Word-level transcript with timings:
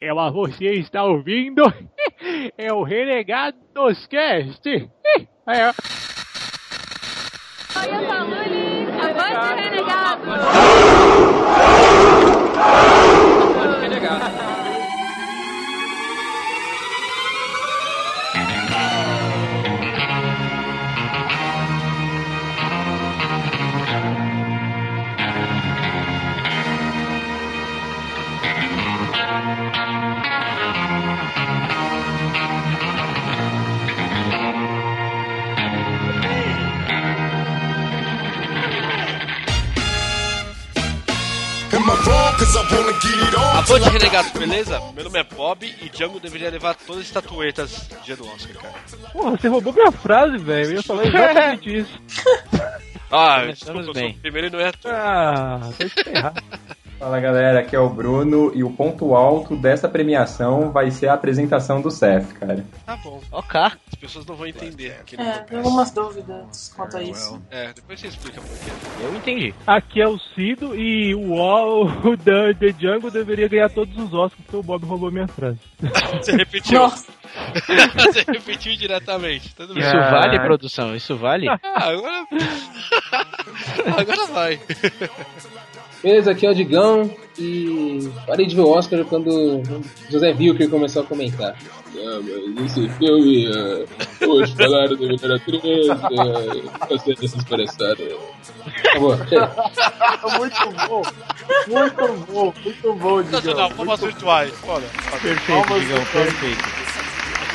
Ela, 0.00 0.30
você 0.30 0.72
está 0.72 1.04
ouvindo? 1.04 1.62
É 2.56 2.72
o 2.72 2.82
Renegados 2.82 4.06
Cast. 4.06 4.62
É. 5.46 5.72
Olha, 7.76 8.06
Paluli, 8.06 8.86
avante 9.00 9.54
renegado! 9.60 10.30
A 14.06 14.49
Band 42.50 43.90
Renegados, 43.92 44.32
beleza? 44.32 44.80
Meu 44.92 45.04
nome 45.04 45.20
é 45.20 45.22
Bob 45.22 45.64
e 45.80 45.88
Django 45.88 46.18
deveria 46.18 46.50
levar 46.50 46.74
todas 46.74 47.02
as 47.02 47.06
estatuetas 47.06 47.88
dia 48.04 48.16
do 48.16 48.26
Oscar, 48.26 48.56
cara. 48.56 48.74
Porra, 49.12 49.30
você 49.36 49.46
roubou 49.46 49.72
minha 49.72 49.92
frase, 49.92 50.36
velho. 50.38 50.70
Eu 50.70 50.72
ia 50.72 50.82
falar 50.82 51.06
exatamente 51.06 51.78
isso. 51.78 52.02
Ah, 53.08 53.44
desculpa, 53.46 53.78
eu 53.78 53.94
sou 53.94 54.08
o 54.08 54.14
primeiro 54.14 54.48
e 54.48 54.50
não 54.50 54.58
é 54.58 54.66
ator. 54.66 54.92
Ah, 54.92 55.60
tá 55.78 56.02
ferrado. 56.02 56.42
Fala 57.00 57.18
galera, 57.18 57.60
aqui 57.60 57.74
é 57.74 57.80
o 57.80 57.88
Bruno 57.88 58.52
e 58.54 58.62
o 58.62 58.70
ponto 58.70 59.14
alto 59.14 59.56
dessa 59.56 59.88
premiação 59.88 60.70
vai 60.70 60.90
ser 60.90 61.08
a 61.08 61.14
apresentação 61.14 61.80
do 61.80 61.90
Seth, 61.90 62.34
cara. 62.34 62.62
Tá 62.84 62.94
bom, 62.98 63.18
Ok. 63.32 63.58
as 63.58 63.94
pessoas 63.98 64.26
não 64.26 64.36
vão 64.36 64.46
entender 64.46 64.90
aqui 65.00 65.16
no 65.16 65.22
É, 65.22 65.38
tem 65.38 65.56
algumas 65.58 65.90
dúvidas 65.92 66.70
quanto 66.76 66.98
a 66.98 67.02
isso. 67.02 67.40
É, 67.50 67.72
depois 67.72 67.98
você 67.98 68.08
explica 68.08 68.42
por 68.42 68.50
quê. 68.50 68.70
Eu 69.02 69.14
entendi. 69.16 69.54
Aqui 69.66 70.02
é 70.02 70.06
o 70.06 70.18
Cido 70.18 70.76
e 70.76 71.14
o, 71.14 71.32
o, 71.40 71.84
o 72.10 72.16
da 72.18 72.52
The 72.52 72.72
Django 72.72 73.10
deveria 73.10 73.48
ganhar 73.48 73.70
todos 73.70 73.96
os 73.96 74.12
Oscars 74.12 74.34
porque 74.44 74.56
o 74.58 74.62
Bob 74.62 74.84
roubou 74.84 75.10
minha 75.10 75.26
frase. 75.26 75.58
Você 76.20 76.32
repetiu. 76.36 76.80
Nossa, 76.80 77.10
você 77.96 78.24
repetiu 78.30 78.76
diretamente. 78.76 79.54
Tudo 79.54 79.72
bem. 79.72 79.82
Isso 79.82 79.96
Ah. 79.96 80.10
vale, 80.10 80.38
produção? 80.40 80.94
Isso 80.94 81.16
vale? 81.16 81.48
Ah, 81.48 81.58
agora. 81.64 82.26
agora 83.96 84.26
vai. 84.26 84.60
Beleza, 86.02 86.30
aqui 86.30 86.46
é 86.46 86.50
o 86.50 86.54
Digão 86.54 87.14
e 87.38 88.10
parei 88.26 88.46
de 88.46 88.54
ver 88.56 88.62
o 88.62 88.70
Oscar 88.70 89.04
quando 89.04 89.62
José 90.10 90.32
Wilker 90.32 90.68
começou 90.70 91.02
a 91.02 91.06
comentar. 91.06 91.54
Ah, 91.94 92.20
mas 92.56 92.70
esse 92.78 92.88
filme, 92.94 93.46
ah, 93.52 94.26
hoje 94.26 94.54
falaram 94.56 94.96
do 94.96 95.06
melhor 95.06 95.32
atriz, 95.36 95.90
ah, 95.90 96.86
gostei 96.88 97.14
dessas 97.16 97.44
palhaçadas. 97.44 98.12
Acabou, 98.88 99.16
chega. 99.28 99.50
Muito 100.38 100.70
bom, 100.88 101.02
muito 101.68 102.24
bom, 102.32 102.54
muito 102.64 102.92
bom, 102.94 103.22
Digão. 103.22 103.70
palmas 103.72 104.00
virtuais. 104.00 104.52
Foda. 104.60 104.86
foda. 104.86 105.20
Perfeito, 105.22 105.80
Digão, 105.80 106.04
perfeito. 106.12 106.64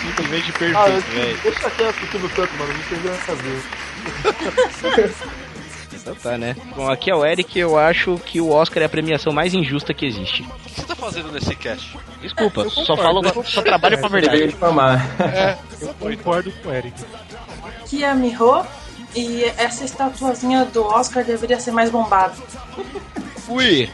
Simplesmente 0.02 0.50
Ah, 0.50 0.60
perfeito, 0.60 0.98
esse- 0.98 1.12
velho. 1.16 1.40
deixa 1.44 1.70
quieto 1.72 2.12
tudo 2.12 2.30
tanto, 2.36 2.54
mano, 2.58 2.74
não 2.74 2.84
tem 2.84 3.00
nada 3.00 3.20
a 3.28 3.36
ver. 3.36 5.16
Então 6.06 6.14
tá, 6.14 6.38
né? 6.38 6.56
Bom, 6.76 6.88
aqui 6.88 7.10
é 7.10 7.16
o 7.16 7.26
Eric 7.26 7.58
e 7.58 7.62
eu 7.62 7.80
acho 7.80 8.20
que 8.20 8.40
o 8.40 8.52
Oscar 8.52 8.84
é 8.84 8.86
a 8.86 8.90
premiação 8.90 9.34
mais 9.34 9.56
injusta 9.56 9.92
que 9.92 10.06
existe. 10.06 10.44
O 10.44 10.46
que 10.70 10.70
você 10.70 10.86
tá 10.86 10.96
fazendo 10.96 11.32
nesse 11.32 11.56
cast? 11.56 11.98
Desculpa, 12.22 12.70
só 12.70 12.96
falo, 12.96 13.24
só 13.44 13.64
trabalho 13.64 13.98
com 14.00 14.06
a 14.06 14.10
Ele 14.10 14.30
veio 14.30 14.32
verdade. 14.32 14.54
difamar. 14.54 15.10
Eu 15.82 15.94
concordo 15.96 16.52
com 16.62 16.70
o 16.70 16.72
Eric. 16.72 17.04
aqui 17.82 18.04
é 18.04 18.10
a 18.12 18.14
Miho 18.14 18.64
e 19.16 19.46
essa 19.58 19.84
estatuazinha 19.84 20.66
do 20.66 20.84
Oscar 20.86 21.24
deveria 21.24 21.60
ser 21.60 21.72
mais 21.72 21.90
bombada. 21.90 22.36
Ui! 23.48 23.90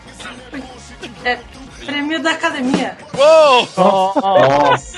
É 1.24 1.40
prêmio 1.86 2.22
da 2.22 2.32
academia. 2.32 2.98
Uou! 3.18 3.70
Nossa, 3.78 4.98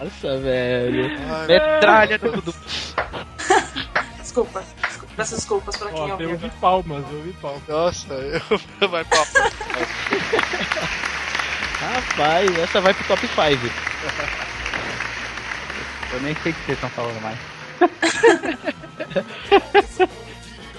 Nossa, 0.00 0.38
velho. 0.38 1.10
Metralha 1.46 2.18
no 2.22 2.40
do... 2.40 2.54
Desculpa, 4.22 4.64
desculpa 4.88 5.03
peço 5.16 5.34
desculpas 5.36 5.76
pra 5.76 5.90
quem 5.90 6.00
Ó, 6.00 6.06
eu 6.06 6.12
ouviu. 6.12 6.30
ouvi 6.30 6.50
palmas, 6.60 7.04
eu 7.10 7.16
ouvi 7.18 7.32
palmas. 7.34 7.62
Nossa, 7.68 8.14
eu... 8.14 8.40
vai 8.88 9.04
papo. 9.04 9.32
Rapaz, 11.80 12.58
essa 12.58 12.80
vai 12.80 12.94
pro 12.94 13.04
top 13.04 13.26
5. 13.26 13.34
Eu 16.12 16.20
nem 16.20 16.34
sei 16.36 16.52
o 16.52 16.54
que 16.54 16.64
vocês 16.64 16.78
estão 16.78 16.90
falando 16.90 17.20
mais. 17.20 17.38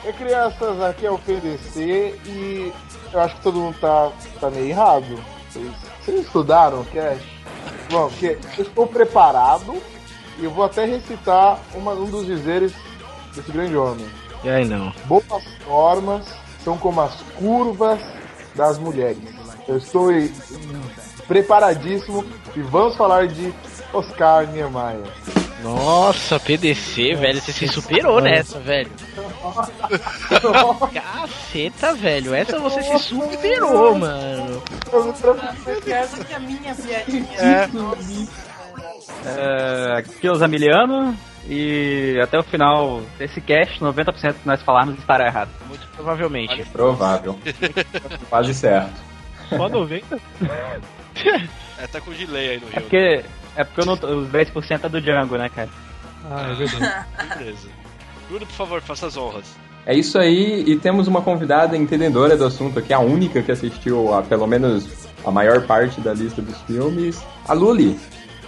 É 0.06 0.12
crianças, 0.18 0.82
aqui 0.82 1.06
é 1.06 1.12
o 1.12 1.20
PDC 1.20 2.20
e 2.26 2.74
eu 3.12 3.20
acho 3.20 3.36
que 3.36 3.42
todo 3.42 3.60
mundo 3.60 3.78
tá, 3.80 4.12
tá 4.40 4.50
meio 4.50 4.70
errado. 4.70 5.24
Vocês, 5.50 5.72
vocês 6.02 6.26
estudaram 6.26 6.82
o 6.82 6.86
cast? 6.86 7.36
Bom, 7.90 8.10
porque 8.10 8.38
eu 8.58 8.64
estou 8.64 8.88
preparado 8.88 9.82
e 10.40 10.46
eu 10.46 10.52
vou 10.52 10.66
até 10.66 10.86
recitar 10.86 11.60
uma, 11.74 11.94
um 11.94 12.06
dos 12.06 12.26
dizeres 12.26 12.74
desse 13.36 13.52
grande 13.52 13.76
homem. 13.76 14.08
E 14.46 14.50
aí 14.50 14.64
não. 14.64 14.94
Boas 15.06 15.26
formas 15.66 16.24
são 16.64 16.78
como 16.78 17.02
as 17.02 17.16
curvas 17.36 18.00
das 18.54 18.78
mulheres. 18.78 19.18
Eu 19.68 19.78
estou 19.78 20.10
preparadíssimo 21.28 22.24
e 22.56 22.62
vamos 22.62 22.96
falar 22.96 23.28
de 23.28 23.52
Oscar 23.92 24.46
Niemeyer. 24.46 25.02
Nossa, 25.64 26.40
PDC, 26.40 27.16
velho, 27.16 27.42
você 27.42 27.52
se 27.52 27.68
superou 27.68 28.22
nessa, 28.22 28.60
velho. 28.60 28.92
Caceta, 30.94 31.96
velho, 31.96 32.36
essa 32.36 32.60
você 32.60 32.84
se 32.84 33.00
superou, 33.00 33.96
mano. 33.96 34.62
Eu. 34.94 35.16
Essa 35.92 36.24
que 36.24 36.34
é 36.34 36.36
a 36.36 36.40
minha 36.40 36.76
piadinha. 36.76 37.28
É, 39.26 39.98
aqui 39.98 40.28
é 40.28 40.32
o 40.32 40.36
Zamiliano 40.36 41.18
e 41.48 42.20
até 42.22 42.40
o 42.40 42.44
final 42.44 43.02
desse 43.18 43.40
cast, 43.42 43.80
90% 43.80 44.34
que 44.34 44.48
nós 44.48 44.62
falarmos 44.62 44.98
estará 44.98 45.28
errado. 45.28 45.50
Muito 45.68 45.88
provavelmente. 45.96 46.64
provável. 46.72 47.38
Quase 48.30 48.54
certo. 48.54 48.94
Só 49.50 49.70
90? 49.70 50.20
É, 51.78 51.88
tá 51.88 52.00
com 52.02 52.12
delay 52.12 52.50
aí 52.52 52.60
no 52.60 52.68
É 52.68 52.72
Rio. 52.72 52.82
porque, 52.82 53.24
é 53.56 53.64
porque 53.64 53.82
eu 53.82 53.86
não, 53.86 53.94
os 53.94 54.30
10% 54.30 54.80
é 54.84 54.90
do 54.90 55.02
Django, 55.02 55.38
né, 55.38 55.50
cara? 55.50 55.70
Ah, 56.30 56.52
é 56.52 56.54
verdade. 56.56 57.06
Beleza. 57.38 57.68
Bruno, 58.28 58.46
por 58.46 58.54
favor, 58.56 58.82
faça 58.82 59.08
as 59.08 59.18
honras. 59.18 59.46
É 59.86 59.94
isso 59.96 60.18
aí, 60.18 60.64
e 60.66 60.78
temos 60.78 61.08
uma 61.08 61.22
convidada 61.22 61.78
entendedora 61.78 62.36
do 62.36 62.46
assunto 62.46 62.80
aqui, 62.80 62.92
a 62.94 63.00
única 63.00 63.42
que 63.44 63.52
assistiu 63.52 64.14
a 64.14 64.24
pelo 64.24 64.48
menos 64.48 65.08
a 65.24 65.30
maior 65.32 65.66
parte 65.68 66.02
da 66.02 66.14
lista 66.14 66.42
dos 66.42 66.60
filmes, 66.64 67.22
a 67.48 67.54
Luli. 67.54 68.00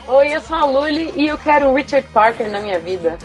Oi, 0.07 0.33
eu 0.33 0.39
sou 0.39 0.55
a 0.55 0.63
Luli 0.63 1.11
e 1.17 1.27
eu 1.27 1.37
quero 1.37 1.67
o 1.67 1.75
Richard 1.75 2.07
Parker 2.13 2.49
na 2.49 2.61
minha 2.61 2.79
vida. 2.79 3.17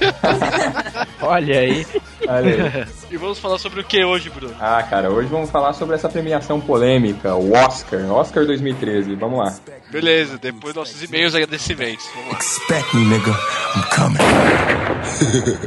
Olha 1.22 1.60
aí. 1.60 1.86
Olha 2.26 2.64
aí. 2.64 2.86
E 3.12 3.16
vamos 3.16 3.38
falar 3.38 3.58
sobre 3.58 3.80
o 3.80 3.84
que 3.84 4.04
hoje, 4.04 4.28
Bruno? 4.28 4.56
Ah, 4.58 4.82
cara, 4.82 5.08
hoje 5.08 5.28
vamos 5.28 5.50
falar 5.50 5.72
sobre 5.72 5.94
essa 5.94 6.08
premiação 6.08 6.60
polêmica, 6.60 7.36
o 7.36 7.52
Oscar, 7.52 8.10
Oscar 8.10 8.44
2013. 8.44 9.14
Vamos 9.14 9.38
lá. 9.38 9.54
Beleza, 9.90 10.36
depois 10.36 10.74
nossos 10.74 11.00
e-mails 11.00 11.34
e 11.34 11.36
agradecimentos. 11.36 12.08
Vamos 12.12 12.32
lá. 12.32 12.38
Expect 12.38 12.96
me, 12.96 13.04
nigga. 13.04 13.30
I'm 13.76 13.84
coming. 13.94 14.18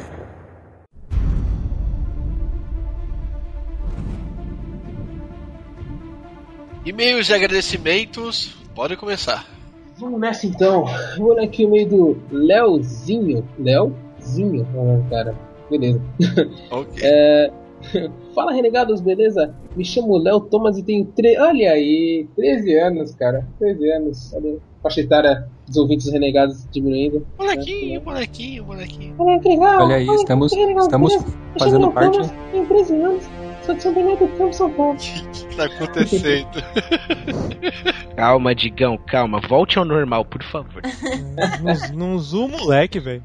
E-mails 6.86 7.30
e 7.30 7.34
agradecimentos, 7.34 8.58
pode 8.76 8.98
começar. 8.98 9.53
Vamos 10.04 10.20
nessa 10.20 10.46
então. 10.46 10.84
Vou 11.18 11.34
ler 11.34 11.46
aqui 11.46 11.64
o 11.64 11.70
meio 11.70 11.88
do 11.88 12.18
Leozinho. 12.30 13.48
Leozinho? 13.58 14.68
Ah, 14.76 15.10
cara. 15.10 15.36
Beleza. 15.70 16.02
Ok. 16.70 17.02
É, 17.02 17.50
Fala, 18.36 18.52
renegados, 18.52 19.02
beleza? 19.02 19.54
Me 19.76 19.86
chamo 19.86 20.18
Léo 20.18 20.42
Thomas 20.42 20.78
e 20.78 20.84
tenho 20.84 21.06
tre... 21.06 21.38
Olha 21.40 21.72
aí, 21.72 22.28
13 22.36 22.80
anos, 22.80 23.16
cara. 23.16 23.48
13 23.60 23.92
anos. 23.92 24.34
Olha, 24.34 24.56
a 24.56 24.84
faixa 24.84 25.02
etária 25.02 25.48
dos 25.68 25.78
ouvintes 25.78 26.12
renegados 26.12 26.68
diminuindo. 26.72 27.26
Molequinho, 27.38 28.02
molequinho, 28.04 28.66
molequinho. 28.66 29.16
Olha 29.18 29.40
que 29.40 29.50
legal. 29.50 29.86
Olha 29.86 29.96
aí, 29.96 30.08
estamos, 30.08 30.52
legal, 30.52 30.84
estamos? 30.84 31.16
Me 31.16 31.60
fazendo 31.60 31.92
parte. 31.92 32.20
Tenho 32.52 32.66
13 32.68 32.94
anos. 32.96 33.24
Paulo. 34.70 34.94
O 34.94 34.98
que 34.98 35.56
tá 35.56 35.66
acontecendo? 35.66 36.64
Calma, 38.16 38.54
Digão, 38.54 38.98
calma. 38.98 39.40
Volte 39.48 39.80
ao 39.80 39.86
normal, 39.86 40.24
por 40.26 40.44
favor. 40.44 40.82
não, 41.62 41.98
não 41.98 42.20
zoom 42.20 42.50
moleque, 42.50 43.00
velho. 43.00 43.24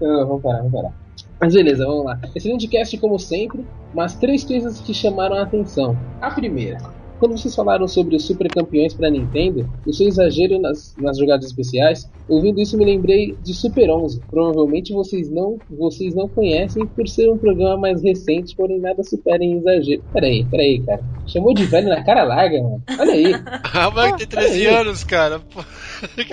Não, 0.00 0.26
vamos 0.26 0.42
parar, 0.42 0.58
vamos 0.58 0.72
parar. 0.72 0.92
Mas 1.40 1.54
beleza, 1.54 1.84
vamos 1.84 2.04
lá. 2.04 2.18
Excelente 2.34 2.66
cast 2.66 2.96
como 2.98 3.18
sempre, 3.18 3.64
mas 3.94 4.14
três 4.14 4.42
coisas 4.42 4.80
que 4.80 4.94
chamaram 4.94 5.36
a 5.36 5.42
atenção. 5.42 5.96
A 6.20 6.30
primeira, 6.30 6.78
quando 7.18 7.38
vocês 7.38 7.54
falaram 7.54 7.86
sobre 7.88 8.16
os 8.16 8.26
super 8.26 8.50
campeões 8.52 8.94
para 8.94 9.10
Nintendo, 9.10 9.66
o 9.84 9.92
seu 9.92 10.06
exagero 10.06 10.60
nas, 10.60 10.94
nas 10.98 11.18
jogadas 11.18 11.46
especiais, 11.46 12.04
ouvindo 12.28 12.60
isso 12.60 12.76
me 12.76 12.84
lembrei 12.84 13.36
de 13.40 13.54
Super 13.54 13.90
11. 13.90 14.22
Provavelmente 14.30 14.92
vocês 14.92 15.30
não, 15.30 15.60
vocês 15.68 16.14
não 16.14 16.28
conhecem 16.28 16.86
por 16.86 17.06
ser 17.08 17.30
um 17.30 17.38
programa 17.38 17.76
mais 17.78 18.02
recente, 18.02 18.54
porém 18.56 18.80
nada 18.80 19.02
supera 19.02 19.42
em 19.42 19.58
exagero. 19.58 20.02
Peraí, 20.12 20.46
peraí, 20.50 20.82
cara. 20.84 21.02
Chamou 21.26 21.54
de 21.54 21.64
velho 21.64 21.88
na 21.88 22.04
cara 22.04 22.24
larga, 22.24 22.62
mano. 22.62 22.82
Olha 22.98 23.12
aí. 23.12 23.32
Ah, 23.78 23.90
mas 23.90 24.14
tem 24.14 24.26
13 24.26 24.66
anos, 24.66 25.04
cara. 25.04 25.40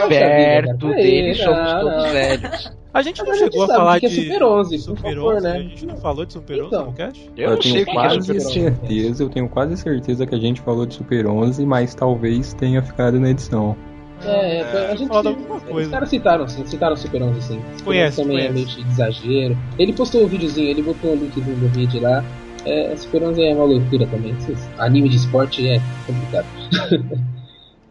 Perto 0.07 0.95
dele 1.01 1.33
somos 1.35 1.73
todos 1.73 2.03
velhos. 2.11 2.82
A 2.93 3.01
gente 3.01 3.23
não 3.23 3.31
a 3.31 3.35
gente 3.35 3.51
chegou 3.51 3.63
a 3.63 3.67
sabe 3.67 3.79
falar 3.79 3.99
que 3.99 4.05
é 4.05 4.09
de 4.09 4.15
Super 4.15 4.43
11, 4.43 4.75
por 4.77 4.83
Super 4.83 5.15
favor, 5.15 5.35
11, 5.35 5.43
né? 5.43 5.51
A 5.51 5.59
gente 5.61 5.85
não 5.87 5.97
falou 5.97 6.25
de 6.25 6.33
Super 6.33 6.59
11 6.59 6.67
Então. 6.67 6.85
no 6.85 6.93
cast? 6.93 7.31
Eu, 7.35 7.49
não 7.51 7.61
sei 7.61 7.71
tenho 7.71 7.89
é 7.89 7.93
quase 7.93 8.21
Super 8.21 8.35
11. 8.41 8.53
certeza, 8.53 9.23
eu 9.23 9.29
tenho 9.29 9.49
quase 9.49 9.77
certeza 9.77 10.25
que 10.27 10.35
a 10.35 10.39
gente 10.39 10.61
falou 10.61 10.85
de 10.85 10.93
Super 10.93 11.25
11, 11.27 11.65
mas 11.65 11.95
talvez 11.95 12.53
tenha 12.53 12.83
ficado 12.83 13.19
na 13.19 13.31
edição. 13.31 13.75
É, 14.23 14.59
é, 14.61 14.91
a 14.91 14.95
gente. 14.95 15.07
Fala 15.09 15.29
alguma 15.31 15.55
Os 15.57 15.63
coisa. 15.63 15.89
caras 15.89 16.09
citaram 16.09 16.47
sim, 16.47 16.65
citaram 16.65 16.95
Super 16.95 17.23
11 17.23 17.41
sim. 17.41 17.61
Conhece, 17.83 18.21
11 18.21 18.29
também 18.29 18.45
é 18.45 18.51
meio 18.51 18.65
conhece. 18.65 18.83
de 18.83 18.89
exagero. 18.91 19.57
Ele 19.79 19.93
postou 19.93 20.23
um 20.23 20.27
videozinho, 20.27 20.69
ele 20.69 20.81
botou 20.83 21.11
o 21.11 21.15
link 21.15 21.41
do, 21.41 21.67
vídeo 21.69 21.99
lá. 21.99 22.23
É, 22.65 22.95
Super 22.95 23.23
11 23.23 23.43
é 23.43 23.53
uma 23.55 23.65
loucura 23.65 24.05
também. 24.07 24.35
Anime 24.77 25.09
de 25.09 25.17
esporte 25.17 25.67
é 25.67 25.81
complicado. 26.05 26.45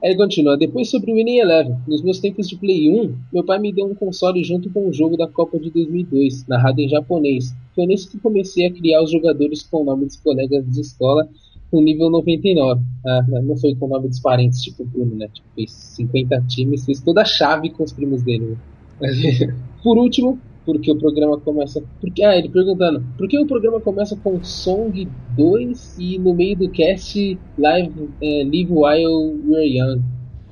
Aí 0.02 0.16
continua, 0.16 0.58
depois 0.58 0.90
sobre 0.90 1.12
o 1.12 1.14
Winning 1.14 1.38
Eleven. 1.38 1.76
Nos 1.86 2.02
meus 2.02 2.18
tempos 2.18 2.48
de 2.48 2.56
Play 2.56 2.90
1, 2.90 3.14
meu 3.32 3.44
pai 3.44 3.60
me 3.60 3.72
deu 3.72 3.86
um 3.86 3.94
console 3.94 4.42
junto 4.42 4.68
com 4.70 4.88
o 4.88 4.92
jogo 4.92 5.16
da 5.16 5.28
Copa 5.28 5.60
de 5.60 5.70
2002, 5.70 6.44
narrado 6.48 6.80
em 6.80 6.88
japonês. 6.88 7.54
Foi 7.72 7.86
nesse 7.86 8.10
que 8.10 8.18
comecei 8.18 8.66
a 8.66 8.72
criar 8.72 9.00
os 9.00 9.12
jogadores 9.12 9.62
com 9.62 9.82
o 9.82 9.84
nome 9.84 10.06
dos 10.06 10.16
colegas 10.16 10.68
de 10.68 10.80
escola 10.80 11.28
com 11.70 11.80
nível 11.80 12.10
99. 12.10 12.82
Ah, 13.06 13.22
não 13.44 13.56
foi 13.56 13.76
com 13.76 13.86
o 13.86 13.88
nome 13.88 14.08
dos 14.08 14.18
parentes, 14.18 14.60
tipo 14.60 14.82
o 14.82 14.86
Bruno, 14.86 15.14
né? 15.14 15.28
Tipo, 15.32 15.46
fez 15.54 15.70
50 15.70 16.40
times, 16.48 16.84
fez 16.84 17.00
toda 17.00 17.22
a 17.22 17.24
chave 17.24 17.70
com 17.70 17.84
os 17.84 17.92
primos 17.92 18.24
dele. 18.24 18.58
né? 19.00 19.08
Por 19.84 19.96
último, 19.96 20.36
porque 20.64 20.90
o 20.90 20.98
programa 20.98 21.38
começa. 21.38 21.82
Porque, 22.00 22.22
ah, 22.24 22.36
ele 22.36 22.48
perguntando, 22.48 23.04
por 23.16 23.28
que 23.28 23.38
o 23.38 23.46
programa 23.46 23.80
começa 23.80 24.16
com 24.16 24.42
Song 24.42 25.08
2 25.36 25.96
e 25.98 26.18
no 26.18 26.34
meio 26.34 26.56
do 26.56 26.70
cast 26.70 27.38
Live, 27.58 28.10
eh, 28.22 28.44
Live 28.44 28.72
While 28.72 29.40
We're 29.46 29.78
Young? 29.78 30.02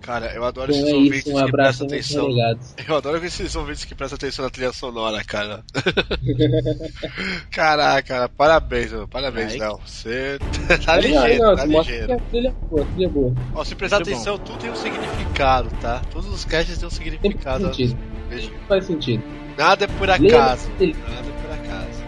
Cara, 0.01 0.33
eu 0.35 0.43
adoro 0.45 0.73
Então 0.73 0.83
esses 0.83 0.93
é 0.93 0.97
ouvintes 0.97 1.19
isso, 1.21 1.31
um 1.31 1.35
que 1.35 1.43
abraço 1.43 1.87
prestam 1.87 2.27
atenção. 2.27 2.59
Eu 2.89 2.97
adoro 2.97 3.25
esses 3.25 3.55
ouvintes 3.55 3.85
que 3.85 3.95
prestam 3.95 4.17
atenção 4.17 4.45
na 4.45 4.51
trilha 4.51 4.73
sonora, 4.73 5.23
cara. 5.23 5.63
Caraca, 7.51 8.03
cara, 8.03 8.29
parabéns, 8.29 8.93
mano. 8.93 9.07
Parabéns. 9.07 9.57
Léo. 9.57 9.79
Você 9.85 10.39
tá 10.85 10.95
aí, 10.95 11.03
ligeiro, 11.03 11.43
não, 11.43 11.55
tá 11.55 11.65
ligeiro. 11.67 12.15
a 12.15 12.17
trilha 12.17 12.49
é 12.49 12.53
boa, 12.53 12.83
a 12.83 12.87
trilha 12.87 13.07
é 13.07 13.09
boa. 13.09 13.35
Ó, 13.55 13.65
se 13.65 13.75
prestar 13.75 13.97
Muito 13.97 14.09
bom. 14.11 14.17
atenção, 14.17 14.39
tudo 14.39 14.59
tem 14.59 14.71
um 14.71 14.77
significado, 14.77 15.71
tá? 15.83 16.03
Todos 16.11 16.33
os 16.33 16.45
casts 16.45 16.79
têm 16.79 16.87
um 16.87 16.91
significado. 16.91 17.67
sentido. 17.67 17.99
Veja. 18.31 18.51
Faz 18.69 18.85
sentido. 18.87 19.23
Nada 19.61 19.85
é 19.85 19.89
por 19.89 20.09
acaso. 20.09 20.71
Nada 20.71 20.85
é 20.87 21.43
por 21.43 21.53
acaso. 21.53 22.03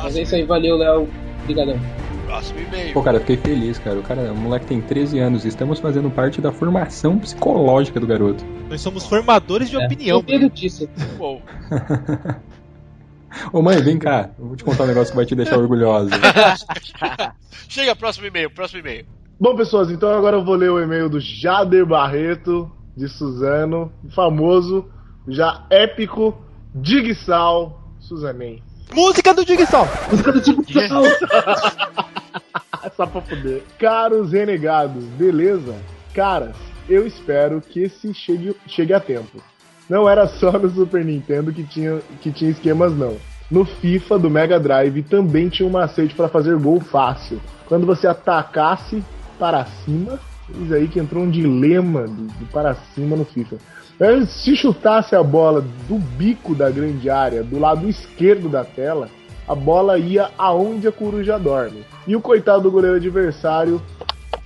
Mas 0.00 0.16
é 0.16 0.22
isso 0.22 0.36
aí, 0.36 0.44
valeu, 0.44 0.76
Léo. 0.76 1.08
Obrigadão. 1.42 1.76
Próximo 2.24 2.60
e-mail. 2.60 2.94
Pô, 2.94 3.02
cara, 3.02 3.16
eu 3.16 3.20
fiquei 3.22 3.36
feliz, 3.36 3.80
cara. 3.80 3.98
O 3.98 4.02
cara, 4.02 4.32
o 4.32 4.36
moleque 4.36 4.66
tem 4.66 4.80
13 4.80 5.18
anos, 5.18 5.44
estamos 5.44 5.80
fazendo 5.80 6.08
parte 6.08 6.40
da 6.40 6.52
formação 6.52 7.18
psicológica 7.18 7.98
do 7.98 8.06
garoto. 8.06 8.44
Nós 8.70 8.80
somos 8.80 9.04
formadores 9.06 9.68
de 9.68 9.74
É, 9.74 9.84
opinião. 9.84 10.18
Eu 10.18 10.24
medo 10.24 10.48
disso. 10.54 10.88
Uou. 11.18 11.42
Ô 13.52 13.60
mãe, 13.60 13.82
vem 13.82 13.98
cá, 13.98 14.30
eu 14.38 14.46
vou 14.46 14.56
te 14.56 14.62
contar 14.62 14.84
um 14.84 14.86
negócio 14.86 15.10
que 15.10 15.16
vai 15.16 15.26
te 15.26 15.34
deixar 15.34 15.58
orgulhosa. 15.58 16.10
Chega, 17.68 17.96
próximo 17.96 18.28
e-mail, 18.28 18.48
próximo 18.50 18.78
e-mail. 18.78 19.04
Bom, 19.40 19.56
pessoas, 19.56 19.90
então 19.90 20.10
agora 20.10 20.36
eu 20.36 20.44
vou 20.44 20.54
ler 20.54 20.70
o 20.70 20.80
e-mail 20.80 21.08
do 21.08 21.18
Jader 21.18 21.84
Barreto, 21.84 22.70
de 22.96 23.08
Suzano, 23.08 23.92
famoso, 24.14 24.88
já 25.26 25.66
épico, 25.70 26.43
Digsal 26.74 27.80
Suzanen. 28.00 28.60
Música 28.92 29.32
do 29.32 29.44
Digsal! 29.44 29.86
Só 32.96 33.06
pra 33.06 33.20
poder. 33.20 33.62
Caros 33.78 34.32
renegados, 34.32 35.04
beleza? 35.04 35.76
Caras, 36.12 36.56
eu 36.88 37.06
espero 37.06 37.60
que 37.60 37.84
esse 37.84 38.12
chegue, 38.12 38.56
chegue 38.66 38.92
a 38.92 38.98
tempo. 38.98 39.40
Não 39.88 40.08
era 40.08 40.26
só 40.26 40.50
no 40.52 40.68
Super 40.68 41.04
Nintendo 41.04 41.52
que 41.52 41.62
tinha, 41.62 42.00
que 42.20 42.32
tinha 42.32 42.50
esquemas, 42.50 42.92
não. 42.92 43.16
No 43.48 43.64
FIFA 43.64 44.18
do 44.18 44.28
Mega 44.28 44.58
Drive 44.58 45.02
também 45.04 45.48
tinha 45.48 45.68
um 45.68 45.72
macete 45.72 46.14
para 46.14 46.28
fazer 46.28 46.58
gol 46.58 46.80
fácil. 46.80 47.40
Quando 47.66 47.86
você 47.86 48.08
atacasse 48.08 49.04
para 49.38 49.64
cima, 49.84 50.18
eis 50.58 50.72
aí 50.72 50.88
que 50.88 50.98
entrou 50.98 51.22
um 51.22 51.30
dilema 51.30 52.02
do, 52.02 52.26
do 52.26 52.46
para 52.46 52.74
cima 52.94 53.16
no 53.16 53.24
FIFA. 53.24 53.58
Se 54.26 54.56
chutasse 54.56 55.14
a 55.14 55.22
bola 55.22 55.64
do 55.88 55.98
bico 55.98 56.54
da 56.54 56.70
grande 56.70 57.08
área, 57.08 57.42
do 57.42 57.58
lado 57.58 57.88
esquerdo 57.88 58.48
da 58.48 58.64
tela, 58.64 59.08
a 59.46 59.54
bola 59.54 59.98
ia 59.98 60.30
aonde 60.36 60.88
a 60.88 60.92
coruja 60.92 61.38
dorme. 61.38 61.84
E 62.06 62.16
o 62.16 62.20
coitado 62.20 62.62
do 62.62 62.70
goleiro 62.70 62.96
adversário 62.96 63.80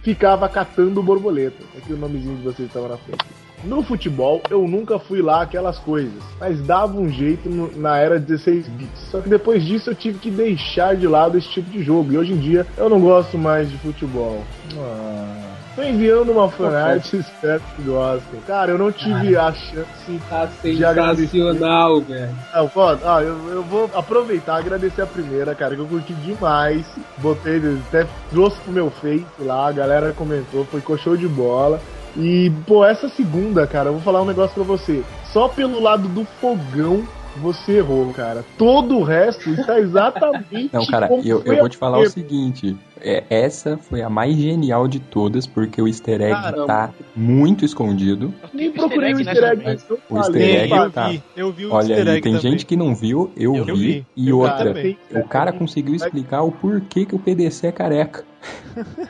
ficava 0.02 0.48
catando 0.48 1.02
borboleta. 1.02 1.62
Aqui 1.76 1.92
o 1.92 1.96
nomezinho 1.96 2.36
de 2.36 2.42
vocês 2.42 2.68
estava 2.68 2.88
na 2.88 2.96
frente. 2.98 3.24
No 3.64 3.82
futebol, 3.82 4.40
eu 4.50 4.68
nunca 4.68 5.00
fui 5.00 5.20
lá 5.20 5.42
aquelas 5.42 5.78
coisas, 5.78 6.22
mas 6.38 6.60
dava 6.60 6.96
um 6.96 7.08
jeito 7.08 7.48
no- 7.48 7.76
na 7.76 7.98
era 7.98 8.18
16 8.18 8.68
bits. 8.68 9.00
Só 9.10 9.20
que 9.20 9.28
depois 9.28 9.64
disso 9.64 9.90
eu 9.90 9.94
tive 9.96 10.18
que 10.18 10.30
deixar 10.30 10.94
de 10.94 11.08
lado 11.08 11.36
esse 11.36 11.48
tipo 11.48 11.68
de 11.70 11.82
jogo. 11.82 12.12
E 12.12 12.18
hoje 12.18 12.32
em 12.34 12.38
dia 12.38 12.64
eu 12.76 12.88
não 12.88 13.00
gosto 13.00 13.36
mais 13.36 13.68
de 13.68 13.76
futebol. 13.78 14.44
Ah. 14.78 15.47
Tô 15.78 15.84
enviando 15.84 16.32
uma 16.32 16.50
fanart, 16.50 17.12
espero 17.12 17.62
que 17.76 17.82
gostem. 17.82 18.40
Cara, 18.48 18.72
eu 18.72 18.78
não 18.78 18.90
tive 18.90 19.36
a 19.36 19.52
chance 19.52 20.20
Tá 20.28 20.48
de 20.64 20.84
agradecer. 20.84 21.28
sensacional, 21.28 22.00
velho. 22.00 22.34
Ah, 22.52 22.68
ah, 23.04 23.22
eu, 23.22 23.48
eu 23.48 23.62
vou 23.62 23.88
aproveitar 23.94 24.56
e 24.56 24.58
agradecer 24.58 25.02
a 25.02 25.06
primeira, 25.06 25.54
cara, 25.54 25.76
que 25.76 25.80
eu 25.80 25.86
curti 25.86 26.12
demais. 26.14 26.84
Botei, 27.18 27.62
até 27.88 28.08
trouxe 28.28 28.58
pro 28.58 28.72
meu 28.72 28.90
Face 28.90 29.24
lá, 29.38 29.68
a 29.68 29.72
galera 29.72 30.12
comentou, 30.12 30.64
foi 30.64 30.82
show 30.98 31.16
de 31.16 31.28
bola. 31.28 31.80
E, 32.16 32.50
pô, 32.66 32.84
essa 32.84 33.08
segunda, 33.08 33.64
cara, 33.64 33.90
eu 33.90 33.92
vou 33.92 34.02
falar 34.02 34.20
um 34.22 34.26
negócio 34.26 34.54
pra 34.54 34.64
você. 34.64 35.04
Só 35.32 35.46
pelo 35.46 35.80
lado 35.80 36.08
do 36.08 36.24
fogão 36.40 37.06
você 37.38 37.78
errou, 37.78 38.12
cara. 38.12 38.44
Todo 38.56 38.98
o 38.98 39.02
resto 39.02 39.50
está 39.50 39.78
exatamente. 39.78 40.70
Não, 40.72 40.84
cara, 40.86 41.08
como 41.08 41.22
eu, 41.24 41.42
foi 41.42 41.54
eu 41.54 41.58
vou 41.60 41.68
te 41.68 41.76
falar 41.76 41.98
o 41.98 42.08
seguinte: 42.10 42.76
é, 43.00 43.24
essa 43.30 43.76
foi 43.76 44.02
a 44.02 44.10
mais 44.10 44.36
genial 44.36 44.86
de 44.88 44.98
todas, 45.00 45.46
porque 45.46 45.80
o 45.80 45.86
easter 45.88 46.20
egg 46.20 46.32
Caramba. 46.34 46.66
tá 46.66 46.90
muito 47.16 47.64
escondido. 47.64 48.32
Nem 48.52 48.70
procurei 48.72 49.14
o 49.14 49.18
egg 49.20 49.28
easter 49.28 49.44
egg, 49.52 49.64
nessa 49.64 49.86
mas 49.88 49.88
não 50.10 50.16
O 50.16 50.20
easter 50.20 50.42
egg 50.62 50.68
Fala. 50.68 50.90
tá. 50.90 51.08
vi, 51.08 51.22
eu 51.36 51.52
vi 51.52 51.66
o 51.66 51.72
Olha 51.72 51.82
easter 51.94 52.08
aí, 52.08 52.14
egg 52.16 52.22
tem 52.22 52.32
também. 52.36 52.50
gente 52.52 52.66
que 52.66 52.76
não 52.76 52.94
viu, 52.94 53.30
eu, 53.36 53.54
Eu 53.56 53.64
vi, 53.64 53.72
vi. 53.74 54.06
e 54.16 54.28
Eu 54.28 54.38
outra. 54.40 54.64
também. 54.74 54.98
O 55.12 55.22
cara 55.24 55.52
conseguiu 55.52 55.94
explicar 55.94 56.42
o 56.42 56.52
porquê 56.52 57.04
que 57.06 57.14
o 57.14 57.18
PDC 57.18 57.68
é 57.68 57.72
careca. 57.72 58.24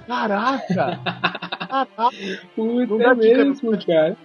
Caraca! 0.06 1.00
Caraca! 1.68 2.11
Puta, 2.56 2.87
Não 2.87 2.99
dá 2.99 3.11
é 3.11 3.14
mesmo, 3.14 3.70
cara. 3.87 4.16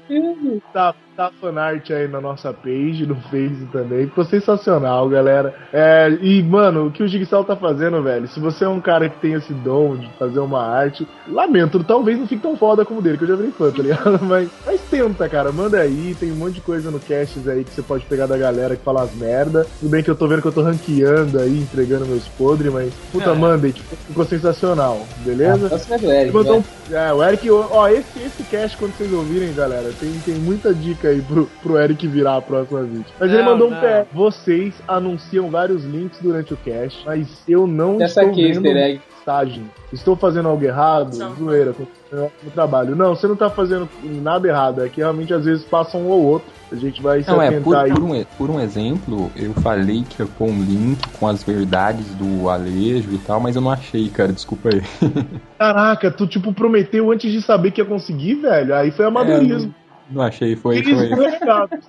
tá, 0.71 0.95
tá 1.15 1.31
fanart 1.39 1.89
aí 1.91 2.07
na 2.07 2.19
nossa 2.19 2.51
page, 2.51 3.05
no 3.05 3.15
Face 3.15 3.67
também. 3.71 4.07
Ficou 4.07 4.25
sensacional, 4.25 5.07
galera. 5.09 5.53
É, 5.71 6.09
e, 6.21 6.41
mano, 6.41 6.87
o 6.87 6.91
que 6.91 7.03
o 7.03 7.07
Jigsaw 7.07 7.43
tá 7.43 7.55
fazendo, 7.55 8.01
velho? 8.01 8.27
Se 8.27 8.39
você 8.39 8.65
é 8.65 8.67
um 8.67 8.81
cara 8.81 9.07
que 9.09 9.19
tem 9.19 9.33
esse 9.33 9.53
dom 9.53 9.95
de 9.95 10.09
fazer 10.17 10.39
uma 10.39 10.61
arte, 10.65 11.07
lamento, 11.27 11.83
talvez 11.83 12.17
não 12.17 12.27
fique 12.27 12.41
tão 12.41 12.57
foda 12.57 12.83
como 12.85 12.99
o 12.99 13.03
dele, 13.03 13.17
que 13.17 13.23
eu 13.23 13.27
já 13.27 13.35
virei 13.35 13.51
fã, 13.51 13.71
tá 13.71 13.81
ligado? 13.83 14.19
Mas, 14.23 14.49
mas 14.65 14.81
tenta, 14.89 15.27
cara, 15.29 15.51
manda 15.51 15.77
aí. 15.79 16.15
Tem 16.19 16.31
um 16.31 16.35
monte 16.35 16.55
de 16.55 16.61
coisa 16.61 16.89
no 16.89 16.99
casts 16.99 17.47
aí 17.47 17.63
que 17.63 17.71
você 17.71 17.81
pode 17.81 18.05
pegar 18.05 18.25
da 18.25 18.37
galera 18.37 18.75
que 18.75 18.83
fala 18.83 19.03
as 19.03 19.13
merda. 19.15 19.65
Tudo 19.79 19.89
bem 19.89 20.01
que 20.03 20.09
eu 20.09 20.15
tô 20.15 20.27
vendo 20.27 20.41
que 20.41 20.47
eu 20.47 20.51
tô 20.51 20.61
ranqueando 20.61 21.39
aí, 21.39 21.59
entregando 21.59 22.05
meus 22.05 22.27
podres, 22.29 22.71
mas, 22.71 22.93
puta, 23.11 23.29
É. 23.31 23.33
mandem, 23.33 23.71
que 23.71 23.81
ficou 23.81 24.25
sensacional, 24.25 25.05
beleza? 25.25 25.67
Próximo 25.69 25.95
é 25.95 25.97
do 25.99 26.11
Eric, 26.11 26.37
um- 26.37 26.63
é, 26.91 27.13
o 27.13 27.23
Eric, 27.23 27.49
ó, 27.51 27.87
esse, 27.89 28.19
esse 28.19 28.43
cast, 28.43 28.77
quando 28.77 28.93
vocês 28.93 29.11
ouvirem, 29.11 29.53
galera, 29.53 29.91
tem, 29.99 30.11
tem 30.25 30.35
muita 30.35 30.73
dica 30.73 31.02
aí 31.07 31.21
pro, 31.21 31.45
pro 31.61 31.77
Eric 31.77 32.07
virar 32.07 32.37
a 32.37 32.41
próxima 32.41 32.83
vídeo. 32.83 33.05
Mas 33.19 33.31
ele 33.31 33.41
Não, 33.43 33.51
mandou 33.51 33.67
um 33.67 33.71
não. 33.71 33.79
pé. 33.79 34.05
Vocês 34.13 34.73
anunciam 34.87 35.49
vários 35.49 35.83
links 35.83 36.19
durante 36.21 36.53
o 36.53 36.57
cast, 36.57 37.03
mas 37.05 37.43
eu 37.47 37.65
não 37.67 38.01
Essa 38.01 38.21
estou 38.21 38.31
aqui, 38.31 38.51
vendo 38.53 38.65
easter 38.67 38.77
egg. 38.77 39.01
mensagem. 39.19 39.71
Estou 39.91 40.15
fazendo 40.15 40.49
algo 40.49 40.63
errado? 40.63 41.15
Não. 41.17 41.35
Zoeira, 41.35 41.73
no 42.11 42.51
trabalho. 42.51 42.95
Não, 42.95 43.15
você 43.15 43.27
não 43.27 43.35
tá 43.35 43.49
fazendo 43.49 43.87
nada 44.03 44.47
errado. 44.47 44.83
É 44.83 44.89
que 44.89 45.01
realmente 45.01 45.33
às 45.33 45.45
vezes 45.45 45.63
passa 45.65 45.97
um 45.97 46.07
ou 46.07 46.21
outro. 46.23 46.47
A 46.71 46.75
gente 46.75 47.03
vai 47.03 47.21
se 47.21 47.29
Não, 47.29 47.39
é, 47.39 47.59
por, 47.59 47.75
aí. 47.75 47.91
por, 47.91 48.01
um, 48.03 48.23
por 48.35 48.49
um 48.49 48.59
exemplo, 48.59 49.31
eu 49.35 49.53
falei 49.53 50.03
que 50.09 50.23
ia 50.23 50.27
pôr 50.27 50.45
um 50.49 50.59
link 50.63 50.99
com 51.19 51.27
as 51.27 51.43
verdades 51.43 52.07
do 52.15 52.49
Alejo 52.49 53.11
e 53.13 53.17
tal, 53.19 53.39
mas 53.39 53.55
eu 53.55 53.61
não 53.61 53.69
achei, 53.69 54.09
cara, 54.09 54.33
desculpa 54.33 54.69
aí. 54.73 54.81
Caraca, 55.59 56.09
tu 56.09 56.25
tipo 56.25 56.51
prometeu 56.51 57.11
antes 57.11 57.31
de 57.31 57.41
saber 57.43 57.69
que 57.71 57.79
ia 57.79 57.85
conseguir, 57.85 58.35
velho. 58.35 58.73
Aí 58.73 58.89
foi 58.89 59.05
amadorismo. 59.05 59.73
Não 60.09 60.21
achei, 60.21 60.55
foi, 60.55 60.81
Crise 60.81 61.09
do 61.09 61.15
foi. 61.15 61.25
renegado. 61.25 61.79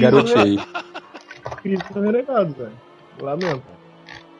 Garotei. 0.00 0.58
Crise 1.62 1.82
do 1.92 2.00
renegado, 2.00 2.52
velho. 2.54 2.72
Lamento. 3.20 3.62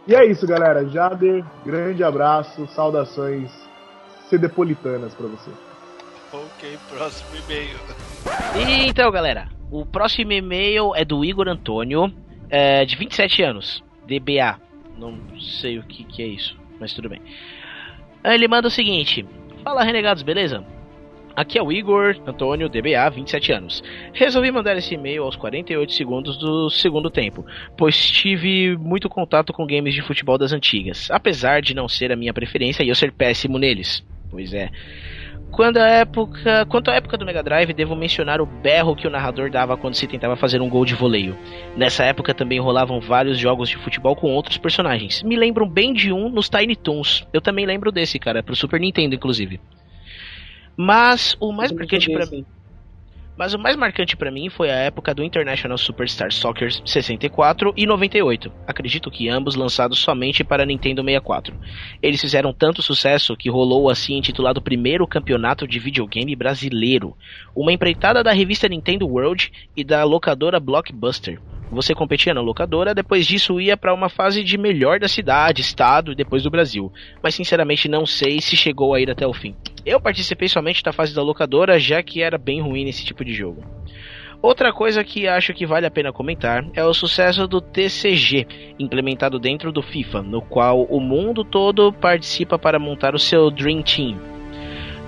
E 0.07 0.15
é 0.15 0.25
isso, 0.25 0.47
galera. 0.47 0.89
Jader, 0.89 1.45
grande 1.65 2.03
abraço, 2.03 2.67
saudações 2.69 3.51
sedepolitanas 4.29 5.15
pra 5.15 5.27
você. 5.27 5.51
Ok, 6.33 6.79
próximo 6.91 7.29
e-mail. 7.45 7.77
E 8.57 8.89
então, 8.89 9.11
galera, 9.11 9.49
o 9.71 9.85
próximo 9.87 10.33
e-mail 10.33 10.95
é 10.95 11.05
do 11.05 11.25
Igor 11.25 11.49
Antônio, 11.49 12.13
é, 12.51 12.85
de 12.85 12.97
27 12.97 13.43
anos, 13.43 13.83
DBA. 14.07 14.61
Não 14.99 15.19
sei 15.39 15.79
o 15.79 15.83
que, 15.85 16.05
que 16.05 16.23
é 16.23 16.27
isso, 16.27 16.59
mas 16.81 16.93
tudo 16.93 17.09
bem. 17.09 17.23
Ele 18.25 18.49
manda 18.49 18.69
o 18.69 18.71
seguinte: 18.71 19.27
Fala, 19.63 19.85
renegados, 19.85 20.23
beleza? 20.23 20.65
Aqui 21.39 21.57
é 21.57 21.63
o 21.63 21.71
Igor 21.71 22.17
Antônio, 22.27 22.69
DBA, 22.69 23.09
27 23.15 23.53
anos. 23.53 23.81
Resolvi 24.13 24.51
mandar 24.51 24.77
esse 24.77 24.95
e-mail 24.95 25.23
aos 25.23 25.37
48 25.37 25.93
segundos 25.93 26.37
do 26.37 26.69
segundo 26.69 27.09
tempo, 27.09 27.47
pois 27.77 28.11
tive 28.11 28.77
muito 28.77 29.09
contato 29.09 29.53
com 29.53 29.65
games 29.65 29.95
de 29.95 30.03
futebol 30.03 30.37
das 30.37 30.53
antigas, 30.53 31.09
apesar 31.13 31.63
de 31.63 31.77
não 31.77 31.87
ser 31.87 32.11
a 32.11 32.17
minha 32.17 32.35
preferência 32.35 32.83
e 32.83 32.89
eu 32.89 32.95
ser 32.97 33.13
péssimo 33.13 33.57
neles. 33.57 34.05
Pois 34.29 34.53
é. 34.53 34.69
Quando 35.53 35.77
a 35.77 35.87
época, 35.87 36.67
quanto 36.67 36.91
à 36.91 36.95
época 36.95 37.17
do 37.17 37.25
Mega 37.25 37.41
Drive, 37.41 37.73
devo 37.73 37.95
mencionar 37.95 38.41
o 38.41 38.47
berro 38.47 38.97
que 38.97 39.07
o 39.07 39.11
narrador 39.11 39.49
dava 39.49 39.77
quando 39.77 39.95
se 39.95 40.09
tentava 40.09 40.35
fazer 40.35 40.61
um 40.61 40.69
gol 40.69 40.85
de 40.85 40.97
voleio. 40.97 41.39
Nessa 41.77 42.03
época 42.03 42.35
também 42.35 42.59
rolavam 42.59 42.99
vários 42.99 43.39
jogos 43.39 43.69
de 43.69 43.77
futebol 43.77 44.17
com 44.17 44.35
outros 44.35 44.59
personagens. 44.59 45.23
Me 45.23 45.37
lembram 45.37 45.69
bem 45.69 45.93
de 45.93 46.13
um 46.13 46.29
nos 46.29 46.49
Tiny 46.49 46.75
Toons. 46.75 47.25
Eu 47.33 47.41
também 47.41 47.65
lembro 47.65 47.93
desse, 47.93 48.19
cara, 48.19 48.43
pro 48.43 48.57
Super 48.57 48.81
Nintendo, 48.81 49.15
inclusive. 49.15 49.61
Mas 50.81 51.37
o 51.41 51.51
mais 51.51 51.73
marcante 51.73 52.09
para 52.13 52.27
mim. 52.27 52.47
Mas 53.37 53.53
o 53.53 53.59
mais 53.59 53.77
marcante 53.77 54.17
para 54.17 54.31
mim 54.31 54.49
foi 54.49 54.71
a 54.71 54.77
época 54.77 55.13
do 55.13 55.25
International 55.25 55.77
Superstar 55.77 56.31
Soccer 56.31 56.71
64 56.85 57.73
e 57.77 57.85
98. 57.85 58.53
Acredito 58.65 59.11
que 59.11 59.29
ambos 59.29 59.57
lançados 59.57 59.99
somente 59.99 60.45
para 60.45 60.65
Nintendo 60.65 61.03
64. 61.03 61.57
Eles 62.01 62.21
fizeram 62.21 62.53
tanto 62.53 62.81
sucesso 62.81 63.37
que 63.37 63.51
rolou 63.51 63.91
assim 63.91 64.19
intitulado 64.19 64.63
Primeiro 64.63 65.05
Campeonato 65.05 65.67
de 65.67 65.81
Videogame 65.81 66.37
Brasileiro, 66.37 67.17
uma 67.57 67.73
empreitada 67.73 68.23
da 68.23 68.33
revista 68.33 68.69
Nintendo 68.69 69.09
World 69.09 69.51
e 69.77 69.83
da 69.83 70.05
locadora 70.05 70.61
Blockbuster. 70.61 71.41
Você 71.71 71.95
competia 71.95 72.33
na 72.33 72.41
locadora, 72.41 72.95
depois 72.95 73.27
disso 73.27 73.61
ia 73.61 73.77
para 73.77 73.93
uma 73.93 74.09
fase 74.09 74.43
de 74.43 74.57
melhor 74.57 74.99
da 74.99 75.07
cidade, 75.07 75.61
estado 75.61 76.13
e 76.13 76.15
depois 76.15 76.43
do 76.43 76.51
Brasil. 76.51 76.91
Mas 77.23 77.35
sinceramente 77.35 77.89
não 77.89 78.07
sei 78.07 78.41
se 78.41 78.57
chegou 78.57 78.95
a 78.95 79.01
ir 79.01 79.11
até 79.11 79.27
o 79.27 79.35
fim. 79.35 79.55
Eu 79.85 80.01
participei 80.01 80.49
somente 80.49 80.83
da 80.83 80.93
fase 80.93 81.15
da 81.15 81.23
locadora, 81.23 81.79
já 81.79 82.03
que 82.03 82.23
era 82.23 82.39
bem 82.39 82.61
ruim 82.61 82.85
nesse 82.85 83.05
tipo 83.05 83.25
de 83.25 83.35
jogo. 83.35 83.63
Outra 84.41 84.73
coisa 84.73 85.03
que 85.03 85.27
acho 85.27 85.53
que 85.53 85.67
vale 85.67 85.85
a 85.85 85.91
pena 85.91 86.13
comentar 86.13 86.65
é 86.73 86.85
o 86.85 86.95
sucesso 86.95 87.47
do 87.49 87.61
TCG, 87.61 88.47
implementado 88.79 89.39
dentro 89.39 89.73
do 89.73 89.83
FIFA, 89.83 90.23
no 90.23 90.41
qual 90.41 90.85
o 90.85 91.01
mundo 91.01 91.45
todo 91.45 91.93
participa 91.93 92.57
para 92.57 92.79
montar 92.79 93.15
o 93.15 93.19
seu 93.19 93.51
Dream 93.51 93.83
Team. 93.83 94.38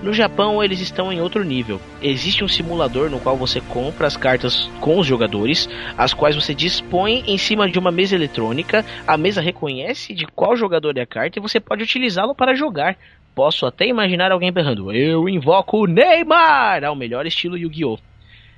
No 0.01 0.11
Japão, 0.13 0.63
eles 0.63 0.79
estão 0.79 1.13
em 1.13 1.21
outro 1.21 1.43
nível. 1.43 1.79
Existe 2.01 2.43
um 2.43 2.47
simulador 2.47 3.07
no 3.07 3.19
qual 3.19 3.37
você 3.37 3.61
compra 3.61 4.07
as 4.07 4.17
cartas 4.17 4.67
com 4.79 4.97
os 4.97 5.05
jogadores, 5.05 5.69
as 5.95 6.11
quais 6.11 6.35
você 6.35 6.55
dispõe 6.55 7.23
em 7.27 7.37
cima 7.37 7.69
de 7.69 7.77
uma 7.77 7.91
mesa 7.91 8.15
eletrônica. 8.15 8.83
A 9.05 9.15
mesa 9.15 9.41
reconhece 9.41 10.15
de 10.15 10.25
qual 10.25 10.55
jogador 10.55 10.97
é 10.97 11.01
a 11.01 11.05
carta 11.05 11.37
e 11.37 11.41
você 11.41 11.59
pode 11.59 11.83
utilizá-lo 11.83 12.33
para 12.33 12.55
jogar. 12.55 12.97
Posso 13.35 13.67
até 13.67 13.85
imaginar 13.85 14.31
alguém 14.31 14.51
berrando: 14.51 14.91
Eu 14.91 15.29
invoco 15.29 15.85
Neymar! 15.85 16.83
Ao 16.83 16.95
melhor 16.95 17.27
estilo 17.27 17.55
Yu-Gi-Oh! 17.55 17.99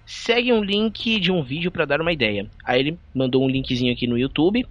Segue 0.06 0.54
um 0.54 0.64
link 0.64 1.20
de 1.20 1.32
um 1.32 1.44
vídeo 1.44 1.72
para 1.72 1.86
dar 1.86 2.02
uma 2.02 2.12
ideia. 2.12 2.48
Aí 2.66 2.80
ele 2.80 2.98
mandou 3.14 3.44
um 3.44 3.50
linkzinho 3.50 3.92
aqui 3.92 4.08
no 4.08 4.18
YouTube. 4.18 4.66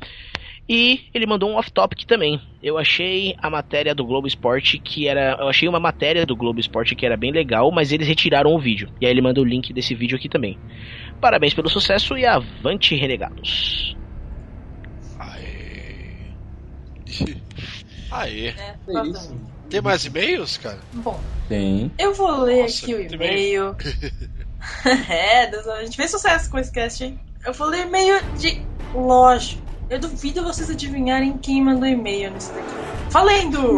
E 0.69 1.07
ele 1.13 1.27
mandou 1.27 1.51
um 1.51 1.57
off-topic 1.57 2.05
também. 2.07 2.41
Eu 2.63 2.79
achei 2.79 3.35
a 3.39 3.51
matéria 3.51 3.95
do 3.95 4.05
Globo 4.05 4.27
Esporte 4.27 4.79
que 4.79 5.09
era. 5.09 5.37
Eu 5.41 5.49
achei 5.49 5.69
uma 5.69 5.81
matéria 5.81 6.25
do 6.25 6.37
Globo 6.37 6.61
Esporte 6.61 6.95
que 6.95 7.05
era 7.05 7.17
bem 7.17 7.33
legal, 7.33 7.71
mas 7.73 7.93
eles 7.93 8.07
retiraram 8.07 8.55
o 8.55 8.59
vídeo. 8.59 8.89
E 9.01 9.07
aí 9.07 9.13
ele 9.13 9.21
mandou 9.21 9.45
o 9.45 9.47
link 9.47 9.73
desse 9.73 9.95
vídeo 9.95 10.17
aqui 10.17 10.29
também. 10.29 10.59
Parabéns 11.21 11.53
pelo 11.53 11.69
sucesso 11.69 12.17
e 12.17 12.25
avante, 12.25 12.95
renegados. 12.95 13.97
Aê. 18.11 18.53
É, 18.59 18.75
Tem 19.71 19.81
mais 19.81 20.05
e-mails, 20.05 20.59
cara? 20.59 20.79
Bom, 20.93 21.19
Tem. 21.49 21.91
eu 21.99 22.13
vou 22.13 22.43
ler 22.43 22.65
Nossa, 22.65 22.85
aqui 22.85 22.95
o 22.95 23.01
e-mail. 23.01 23.75
é, 25.09 25.47
Deus, 25.47 25.67
a 25.67 25.85
gente 25.85 25.97
fez 25.97 26.11
sucesso 26.11 26.51
com 26.51 26.59
esse 26.59 26.71
cast, 26.71 27.03
hein? 27.03 27.19
Eu 27.45 27.53
vou 27.55 27.69
ler 27.69 27.87
e-mail 27.87 28.23
de. 28.37 28.63
Lógico. 28.95 29.72
Eu 29.93 29.99
duvido 29.99 30.43
vocês 30.43 30.71
adivinharem 30.71 31.37
quem 31.37 31.63
mandou 31.63 31.87
e-mail 31.87 32.31
nesse 32.31 32.51
daqui. 32.51 32.73
Valendo! 33.11 33.75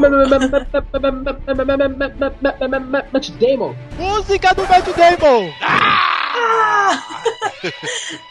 Matt 3.12 3.30
Damon. 3.30 3.75
Música 3.99 4.54
do 4.54 4.62
Matt 4.68 4.87
Damon! 4.94 5.52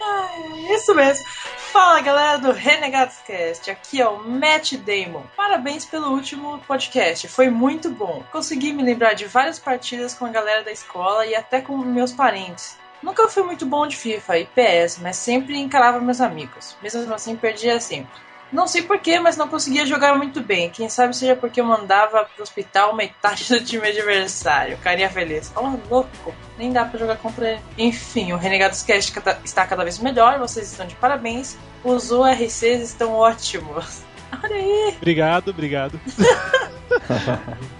Ai, 0.02 0.74
Isso 0.74 0.96
mesmo. 0.96 1.25
Fala 1.74 2.00
galera 2.00 2.38
do 2.38 2.54
Renegados 2.54 3.18
Cast, 3.28 3.70
aqui 3.70 4.00
é 4.00 4.08
o 4.08 4.18
Matt 4.30 4.75
Damon. 4.75 5.24
Parabéns 5.36 5.84
pelo 5.84 6.13
último 6.13 6.60
podcast, 6.60 7.28
foi 7.28 7.50
muito 7.50 7.90
bom. 7.90 8.24
Consegui 8.32 8.72
me 8.72 8.82
lembrar 8.82 9.13
de 9.13 9.25
várias 9.25 9.60
partidas 9.60 10.13
com 10.13 10.25
a 10.25 10.30
galera 10.30 10.63
da 10.63 10.72
escola 10.72 11.25
e 11.25 11.36
até 11.36 11.60
com 11.60 11.75
meus 11.80 12.13
parentes. 12.13 12.78
Nunca 13.04 13.28
fui 13.28 13.44
muito 13.44 13.66
bom 13.66 13.86
de 13.86 13.98
FIFA 13.98 14.38
e 14.40 14.46
PS, 14.46 15.00
mas 15.02 15.18
sempre 15.18 15.58
encarava 15.60 16.00
meus 16.00 16.22
amigos. 16.22 16.78
Mesmo 16.82 17.14
assim, 17.14 17.36
perdia 17.36 17.80
sempre. 17.80 18.24
Não 18.50 18.66
sei 18.66 18.84
porquê, 18.84 19.20
mas 19.20 19.36
não 19.36 19.48
conseguia 19.48 19.86
jogar 19.86 20.16
muito 20.16 20.40
bem. 20.40 20.70
Quem 20.70 20.88
sabe 20.88 21.16
seja 21.16 21.36
porque 21.36 21.60
eu 21.60 21.66
mandava 21.66 22.24
pro 22.24 22.44
hospital 22.44 22.96
metade 22.96 23.50
do 23.50 23.64
time 23.66 23.88
adversário. 23.88 24.78
Carinha 24.78 25.10
feliz. 25.10 25.52
Oh, 25.56 25.76
louco. 25.90 26.34
Nem 26.58 26.72
dá 26.72 26.86
pra 26.86 27.00
jogar 27.00 27.18
contra 27.18 27.50
ele. 27.50 27.62
Enfim, 27.78 28.32
o 28.32 28.38
Renegados 28.38 28.84
Cast 28.84 29.12
está 29.44 29.66
cada 29.66 29.84
vez 29.84 30.00
melhor. 30.00 30.40
Vocês 30.40 30.72
estão 30.72 30.86
de 30.86 30.96
parabéns. 30.96 31.58
Os 31.84 32.12
ORCs 32.12 32.64
estão 32.64 33.14
ótimos. 33.14 34.04
Olha 34.44 34.56
aí. 34.56 34.94
Obrigado, 34.98 35.50
obrigado. 35.50 36.00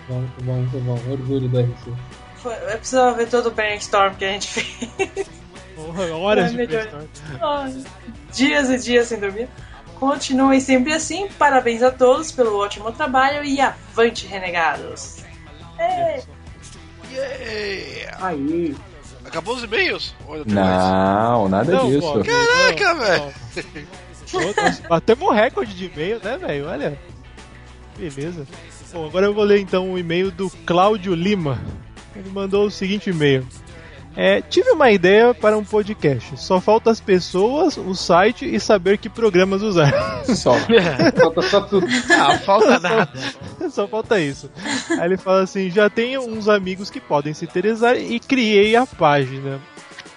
Bom, 0.10 0.16
muito 0.16 0.44
bom, 0.44 0.54
muito 0.54 0.80
bom. 0.80 1.12
Orgulho 1.12 1.48
do 1.48 1.60
RC. 1.60 1.94
Foi- 2.44 2.54
Eu 2.54 2.78
precisava 2.78 3.14
ver 3.18 3.30
todo 3.30 3.48
o 3.48 3.52
brainstorm 3.52 4.14
que 4.16 4.26
a 4.26 4.30
gente 4.34 4.48
fez. 4.48 5.28
Horas 6.22 6.52
de 6.52 6.68
brainstorm. 6.68 7.84
Dias 8.34 8.70
e 8.70 8.78
dias 8.80 9.08
sem 9.08 9.20
dormir. 9.20 9.48
Continuem 10.00 10.60
sempre 10.60 10.94
assim. 10.94 11.28
Parabéns 11.40 11.82
a 11.82 11.90
todos 11.92 12.32
pelo 12.32 12.58
ótimo 12.58 12.92
trabalho 12.92 13.44
e 13.46 13.62
avante, 13.62 14.28
renegados. 14.28 15.24
É. 15.80 16.22
Yeah. 17.12 18.18
Aí. 18.28 18.76
Acabou 19.26 19.56
os 19.56 19.64
e-mails? 19.64 20.14
Não, 20.46 21.48
nada 21.48 21.72
Não, 21.72 21.90
disso. 21.90 22.02
pô, 22.02 22.24
Caraca, 22.24 22.94
velho. 22.96 23.34
Batemos 24.90 25.30
um 25.30 25.32
recorde 25.32 25.74
de 25.76 25.86
e-mail, 25.86 26.20
né, 26.22 26.38
velho? 26.38 26.68
Olha. 26.68 27.00
Beleza. 27.98 28.46
Bom, 28.92 29.06
agora 29.06 29.28
eu 29.28 29.34
vou 29.34 29.44
ler 29.44 29.60
então 29.60 29.92
o 29.94 29.98
e-mail 29.98 30.30
do 30.32 30.50
Cláudio 30.66 31.14
Lima. 31.16 31.62
Ele 32.16 32.30
mandou 32.30 32.66
o 32.66 32.72
seguinte 32.72 33.10
e-mail. 33.10 33.46
É, 34.16 34.42
tive 34.42 34.70
uma 34.70 34.92
ideia 34.92 35.34
para 35.34 35.58
um 35.58 35.64
podcast. 35.64 36.38
Só 36.40 36.62
falta 36.62 36.92
as 36.92 37.02
pessoas, 37.02 37.78
o 37.78 37.96
site 37.96 38.46
e 38.46 38.60
saber 38.60 39.00
que 39.00 39.10
programas 39.10 39.64
usar. 39.64 39.92
Só. 40.36 40.54
Falta 41.20 41.42
só 41.42 41.62
tudo. 41.62 41.88
Ah, 42.12 42.38
falta 42.38 42.80
nada. 42.80 43.12
Só 43.72 43.88
falta 43.88 44.20
isso. 44.20 44.52
Aí 44.92 45.06
ele 45.06 45.18
fala 45.18 45.42
assim: 45.42 45.70
já 45.70 45.90
tenho 45.90 46.22
uns 46.22 46.48
amigos 46.48 46.90
que 46.90 47.00
podem 47.00 47.34
se 47.34 47.46
interessar 47.46 47.98
e 47.98 48.20
criei 48.20 48.76
a 48.76 48.86
página. 48.86 49.60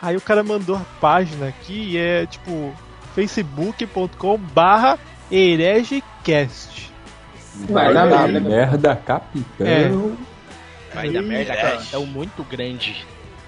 Aí 0.00 0.16
o 0.16 0.20
cara 0.20 0.42
mandou 0.42 0.76
a 0.76 0.84
página 1.00 1.48
aqui 1.48 1.92
e 1.92 1.96
é 1.96 2.26
tipo 2.26 2.72
facebook.com 3.14 4.36
barra 4.36 4.98
heregecast. 5.30 6.92
Vai 7.70 7.94
dar 7.94 8.06
Vai, 8.08 8.28
merda, 8.28 8.48
merda, 8.48 8.96
capitão. 8.96 9.66
É. 9.66 9.90
Vai 10.96 11.10
dar 11.10 11.22
merda, 11.22 11.52
É. 11.52 11.56
cara. 11.56 11.82
É 11.92 11.98
um 11.98 12.06
muito 12.06 12.42
grande. 12.44 12.96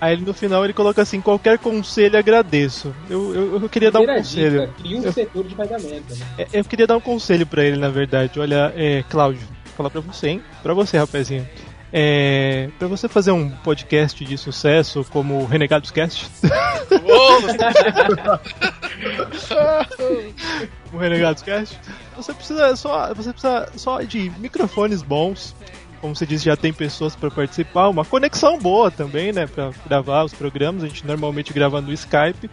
Aí 0.00 0.12
ele, 0.12 0.24
no 0.24 0.32
final 0.32 0.62
ele 0.64 0.72
coloca 0.72 1.02
assim: 1.02 1.20
qualquer 1.20 1.58
conselho 1.58 2.16
agradeço. 2.16 2.94
Eu, 3.10 3.34
eu, 3.34 3.60
eu 3.62 3.68
queria 3.68 3.90
dar 3.90 3.98
um 3.98 4.02
Primeira 4.04 4.22
conselho. 4.22 4.60
dica, 4.60 4.72
cria 4.80 4.98
um 4.98 5.12
setor 5.12 5.44
de 5.44 5.54
pagamento. 5.56 6.14
Né? 6.14 6.26
É, 6.38 6.46
Eu 6.60 6.64
queria 6.64 6.86
dar 6.86 6.96
um 6.96 7.00
conselho 7.00 7.44
pra 7.46 7.64
ele, 7.64 7.76
na 7.76 7.88
verdade. 7.88 8.38
Olha, 8.38 8.72
é, 8.76 9.02
Cláudio, 9.10 9.40
vou 9.40 9.74
falar 9.76 9.90
pra 9.90 10.00
você, 10.00 10.28
hein? 10.28 10.42
Pra 10.62 10.72
você, 10.72 10.96
rapazinho. 10.98 11.48
É, 11.90 12.68
pra 12.78 12.86
você 12.86 13.08
fazer 13.08 13.32
um 13.32 13.48
podcast 13.50 14.22
de 14.22 14.36
sucesso 14.36 15.06
como 15.10 15.38
o 15.40 15.46
Renegados 15.46 15.90
Cast, 15.90 16.26
o 20.92 20.98
Renegados 20.98 21.42
Cast, 21.42 21.78
você 22.16 22.32
precisa 22.34 22.74
só, 22.76 23.12
você 23.14 23.32
precisa 23.32 23.68
só 23.76 24.02
de 24.02 24.30
microfones 24.38 25.02
bons. 25.02 25.54
Como 26.00 26.14
você 26.14 26.24
disse, 26.24 26.44
já 26.44 26.56
tem 26.56 26.72
pessoas 26.72 27.16
pra 27.16 27.30
participar, 27.30 27.88
uma 27.88 28.04
conexão 28.04 28.58
boa 28.58 28.90
também, 28.90 29.32
né, 29.32 29.46
Pra 29.46 29.70
gravar 29.86 30.24
os 30.24 30.32
programas. 30.32 30.84
A 30.84 30.88
gente 30.88 31.06
normalmente 31.06 31.52
grava 31.52 31.80
no 31.80 31.92
Skype. 31.92 32.48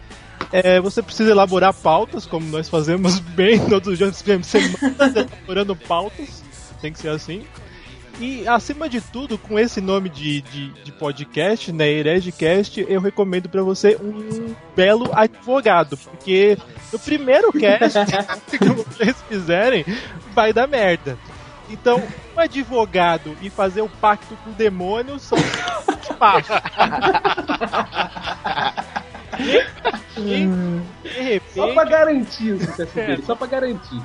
É, 0.52 0.80
você 0.80 1.02
precisa 1.02 1.30
elaborar 1.30 1.72
pautas, 1.72 2.26
como 2.26 2.46
nós 2.48 2.68
fazemos 2.68 3.18
bem 3.34 3.58
todos 3.68 3.88
os 3.88 3.98
dias, 3.98 4.16
semanas 4.16 5.16
elaborando 5.16 5.76
pautas. 5.76 6.42
Tem 6.80 6.92
que 6.92 6.98
ser 6.98 7.08
assim. 7.08 7.44
E 8.18 8.48
acima 8.48 8.88
de 8.88 9.00
tudo, 9.00 9.36
com 9.36 9.58
esse 9.58 9.80
nome 9.80 10.08
de, 10.08 10.40
de, 10.40 10.68
de 10.82 10.92
podcast, 10.92 11.70
né, 11.70 11.86
Heredcast, 11.86 12.84
eu 12.88 13.00
recomendo 13.00 13.48
pra 13.48 13.62
você 13.62 13.96
um 14.00 14.54
belo 14.74 15.10
advogado, 15.12 15.98
porque 15.98 16.56
no 16.90 16.98
primeiro 16.98 17.52
cast 17.52 17.98
que 18.58 18.68
vocês 18.70 19.16
fizerem, 19.28 19.84
vai 20.34 20.50
dar 20.50 20.66
merda. 20.66 21.18
Então, 21.68 22.02
um 22.36 22.40
advogado 22.40 23.36
e 23.42 23.50
fazer 23.50 23.82
o 23.82 23.88
pacto 23.88 24.36
com 24.44 24.50
o 24.50 24.54
demônio 24.54 25.18
são 25.18 25.38
fácil. 26.18 26.54
De 30.16 31.20
repente, 31.20 31.54
Só 31.54 31.72
pra 31.74 31.84
garantir 31.84 32.52
o 32.52 32.58
dele, 32.94 33.22
só 33.24 33.34
pra 33.34 33.46
garantir. 33.46 34.02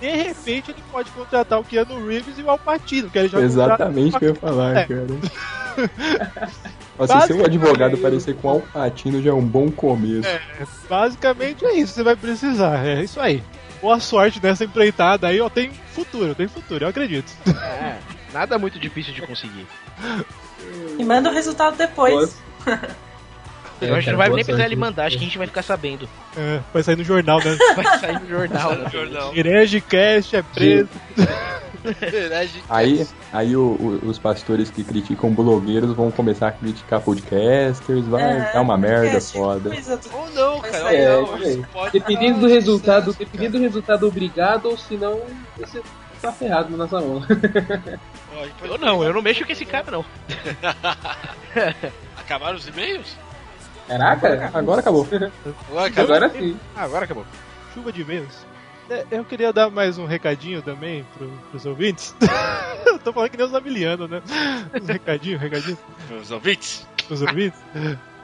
de 0.00 0.10
repente 0.10 0.70
ele 0.70 0.82
pode 0.90 1.10
contratar 1.10 1.60
o 1.60 1.64
Keanu 1.64 2.06
Reeves 2.06 2.38
e 2.38 2.42
o 2.42 2.50
Alpatino, 2.50 3.10
que 3.10 3.18
ele 3.18 3.28
já 3.28 3.40
Exatamente 3.40 4.16
o 4.16 4.18
que 4.18 4.24
eu 4.24 4.28
ia 4.30 4.34
falar, 4.34 4.76
É, 4.76 4.86
cara. 4.86 5.06
Nossa, 6.98 7.20
se 7.22 7.26
seu 7.28 7.44
advogado 7.44 7.98
parecer 7.98 8.34
com 8.36 8.48
Alpatino 8.48 9.22
já 9.22 9.30
é 9.30 9.34
um 9.34 9.44
bom 9.44 9.70
começo. 9.70 10.28
É, 10.28 10.40
basicamente 10.88 11.64
é 11.64 11.74
isso 11.74 11.92
que 11.92 11.98
você 11.98 12.02
vai 12.02 12.16
precisar. 12.16 12.86
É 12.86 13.02
isso 13.02 13.18
aí. 13.20 13.42
Boa 13.82 13.98
sorte 13.98 14.40
nessa 14.40 14.64
empreitada 14.64 15.26
aí, 15.26 15.40
ó. 15.40 15.50
Tem 15.50 15.72
futuro, 15.92 16.34
tem 16.36 16.46
futuro, 16.46 16.84
eu 16.84 16.88
acredito. 16.88 17.30
É, 17.48 17.98
nada 18.32 18.56
muito 18.58 18.78
difícil 18.78 19.12
de 19.12 19.20
conseguir. 19.22 19.66
E 20.96 21.04
manda 21.04 21.28
o 21.28 21.32
resultado 21.32 21.76
depois. 21.76 22.40
Eu 23.80 23.96
acho 23.96 24.04
que 24.04 24.10
não 24.12 24.18
vai 24.18 24.28
nem 24.28 24.44
precisar 24.44 24.64
ele 24.64 24.76
mandar, 24.76 25.06
acho 25.06 25.18
que 25.18 25.24
a 25.24 25.26
gente 25.26 25.36
vai 25.38 25.48
ficar 25.48 25.62
sabendo. 25.62 26.08
É, 26.36 26.60
vai 26.72 26.84
sair 26.84 26.94
no 26.96 27.02
jornal, 27.02 27.40
né? 27.40 27.56
Vai 27.74 27.98
sair 27.98 28.20
no 28.20 28.28
jornal. 28.28 28.76
né? 28.76 28.88
Heregecast 29.34 30.36
é 30.36 30.42
preso. 30.42 30.88
Aí, 32.68 33.06
aí 33.32 33.56
o- 33.56 33.76
o- 34.04 34.08
os 34.08 34.18
pastores 34.18 34.70
que 34.70 34.84
criticam 34.84 35.30
blogueiros 35.34 35.94
vão 35.94 36.10
começar 36.10 36.48
a 36.48 36.52
criticar 36.52 37.00
podcasters, 37.00 38.06
vai 38.06 38.22
É, 38.22 38.52
dar 38.52 38.60
uma 38.60 38.76
merda 38.78 39.20
podcast, 39.20 39.32
foda. 39.38 39.70
Ou 40.12 40.30
não, 40.30 40.60
cara. 40.60 40.94
É, 40.94 41.16
ou 41.16 41.26
não, 41.38 41.42
isso 41.42 41.66
pode- 41.72 41.92
Dependendo 41.92 42.40
do 42.40 42.46
resultado, 42.48 43.12
dependendo 43.18 43.58
do 43.58 43.62
resultado, 43.62 44.06
obrigado, 44.06 44.66
ou 44.66 44.78
senão 44.78 45.20
você 45.58 45.82
tá 46.20 46.30
ferrado 46.32 46.70
na 46.70 46.76
nossa 46.78 47.00
mão. 47.00 47.22
Eu 48.62 48.78
não, 48.78 49.02
eu 49.04 49.12
não 49.12 49.20
mexo 49.22 49.44
com 49.44 49.52
esse 49.52 49.64
cara, 49.64 49.90
não. 49.90 50.04
Acabaram 52.16 52.56
os 52.56 52.66
e-mails? 52.66 53.16
Caraca! 53.88 54.50
Agora 54.54 54.80
acabou. 54.80 55.06
Agora 55.68 55.86
acabou. 55.88 56.14
Agora 56.16 56.30
sim. 56.30 56.56
Ah, 56.76 56.84
agora 56.84 57.04
acabou. 57.04 57.26
Chuva 57.74 57.92
de 57.92 58.02
e-mails. 58.02 58.46
É, 58.92 59.06
Eu 59.10 59.24
queria 59.24 59.52
dar 59.52 59.70
mais 59.70 59.96
um 59.96 60.04
recadinho 60.04 60.60
também 60.60 61.04
pro, 61.16 61.26
pros 61.50 61.64
ouvintes. 61.64 62.14
Eu 62.84 62.98
tô 62.98 63.10
falando 63.12 63.30
que 63.30 63.36
nem 63.38 63.46
os 63.46 63.54
Amiliano, 63.54 64.06
né? 64.06 64.20
Uns 64.78 64.86
recadinhos, 64.86 65.40
recadinhos. 65.40 65.78
Os 66.20 66.30
ouvintes? 66.30 66.86
Os 67.08 67.22
ouvintes. 67.22 67.58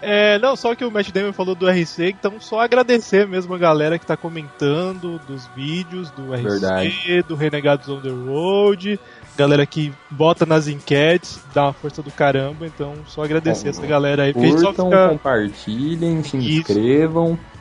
É, 0.02 0.38
não, 0.38 0.54
só 0.54 0.74
que 0.74 0.84
o 0.84 0.90
Matt 0.90 1.10
Damon 1.10 1.32
falou 1.32 1.54
do 1.54 1.66
RC, 1.68 2.10
então 2.10 2.34
só 2.38 2.60
agradecer 2.60 3.26
mesmo 3.26 3.54
a 3.54 3.58
galera 3.58 3.98
que 3.98 4.06
tá 4.06 4.16
comentando 4.16 5.18
dos 5.26 5.46
vídeos 5.56 6.10
do 6.10 6.32
RC, 6.34 6.42
Verdade. 6.42 7.22
do 7.26 7.34
Renegados 7.34 7.88
on 7.88 8.00
the 8.00 8.10
Road, 8.10 9.00
galera 9.36 9.66
que 9.66 9.92
bota 10.10 10.46
nas 10.46 10.68
enquetes, 10.68 11.40
dá 11.52 11.64
uma 11.64 11.72
força 11.72 12.00
do 12.00 12.12
caramba, 12.12 12.64
então 12.66 12.94
só 13.06 13.24
agradecer 13.24 13.70
essa 13.70 13.84
galera 13.86 14.24
aí, 14.24 14.32
porque 14.32 14.46
a 14.46 14.50
gente 14.50 14.60
só 14.60 14.66
Curtam, 14.68 14.86
fica. 14.86 15.08
compartilhem, 15.08 16.22
se 16.22 16.36
inscrevam. 16.36 17.32
Isso 17.32 17.57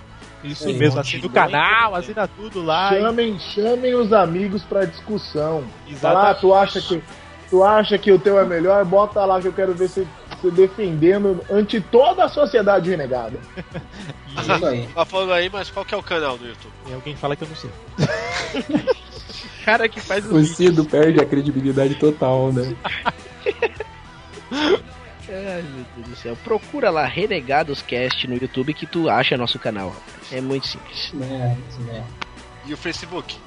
É, 0.61 0.73
mesmo, 0.73 0.99
assina 0.99 1.25
o 1.25 1.29
canal, 1.29 1.95
assina 1.95 2.27
tudo 2.27 2.63
lá. 2.63 2.95
e- 2.95 3.01
Chamem, 3.01 3.39
chamem 3.39 3.95
os 3.95 4.13
amigos 4.13 4.63
pra 4.63 4.85
discussão. 4.85 5.63
Exatamente. 5.87 5.99
Fala, 5.99 6.29
ah, 6.31 6.35
tu 6.35 6.53
acha 6.53 6.81
que 6.81 7.01
tu 7.49 7.63
acha 7.63 7.97
que 7.97 8.11
o 8.11 8.19
teu 8.19 8.39
é 8.39 8.45
melhor? 8.45 8.83
Bota 8.85 9.23
lá 9.25 9.39
que 9.41 9.47
eu 9.47 9.53
quero 9.53 9.73
ver 9.73 9.87
você, 9.89 10.05
você 10.41 10.51
defendendo 10.51 11.41
ante 11.49 11.79
toda 11.79 12.25
a 12.25 12.29
sociedade 12.29 12.89
renegada. 12.89 13.39
Isso 14.39 14.65
aí. 14.65 14.87
Tá 14.93 15.05
falando 15.05 15.33
aí, 15.33 15.49
mas 15.51 15.69
qual 15.71 15.83
que 15.85 15.93
é 15.95 15.97
o 15.97 16.03
canal 16.03 16.37
do 16.37 16.45
YouTube? 16.45 16.73
E 16.89 16.93
alguém 16.93 17.15
fala 17.15 17.35
que 17.35 17.43
eu 17.43 17.47
não 17.47 17.55
sei. 17.55 17.69
Cara 19.65 19.89
que 19.89 19.99
faz 19.99 20.25
O 20.31 20.41
Cido 20.45 20.85
perde 20.85 21.19
a 21.19 21.25
credibilidade 21.25 21.95
total, 21.95 22.53
né? 22.53 22.73
Ai, 25.37 25.61
meu 25.61 25.85
Deus 25.95 26.09
do 26.09 26.15
céu. 26.15 26.35
Procura 26.43 26.89
lá 26.89 27.05
Renegados 27.05 27.83
Cast 27.83 28.27
no 28.27 28.35
YouTube 28.35 28.73
que 28.73 28.87
tu 28.87 29.07
acha 29.07 29.37
nosso 29.37 29.59
canal. 29.59 29.95
É 30.31 30.41
muito 30.41 30.65
simples. 30.67 31.13
É, 31.21 31.55
isso 31.69 31.79
mesmo. 31.81 32.07
E 32.65 32.73
o 32.73 32.77
Facebook? 32.77 33.37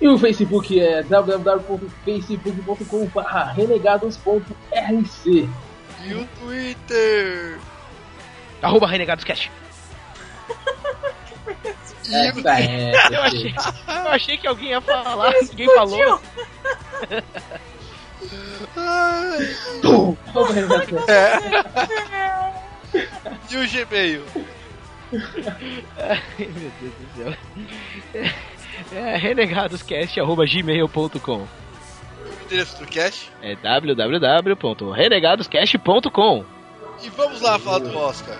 E 0.00 0.06
o 0.08 0.16
Facebook 0.16 0.78
é 0.78 1.02
www.facebook.com.br 1.02 3.52
renegados.rc 3.54 5.48
E 6.04 6.14
o 6.14 6.24
Twitter? 6.38 7.58
Arroba 8.62 8.86
Renegados 8.86 9.24
Cast. 9.24 9.50
Essa 12.08 12.60
é. 12.60 12.92
Eu 13.10 13.22
achei, 13.22 13.52
eu 13.88 14.08
achei 14.08 14.38
que 14.38 14.46
alguém 14.46 14.68
ia 14.70 14.80
falar, 14.80 15.32
ninguém 15.50 15.66
falou. 15.74 16.20
Cast. 18.16 20.16
E 23.50 23.56
o 23.56 23.68
Gmail? 23.68 24.22
Ai, 25.98 26.22
meu 26.38 26.72
Deus 26.80 26.92
do 26.94 27.06
céu. 27.16 27.34
É 28.92 29.16
renegadoscast.gmail.com 29.16 31.36
O 31.36 31.48
endereço 32.44 32.78
do 32.78 32.86
cast? 32.86 33.32
É 33.42 33.54
www.renegadoscast.com 33.56 36.44
E 37.02 37.08
vamos 37.10 37.40
lá 37.40 37.58
falar 37.58 37.78
do 37.78 37.96
Oscar. 37.96 38.36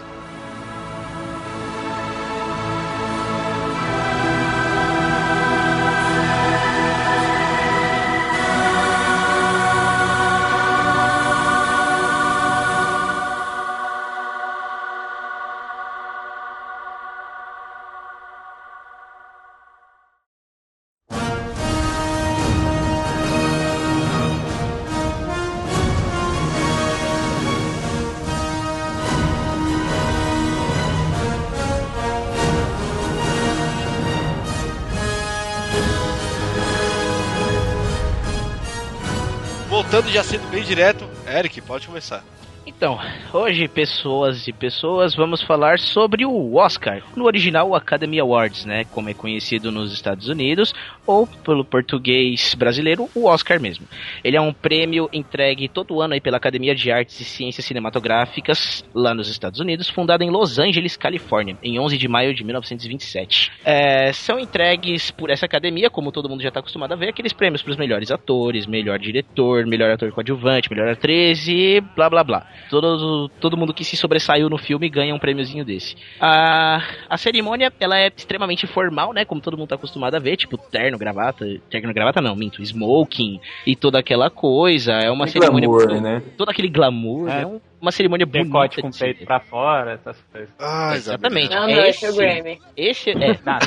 Direto, 40.67 41.09
Eric, 41.27 41.61
pode 41.63 41.87
começar. 41.87 42.25
Então, 42.67 42.99
hoje, 43.33 43.69
pessoas 43.69 44.49
e 44.49 44.53
pessoas, 44.53 45.15
vamos 45.15 45.41
falar 45.41 45.79
sobre 45.79 46.27
o 46.27 46.57
Oscar. 46.57 47.01
No 47.15 47.25
original, 47.25 47.69
o 47.69 47.77
Academy 47.77 48.19
Awards, 48.19 48.65
né? 48.65 48.85
Como 48.87 49.09
é 49.09 49.15
conhecido 49.15 49.71
nos 49.71 49.93
Estados 49.93 50.29
Unidos, 50.29 50.75
ou 51.07 51.29
pelo 51.29 51.65
português 51.65 52.57
brasileiro, 52.57 53.09
o 53.15 53.27
Oscar 53.27 53.61
mesmo. 53.61 53.87
Ele 54.25 54.37
é 54.37 54.41
um 54.41 54.53
prêmio 54.53 55.09
entregue 55.13 55.69
todo 55.69 56.01
ano 56.01 56.15
aí 56.15 56.21
pela 56.21 56.39
Academia 56.39 56.75
de 56.75 56.91
Artes 56.91 57.21
e 57.21 57.25
Ciências 57.25 57.65
Cinematográficas, 57.65 58.85
lá 58.93 59.15
nos 59.15 59.29
Estados 59.29 59.61
Unidos, 59.61 59.89
fundada 59.89 60.25
em 60.25 60.31
Los 60.31 60.59
Angeles, 60.59 60.97
Califórnia, 60.97 61.57
em 61.63 61.79
11 61.79 61.97
de 61.97 62.09
maio 62.09 62.35
de 62.35 62.43
1927. 62.43 63.53
É, 63.65 64.13
são 64.13 64.41
entregues 64.41 65.13
por 65.13 65.31
essa 65.31 65.47
academia, 65.47 65.89
como 65.89 66.11
todo 66.11 66.29
mundo 66.29 66.43
já 66.43 66.49
está 66.49 66.59
acostumado 66.59 66.93
a 66.93 66.97
ver, 66.97 67.11
aqueles 67.11 67.33
prêmios 67.33 67.63
para 67.63 67.71
os 67.71 67.77
melhores 67.77 68.11
atores, 68.11 68.67
melhor 68.67 68.99
diretor, 68.99 69.65
melhor 69.67 69.93
ator 69.93 70.11
coadjuvante, 70.11 70.69
melhor 70.69 70.89
atriz 70.89 71.47
e 71.47 71.81
blá 71.95 72.11
blá 72.11 72.25
blá. 72.25 72.56
Todo, 72.69 73.29
todo 73.41 73.57
mundo 73.57 73.73
que 73.73 73.85
se 73.85 73.97
sobressaiu 73.97 74.49
no 74.51 74.59
filme 74.59 74.89
ganha 74.89 75.15
um 75.15 75.19
prêmiozinho 75.19 75.65
desse. 75.65 75.95
A, 76.21 76.83
a 77.09 77.17
cerimônia, 77.17 77.73
ela 77.79 77.99
é 77.99 78.11
extremamente 78.17 78.67
formal, 78.67 79.13
né? 79.13 79.25
Como 79.25 79.41
todo 79.41 79.57
mundo 79.57 79.69
tá 79.69 79.75
acostumado 79.77 80.15
a 80.15 80.19
ver, 80.19 80.37
tipo 80.37 80.57
terno, 80.59 80.99
gravata, 80.99 81.47
terno, 81.71 81.93
gravata 81.95 82.21
não, 82.21 82.35
minto, 82.35 82.63
smoking 82.63 83.41
e 83.67 83.77
toda 83.77 83.99
aquela 83.99 84.31
coisa. 84.31 84.93
É 84.95 85.11
uma 85.11 85.27
E 85.27 85.31
cerimônia 85.31 85.69
glamour, 85.69 85.89
muito- 85.89 86.03
né? 86.03 86.23
todo 86.37 86.49
aquele 86.49 86.69
glamour, 86.69 87.29
É. 87.29 87.35
né? 87.41 87.47
Um- 87.47 87.61
uma 87.81 87.93
cerimônia 87.93 88.27
bonita. 88.27 88.45
Decote 88.47 88.81
com 88.83 88.89
o 88.89 88.99
peito 88.99 89.25
pra 89.25 89.41
fora, 89.41 89.93
essas 89.93 90.21
coisas. 90.33 90.51
Ah, 90.59 90.93
Exatamente. 90.95 91.51
Não, 91.51 91.67
não, 91.67 91.85
esse 91.85 92.05
é 92.07 92.11
o 92.11 92.15
Grammy. 92.17 92.59
Esse 92.77 93.11
é. 93.11 93.15
Não, 93.45 93.59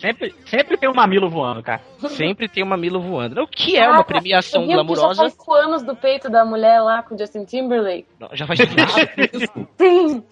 sempre, 0.00 0.34
sempre 0.46 0.76
tem 0.76 0.88
um 0.88 0.94
mamilo 0.94 1.28
voando, 1.28 1.62
cara. 1.62 1.80
Sempre 2.08 2.48
tem 2.48 2.62
um 2.64 2.66
mamilo 2.68 3.00
voando. 3.00 3.42
O 3.42 3.46
que 3.46 3.76
é 3.76 3.82
uma 3.82 3.92
Caraca, 4.02 4.04
premiação 4.14 4.62
que 4.62 4.68
Já 4.68 4.74
glamourosa? 4.74 5.22
faz 5.30 5.64
anos 5.64 5.82
do 5.82 5.94
peito 5.94 6.30
da 6.30 6.44
mulher 6.44 6.80
lá 6.80 7.02
com 7.02 7.14
o 7.14 7.18
Justin 7.18 7.44
Timberlake. 7.44 8.06
Não, 8.18 8.28
Já 8.32 8.46
faz 8.46 8.58
Sim. 9.78 10.24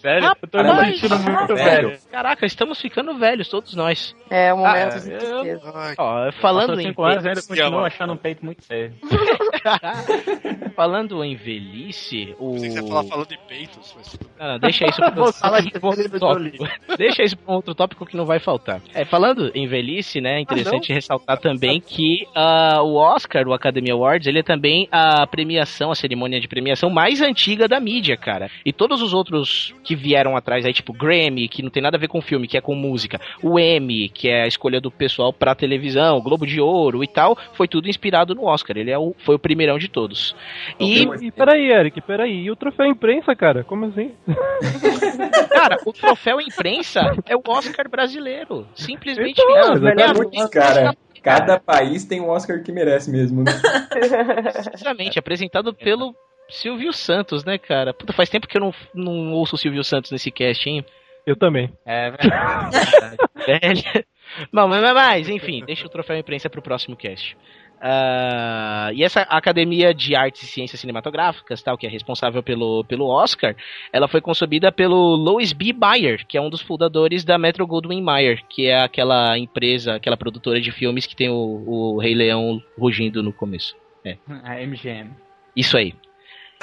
Sério? 0.00 0.32
eu 0.42 0.48
tô 0.48 0.62
me 0.62 0.84
sentindo 0.98 1.18
muito 1.18 1.54
velho. 1.54 1.88
velho. 1.90 1.98
Caraca, 2.10 2.46
estamos 2.46 2.80
ficando 2.80 3.16
velhos, 3.18 3.48
todos 3.48 3.74
nós. 3.74 4.14
É, 4.30 4.52
um 4.54 4.58
momento 4.58 4.94
Ah, 4.96 4.98
de 4.98 5.10
eu- 5.12 5.18
tristeza. 5.18 5.72
Ai, 5.74 5.94
Ó, 5.98 6.32
falando 6.40 6.80
em, 6.80 6.84
cinco 6.84 7.02
anos, 7.04 7.24
ainda 7.26 7.42
continuo 7.42 7.84
achando 7.84 8.12
um 8.12 8.16
peito 8.16 8.44
muito 8.44 8.64
feio. 8.64 8.92
falando 10.74 11.22
em 11.24 11.36
velhice, 11.42 12.34
o. 12.38 12.54
que 12.54 12.70
você 12.70 12.80
ia 12.80 12.86
falar 12.86 13.04
falando 13.04 13.28
de 13.28 13.38
peitos. 13.48 13.94
Mas... 13.96 14.18
Não, 14.38 14.48
não, 14.48 14.58
deixa 14.58 14.86
isso 14.86 14.96
para 14.96 15.22
outro 15.22 16.20
tópico. 16.20 16.68
Deixa 16.96 17.22
isso 17.22 17.36
para 17.36 17.54
outro 17.54 17.74
tópico 17.74 18.06
que 18.06 18.16
não 18.16 18.24
vai 18.24 18.38
faltar. 18.38 18.80
É, 18.94 19.04
falando 19.04 19.50
em 19.54 19.66
velhice, 19.66 20.20
né, 20.20 20.38
é 20.38 20.40
interessante 20.40 20.92
ressaltar 20.92 21.38
também 21.38 21.80
que 21.80 22.26
ah, 22.34 22.82
o 22.82 22.94
Oscar, 22.94 23.46
o 23.46 23.52
Academy 23.52 23.90
Awards, 23.90 24.26
ele 24.26 24.40
é 24.40 24.42
também 24.42 24.88
a 24.90 25.26
premiação, 25.26 25.90
a 25.90 25.94
cerimônia 25.94 26.40
de 26.40 26.48
premiação 26.48 26.90
mais 26.90 27.20
antiga 27.20 27.66
da 27.66 27.80
mídia, 27.80 28.16
cara. 28.16 28.50
E 28.64 28.72
todos 28.72 29.02
os 29.02 29.12
outros 29.12 29.74
que 29.82 29.96
vieram 29.96 30.36
atrás 30.36 30.64
aí, 30.64 30.72
tipo 30.72 30.92
Grammy, 30.92 31.48
que 31.48 31.62
não 31.62 31.70
tem 31.70 31.82
nada 31.82 31.96
a 31.96 32.00
ver 32.00 32.08
com 32.08 32.20
filme, 32.20 32.46
que 32.46 32.56
é 32.56 32.60
com 32.60 32.74
música, 32.74 33.20
o 33.42 33.58
Emmy, 33.58 34.08
que 34.08 34.28
é 34.28 34.42
a 34.42 34.46
escolha 34.46 34.80
do 34.80 34.90
pessoal 34.90 35.32
pra 35.32 35.54
televisão, 35.54 36.18
o 36.18 36.22
Globo 36.22 36.46
de 36.46 36.60
Ouro 36.60 37.02
e 37.02 37.08
tal, 37.08 37.36
foi 37.54 37.66
tudo 37.66 37.88
inspirado 37.88 38.34
no 38.34 38.44
Oscar. 38.44 38.76
Ele 38.76 38.90
é 38.90 38.98
o, 38.98 39.14
foi 39.18 39.34
o 39.34 39.38
primeirão 39.38 39.78
de 39.78 39.88
todos. 39.88 40.36
E 40.78 40.92
E 40.92 41.31
peraí, 41.36 41.70
Eric, 41.70 42.00
peraí. 42.00 42.44
E 42.44 42.50
o 42.50 42.56
troféu 42.56 42.86
imprensa, 42.86 43.34
cara? 43.34 43.64
Como 43.64 43.86
assim? 43.86 44.14
Cara, 45.50 45.78
o 45.84 45.92
troféu 45.92 46.40
imprensa 46.40 47.00
é 47.26 47.36
o 47.36 47.42
Oscar 47.46 47.88
brasileiro. 47.88 48.66
Simplesmente 48.74 49.40
Então. 49.40 49.76
Ele 49.76 50.02
é 50.02 50.48
Cara, 50.48 50.96
cada 51.22 51.58
país 51.60 52.04
tem 52.04 52.20
um 52.20 52.28
Oscar 52.28 52.62
que 52.62 52.72
merece 52.72 53.10
mesmo, 53.10 53.42
né? 53.42 53.52
Precisamente, 54.64 55.18
apresentado 55.18 55.72
pelo 55.74 56.14
Silvio 56.48 56.92
Santos, 56.92 57.44
né, 57.44 57.58
cara? 57.58 57.94
Puta, 57.94 58.12
faz 58.12 58.28
tempo 58.28 58.46
que 58.46 58.56
eu 58.56 58.60
não, 58.60 58.74
não 58.94 59.32
ouço 59.32 59.54
o 59.54 59.58
Silvio 59.58 59.84
Santos 59.84 60.10
nesse 60.10 60.30
cast, 60.30 60.68
hein? 60.68 60.84
Eu 61.26 61.36
também. 61.36 61.72
É 61.86 62.10
verdade. 62.10 62.76
Velho. 63.46 64.04
Bom, 64.52 64.66
mas, 64.68 64.82
mas- 64.82 64.94
mas, 64.94 65.28
enfim, 65.28 65.64
deixa 65.64 65.86
o 65.86 65.90
troféu 65.90 66.16
imprensa 66.16 66.50
pro 66.50 66.62
próximo 66.62 66.96
cast. 66.96 67.36
Ah, 67.84 68.90
e 68.94 69.02
essa 69.02 69.22
Academia 69.22 69.92
de 69.92 70.14
Artes 70.14 70.44
e 70.44 70.46
Ciências 70.46 70.80
Cinematográficas, 70.80 71.60
tal, 71.60 71.76
que 71.76 71.84
é 71.84 71.90
responsável 71.90 72.40
pelo, 72.40 72.84
pelo 72.84 73.08
Oscar, 73.08 73.56
ela 73.92 74.06
foi 74.06 74.20
concebida 74.20 74.70
pelo 74.70 75.16
Louis 75.16 75.52
B. 75.52 75.72
Mayer, 75.72 76.24
que 76.24 76.38
é 76.38 76.40
um 76.40 76.48
dos 76.48 76.60
fundadores 76.62 77.24
da 77.24 77.36
Metro 77.36 77.66
Goldwyn 77.66 78.00
Mayer, 78.00 78.44
que 78.48 78.66
é 78.66 78.80
aquela 78.80 79.36
empresa, 79.36 79.96
aquela 79.96 80.16
produtora 80.16 80.60
de 80.60 80.70
filmes 80.70 81.06
que 81.06 81.16
tem 81.16 81.28
o, 81.28 81.64
o 81.66 81.98
Rei 81.98 82.14
Leão 82.14 82.62
rugindo 82.78 83.20
no 83.20 83.32
começo. 83.32 83.74
É. 84.04 84.16
A 84.44 84.64
MGM. 84.64 85.10
Isso 85.56 85.76
aí. 85.76 85.92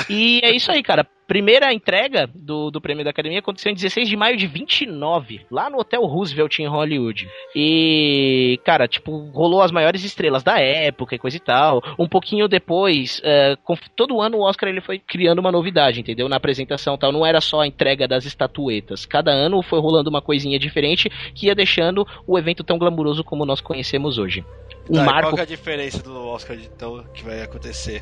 E 0.09 0.39
é 0.43 0.51
isso 0.51 0.71
aí, 0.71 0.83
cara. 0.83 1.05
Primeira 1.27 1.71
entrega 1.71 2.27
do, 2.33 2.71
do 2.71 2.81
prêmio 2.81 3.03
da 3.03 3.11
academia 3.11 3.37
aconteceu 3.37 3.71
em 3.71 3.75
16 3.75 4.09
de 4.09 4.15
maio 4.17 4.35
de 4.35 4.47
29, 4.47 5.41
lá 5.51 5.69
no 5.69 5.77
Hotel 5.79 6.03
Roosevelt 6.03 6.57
em 6.57 6.65
Hollywood. 6.67 7.29
E, 7.55 8.59
cara, 8.65 8.87
tipo, 8.87 9.29
rolou 9.31 9.61
as 9.61 9.71
maiores 9.71 10.03
estrelas 10.03 10.41
da 10.41 10.59
época 10.59 11.13
e 11.13 11.19
coisa 11.19 11.37
e 11.37 11.39
tal. 11.39 11.83
Um 11.99 12.07
pouquinho 12.07 12.47
depois, 12.47 13.21
com- 13.63 13.77
todo 13.95 14.19
ano 14.19 14.37
o 14.37 14.41
Oscar 14.41 14.69
ele 14.69 14.81
foi 14.81 14.97
criando 14.97 15.37
uma 15.37 15.51
novidade, 15.51 15.99
entendeu? 15.99 16.27
Na 16.27 16.37
apresentação 16.37 16.97
tal. 16.97 17.11
Não 17.11 17.23
era 17.23 17.39
só 17.41 17.61
a 17.61 17.67
entrega 17.67 18.07
das 18.07 18.25
estatuetas. 18.25 19.05
Cada 19.05 19.29
ano 19.31 19.61
foi 19.61 19.79
rolando 19.79 20.09
uma 20.09 20.21
coisinha 20.23 20.57
diferente 20.57 21.09
que 21.35 21.45
ia 21.45 21.53
deixando 21.53 22.07
o 22.25 22.39
evento 22.39 22.63
tão 22.63 22.79
glamuroso 22.79 23.23
como 23.23 23.45
nós 23.45 23.61
conhecemos 23.61 24.17
hoje. 24.17 24.43
Um 24.89 24.95
Tá, 24.95 25.03
marco. 25.03 25.29
Qual 25.29 25.39
é 25.39 25.43
a 25.43 25.45
diferença 25.45 26.01
do 26.01 26.25
Oscar 26.27 26.57
então 26.57 27.03
que 27.13 27.23
vai 27.23 27.43
acontecer? 27.43 28.01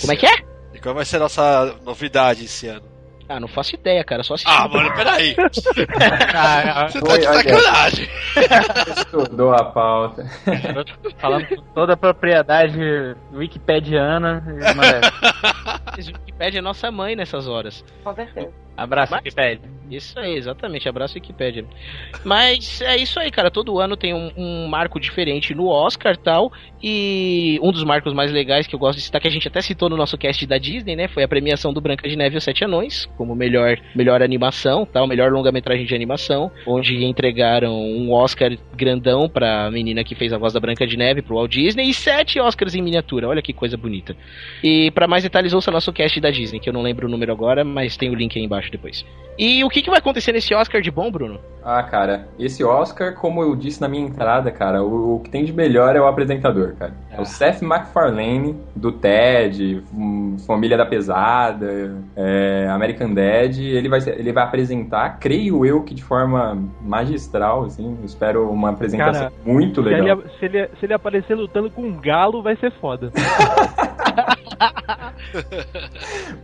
Como 0.00 0.12
é 0.12 0.16
que 0.16 0.26
é? 0.26 0.53
E 0.74 0.80
qual 0.80 0.94
vai 0.94 1.04
ser 1.04 1.16
a 1.16 1.20
nossa 1.20 1.76
novidade 1.84 2.44
esse 2.44 2.66
ano? 2.66 2.94
Ah, 3.28 3.40
não 3.40 3.48
faço 3.48 3.74
ideia, 3.74 4.04
cara. 4.04 4.22
Só 4.22 4.34
assistir. 4.34 4.52
Ah, 4.52 4.68
mano, 4.68 4.92
peraí. 4.94 5.34
Ah, 6.34 6.88
Você 6.92 7.00
tá 7.00 7.16
de 7.16 7.24
sacanagem. 7.24 8.08
Estudou 8.98 9.54
a 9.54 9.64
pauta. 9.64 10.26
falando 11.18 11.46
com 11.48 11.62
toda 11.74 11.94
a 11.94 11.96
propriedade 11.96 12.78
wikipediana. 13.32 14.44
Mas, 14.76 16.08
Wikipedia 16.08 16.58
é 16.58 16.62
nossa 16.62 16.90
mãe 16.90 17.16
nessas 17.16 17.48
horas. 17.48 17.82
Com 18.02 18.14
certeza. 18.14 18.52
Abraço, 18.76 19.12
Mas- 19.12 19.22
Wikipedia. 19.24 19.74
Isso 19.90 20.18
aí, 20.18 20.34
exatamente. 20.34 20.88
Abraço 20.88 21.14
Wikipedia. 21.14 21.64
Mas 22.24 22.80
é 22.80 22.96
isso 22.96 23.20
aí, 23.20 23.30
cara. 23.30 23.50
Todo 23.50 23.78
ano 23.78 23.96
tem 23.98 24.14
um, 24.14 24.32
um 24.34 24.66
marco 24.66 24.98
diferente 24.98 25.54
no 25.54 25.66
Oscar 25.68 26.16
tal. 26.16 26.50
E 26.82 27.58
um 27.62 27.70
dos 27.70 27.84
marcos 27.84 28.12
mais 28.14 28.32
legais 28.32 28.66
que 28.66 28.74
eu 28.74 28.78
gosto 28.78 28.98
de 28.98 29.04
citar, 29.04 29.20
que 29.20 29.28
a 29.28 29.30
gente 29.30 29.46
até 29.46 29.60
citou 29.60 29.88
no 29.90 29.96
nosso 29.96 30.16
cast 30.18 30.46
da 30.46 30.56
Disney, 30.58 30.96
né? 30.96 31.06
Foi 31.08 31.22
a 31.22 31.28
premiação 31.28 31.72
do 31.72 31.80
Branca 31.80 32.08
de 32.08 32.16
Neve 32.16 32.34
e 32.36 32.38
os 32.38 32.44
Sete 32.44 32.64
Anões, 32.64 33.06
como 33.16 33.34
melhor, 33.34 33.78
melhor 33.94 34.22
animação, 34.22 34.86
tal, 34.86 35.06
melhor 35.06 35.30
longa-metragem 35.30 35.84
de 35.86 35.94
animação, 35.94 36.50
onde 36.66 37.04
entregaram 37.04 37.74
um 37.74 38.10
Oscar 38.12 38.56
grandão 38.74 39.28
pra 39.28 39.70
menina 39.70 40.02
que 40.02 40.14
fez 40.14 40.32
a 40.32 40.38
voz 40.38 40.52
da 40.54 40.60
Branca 40.60 40.86
de 40.86 40.96
Neve 40.96 41.22
pro 41.22 41.36
Walt 41.36 41.50
Disney 41.52 41.88
e 41.88 41.94
sete 41.94 42.40
Oscars 42.40 42.74
em 42.74 42.82
miniatura. 42.82 43.28
Olha 43.28 43.42
que 43.42 43.52
coisa 43.52 43.76
bonita. 43.76 44.16
E 44.62 44.90
pra 44.92 45.06
mais 45.06 45.22
detalhes, 45.22 45.52
ouça 45.52 45.70
nosso 45.70 45.92
cast 45.92 46.18
da 46.20 46.30
Disney, 46.30 46.58
que 46.60 46.68
eu 46.68 46.72
não 46.72 46.82
lembro 46.82 47.06
o 47.06 47.10
número 47.10 47.32
agora, 47.32 47.64
mas 47.64 47.96
tem 47.96 48.10
o 48.10 48.14
link 48.14 48.38
aí 48.38 48.44
embaixo 48.44 48.63
depois. 48.70 49.04
E 49.36 49.64
o 49.64 49.68
que, 49.68 49.82
que 49.82 49.90
vai 49.90 49.98
acontecer 49.98 50.32
nesse 50.32 50.54
Oscar 50.54 50.80
de 50.80 50.90
bom, 50.92 51.10
Bruno? 51.10 51.40
Ah, 51.64 51.82
cara, 51.82 52.28
esse 52.38 52.62
Oscar, 52.62 53.14
como 53.14 53.42
eu 53.42 53.56
disse 53.56 53.80
na 53.80 53.88
minha 53.88 54.06
entrada, 54.06 54.50
cara, 54.50 54.82
o, 54.82 55.16
o 55.16 55.20
que 55.20 55.30
tem 55.30 55.44
de 55.44 55.52
melhor 55.52 55.96
é 55.96 56.00
o 56.00 56.06
apresentador, 56.06 56.74
cara. 56.78 56.92
É 57.10 57.20
o 57.20 57.24
Seth 57.24 57.62
MacFarlane, 57.62 58.56
do 58.76 58.92
TED, 58.92 59.82
hum, 59.92 60.36
Família 60.46 60.76
da 60.76 60.84
Pesada, 60.86 61.96
é, 62.14 62.68
American 62.70 63.12
Dad. 63.14 63.58
Ele 63.58 63.88
vai, 63.88 64.00
ele 64.06 64.32
vai 64.32 64.44
apresentar, 64.44 65.18
creio 65.18 65.64
eu 65.64 65.82
que 65.82 65.94
de 65.94 66.04
forma 66.04 66.62
magistral, 66.82 67.64
assim. 67.64 67.98
Espero 68.04 68.48
uma 68.50 68.70
apresentação 68.70 69.30
Cara, 69.30 69.32
muito 69.44 69.82
Se 69.82 69.88
legal. 69.88 70.18
ele, 70.20 70.28
se, 70.38 70.44
ele, 70.44 70.68
se 70.78 70.86
ele 70.86 70.94
aparecer 70.94 71.34
lutando 71.34 71.70
com 71.70 71.82
um 71.82 71.98
galo, 71.98 72.42
vai 72.42 72.56
ser 72.56 72.70
foda. 72.72 73.10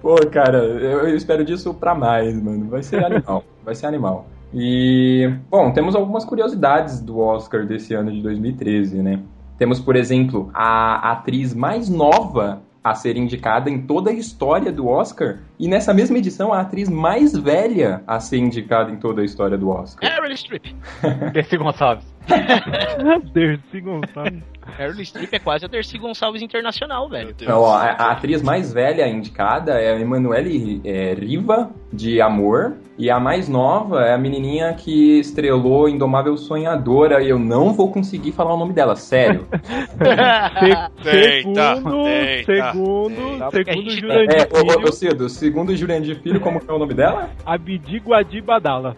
Pô, 0.00 0.16
cara, 0.30 0.58
eu, 0.58 1.08
eu 1.08 1.16
espero 1.16 1.44
disso 1.44 1.72
pra 1.74 1.94
mais, 1.94 2.09
mano. 2.42 2.68
Vai 2.68 2.82
ser 2.82 3.04
animal. 3.04 3.44
Vai 3.64 3.74
ser 3.74 3.86
animal. 3.86 4.26
E, 4.52 5.32
bom, 5.48 5.70
temos 5.72 5.94
algumas 5.94 6.24
curiosidades 6.24 7.00
do 7.00 7.18
Oscar 7.18 7.66
desse 7.66 7.94
ano 7.94 8.10
de 8.10 8.20
2013, 8.20 9.02
né? 9.02 9.20
Temos, 9.58 9.78
por 9.78 9.94
exemplo, 9.94 10.50
a 10.54 11.12
atriz 11.12 11.54
mais 11.54 11.88
nova 11.88 12.62
a 12.82 12.94
ser 12.94 13.16
indicada 13.16 13.68
em 13.68 13.82
toda 13.82 14.10
a 14.10 14.12
história 14.12 14.72
do 14.72 14.88
Oscar. 14.88 15.38
E 15.58 15.68
nessa 15.68 15.92
mesma 15.92 16.16
edição, 16.16 16.52
a 16.52 16.60
atriz 16.60 16.88
mais 16.88 17.36
velha 17.36 18.02
a 18.06 18.18
ser 18.18 18.38
indicada 18.38 18.90
em 18.90 18.96
toda 18.96 19.20
a 19.20 19.24
história 19.24 19.58
do 19.58 19.68
Oscar. 19.68 20.10
Meryl 20.10 20.34
Streep. 20.34 20.74
Dercy 21.32 21.58
Gonçalves. 21.58 22.04
Dercy 23.32 23.80
Gonçalves. 23.80 24.42
Meryl 24.78 25.04
Streep 25.04 25.32
é 25.32 25.38
quase 25.38 25.64
a 25.64 25.68
Dercy 25.68 25.98
Gonçalves 25.98 26.42
Internacional, 26.42 27.08
velho. 27.08 27.30
Então, 27.30 27.60
ó, 27.60 27.74
a, 27.74 27.90
a 27.90 28.12
atriz 28.12 28.42
mais 28.42 28.72
velha 28.72 29.06
indicada 29.08 29.72
é 29.72 29.92
a 29.92 29.98
Emanuele 30.00 30.80
é, 30.84 31.14
Riva, 31.14 31.70
de 31.92 32.20
Amor. 32.20 32.76
E 32.96 33.10
a 33.10 33.18
mais 33.18 33.48
nova 33.48 34.02
é 34.04 34.12
a 34.12 34.18
menininha 34.18 34.74
que 34.74 35.18
estrelou 35.18 35.88
Indomável 35.88 36.36
Sonhadora. 36.36 37.22
E 37.22 37.30
eu 37.30 37.38
não 37.38 37.72
vou 37.72 37.90
conseguir 37.90 38.32
falar 38.32 38.54
o 38.54 38.58
nome 38.58 38.74
dela, 38.74 38.94
sério. 38.94 39.46
Segundo, 41.02 41.54
tenta, 41.54 42.72
segundo, 42.72 43.16
tenta. 43.16 43.50
Porque 43.50 43.70
a 43.70 43.72
segundo 43.72 43.90
gente- 43.90 44.00
Jurandir 44.00 44.36
É, 44.36 44.48
ô, 44.52 44.60
ô, 44.60 44.70
Filho, 44.70 44.88
ô 44.88 44.92
Cido, 44.92 45.28
segundo 45.28 45.74
Jurandir 45.76 46.20
Filho, 46.20 46.40
como 46.40 46.60
que 46.60 46.70
é 46.70 46.74
o 46.74 46.78
nome 46.78 46.92
dela? 46.94 47.30
Abdi 47.46 47.98
Guadi 47.98 48.40
Badala. 48.42 48.96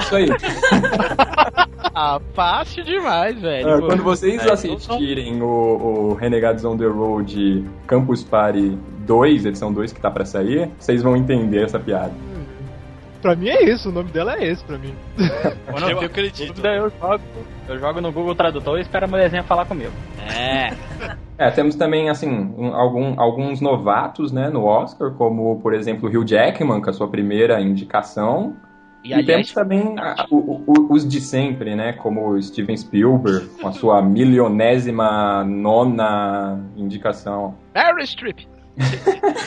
Isso 0.00 0.16
aí. 0.16 0.28
Ah, 1.94 2.20
fácil 2.34 2.84
demais, 2.84 3.40
velho. 3.40 3.74
Ah, 3.74 3.80
quando 3.80 4.02
vocês 4.02 4.44
É, 4.46 4.52
assistirem 4.52 5.42
o, 5.42 5.46
o 5.46 6.14
Renegados 6.14 6.64
on 6.64 6.76
the 6.76 6.86
Road 6.86 7.64
Campus 7.86 8.22
Party 8.22 8.78
2, 9.06 9.44
edição 9.46 9.72
2 9.72 9.92
que 9.92 10.00
tá 10.00 10.10
pra 10.10 10.24
sair, 10.24 10.70
vocês 10.78 11.02
vão 11.02 11.16
entender 11.16 11.64
essa 11.64 11.78
piada. 11.78 12.12
Pra 13.20 13.34
mim 13.34 13.48
é 13.48 13.64
isso, 13.70 13.88
o 13.88 13.92
nome 13.92 14.10
dela 14.10 14.36
é 14.36 14.46
esse 14.48 14.62
pra 14.64 14.76
mim. 14.76 14.94
Quando 15.70 15.84
Eu 15.88 16.00
eu, 16.02 16.06
acredito. 16.06 16.62
eu 16.66 16.90
jogo, 17.00 17.20
eu 17.68 17.78
jogo 17.78 18.00
no 18.02 18.12
Google 18.12 18.34
Tradutor 18.34 18.78
e 18.78 18.82
espero 18.82 19.06
a 19.06 19.08
mulherzinha 19.08 19.42
falar 19.42 19.64
comigo. 19.66 19.92
É. 20.20 20.72
É, 21.36 21.50
temos 21.50 21.74
também, 21.74 22.08
assim, 22.08 22.30
um- 22.56 22.72
algum- 22.76 23.20
alguns 23.20 23.60
novatos, 23.60 24.30
né, 24.30 24.48
no 24.50 24.64
Oscar, 24.66 25.10
como, 25.14 25.58
por 25.60 25.74
exemplo, 25.74 26.08
o 26.08 26.12
Hugh 26.20 26.24
Jackman, 26.24 26.80
com 26.80 26.88
a 26.88 26.92
sua 26.92 27.08
primeira 27.08 27.60
indicação. 27.60 28.54
E, 29.04 29.10
E, 29.10 29.12
aliás, 29.12 29.26
temos 29.26 29.52
também 29.52 29.98
a- 29.98 30.26
o- 30.30 30.62
o- 30.66 30.86
os 30.94 31.06
de 31.06 31.20
sempre, 31.20 31.76
né, 31.76 31.92
como 31.92 32.40
Steven 32.40 32.74
Spielberg, 32.76 33.46
com 33.60 33.68
a 33.68 33.72
sua 33.72 34.00
milionésima 34.00 35.44
nona 35.44 36.58
indicação. 36.76 37.54
Meryl 37.74 38.02
Streep. 38.06 38.46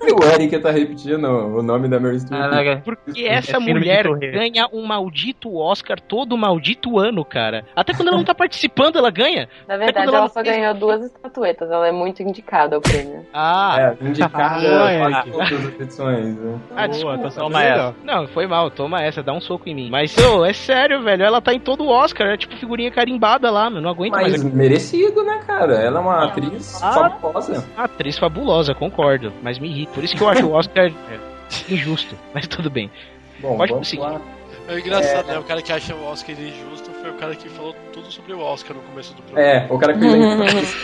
E 0.00 0.10
o 0.12 0.24
Eric 0.24 0.58
tá 0.60 0.70
repetindo 0.70 1.24
o 1.28 1.62
nome 1.62 1.86
da 1.86 2.00
Meryl 2.00 2.18
Streep. 2.18 2.82
Porque 2.82 3.24
essa 3.26 3.50
É 3.50 3.54
filme 3.60 3.66
de 3.66 3.78
mulher 3.78 4.04
ganha 4.32 4.66
um 4.72 4.82
maldito 4.86 5.54
Oscar 5.58 6.00
todo 6.00 6.34
maldito 6.38 6.98
ano, 6.98 7.22
cara. 7.26 7.66
Até 7.76 7.92
quando 7.92 8.08
ela 8.08 8.16
não 8.16 8.24
tá 8.24 8.32
participando, 8.34 8.96
ela 8.96 9.10
ganha. 9.10 9.50
Na 9.66 9.74
É 9.74 9.78
verdade, 9.78 10.08
ela 10.08 10.16
ela 10.18 10.28
só 10.30 10.42
fez- 10.42 10.56
ganhou 10.56 10.72
duas 10.74 11.04
estatuetas. 11.04 11.70
Ela 11.70 11.88
é 11.88 11.92
muito 11.92 12.22
indicada 12.22 12.76
ao 12.76 12.80
prêmio. 12.80 13.26
Ah, 13.34 13.76
É, 14.00 14.04
indicada 14.04 14.60
Boa, 14.60 15.22
todas 15.24 15.52
as 15.52 15.80
edições, 15.80 16.36
né? 16.36 16.58
ah 16.70 16.74
Boa, 16.76 16.88
desculpa. 16.88 17.18
tá 17.18 17.30
sabendo 17.30 17.52
Toma 17.52 17.62
essa. 17.64 17.74
legal. 17.74 17.94
Não, 18.02 18.28
foi 18.28 18.46
mal, 18.46 18.70
toma 18.70 19.02
essa, 19.02 19.22
dá 19.22 19.32
um 19.34 19.40
soco 19.40 19.68
em 19.68 19.74
mim. 19.74 19.90
Mas, 19.90 20.16
ô, 20.16 20.44
é 20.44 20.52
sério, 20.54 21.02
velho, 21.02 21.22
ela 21.22 21.40
tá 21.42 21.52
em 21.52 21.60
todo 21.60 21.84
o 21.84 21.88
Oscar, 21.88 22.28
é 22.28 22.36
tipo 22.38 22.56
figurinha 22.56 22.90
carimbada 22.90 23.50
lá, 23.50 23.68
meu, 23.68 23.82
não 23.82 23.90
aguento 23.90 24.12
Mas 24.12 24.42
mais. 24.42 24.54
merecido, 24.54 25.22
né, 25.22 25.38
cara? 25.46 25.74
Ela 25.74 25.98
é 25.98 26.02
uma 26.02 26.24
atriz 26.24 26.82
Ah. 26.82 27.10
famosa. 27.20 27.64
Atriz 27.76 28.18
fabulosa, 28.18 28.67
concordo, 28.74 29.32
mas 29.42 29.58
me 29.58 29.68
irrita. 29.68 29.92
Por 29.92 30.04
isso 30.04 30.16
que 30.16 30.22
eu 30.22 30.28
acho 30.28 30.46
o 30.46 30.52
Oscar 30.52 30.90
injusto, 31.68 32.16
mas 32.34 32.46
tudo 32.46 32.70
bem. 32.70 32.90
Bom, 33.40 33.56
Pode 33.56 33.72
vamos 33.72 33.88
prosseguir. 33.88 34.20
lá. 34.20 34.20
É 34.68 34.78
engraçado, 34.78 35.26
né? 35.28 35.38
O 35.38 35.44
cara 35.44 35.62
que 35.62 35.72
acha 35.72 35.94
o 35.94 36.04
Oscar 36.04 36.36
injusto 36.38 36.90
foi 37.00 37.10
o 37.10 37.14
cara 37.14 37.34
que 37.34 37.48
falou 37.48 37.74
tudo 37.90 38.12
sobre 38.12 38.34
o 38.34 38.40
Oscar 38.40 38.76
no 38.76 38.82
começo 38.82 39.14
do 39.14 39.22
programa. 39.22 39.48
É, 39.48 39.66
o 39.70 39.78
cara 39.78 39.94
que 39.94 40.00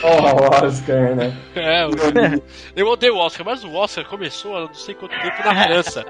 só 0.01 0.09
o 0.65 0.67
Oscar, 0.67 1.15
né? 1.15 1.37
É, 1.55 1.85
eu, 1.85 1.91
eu 2.75 2.87
odeio 2.87 3.15
o 3.15 3.19
Oscar, 3.19 3.45
mas 3.45 3.63
o 3.63 3.75
Oscar 3.75 4.07
começou 4.07 4.57
há 4.57 4.61
não 4.63 4.75
sei 4.75 4.95
quanto 4.95 5.13
tempo 5.21 5.37
na 5.45 5.65
França. 5.65 6.07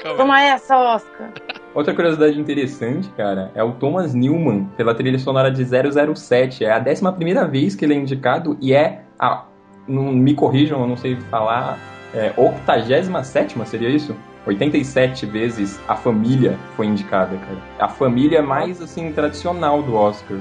Toma 0.16 0.42
essa, 0.42 0.76
Oscar. 0.78 1.30
Outra 1.74 1.94
curiosidade 1.94 2.40
interessante, 2.40 3.08
cara, 3.10 3.50
é 3.54 3.62
o 3.62 3.72
Thomas 3.72 4.14
Newman, 4.14 4.64
pela 4.76 4.94
trilha 4.94 5.18
sonora 5.18 5.50
de 5.50 5.64
007. 5.64 6.64
É 6.64 6.72
a 6.72 6.78
11 6.78 7.50
vez 7.50 7.74
que 7.74 7.84
ele 7.84 7.92
é 7.92 7.98
indicado 7.98 8.56
e 8.62 8.72
é 8.72 9.02
a. 9.18 9.44
Não 9.86 10.12
me 10.12 10.34
corrijam, 10.34 10.80
eu 10.80 10.86
não 10.86 10.96
sei 10.96 11.16
falar. 11.16 11.78
É, 12.14 12.32
87 12.36 13.66
seria 13.66 13.88
isso? 13.88 14.14
87 14.46 15.24
vezes 15.26 15.80
a 15.88 15.94
família 15.94 16.58
foi 16.76 16.86
indicada, 16.86 17.36
cara. 17.36 17.58
A 17.78 17.88
família 17.88 18.42
mais, 18.42 18.82
assim, 18.82 19.12
tradicional 19.12 19.82
do 19.82 19.94
Oscar. 19.94 20.38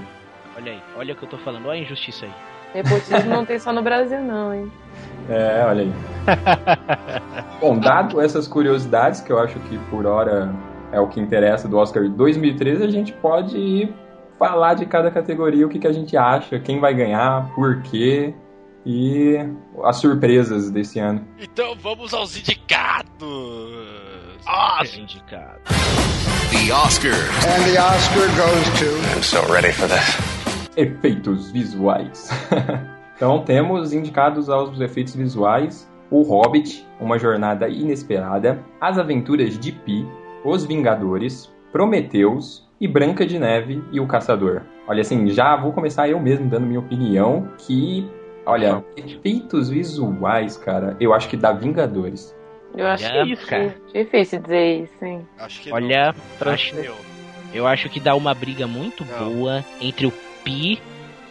Olha 0.57 0.71
aí, 0.71 0.81
olha 0.97 1.13
o 1.13 1.17
que 1.17 1.23
eu 1.23 1.29
tô 1.29 1.37
falando, 1.37 1.67
olha 1.67 1.79
a 1.79 1.83
injustiça 1.83 2.25
aí. 2.25 2.31
Nepotismo 2.73 3.29
não 3.29 3.45
tem 3.45 3.59
só 3.59 3.71
no 3.71 3.81
Brasil, 3.81 4.21
não, 4.21 4.53
hein? 4.53 4.71
É, 5.29 5.63
olha 5.65 5.83
aí. 5.83 5.93
Bom, 7.59 7.77
dado 7.77 8.19
essas 8.19 8.47
curiosidades, 8.47 9.21
que 9.21 9.31
eu 9.31 9.39
acho 9.39 9.59
que 9.61 9.77
por 9.89 10.05
hora 10.05 10.53
é 10.91 10.99
o 10.99 11.07
que 11.07 11.19
interessa 11.19 11.67
do 11.67 11.77
Oscar 11.77 12.07
2013, 12.09 12.83
a 12.83 12.89
gente 12.89 13.13
pode 13.13 13.57
ir 13.57 13.93
falar 14.39 14.73
de 14.73 14.85
cada 14.85 15.11
categoria, 15.11 15.65
o 15.65 15.69
que, 15.69 15.79
que 15.79 15.87
a 15.87 15.91
gente 15.91 16.17
acha, 16.17 16.59
quem 16.59 16.79
vai 16.79 16.93
ganhar, 16.93 17.51
por 17.53 17.81
quê 17.83 18.33
e 18.85 19.37
as 19.83 19.97
surpresas 19.97 20.69
desse 20.71 20.99
ano. 20.99 21.25
Então 21.39 21.75
vamos 21.75 22.13
aos 22.13 22.37
indicados. 22.37 23.11
Nossa, 24.45 24.99
indicado. 24.99 25.61
The 26.51 26.73
Oscar. 26.73 27.13
And 27.13 27.63
the 27.71 27.79
Oscar 27.79 28.27
goes 28.35 28.79
to. 28.79 29.15
I'm 29.15 29.23
so 29.23 29.41
ready 29.51 29.71
for 29.71 29.87
this. 29.87 30.17
Efeitos 30.75 31.51
visuais. 31.51 32.29
então 33.15 33.43
temos 33.43 33.93
indicados 33.93 34.49
aos 34.49 34.79
efeitos 34.79 35.15
visuais 35.15 35.89
O 36.09 36.23
Hobbit, 36.23 36.85
Uma 36.99 37.17
Jornada 37.17 37.69
Inesperada, 37.69 38.59
As 38.81 38.97
Aventuras 38.97 39.57
de 39.57 39.71
Pi, 39.71 40.05
Os 40.43 40.65
Vingadores, 40.65 41.49
Prometeus 41.71 42.69
e 42.81 42.87
Branca 42.87 43.25
de 43.25 43.39
Neve 43.39 43.81
e 43.93 43.99
o 44.01 44.07
Caçador. 44.07 44.63
Olha 44.87 44.99
assim, 44.99 45.29
já 45.29 45.55
vou 45.55 45.71
começar 45.71 46.09
eu 46.09 46.19
mesmo 46.19 46.49
dando 46.49 46.65
minha 46.65 46.81
opinião 46.81 47.47
que, 47.59 48.05
olha, 48.51 48.85
efeitos 48.95 49.69
visuais, 49.69 50.57
cara, 50.57 50.95
eu 50.99 51.13
acho 51.13 51.27
que 51.29 51.37
dá 51.37 51.51
Vingadores. 51.51 52.35
Eu 52.75 52.87
acho 52.87 53.03
Olha 53.05 53.23
que 53.25 53.33
isso, 53.33 53.47
cara. 53.47 53.75
difícil 53.93 54.39
dizer 54.39 54.83
isso, 54.83 55.05
hein? 55.05 55.27
Acho 55.37 55.59
que 55.61 55.73
Olha, 55.73 56.15
não. 56.41 56.51
acho, 56.53 56.75
Meu, 56.75 56.95
eu 57.53 57.67
acho 57.67 57.89
que 57.89 57.99
dá 57.99 58.15
uma 58.15 58.33
briga 58.33 58.65
muito 58.65 59.03
Não. 59.05 59.33
boa 59.33 59.65
entre 59.81 60.05
o 60.07 60.13
Pi 60.43 60.79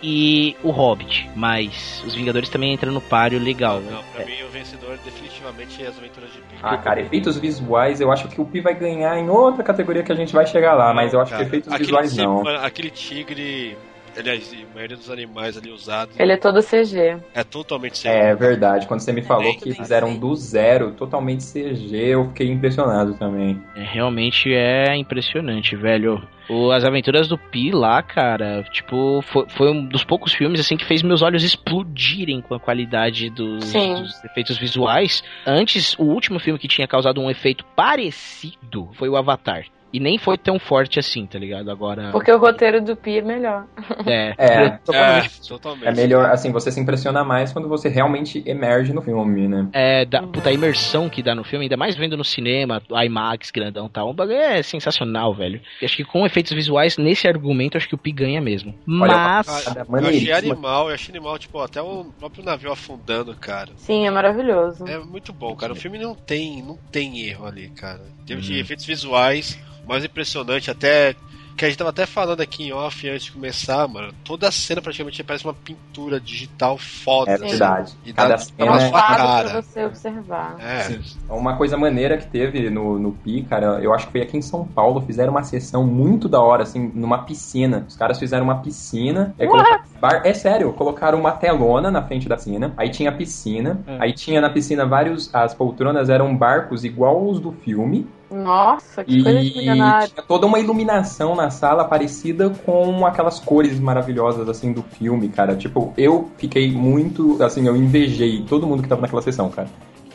e 0.02 0.54
o 0.62 0.70
Hobbit, 0.70 1.30
mas 1.36 2.02
os 2.06 2.14
Vingadores 2.14 2.48
também 2.48 2.72
entram 2.74 2.92
no 2.92 3.00
páreo 3.00 3.38
legal. 3.38 3.80
né? 3.80 3.90
não, 3.92 4.02
pra 4.14 4.24
mim 4.24 4.42
o 4.42 4.48
vencedor 4.50 4.98
definitivamente 5.04 5.82
é 5.82 5.86
as 5.88 5.96
aventuras 5.98 6.30
de 6.30 6.38
Pi. 6.38 6.54
Ah, 6.62 6.76
cara, 6.78 7.00
efeitos 7.00 7.38
visuais, 7.38 8.00
eu 8.02 8.10
acho 8.12 8.28
que 8.28 8.40
o 8.40 8.44
Pi 8.44 8.60
vai 8.60 8.74
ganhar 8.74 9.18
em 9.18 9.28
outra 9.30 9.62
categoria 9.64 10.02
que 10.02 10.12
a 10.12 10.14
gente 10.14 10.32
vai 10.34 10.46
chegar 10.46 10.74
lá, 10.74 10.92
mas 10.94 11.12
eu 11.14 11.20
acho 11.20 11.30
que 11.32 11.36
Cara, 11.38 11.46
efeitos 11.48 11.68
aquele 11.72 11.84
visuais 11.86 12.10
tigre- 12.10 12.24
não. 12.26 12.46
Aquele 12.64 12.90
tigre, 12.90 13.78
aliás, 14.16 14.52
a 14.52 14.74
maioria 14.74 14.96
dos 14.96 15.10
animais 15.10 15.56
ali 15.56 15.70
usados 15.70 16.18
Ele 16.18 16.32
é 16.32 16.36
todo 16.36 16.60
CG. 16.62 17.18
é 17.34 17.44
totalmente 17.44 18.00
CG. 18.00 18.08
É 18.08 18.34
verdade, 18.34 18.86
quando 18.86 19.00
você 19.00 19.12
me 19.12 19.22
falou 19.22 19.44
Bem, 19.44 19.58
que 19.58 19.74
fizeram 19.74 20.16
do 20.16 20.34
zero, 20.34 20.92
totalmente 20.92 21.44
CG, 21.44 21.96
eu 21.96 22.26
fiquei 22.28 22.50
impressionado 22.50 23.14
também. 23.14 23.60
É, 23.74 23.82
realmente 23.82 24.52
é 24.52 24.96
impressionante, 24.96 25.76
velho. 25.76 26.22
O, 26.48 26.72
As 26.72 26.84
Aventuras 26.84 27.28
do 27.28 27.38
Pi 27.38 27.70
lá, 27.70 28.02
cara, 28.02 28.64
tipo, 28.72 29.22
foi, 29.22 29.46
foi 29.50 29.70
um 29.70 29.86
dos 29.86 30.02
poucos 30.02 30.32
filmes 30.34 30.58
assim 30.58 30.76
que 30.76 30.84
fez 30.84 31.00
meus 31.00 31.22
olhos 31.22 31.44
explodirem 31.44 32.40
com 32.40 32.54
a 32.54 32.58
qualidade 32.60 33.30
dos, 33.30 33.72
dos 33.72 34.24
efeitos 34.24 34.58
visuais. 34.58 35.22
Antes, 35.46 35.96
o 35.96 36.02
último 36.04 36.40
filme 36.40 36.58
que 36.58 36.66
tinha 36.66 36.88
causado 36.88 37.20
um 37.20 37.30
efeito 37.30 37.64
parecido 37.76 38.90
foi 38.94 39.08
o 39.08 39.16
Avatar. 39.16 39.64
E 39.92 39.98
nem 40.00 40.18
foi 40.18 40.38
tão 40.38 40.58
forte 40.58 40.98
assim, 40.98 41.26
tá 41.26 41.38
ligado? 41.38 41.70
Agora. 41.70 42.10
Porque 42.12 42.30
o 42.30 42.38
roteiro 42.38 42.80
do 42.82 42.94
Pi 42.96 43.18
é 43.18 43.22
melhor. 43.22 43.64
É, 44.06 44.34
É, 44.40 44.64
É, 44.64 44.70
totalmente. 44.84 45.48
totalmente. 45.48 45.86
é 45.88 45.92
melhor, 45.92 46.26
assim, 46.30 46.52
você 46.52 46.70
se 46.70 46.80
impressiona 46.80 47.24
mais 47.24 47.52
quando 47.52 47.68
você 47.68 47.88
realmente 47.88 48.42
emerge 48.46 48.92
no 48.92 49.02
filme, 49.02 49.48
né? 49.48 49.68
É, 49.72 50.04
da, 50.04 50.22
puta, 50.22 50.48
a 50.48 50.52
imersão 50.52 51.08
que 51.08 51.22
dá 51.22 51.34
no 51.34 51.44
filme, 51.44 51.64
ainda 51.64 51.76
mais 51.76 51.96
vendo 51.96 52.16
no 52.16 52.24
cinema, 52.24 52.82
IMAX, 52.90 53.50
grandão 53.50 53.86
e 53.86 53.90
tal, 53.90 54.10
o 54.10 54.14
bagulho 54.14 54.38
é 54.38 54.62
sensacional, 54.62 55.34
velho. 55.34 55.60
E 55.80 55.84
acho 55.84 55.96
que 55.96 56.04
com 56.04 56.24
efeitos 56.24 56.52
visuais, 56.52 56.96
nesse 56.96 57.26
argumento, 57.26 57.76
acho 57.76 57.88
que 57.88 57.94
o 57.94 57.98
Pi 57.98 58.12
ganha 58.12 58.40
mesmo. 58.40 58.74
Olha, 58.88 59.14
Mas. 59.16 59.66
Ah, 59.66 59.86
eu 59.88 60.06
achei 60.08 60.32
animal, 60.32 60.88
eu 60.88 60.94
achei 60.94 61.12
animal, 61.12 61.38
tipo, 61.38 61.58
até 61.60 61.80
o 61.82 62.04
próprio 62.18 62.44
navio 62.44 62.72
afundando, 62.72 63.34
cara. 63.34 63.70
Sim, 63.76 64.06
é 64.06 64.10
maravilhoso. 64.10 64.86
É 64.86 64.98
muito 64.98 65.32
bom, 65.32 65.54
cara. 65.56 65.72
O 65.72 65.76
filme 65.76 65.98
não 65.98 66.14
tem, 66.14 66.62
não 66.62 66.76
tem 66.90 67.20
erro 67.20 67.46
ali, 67.46 67.68
cara. 67.68 68.00
Termos 68.30 68.46
Uhum. 68.48 68.54
de 68.54 68.60
efeitos 68.60 68.84
visuais, 68.86 69.58
mais 69.88 70.04
impressionante, 70.04 70.70
até. 70.70 71.14
Que 71.56 71.66
a 71.66 71.68
gente 71.68 71.76
tava 71.76 71.90
até 71.90 72.06
falando 72.06 72.40
aqui 72.40 72.62
em 72.68 72.72
off 72.72 73.06
antes 73.06 73.24
de 73.24 73.32
começar, 73.32 73.86
mano. 73.86 74.14
Toda 74.24 74.48
a 74.48 74.52
cena 74.52 74.80
praticamente 74.80 75.22
parece 75.22 75.44
uma 75.44 75.52
pintura 75.52 76.18
digital 76.18 76.78
foda. 76.78 77.32
É 77.32 77.34
assim. 77.34 77.48
verdade. 77.48 77.92
E 78.06 78.12
Cada 78.14 78.28
dá, 78.30 78.34
dá 78.36 78.38
cena 78.38 78.70
uma 78.70 78.80
é- 78.82 78.90
cara. 78.90 79.50
pra 79.50 79.60
você 79.60 79.84
observar. 79.84 80.56
É, 80.58 80.80
Sim. 80.84 81.00
Uma 81.28 81.56
coisa 81.56 81.76
maneira 81.76 82.16
que 82.16 82.26
teve 82.28 82.70
no, 82.70 82.98
no 82.98 83.12
Pi, 83.12 83.42
cara, 83.42 83.78
eu 83.82 83.92
acho 83.92 84.06
que 84.06 84.12
foi 84.12 84.22
aqui 84.22 84.38
em 84.38 84.42
São 84.42 84.64
Paulo, 84.64 85.02
fizeram 85.02 85.32
uma 85.32 85.42
sessão 85.42 85.84
muito 85.84 86.30
da 86.30 86.40
hora, 86.40 86.62
assim, 86.62 86.90
numa 86.94 87.24
piscina. 87.24 87.84
Os 87.86 87.96
caras 87.96 88.18
fizeram 88.18 88.44
uma 88.44 88.62
piscina. 88.62 89.34
colocaram 89.36 89.82
bar- 90.00 90.22
É 90.24 90.32
sério, 90.32 90.72
colocaram 90.72 91.20
uma 91.20 91.32
telona 91.32 91.90
na 91.90 92.00
frente 92.02 92.26
da 92.26 92.36
piscina. 92.36 92.72
Aí 92.76 92.88
tinha 92.88 93.10
a 93.10 93.12
piscina. 93.12 93.84
Aí 93.98 94.14
tinha 94.14 94.40
na 94.40 94.48
piscina 94.48 94.86
vários. 94.86 95.28
As 95.34 95.52
poltronas 95.52 96.08
eram 96.08 96.34
barcos 96.34 96.84
igual 96.84 97.22
os 97.28 97.38
do 97.38 97.52
filme. 97.52 98.06
Nossa, 98.30 99.04
que 99.04 99.22
coisa 99.22 99.40
E 99.40 99.54
milionária. 99.54 100.08
tinha 100.08 100.22
toda 100.22 100.46
uma 100.46 100.58
iluminação 100.58 101.34
na 101.34 101.50
sala 101.50 101.84
parecida 101.84 102.50
com 102.64 103.04
aquelas 103.04 103.40
cores 103.40 103.78
maravilhosas, 103.80 104.48
assim, 104.48 104.72
do 104.72 104.82
filme, 104.82 105.28
cara. 105.28 105.56
Tipo, 105.56 105.92
eu 105.96 106.30
fiquei 106.38 106.70
muito, 106.70 107.42
assim, 107.42 107.66
eu 107.66 107.76
invejei 107.76 108.42
todo 108.48 108.66
mundo 108.66 108.82
que 108.82 108.88
tava 108.88 109.00
naquela 109.02 109.22
sessão, 109.22 109.50
cara. 109.50 109.68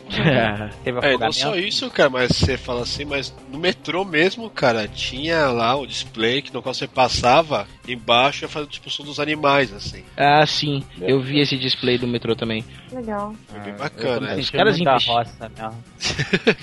Teve 0.84 1.00
É, 1.02 1.18
não 1.18 1.32
só 1.32 1.56
isso, 1.56 1.90
cara, 1.90 2.08
mas 2.08 2.30
você 2.30 2.56
fala 2.56 2.82
assim, 2.82 3.04
mas 3.04 3.34
no 3.50 3.58
metrô 3.58 4.04
mesmo, 4.04 4.48
cara, 4.48 4.86
tinha 4.86 5.48
lá 5.48 5.74
o 5.74 5.84
display 5.84 6.40
que 6.40 6.54
no 6.54 6.62
qual 6.62 6.72
você 6.72 6.86
passava, 6.86 7.66
embaixo 7.88 8.44
ia 8.44 8.48
fazer 8.48 8.68
tipo 8.68 8.88
som 8.88 9.02
dos 9.02 9.18
animais, 9.18 9.72
assim. 9.74 10.04
Ah, 10.16 10.46
sim. 10.46 10.84
Eu 11.00 11.20
vi 11.20 11.40
esse 11.40 11.56
display 11.58 11.98
do 11.98 12.06
metrô 12.06 12.36
também. 12.36 12.64
Legal. 12.92 13.34
Foi 13.48 13.58
bem 13.60 13.72
Eu 13.72 13.78
bacana, 13.78 14.20
né? 14.28 14.36
Os 14.36 14.48
caras 14.48 14.76
muito 14.76 14.84
da 14.84 14.92
investi- 14.92 15.10
roça 15.10 15.50
mesmo. 15.58 15.84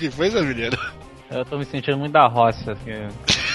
coisa? 1.28 1.40
Eu 1.40 1.44
tô 1.44 1.58
me 1.58 1.64
sentindo 1.64 1.98
muito 1.98 2.12
da 2.12 2.26
roça. 2.26 2.72
Assim. 2.72 2.90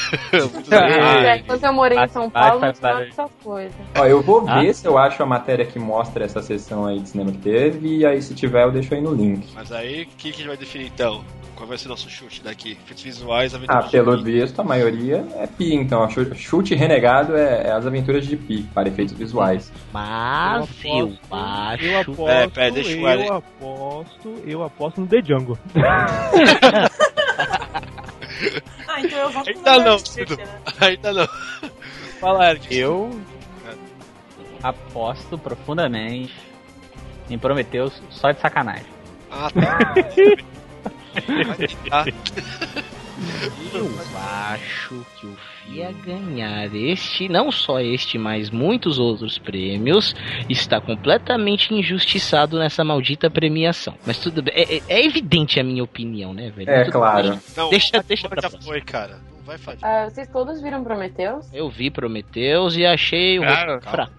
Ah, 0.72 0.80
legal. 1.20 1.24
É, 1.36 1.40
quando 1.44 1.64
eu 1.66 1.72
morei 1.74 2.00
em 2.00 2.08
São 2.08 2.32
Paulo, 2.32 2.60
não 2.62 2.74
tinha 2.74 3.02
essas 3.10 3.30
coisas. 3.44 3.76
Ó, 3.96 4.06
eu 4.08 4.24
vou 4.24 4.44
Ah. 4.50 4.60
ver 4.60 4.74
se 4.74 4.88
eu 4.88 4.98
acho 4.98 5.22
a 5.22 5.26
matéria 5.26 5.64
que 5.68 5.78
mostra 5.78 6.26
essa 6.26 6.42
sessão 6.42 6.88
aí 6.88 7.00
de 7.00 7.10
cinema 7.10 7.32
que 7.32 7.38
teve, 7.38 7.98
e 7.98 8.06
aí 8.08 8.20
se 8.20 8.34
tiver 8.34 8.64
eu 8.64 8.72
deixo 8.72 8.96
aí 8.96 9.02
no 9.02 9.14
link. 9.14 9.48
Mas 9.54 9.72
aí, 9.72 10.02
o 10.02 10.06
que, 10.08 10.16
que 10.16 10.30
a 10.30 10.32
gente 10.32 10.48
vai 10.48 10.58
definir 10.58 10.88
então? 10.88 11.24
Qual 11.56 11.68
vai 11.70 11.78
ser 11.78 11.90
nosso 11.90 12.10
chute 12.10 12.42
daqui? 12.42 12.72
Efeitos 12.72 13.04
visuais, 13.04 13.54
Ah, 13.54 13.58
aventuras 13.58 13.92
pelo 13.92 14.18
de 14.18 14.24
Pi. 14.24 14.32
visto, 14.32 14.60
a 14.60 14.64
maioria 14.64 15.24
é 15.36 15.46
Pi, 15.46 15.76
então. 15.76 16.08
Chute 16.36 16.74
renegado 16.74 17.38
é, 17.38 17.68
é 17.68 17.72
as 17.72 17.86
aventuras 17.86 18.26
de 18.26 18.36
Pi, 18.36 18.64
para 18.74 18.88
efeitos 18.90 19.14
visuais. 19.14 19.72
Mas 19.94 20.68
eu, 20.86 21.10
eu 21.10 21.38
acho. 21.38 22.00
aposto, 22.14 22.30
É, 22.30 22.48
pera, 22.48 22.72
deixa 22.72 22.98
o 22.98 23.08
eu 23.08 23.08
Eric. 23.10 23.30
aposto, 23.30 24.36
eu 24.44 24.64
aposto 24.64 25.02
no 25.02 25.08
The 25.08 25.22
Django. 25.22 25.56
Ah, 28.88 29.02
então 29.02 29.20
eu 29.20 29.30
voto 29.30 29.52
no 29.52 29.58
Ainda 29.58 29.78
não, 29.78 29.98
né? 29.98 30.62
Ainda 30.82 31.14
não. 31.14 31.28
Fala, 32.20 32.50
Eric. 32.50 32.76
Eu 32.76 33.22
aposto 34.62 35.38
profundamente 35.38 36.36
Em 37.30 37.38
Prometheus, 37.38 38.02
só 38.10 38.32
de 38.32 38.40
sacanagem. 38.40 38.86
Ah, 39.32 39.50
tá. 41.90 42.06
Eu 43.74 43.90
acho 44.18 45.06
que 45.20 45.28
o 45.28 45.36
FIA 45.36 45.92
ganhar 46.06 46.74
este, 46.76 47.28
não 47.30 47.52
só 47.52 47.80
este, 47.80 48.18
mas 48.18 48.50
muitos 48.50 48.98
outros 49.00 49.38
prêmios, 49.38 50.14
está 50.48 50.80
completamente 50.82 51.74
injustiçado 51.74 52.58
nessa 52.58 52.84
maldita 52.84 53.30
premiação. 53.30 53.96
Mas 54.06 54.20
tudo 54.20 54.42
bem, 54.42 54.54
é, 54.56 54.78
é- 54.78 54.82
é 54.88 55.06
evidente 55.06 55.60
a 55.60 55.64
minha 55.64 55.84
opinião, 55.84 56.34
né, 56.34 56.50
velho? 56.50 56.70
É, 56.70 56.84
Tudo 56.86 56.94
claro. 56.94 57.30
bem. 57.32 57.40
Não, 57.56 57.70
deixa, 57.70 58.04
deixa 58.08 58.30
pra 58.30 58.42
já 58.42 58.50
foi, 58.50 58.82
cara. 58.82 59.20
Não 59.38 59.44
vai 59.46 59.58
fazer. 59.58 59.80
Ah, 59.86 60.10
vocês 60.10 60.28
todos 60.28 60.62
viram 60.62 60.84
Prometheus? 60.84 61.52
Eu 61.54 61.70
vi 61.70 61.90
Prometheus 61.90 62.76
e 62.78 62.86
achei 62.86 63.40
o 63.40 63.44
Cara, 63.44 63.82
fraco. 63.82 64.14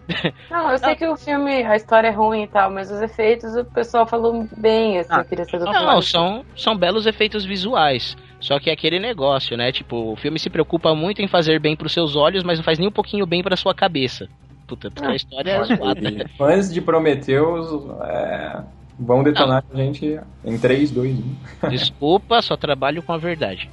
Não, 0.50 0.70
eu 0.72 0.78
sei 0.78 0.94
que 0.96 1.06
o 1.06 1.16
filme, 1.16 1.62
a 1.62 1.76
história 1.76 2.08
é 2.08 2.10
ruim 2.10 2.42
e 2.42 2.48
tal, 2.48 2.70
mas 2.70 2.90
os 2.90 3.00
efeitos 3.00 3.54
o 3.56 3.64
pessoal 3.64 4.06
falou 4.06 4.48
bem, 4.56 4.98
assim, 4.98 5.08
Ah, 5.12 5.18
eu 5.20 5.24
queria 5.24 5.44
saber 5.44 5.64
Não, 5.64 5.86
mais. 5.86 6.06
são, 6.08 6.44
são 6.56 6.76
belos 6.76 7.06
efeitos 7.06 7.44
visuais. 7.44 8.16
Só 8.40 8.58
que 8.58 8.70
é 8.70 8.72
aquele 8.72 8.98
negócio, 8.98 9.56
né? 9.56 9.70
Tipo, 9.70 10.12
o 10.12 10.16
filme 10.16 10.38
se 10.38 10.48
preocupa 10.48 10.94
muito 10.94 11.20
em 11.20 11.28
fazer 11.28 11.60
bem 11.60 11.76
pros 11.76 11.92
seus 11.92 12.16
olhos, 12.16 12.42
mas 12.42 12.58
não 12.58 12.64
faz 12.64 12.78
nem 12.78 12.88
um 12.88 12.92
pouquinho 12.92 13.26
bem 13.26 13.42
pra 13.42 13.56
sua 13.56 13.74
cabeça. 13.74 14.28
Puta, 14.66 14.90
porque 14.90 15.10
a 15.10 15.14
história 15.14 15.50
é 15.50 15.64
zoada. 15.64 16.08
E 16.08 16.28
Fãs 16.38 16.72
de 16.72 16.80
Prometheus 16.80 17.68
é, 18.02 18.62
vão 18.98 19.22
detonar 19.22 19.64
a 19.72 19.76
gente 19.76 20.18
em 20.44 20.54
um. 20.54 20.58
3, 20.58 20.90
2, 20.90 21.18
1. 21.64 21.68
Desculpa, 21.68 22.40
só 22.40 22.56
trabalho 22.56 23.02
com 23.02 23.12
a 23.12 23.18
verdade. 23.18 23.68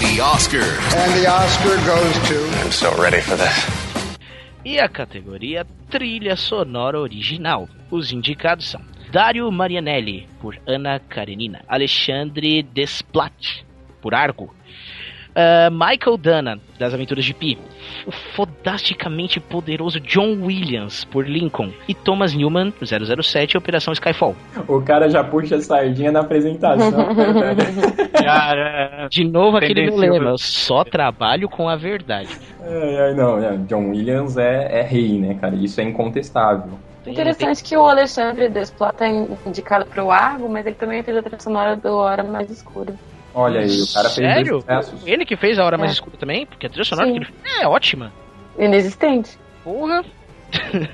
The 0.00 0.22
Oscars. 0.22 0.94
And 0.94 1.20
the 1.20 1.28
Oscar 1.28 1.76
goes 1.84 2.28
to. 2.28 2.64
I'm 2.64 2.72
so 2.72 2.90
ready 3.00 3.20
for 3.20 3.36
this. 3.36 3.88
E 4.64 4.78
a 4.78 4.88
categoria 4.88 5.66
Trilha 5.88 6.36
Sonora 6.36 6.98
Original. 6.98 7.68
Os 7.90 8.12
indicados 8.12 8.68
são 8.68 8.80
Dario 9.10 9.50
Marianelli, 9.50 10.28
por 10.40 10.56
Ana 10.66 11.00
Karenina. 11.00 11.62
Alexandre 11.66 12.62
Desplat, 12.62 13.64
por 14.00 14.14
Argo. 14.14 14.54
Ah, 15.40 15.70
Michael 15.70 16.16
Dana, 16.16 16.60
das 16.80 16.92
Aventuras 16.92 17.24
de 17.24 17.32
Pi. 17.32 17.56
O 18.04 18.10
fodasticamente 18.10 19.38
poderoso 19.38 20.00
John 20.00 20.42
Williams, 20.42 21.04
por 21.04 21.28
Lincoln. 21.28 21.72
E 21.86 21.94
Thomas 21.94 22.34
Newman, 22.34 22.72
007, 22.82 23.56
Operação 23.56 23.92
Skyfall. 23.92 24.34
O 24.66 24.80
cara 24.82 25.08
já 25.08 25.22
puxa 25.22 25.54
a 25.54 25.60
sardinha 25.60 26.10
na 26.10 26.20
apresentação. 26.20 26.90
Cara, 28.12 29.06
De 29.08 29.24
novo 29.24 29.58
aquele 29.58 29.82
meu 29.82 29.92
Tendencioso. 29.92 30.12
lema, 30.18 30.30
eu 30.30 30.38
só 30.38 30.82
trabalho 30.82 31.48
com 31.48 31.68
a 31.68 31.76
verdade. 31.76 32.30
Ai, 32.60 32.96
ai, 32.96 33.14
não, 33.14 33.38
é, 33.38 33.56
John 33.58 33.90
Williams 33.90 34.36
é, 34.36 34.80
é 34.80 34.82
rei, 34.82 35.20
né, 35.20 35.34
cara? 35.40 35.54
Isso 35.54 35.80
é 35.80 35.84
incontestável. 35.84 36.72
Interessante 37.06 37.62
que 37.62 37.76
o 37.76 37.86
Alexandre 37.86 38.48
Desplat 38.48 39.00
é 39.00 39.08
indicado 39.46 39.86
pro 39.86 40.10
Argo, 40.10 40.48
mas 40.48 40.66
ele 40.66 40.74
também 40.74 41.02
fez 41.02 41.16
a 41.16 41.22
trilha 41.22 41.40
sonora 41.40 41.76
do 41.76 41.94
Hora 41.94 42.24
Mais 42.24 42.50
Escura. 42.50 42.92
Olha 43.34 43.60
aí, 43.60 43.82
o 43.82 43.92
cara 43.92 44.08
fez 44.08 44.14
Sério? 44.14 44.64
Ele 45.06 45.24
que 45.24 45.36
fez 45.36 45.58
a 45.58 45.64
Hora 45.64 45.78
Mais 45.78 45.90
É. 45.90 45.94
Escura 45.94 46.16
também? 46.16 46.46
Porque 46.46 46.66
a 46.66 46.68
trilha 46.70 46.84
sonora 46.84 47.10
que 47.10 47.16
ele 47.18 47.24
fez 47.24 47.62
é 47.62 47.66
ótima. 47.68 48.12
Inexistente. 48.58 49.38
Porra. 49.62 50.04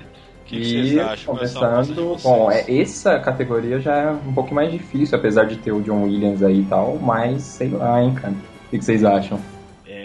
Que 0.47 0.57
E 0.57 0.65
vocês 0.91 0.99
acham? 0.99 1.35
começando, 1.35 2.17
bom, 2.23 2.51
é, 2.51 2.67
essa 2.69 3.19
categoria 3.19 3.81
já 3.81 3.97
é 3.97 4.11
um 4.11 4.35
pouco 4.35 4.55
mais 4.55 4.71
difícil, 4.71 5.17
apesar 5.17 5.45
de 5.45 5.57
ter 5.57 5.73
o 5.73 5.81
John 5.81 6.03
Williams 6.03 6.43
aí 6.43 6.61
e 6.61 6.65
tal, 6.65 6.99
mas 6.99 7.43
sei 7.43 7.71
lá, 7.71 8.03
hein, 8.03 8.15
cara. 8.15 8.35
O 8.35 8.71
que 8.71 8.79
que 8.79 8.85
vocês 8.85 9.03
acham? 9.05 9.41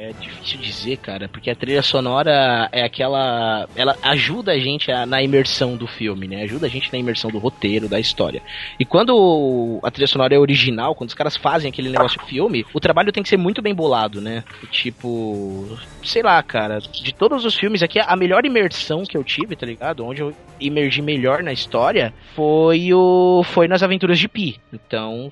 É 0.09 0.13
difícil 0.13 0.59
dizer, 0.59 0.97
cara, 0.97 1.27
porque 1.29 1.51
a 1.51 1.55
trilha 1.55 1.81
sonora 1.83 2.67
é 2.71 2.81
aquela. 2.83 3.67
Ela 3.75 3.95
ajuda 4.01 4.53
a 4.53 4.57
gente 4.59 4.91
a- 4.91 5.05
na 5.05 5.21
imersão 5.21 5.75
do 5.75 5.85
filme, 5.85 6.27
né? 6.27 6.41
Ajuda 6.43 6.65
a 6.65 6.69
gente 6.69 6.91
na 6.91 6.97
imersão 6.97 7.29
do 7.29 7.37
roteiro, 7.37 7.87
da 7.87 7.99
história. 7.99 8.41
E 8.79 8.85
quando 8.85 9.79
a 9.83 9.91
trilha 9.91 10.07
sonora 10.07 10.33
é 10.33 10.39
original, 10.39 10.95
quando 10.95 11.09
os 11.09 11.13
caras 11.15 11.35
fazem 11.37 11.69
aquele 11.69 11.89
negócio 11.89 12.19
filme, 12.25 12.65
o 12.73 12.79
trabalho 12.79 13.11
tem 13.11 13.21
que 13.21 13.29
ser 13.29 13.37
muito 13.37 13.61
bem 13.61 13.75
bolado, 13.75 14.19
né? 14.21 14.43
Tipo. 14.71 15.77
Sei 16.03 16.23
lá, 16.23 16.41
cara. 16.41 16.79
De 16.79 17.13
todos 17.13 17.45
os 17.45 17.55
filmes 17.55 17.83
aqui, 17.83 17.99
a 17.99 18.15
melhor 18.15 18.45
imersão 18.45 19.03
que 19.03 19.17
eu 19.17 19.23
tive, 19.23 19.55
tá 19.55 19.65
ligado? 19.65 20.05
Onde 20.05 20.21
eu 20.21 20.33
emergi 20.59 21.01
melhor 21.01 21.43
na 21.43 21.51
história 21.53 22.13
foi 22.35 22.93
o. 22.93 23.43
Foi 23.43 23.67
nas 23.67 23.83
Aventuras 23.83 24.17
de 24.17 24.27
Pi. 24.27 24.59
Então, 24.73 25.31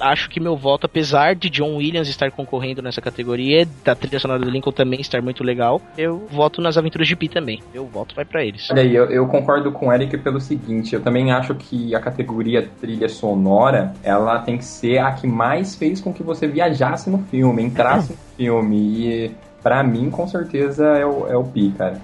acho 0.00 0.28
que 0.30 0.40
meu 0.40 0.56
voto, 0.56 0.86
apesar 0.86 1.34
de 1.34 1.50
John 1.50 1.76
Williams 1.76 2.08
estar 2.08 2.30
concorrendo 2.30 2.80
nessa 2.82 3.00
categoria, 3.00 3.68
da 3.84 3.94
trilha 3.94 4.07
sonora 4.16 4.40
do 4.40 4.50
Lincoln 4.50 4.72
também 4.72 5.00
estar 5.00 5.20
muito 5.20 5.44
legal, 5.44 5.80
eu 5.96 6.26
voto 6.30 6.60
nas 6.60 6.78
Aventuras 6.78 7.06
de 7.06 7.16
Pi 7.16 7.28
também. 7.28 7.62
Meu 7.72 7.84
voto 7.86 8.14
vai 8.14 8.24
pra 8.24 8.44
eles. 8.44 8.70
Olha 8.70 8.82
aí, 8.82 8.94
eu, 8.94 9.10
eu 9.10 9.26
concordo 9.26 9.72
com 9.72 9.88
o 9.88 9.92
Eric 9.92 10.16
pelo 10.18 10.40
seguinte, 10.40 10.94
eu 10.94 11.02
também 11.02 11.32
acho 11.32 11.54
que 11.54 11.94
a 11.94 12.00
categoria 12.00 12.68
trilha 12.80 13.08
sonora, 13.08 13.92
ela 14.02 14.38
tem 14.40 14.56
que 14.56 14.64
ser 14.64 14.98
a 14.98 15.12
que 15.12 15.26
mais 15.26 15.74
fez 15.74 16.00
com 16.00 16.12
que 16.12 16.22
você 16.22 16.46
viajasse 16.46 17.10
no 17.10 17.18
filme, 17.24 17.62
entrasse 17.62 18.12
no 18.12 18.18
filme, 18.36 18.76
e 18.76 19.30
pra 19.62 19.82
mim, 19.82 20.10
com 20.10 20.26
certeza, 20.26 20.86
é 20.86 21.04
o, 21.04 21.26
é 21.26 21.36
o 21.36 21.44
Pi, 21.44 21.74
cara. 21.76 22.00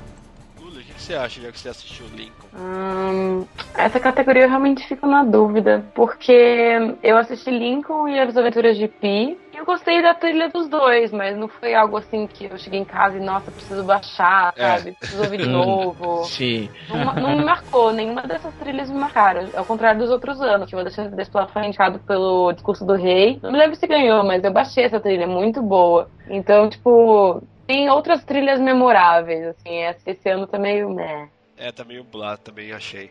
Lula, 0.61 0.81
o 0.81 0.83
que 0.83 0.93
que 0.93 1.01
você 1.01 1.15
acha, 1.15 1.41
já 1.41 1.51
que 1.51 1.59
você 1.59 1.69
assistiu 1.69 2.07
Lincoln? 2.15 2.49
Hum, 2.57 3.45
essa 3.77 3.99
categoria 3.99 4.45
eu 4.45 4.49
realmente 4.49 4.87
fico 4.87 5.07
na 5.07 5.25
dúvida, 5.25 5.85
porque 5.95 6.97
eu 7.03 7.17
assisti 7.17 7.51
Lincoln 7.51 8.09
e 8.09 8.19
As 8.19 8.37
Aventuras 8.37 8.77
de 8.77 8.89
Pi, 8.89 9.37
eu 9.57 9.65
gostei 9.65 10.03
da 10.03 10.15
trilha 10.15 10.49
dos 10.49 10.69
dois, 10.69 11.13
mas 11.13 11.37
não 11.37 11.49
foi 11.49 11.75
algo 11.75 11.97
assim 11.97 12.27
que 12.27 12.45
eu 12.47 12.59
cheguei 12.59 12.81
em 12.81 12.85
casa 12.85 13.17
e, 13.17 13.21
nossa, 13.21 13.51
preciso 13.53 13.85
baixar, 13.85 14.53
É. 14.57 14.69
sabe? 14.69 14.93
Preciso 14.93 15.23
ouvir 15.23 15.39
de 15.39 15.47
Hum. 15.49 15.53
novo. 15.53 16.25
Sim. 16.25 16.71
Não, 16.89 17.15
não 17.15 17.37
me 17.39 17.45
marcou, 17.45 17.93
nenhuma 17.93 18.23
dessas 18.23 18.55
trilhas 18.57 18.91
me 18.91 18.99
marcaram. 18.99 19.49
Ao 19.55 19.65
contrário 19.65 20.01
dos 20.01 20.11
outros 20.11 20.41
anos, 20.41 20.69
que 20.69 20.77
o 20.77 20.79
Alexandre 20.79 21.17
Desplat 21.17 21.51
foi 21.53 21.65
indicado 21.67 21.99
pelo 22.01 22.53
Discurso 22.53 22.85
do 22.85 22.95
Rei. 22.95 23.39
Não 23.43 23.51
me 23.53 23.59
lembro 23.59 23.77
se 23.77 23.87
ganhou, 23.87 24.23
mas 24.25 24.45
eu 24.45 24.53
baixei 24.53 24.85
essa 24.85 25.01
trilha, 25.01 25.25
é 25.25 25.27
muito 25.27 25.63
boa. 25.63 26.09
Então, 26.29 26.69
tipo, 26.69 27.43
tem 27.67 27.89
outras 27.91 28.25
trilhas 28.25 28.61
memoráveis, 28.61 29.47
assim, 29.47 29.83
esse, 30.07 30.29
ano 30.29 30.47
tá 30.47 30.59
meio 30.59 30.91
meh. 30.91 31.29
É, 31.57 31.73
tá 31.73 31.85
meio 31.85 32.05
blá, 32.05 32.37
também 32.37 32.73
achei. 32.73 33.11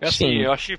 É 0.00 0.08
assim, 0.08 0.26
Sim. 0.26 0.42
eu 0.42 0.52
que. 0.52 0.78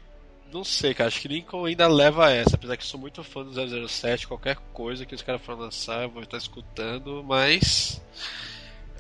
Não 0.54 0.64
sei, 0.64 0.94
cara. 0.94 1.08
Acho 1.08 1.20
que 1.22 1.28
Lincoln 1.28 1.66
ainda 1.66 1.88
leva 1.88 2.32
essa. 2.32 2.56
Apesar 2.56 2.78
que 2.78 2.84
eu 2.84 2.88
sou 2.88 3.00
muito 3.00 3.24
fã 3.24 3.44
do 3.44 3.88
007, 3.88 4.28
qualquer 4.28 4.56
coisa 4.72 5.06
que 5.06 5.16
os 5.16 5.22
caras 5.22 5.42
forem 5.42 5.62
lançar, 5.62 6.04
eu 6.04 6.10
vou 6.10 6.22
estar 6.24 6.38
escutando, 6.38 7.24
mas. 7.28 8.02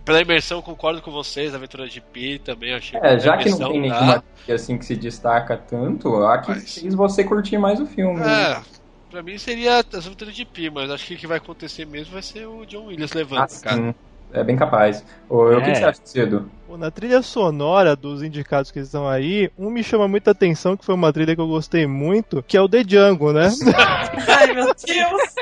Pela 0.03 0.19
imersão, 0.21 0.61
concordo 0.61 1.01
com 1.01 1.11
vocês. 1.11 1.53
Aventura 1.55 1.87
de 1.87 2.01
Pi 2.01 2.37
também 2.39 2.73
achei 2.73 2.99
É, 3.01 3.17
já 3.19 3.35
a 3.35 3.37
que 3.37 3.49
não 3.49 3.57
tem 3.71 3.81
nenhuma 3.81 4.23
assim 4.49 4.77
que 4.77 4.85
se 4.85 4.95
destaca 4.97 5.55
tanto, 5.55 6.13
a 6.25 6.39
que 6.39 6.49
Mas- 6.49 6.77
fez 6.79 6.93
você 6.93 7.23
curtir 7.23 7.57
mais 7.57 7.79
o 7.79 7.85
filme. 7.85 8.19
né? 8.19 8.51
É, 8.51 8.61
pra 9.09 9.23
mim 9.23 9.37
seria 9.37 9.77
as 9.79 10.05
Aventuras 10.05 10.35
de 10.35 10.43
Pi, 10.43 10.69
mas 10.69 10.91
acho 10.91 11.05
que 11.07 11.13
o 11.13 11.17
que 11.17 11.25
vai 11.27 11.37
acontecer 11.37 11.85
mesmo 11.85 12.11
vai 12.13 12.21
ser 12.21 12.45
o 12.45 12.65
John 12.65 12.87
Williams 12.87 13.13
levando, 13.13 13.43
Ah, 13.43 13.61
cara. 13.61 13.77
sim. 13.77 13.95
É 14.33 14.43
bem 14.43 14.55
capaz. 14.55 15.05
Ô, 15.29 15.43
O 15.45 15.61
que, 15.61 15.69
É. 15.69 15.73
que 15.73 15.75
você 15.79 15.85
acha, 15.85 16.01
Cedo? 16.03 16.49
Pô, 16.67 16.75
na 16.77 16.89
trilha 16.89 17.21
sonora 17.21 17.95
dos 17.95 18.23
indicados 18.23 18.71
que 18.71 18.79
estão 18.79 19.07
aí, 19.07 19.49
um 19.57 19.69
me 19.69 19.83
chama 19.83 20.07
muita 20.07 20.31
atenção, 20.31 20.75
que 20.75 20.83
foi 20.83 20.95
uma 20.95 21.13
trilha 21.13 21.35
que 21.35 21.41
eu 21.41 21.47
gostei 21.47 21.85
muito, 21.85 22.41
que 22.43 22.57
é 22.57 22.61
o 22.61 22.67
The 22.67 22.83
Django, 22.83 23.31
né? 23.31 23.49
Ai, 24.27 24.53
meu 24.53 24.65
Deus. 24.65 25.35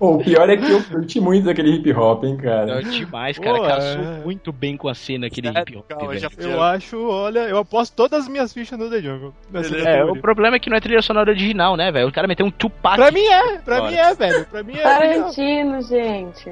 O 0.00 0.18
pior 0.18 0.50
é 0.50 0.56
que 0.56 0.68
eu 0.68 0.82
curti 0.82 1.20
muito 1.20 1.48
aquele 1.48 1.70
hip 1.76 1.92
hop, 1.92 2.24
hein, 2.24 2.36
cara. 2.36 2.80
É 2.80 2.82
demais, 2.82 3.38
cara. 3.38 3.58
Pô, 3.58 3.64
Casou 3.64 4.02
é. 4.02 4.20
muito 4.24 4.52
bem 4.52 4.76
com 4.76 4.88
a 4.88 4.94
cena 4.94 5.28
aquele 5.28 5.52
Sério? 5.52 5.62
hip 5.68 5.78
hop. 5.78 5.88
Calma, 5.88 6.08
velho. 6.08 6.20
já- 6.20 6.28
Eu 6.40 6.60
acho, 6.60 7.08
olha, 7.08 7.40
eu 7.48 7.56
aposto 7.58 7.94
todas 7.94 8.22
as 8.22 8.28
minhas 8.28 8.52
fichas 8.52 8.76
no 8.76 8.90
The 8.90 9.00
Beleza. 9.48 9.88
É, 9.88 10.04
o 10.04 10.16
problema 10.16 10.56
é 10.56 10.58
que 10.58 10.68
não 10.68 10.76
é 10.76 10.80
trilha 10.80 11.00
sonora 11.02 11.30
original, 11.30 11.76
né, 11.76 11.92
velho? 11.92 12.08
O 12.08 12.12
cara 12.12 12.26
meteu 12.26 12.44
um 12.44 12.50
Tupac. 12.50 12.96
Pra 12.96 13.12
mim 13.12 13.24
é, 13.24 13.58
pra 13.58 13.78
Bora. 13.78 13.90
mim 13.92 13.96
é, 13.96 14.14
velho. 14.14 14.46
Pra 14.46 14.62
mim 14.64 14.74
é. 14.76 14.82
Tarantino, 14.82 15.82
gente. 15.82 16.50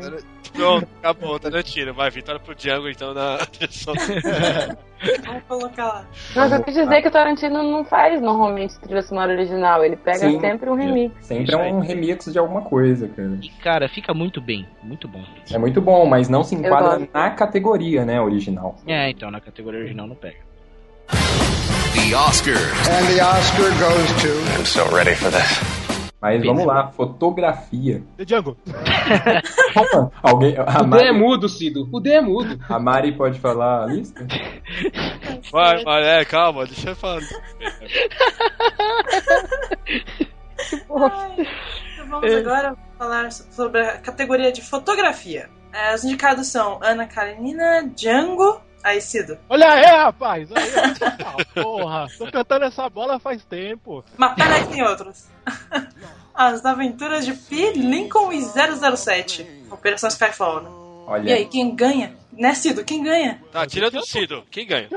Pronto, 0.52 0.86
acabou, 0.98 1.38
Tarantino. 1.38 1.94
Vai, 1.94 2.10
vitória 2.10 2.40
pro 2.40 2.54
Django 2.54 2.88
então 2.88 3.14
na 3.14 3.38
Vamos 5.24 5.42
colocar 5.48 5.86
lá. 5.86 6.06
Mas 6.36 6.52
eu 6.52 6.62
quis 6.62 6.74
dizer 6.74 7.00
que 7.00 7.08
o 7.08 7.10
Tarantino 7.10 7.62
não 7.62 7.84
faz 7.84 8.20
normalmente 8.20 8.78
trilha 8.80 9.00
sonora 9.02 9.32
original, 9.32 9.82
ele 9.82 9.96
pega 9.96 10.18
Sim. 10.18 10.40
sempre 10.40 10.68
um 10.68 10.74
remix. 10.74 11.14
Sempre 11.26 11.54
é 11.54 11.56
um 11.56 11.80
remix 11.80 12.26
de 12.26 12.38
alguma 12.38 12.60
coisa, 12.62 13.08
cara. 13.08 13.38
E, 13.40 13.48
cara, 13.62 13.88
fica 13.88 14.12
muito 14.12 14.40
bem. 14.40 14.66
Muito 14.82 15.08
bom. 15.08 15.24
É 15.50 15.56
muito 15.56 15.80
bom, 15.80 16.04
mas 16.06 16.28
não 16.28 16.44
se 16.44 16.54
enquadra 16.54 17.08
na 17.12 17.30
categoria, 17.30 18.04
né, 18.04 18.20
original. 18.20 18.76
É, 18.86 19.08
então, 19.10 19.30
na 19.30 19.40
categoria 19.40 19.80
original 19.80 20.06
não 20.06 20.16
pega. 20.16 20.36
The 21.08 22.14
Oscars. 22.14 22.60
And 22.88 23.06
the 23.08 23.20
Oscar 23.20 23.70
goes 23.78 24.22
to. 24.22 24.28
I'm 24.58 24.64
so 24.64 24.84
ready 24.94 25.14
for 25.14 25.30
this. 25.30 25.89
Mas 26.20 26.44
vamos 26.44 26.66
lá, 26.66 26.88
fotografia. 26.88 28.02
The 28.18 28.24
Django. 28.26 28.56
Opa, 29.74 30.10
alguém, 30.22 30.54
a 30.58 30.82
O 30.82 30.84
D 30.84 30.98
é 30.98 31.12
Mari, 31.12 31.18
mudo, 31.18 31.48
Cido. 31.48 31.88
O 31.90 31.98
D 31.98 32.10
é 32.10 32.20
mudo. 32.20 32.58
a 32.68 32.78
Mari 32.78 33.12
pode 33.12 33.38
falar 33.40 33.84
a 33.84 33.86
lista? 33.86 34.26
Vai, 35.50 35.82
vai, 35.82 36.20
é, 36.20 36.24
calma, 36.26 36.66
deixa 36.66 36.90
eu 36.90 36.96
falar. 36.96 37.22
Ai, 40.90 41.46
então 41.94 42.08
vamos 42.08 42.34
agora 42.34 42.76
falar 42.98 43.32
sobre 43.32 43.80
a 43.80 43.98
categoria 43.98 44.52
de 44.52 44.60
fotografia. 44.62 45.48
É, 45.72 45.94
os 45.94 46.04
indicados 46.04 46.48
são 46.48 46.78
Ana 46.82 47.06
Karenina, 47.06 47.88
Django, 47.96 48.60
Aí, 48.82 49.00
Cido. 49.00 49.36
Olha 49.48 49.70
aí, 49.72 49.84
rapaz! 49.84 50.48
Aí, 50.52 50.72
ah, 50.76 51.62
porra! 51.62 52.06
Tô 52.16 52.30
cantando 52.30 52.64
essa 52.64 52.88
bola 52.88 53.18
faz 53.18 53.44
tempo. 53.44 54.02
Mas 54.16 54.34
peraí, 54.34 54.66
tem 54.66 54.82
outros. 54.82 55.26
As 56.34 56.64
Aventuras 56.64 57.26
de 57.26 57.34
Pi, 57.34 57.72
Lincoln 57.72 58.32
e 58.32 58.40
007. 58.42 59.66
Operação 59.70 60.08
Skyfall. 60.08 60.62
né? 60.62 60.70
Olha. 61.10 61.28
E 61.28 61.32
aí, 61.32 61.44
quem 61.46 61.74
ganha? 61.74 62.14
Né, 62.32 62.54
Cido? 62.54 62.84
Quem 62.84 63.02
ganha? 63.02 63.42
Tá, 63.52 63.66
tirando 63.66 63.96
o 63.98 64.02
Cido, 64.02 64.44
quem 64.50 64.64
ganha? 64.66 64.88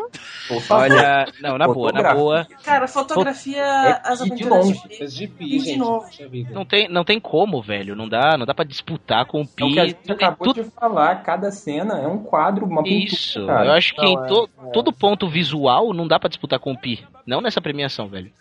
Por 0.47 0.61
favor. 0.61 0.83
Olha, 0.91 1.25
não, 1.41 1.57
na 1.57 1.67
boa, 1.67 1.91
na 1.91 2.13
boa. 2.13 2.47
Cara, 2.63 2.87
fotografia, 2.87 3.57
É 3.61 4.01
As 4.03 4.21
Pi 4.21 4.29
de 4.29 4.33
Aventuras 4.43 4.65
longe. 4.67 4.81
de 4.81 4.87
Pi. 4.87 5.03
As 5.03 5.13
de 5.13 5.27
Pi, 5.27 5.43
E 5.43 5.47
de 5.59 5.65
gente. 5.65 5.79
novo. 5.79 6.05
Não 6.51 6.63
tem, 6.63 6.87
não 6.87 7.03
tem 7.03 7.19
como, 7.19 7.61
velho. 7.61 7.95
Não 7.95 8.07
dá, 8.07 8.37
não 8.37 8.45
dá 8.45 8.53
para 8.53 8.63
disputar 8.63 9.25
com 9.25 9.39
o 9.39 9.41
É 9.41 9.43
o 9.43 9.47
que 9.47 9.79
a 9.79 9.83
Pi. 9.83 9.89
gente 9.89 10.11
acabou 10.11 10.53
de 10.53 10.63
falar, 10.63 11.23
cada 11.23 11.51
cena 11.51 11.99
é 11.99 12.07
um 12.07 12.19
quadro, 12.19 12.65
uma 12.65 12.83
pintura, 12.83 13.03
Isso, 13.05 13.45
cara. 13.47 13.65
eu 13.65 13.71
acho 13.73 13.93
que 13.95 14.01
Não, 14.01 14.09
em 14.09 14.23
é, 14.23 14.27
to- 14.27 14.49
é. 14.67 14.69
todo 14.69 14.93
ponto 14.93 15.27
visual 15.27 15.91
não 15.93 16.07
dá 16.07 16.19
pra 16.19 16.29
disputar 16.29 16.59
com 16.59 16.71
o 16.71 16.77
Pi. 16.77 17.03
Não 17.25 17.41
nessa 17.41 17.59
premiação, 17.59 18.07
velho. 18.07 18.31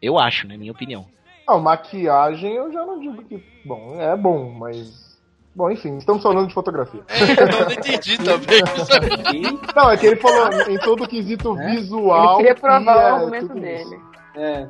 Eu 0.00 0.18
acho, 0.18 0.46
né? 0.48 0.56
Minha 0.56 0.72
opinião. 0.72 1.06
Não, 1.46 1.60
maquiagem 1.60 2.52
eu 2.54 2.72
já 2.72 2.84
não 2.86 2.98
digo 2.98 3.22
que. 3.24 3.40
Bom, 3.64 4.00
é 4.00 4.16
bom, 4.16 4.50
mas. 4.50 5.13
Bom, 5.56 5.70
enfim, 5.70 5.96
estamos 5.98 6.22
falando 6.22 6.48
de 6.48 6.54
fotografia. 6.54 7.00
É, 7.08 7.42
eu 7.42 7.64
não 7.64 7.70
entendi 7.72 8.18
também. 8.18 8.60
Não, 9.76 9.90
é 9.90 9.96
que 9.96 10.06
ele 10.06 10.16
falou 10.16 10.50
em 10.68 10.78
todo 10.78 11.06
quesito 11.06 11.56
É? 11.60 11.70
visual. 11.70 12.40
Ele 12.40 12.48
queria 12.48 12.54
provar 12.54 12.96
e 12.96 12.98
é 12.98 13.12
o 13.12 13.14
argumento 13.16 13.48
tudo 13.48 13.60
dele. 13.60 13.82
isso, 13.82 13.96
É. 14.36 14.68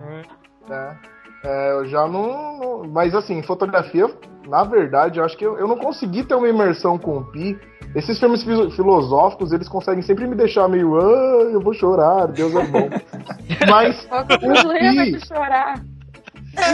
né? 0.68 0.98
É, 1.42 1.72
eu 1.72 1.86
já 1.86 2.06
não, 2.08 2.58
não- 2.58 2.82
Mas 2.88 3.14
assim, 3.14 3.42
fotografia, 3.42 4.10
na 4.46 4.64
verdade, 4.64 5.18
eu 5.20 5.24
acho 5.24 5.36
que 5.36 5.44
eu, 5.44 5.58
eu 5.58 5.66
não 5.68 5.76
consegui 5.76 6.22
ter 6.24 6.34
uma 6.34 6.48
imersão 6.48 6.98
com 6.98 7.18
o 7.18 7.24
Pi. 7.24 7.58
Esses 7.94 8.18
filmes 8.18 8.42
filo- 8.42 8.70
filosóficos, 8.70 9.52
eles 9.52 9.68
conseguem 9.68 10.02
sempre 10.02 10.26
me 10.26 10.34
deixar 10.34 10.68
meio. 10.68 10.98
Ah, 10.98 11.50
eu 11.52 11.60
vou 11.60 11.72
chorar, 11.74 12.26
Deus 12.28 12.54
é 12.54 12.64
bom. 12.66 12.88
Mas 13.70 14.04
que 14.04 14.66
o 14.66 14.68
Pi. 14.78 15.18
te 15.18 15.26
chorar. 15.28 15.80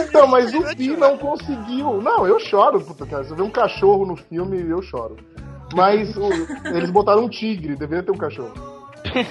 Então, 0.08 0.26
mas 0.26 0.52
o 0.54 0.62
Pi 0.76 0.96
não 0.96 1.16
conseguiu. 1.18 2.00
Não, 2.02 2.26
eu 2.26 2.38
choro, 2.38 2.80
puta, 2.80 3.06
cara. 3.06 3.24
Se 3.24 3.30
eu 3.30 3.36
ver 3.36 3.42
um 3.42 3.50
cachorro 3.50 4.04
no 4.06 4.16
filme, 4.16 4.60
eu 4.68 4.82
choro. 4.82 5.16
Mas 5.74 6.16
o- 6.16 6.30
eles 6.74 6.90
botaram 6.90 7.24
um 7.24 7.28
tigre, 7.28 7.76
deveria 7.76 8.02
ter 8.02 8.10
um 8.10 8.16
cachorro. 8.18 8.52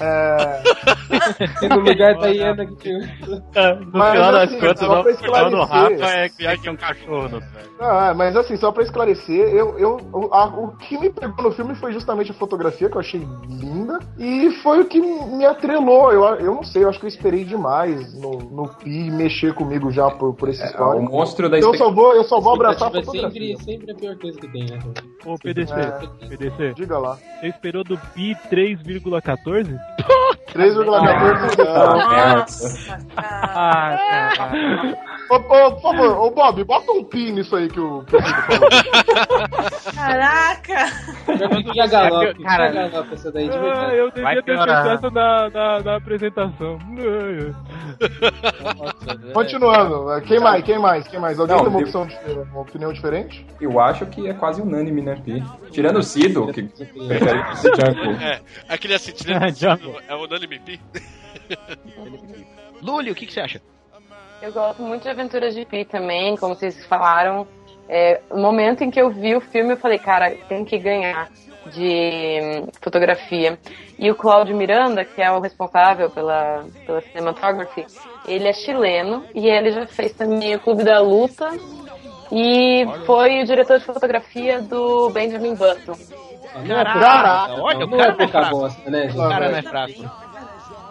É, 0.01 1.67
no 1.69 1.79
lugar 1.79 2.15
da 2.17 2.27
hiena 2.27 2.65
que 2.65 2.75
tinha. 2.77 2.99
No 2.99 3.91
Mas, 3.93 4.11
final 4.11 4.31
das 4.31 4.43
assim, 4.49 4.59
contas, 4.59 4.79
só 4.79 4.85
o 4.85 4.87
plano 4.89 5.03
do 5.03 5.09
esclarecer- 5.09 5.59
Rafa 5.59 6.17
é 6.17 6.29
criar 6.29 6.51
aqui 6.53 6.69
um 6.69 6.75
cachorro 6.75 7.39
ah, 7.81 8.13
mas 8.13 8.35
assim, 8.35 8.57
só 8.57 8.71
pra 8.73 8.83
esclarecer, 8.83 9.47
eu, 9.55 9.79
eu, 9.79 9.97
o- 10.11 10.33
a- 10.33 10.47
o 10.47 10.75
que 10.77 10.97
me 10.97 11.09
pegou 11.09 11.45
no 11.45 11.51
filme 11.53 11.73
foi 11.75 11.93
justamente 11.93 12.29
a 12.31 12.33
fotografia, 12.33 12.89
que 12.89 12.95
eu 12.97 12.99
achei 12.99 13.25
linda, 13.47 13.99
e 14.17 14.51
foi 14.61 14.81
o 14.81 14.85
que 14.85 14.99
me 14.99 15.45
atrelou. 15.45 16.11
Eu, 16.11 16.23
eu 16.35 16.55
não 16.55 16.63
sei, 16.63 16.83
eu 16.83 16.89
acho 16.89 16.99
que 16.99 17.05
eu 17.05 17.09
esperei 17.09 17.45
demais 17.45 18.13
no, 18.19 18.31
no 18.37 18.67
Pi 18.67 19.09
mexer 19.11 19.53
comigo 19.53 19.91
já 19.91 20.09
por, 20.11 20.33
por 20.33 20.49
esse 20.49 20.61
É, 20.61 20.81
o 20.81 21.01
monstro 21.01 21.47
da 21.49 21.57
Eu 21.57 21.73
só 21.75 21.89
vou, 21.89 22.13
eu 22.15 22.23
só 22.25 22.41
vou 22.41 22.53
abraçar 22.55 22.93
a 22.93 22.99
é 22.99 23.03
fotografia. 23.03 23.55
sempre, 23.57 23.63
sempre 23.63 23.91
a 23.91 23.95
pior 23.95 24.17
coisa 24.17 24.37
que 24.39 24.47
tem, 24.49 24.65
né? 24.65 24.79
Ô, 25.25 25.35
PDC, 25.37 25.73
É. 25.73 26.27
PDC, 26.27 26.73
Diga 26.75 26.97
lá. 26.97 27.17
você 27.39 27.47
esperou 27.47 27.83
do 27.85 27.97
Pi 28.13 28.35
3,14? 28.51 29.58
3,14 29.63 30.85
Nossa, 31.65 31.97
cara. 32.09 32.45
Ah, 33.17 33.97
cara. 34.09 34.97
Ô, 35.29 35.35
ô, 35.35 35.71
por 35.73 35.81
favor, 35.81 36.17
ô 36.25 36.31
Bob, 36.31 36.63
bota 36.63 36.91
um 36.91 37.03
pi 37.03 37.31
nisso 37.31 37.55
aí 37.55 37.67
que 37.69 37.79
o 37.79 37.99
o. 37.99 38.05
Caraca! 39.93 40.85
Que 41.71 41.79
a 41.81 41.87
galope, 41.87 42.43
Cara, 42.43 42.71
que 42.71 42.77
a 42.77 42.87
galope 42.87 43.13
essa 43.13 43.31
daí 43.31 43.47
de 43.49 43.55
Ah, 43.55 43.59
verdade. 43.61 43.95
eu 43.95 44.11
Vai 44.11 44.35
devia 44.35 44.43
ter 44.43 44.53
piorar. 44.53 44.83
feito 44.83 44.95
essa 44.97 45.09
na, 45.11 45.49
na, 45.49 45.79
na 45.81 45.95
apresentação. 45.97 46.79
Continuando, 49.33 50.21
quem 50.27 50.39
mais? 50.39 50.63
Quem 50.63 50.79
mais? 50.79 51.07
Quem 51.07 51.19
mais? 51.19 51.39
Alguém 51.39 51.55
Não, 51.55 51.63
tem 51.63 51.71
uma, 51.73 51.79
eu- 51.79 51.83
opção, 51.85 52.07
uma 52.51 52.61
opinião 52.61 52.91
diferente? 52.93 53.45
Eu 53.61 53.79
acho 53.79 54.05
que 54.07 54.27
é 54.27 54.33
quase 54.33 54.61
unânime, 54.61 55.01
né, 55.01 55.15
Pi? 55.23 55.43
Tirando 55.71 55.99
o 55.99 56.03
Cido, 56.03 56.51
que 56.51 56.63
prefere 56.63 57.39
esse 57.51 57.67
Jungle. 57.69 58.15
É, 58.19 58.41
aquele 58.67 58.93
assim, 58.95 59.11
tirando 59.11 59.43
o 59.43 60.01
é 60.07 60.15
o 60.15 60.23
Unânime 60.23 60.59
Pi? 60.59 60.79
Lully, 62.81 63.11
o 63.11 63.15
que, 63.15 63.25
que 63.25 63.33
você 63.33 63.41
acha? 63.41 63.61
Eu 64.41 64.51
gosto 64.53 64.81
muito 64.81 65.03
de 65.03 65.09
Aventuras 65.09 65.53
de 65.53 65.65
Pi 65.65 65.85
também, 65.85 66.35
como 66.37 66.55
vocês 66.55 66.85
falaram. 66.85 67.45
É, 67.87 68.21
o 68.29 68.37
momento 68.37 68.83
em 68.83 68.91
que 68.91 69.01
eu 69.01 69.09
vi 69.09 69.35
o 69.35 69.41
filme, 69.41 69.73
eu 69.73 69.77
falei, 69.77 69.97
cara, 69.97 70.31
tem 70.47 70.63
que 70.63 70.77
ganhar 70.77 71.27
de 71.73 72.39
hum, 72.41 72.67
fotografia. 72.81 73.57
E 73.97 74.09
o 74.09 74.15
Cláudio 74.15 74.55
Miranda, 74.55 75.03
que 75.03 75.21
é 75.21 75.29
o 75.31 75.39
responsável 75.39 76.09
pela, 76.09 76.65
pela 76.85 77.01
cinematography, 77.01 77.85
ele 78.27 78.47
é 78.47 78.53
chileno 78.53 79.25
e 79.35 79.47
ele 79.47 79.71
já 79.71 79.85
fez 79.87 80.13
também 80.13 80.55
o 80.55 80.59
Clube 80.59 80.83
da 80.83 80.99
Luta 81.01 81.49
e 82.31 82.85
foi 83.05 83.41
o 83.41 83.45
diretor 83.45 83.79
de 83.79 83.85
fotografia 83.85 84.61
do 84.61 85.09
Benjamin 85.09 85.55
Button. 85.55 85.93
Não 86.65 86.79
é 86.79 86.83
pouca- 86.85 86.99
Caraca, 86.99 87.53
olha, 87.61 87.85
o 87.85 87.89
cara 87.89 88.03
é 88.03 88.05
não 88.05 88.05
é 88.05 88.11
pouca 88.13 88.27
fraco. 88.31 88.55
bosta, 88.57 88.89
né? 88.89 89.09
O 89.13 89.29
cara 89.29 89.49
não 89.49 89.57
é 89.57 89.61
fraco. 89.61 90.28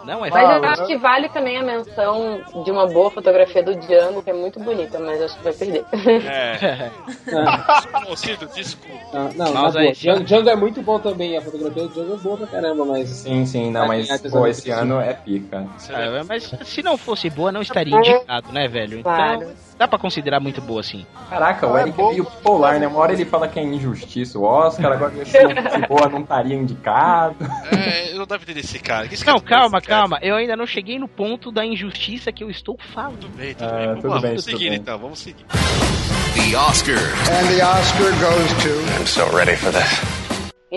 Não 0.08 0.24
é 0.24 0.30
Mas 0.30 0.56
eu 0.56 0.64
acho 0.64 0.86
que 0.86 0.96
vale 0.96 1.28
também 1.28 1.58
a 1.58 1.62
menção 1.62 2.40
de 2.64 2.70
uma 2.70 2.86
boa 2.86 3.10
fotografia 3.10 3.62
do 3.62 3.74
Django, 3.76 4.22
que 4.22 4.30
é 4.30 4.32
muito 4.32 4.58
bonita, 4.58 4.98
mas 4.98 5.20
acho 5.20 5.36
que 5.36 5.44
vai 5.44 5.52
perder. 5.52 5.84
É. 5.92 6.90
Não, 7.30 8.12
Ô, 8.12 8.16
Cido, 8.16 8.48
desculpa. 8.54 9.04
não, 9.12 9.52
não, 9.52 9.62
Mas 9.64 9.76
aí. 9.76 9.92
Django, 9.92 10.24
Django 10.24 10.48
é 10.48 10.56
muito 10.56 10.80
bom 10.80 10.98
também, 10.98 11.36
a 11.36 11.42
fotografia 11.42 11.82
do 11.82 11.88
Django 11.90 12.14
é 12.14 12.16
boa 12.16 12.36
pra 12.38 12.46
caramba, 12.46 12.86
mas... 12.86 13.10
Sim, 13.10 13.44
sim, 13.44 13.70
não, 13.70 13.86
mas 13.86 14.08
pô, 14.22 14.46
esse 14.46 14.70
ano 14.70 14.98
é 14.98 15.12
pica. 15.12 15.66
É, 15.90 16.22
mas 16.22 16.54
se 16.64 16.82
não 16.82 16.96
fosse 16.96 17.28
boa, 17.28 17.52
não 17.52 17.60
estaria 17.60 17.94
indicado, 17.94 18.50
né, 18.50 18.66
velho? 18.66 19.00
Então, 19.00 19.12
Claro. 19.14 19.67
Dá 19.78 19.86
pra 19.88 19.98
considerar 19.98 20.40
muito 20.40 20.60
boa, 20.60 20.82
sim. 20.82 21.06
Caraca, 21.30 21.66
o 21.66 21.76
é 21.78 21.82
Eric 21.82 21.96
bom. 21.96 22.06
é 22.08 22.10
meio 22.12 22.24
polar, 22.24 22.80
né? 22.80 22.86
Uma 22.88 22.98
hora 22.98 23.12
ele 23.12 23.24
fala 23.24 23.46
que 23.48 23.58
é 23.58 23.62
injustiça 23.62 24.38
o 24.38 24.42
Oscar, 24.42 24.92
agora 24.92 25.12
se 25.24 25.42
não 25.42 25.62
fosse 25.62 25.78
boa 25.86 26.08
não 26.08 26.20
estaria 26.20 26.56
indicado. 26.56 27.36
É, 27.70 28.12
eu 28.12 28.18
não 28.18 28.26
dá 28.26 28.36
pra 28.38 28.42
entender 28.42 28.60
esse 28.60 28.78
cara. 28.78 29.06
Esse 29.06 29.24
Não, 29.26 29.38
cara- 29.40 29.60
calma, 29.62 29.78
esse 29.78 29.86
cara- 29.86 30.00
calma. 30.02 30.18
Eu 30.20 30.34
ainda 30.36 30.56
não 30.56 30.66
cheguei 30.66 30.98
no 30.98 31.06
ponto 31.08 31.52
da 31.52 31.64
injustiça 31.64 32.32
que 32.32 32.42
eu 32.42 32.50
estou 32.50 32.76
falando. 32.92 33.20
Tudo 33.20 33.36
bem, 33.36 33.54
tudo 33.54 33.68
Ah, 33.68 33.76
bem. 33.76 33.86
Vamos 33.86 34.00
tudo 34.02 34.10
lá, 34.14 34.20
bem, 34.20 34.30
vamos 34.30 34.44
tudo 34.44 34.52
seguir 34.58 34.70
bem. 34.70 34.78
então, 34.78 34.98
vamos 34.98 35.18
seguir. 35.20 35.44
The 35.46 36.56
Oscars. 36.56 37.02
And 37.30 37.46
the 37.56 37.64
Oscar 37.64 38.10
goes 38.20 38.52
to. 38.64 39.00
I'm 39.00 39.06
so 39.06 39.24
ready 39.36 39.56
for 39.56 39.70
this. 39.72 40.17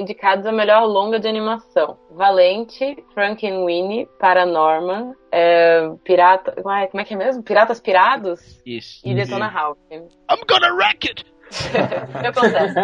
Indicados 0.02 0.46
a 0.46 0.52
melhor 0.52 0.84
longa 0.86 1.20
de 1.20 1.28
animação: 1.28 1.98
Valente, 2.12 3.04
Frankenweenie, 3.14 4.08
Paranorman, 4.20 5.14
é, 5.32 5.90
Pirata. 6.04 6.56
Uai, 6.66 6.88
como 6.88 7.02
é 7.02 7.06
que 7.06 7.14
é 7.14 7.18
mesmo? 7.18 7.44
Piratas 7.44 7.80
Pirados 7.80 8.62
Isso. 8.66 9.02
e 9.06 9.14
Detona 9.14 9.48
Ralph. 9.48 9.78
I'm 9.92 10.42
gonna 10.50 10.74
wreck 10.74 11.08
it! 11.08 11.26
O 11.52 12.20
que 12.22 12.28
acontece? 12.28 12.76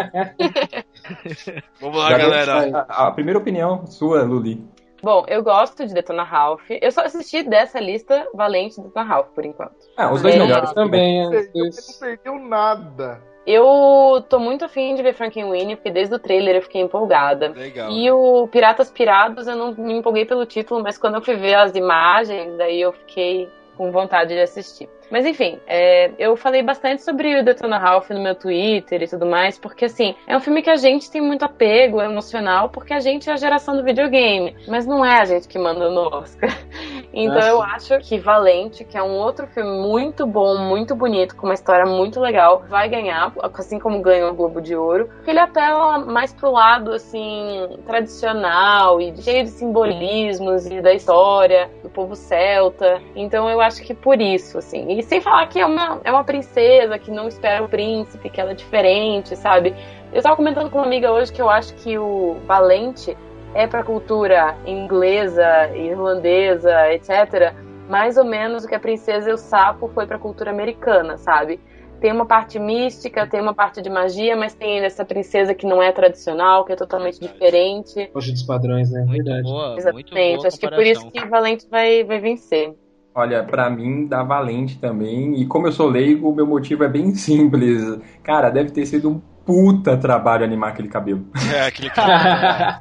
Vamos 1.80 1.98
lá, 1.98 2.10
Já 2.10 2.18
galera. 2.18 2.86
A, 2.88 3.06
a 3.08 3.10
primeira 3.10 3.38
opinião 3.38 3.86
sua, 3.86 4.22
Luli. 4.22 4.62
Bom, 5.02 5.24
eu 5.28 5.42
gosto 5.42 5.86
de 5.86 5.94
Detona 5.94 6.24
Ralph. 6.24 6.64
Eu 6.68 6.90
só 6.90 7.02
assisti 7.02 7.42
dessa 7.44 7.78
lista 7.80 8.26
Valente 8.34 8.80
e 8.80 8.82
Detona 8.82 9.06
Ralph, 9.06 9.28
por 9.28 9.44
enquanto. 9.44 9.76
Ah, 9.96 10.12
os 10.12 10.20
dois 10.22 10.34
É, 10.34 10.38
melhores. 10.38 10.72
Também, 10.72 11.22
é, 11.22 11.42
você 11.44 11.92
não 11.92 11.98
perdeu 12.00 12.38
nada. 12.38 13.22
Eu 13.50 14.22
tô 14.28 14.38
muito 14.38 14.66
afim 14.66 14.94
de 14.94 15.02
ver 15.02 15.14
Frankenweenie, 15.14 15.74
porque 15.74 15.90
desde 15.90 16.14
o 16.14 16.18
trailer 16.18 16.56
eu 16.56 16.62
fiquei 16.62 16.82
empolgada. 16.82 17.48
Legal. 17.56 17.90
E 17.90 18.10
o 18.10 18.46
Piratas 18.48 18.90
Pirados 18.90 19.46
eu 19.46 19.56
não 19.56 19.72
me 19.72 19.94
empolguei 19.94 20.26
pelo 20.26 20.44
título, 20.44 20.82
mas 20.82 20.98
quando 20.98 21.14
eu 21.14 21.22
fui 21.22 21.34
ver 21.34 21.54
as 21.54 21.74
imagens, 21.74 22.58
daí 22.58 22.78
eu 22.78 22.92
fiquei 22.92 23.48
com 23.74 23.90
vontade 23.90 24.34
de 24.34 24.40
assistir. 24.40 24.86
Mas 25.10 25.26
enfim, 25.26 25.58
é, 25.66 26.10
eu 26.18 26.36
falei 26.36 26.62
bastante 26.62 27.02
sobre 27.02 27.38
o 27.38 27.44
Detona 27.44 27.78
Ralph 27.78 28.10
no 28.10 28.22
meu 28.22 28.34
Twitter 28.34 29.02
e 29.02 29.08
tudo 29.08 29.26
mais, 29.26 29.58
porque 29.58 29.86
assim, 29.86 30.14
é 30.26 30.36
um 30.36 30.40
filme 30.40 30.62
que 30.62 30.70
a 30.70 30.76
gente 30.76 31.10
tem 31.10 31.20
muito 31.20 31.44
apego 31.44 32.00
emocional, 32.00 32.68
porque 32.68 32.92
a 32.92 33.00
gente 33.00 33.28
é 33.28 33.32
a 33.32 33.36
geração 33.36 33.76
do 33.76 33.84
videogame, 33.84 34.56
mas 34.66 34.86
não 34.86 35.04
é 35.04 35.20
a 35.20 35.24
gente 35.24 35.48
que 35.48 35.58
manda 35.58 35.88
no 35.90 36.08
Oscar. 36.14 36.50
Então 37.10 37.40
Ah, 37.40 37.48
eu 37.48 37.62
acho 37.62 37.98
que 38.00 38.18
Valente, 38.18 38.84
que 38.84 38.96
é 38.96 39.02
um 39.02 39.16
outro 39.16 39.46
filme 39.46 39.70
muito 39.70 40.26
bom, 40.26 40.58
muito 40.58 40.94
bonito, 40.94 41.34
com 41.34 41.46
uma 41.46 41.54
história 41.54 41.86
muito 41.86 42.20
legal, 42.20 42.64
vai 42.68 42.88
ganhar, 42.88 43.32
assim 43.54 43.78
como 43.78 44.00
ganhou 44.02 44.30
o 44.30 44.34
Globo 44.34 44.60
de 44.60 44.76
Ouro, 44.76 45.08
porque 45.08 45.30
ele 45.30 45.40
apela 45.40 45.98
mais 46.00 46.34
pro 46.34 46.52
lado, 46.52 46.92
assim, 46.92 47.78
tradicional 47.86 49.00
e 49.00 49.16
cheio 49.22 49.42
de 49.42 49.50
simbolismos 49.50 50.66
e 50.66 50.80
da 50.80 50.92
história 50.92 51.70
do 51.82 51.88
povo 51.88 52.14
celta. 52.14 53.00
Então 53.16 53.48
eu 53.48 53.60
acho 53.60 53.82
que 53.82 53.94
por 53.94 54.20
isso, 54.20 54.58
assim. 54.58 54.97
E 54.98 55.02
sem 55.04 55.20
falar 55.20 55.46
que 55.46 55.60
é 55.60 55.64
uma, 55.64 56.00
é 56.02 56.10
uma 56.10 56.24
princesa 56.24 56.98
que 56.98 57.08
não 57.08 57.28
espera 57.28 57.62
o 57.62 57.68
príncipe, 57.68 58.28
que 58.28 58.40
ela 58.40 58.50
é 58.50 58.54
diferente, 58.54 59.36
sabe? 59.36 59.72
Eu 60.12 60.20
tava 60.20 60.34
comentando 60.34 60.68
com 60.70 60.78
uma 60.78 60.86
amiga 60.86 61.12
hoje 61.12 61.32
que 61.32 61.40
eu 61.40 61.48
acho 61.48 61.72
que 61.76 61.96
o 61.96 62.34
Valente 62.48 63.16
é 63.54 63.64
pra 63.68 63.84
cultura 63.84 64.56
inglesa, 64.66 65.70
irlandesa, 65.72 66.92
etc., 66.92 67.54
mais 67.88 68.16
ou 68.16 68.24
menos 68.24 68.64
o 68.64 68.68
que 68.68 68.74
a 68.74 68.80
princesa 68.80 69.30
e 69.30 69.32
o 69.32 69.36
sapo 69.36 69.88
foi 69.94 70.04
pra 70.04 70.18
cultura 70.18 70.50
americana, 70.50 71.16
sabe? 71.16 71.60
tem 72.00 72.12
uma 72.12 72.26
parte 72.26 72.60
mística, 72.60 73.26
tem 73.26 73.40
uma 73.40 73.54
parte 73.54 73.82
de 73.82 73.90
magia, 73.90 74.36
mas 74.36 74.54
tem 74.54 74.78
essa 74.78 75.04
princesa 75.04 75.52
que 75.52 75.66
não 75.66 75.82
é 75.82 75.90
tradicional, 75.90 76.64
que 76.64 76.72
é 76.72 76.76
totalmente 76.76 77.18
diferente. 77.18 78.08
Foge 78.12 78.30
dos 78.30 78.44
padrões, 78.44 78.92
né? 78.92 79.04
Verdade. 79.08 79.42
Boa, 79.42 79.70
muito 79.70 79.80
Exatamente. 79.80 80.36
boa 80.36 80.46
Acho 80.46 80.58
que 80.60 80.68
por 80.68 80.86
isso 80.86 81.10
que 81.10 81.26
Valente 81.26 81.66
vai, 81.68 82.04
vai 82.04 82.20
vencer. 82.20 82.72
Olha, 83.18 83.42
pra 83.42 83.68
mim 83.68 84.06
dá 84.06 84.22
valente 84.22 84.78
também. 84.78 85.40
E 85.40 85.44
como 85.44 85.66
eu 85.66 85.72
sou 85.72 85.88
leigo, 85.88 86.30
o 86.30 86.34
meu 86.34 86.46
motivo 86.46 86.84
é 86.84 86.88
bem 86.88 87.12
simples. 87.16 87.82
Cara, 88.22 88.48
deve 88.48 88.70
ter 88.70 88.86
sido 88.86 89.10
um 89.10 89.20
puta 89.44 89.96
trabalho 89.96 90.44
animar 90.44 90.68
aquele 90.70 90.86
cabelo. 90.88 91.26
É, 91.52 91.66
aquele 91.66 91.90
cara. 91.90 92.78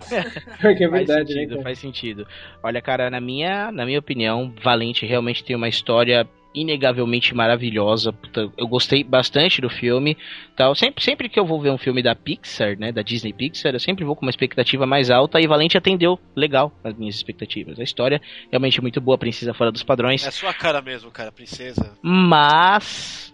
Porque 0.61 0.83
é 0.83 0.89
faz 0.89 1.07
verdade, 1.07 1.33
né? 1.33 1.39
sentido, 1.41 1.49
cara? 1.49 1.63
faz 1.63 1.79
sentido. 1.79 2.27
Olha, 2.61 2.81
cara, 2.83 3.09
na 3.09 3.19
minha, 3.19 3.71
na 3.71 3.83
minha 3.83 3.97
opinião, 3.97 4.53
Valente 4.63 5.07
realmente 5.07 5.43
tem 5.43 5.55
uma 5.55 5.67
história 5.69 6.27
inegavelmente 6.61 7.33
maravilhosa. 7.33 8.11
Puta, 8.11 8.51
eu 8.57 8.67
gostei 8.67 9.03
bastante 9.03 9.61
do 9.61 9.69
filme. 9.69 10.17
Tal. 10.55 10.75
Sempre, 10.75 11.03
sempre 11.03 11.29
que 11.29 11.39
eu 11.39 11.45
vou 11.45 11.61
ver 11.61 11.71
um 11.71 11.77
filme 11.77 12.01
da 12.01 12.15
Pixar, 12.15 12.77
né, 12.77 12.91
da 12.91 13.01
Disney 13.01 13.33
Pixar, 13.33 13.73
eu 13.73 13.79
sempre 13.79 14.03
vou 14.03 14.15
com 14.15 14.25
uma 14.25 14.31
expectativa 14.31 14.85
mais 14.85 15.09
alta 15.09 15.39
e 15.39 15.47
Valente 15.47 15.77
atendeu 15.77 16.19
legal 16.35 16.71
as 16.83 16.95
minhas 16.97 17.15
expectativas. 17.15 17.79
A 17.79 17.83
história 17.83 18.21
realmente 18.49 18.81
muito 18.81 18.99
boa, 18.99 19.17
Princesa 19.17 19.53
Fora 19.53 19.71
dos 19.71 19.83
Padrões. 19.83 20.25
É 20.25 20.31
sua 20.31 20.53
cara 20.53 20.81
mesmo, 20.81 21.11
cara, 21.11 21.31
princesa. 21.31 21.97
Mas 22.01 23.33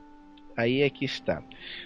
aí 0.55 0.81
é 0.81 0.89
que 0.89 1.05
está. 1.05 1.41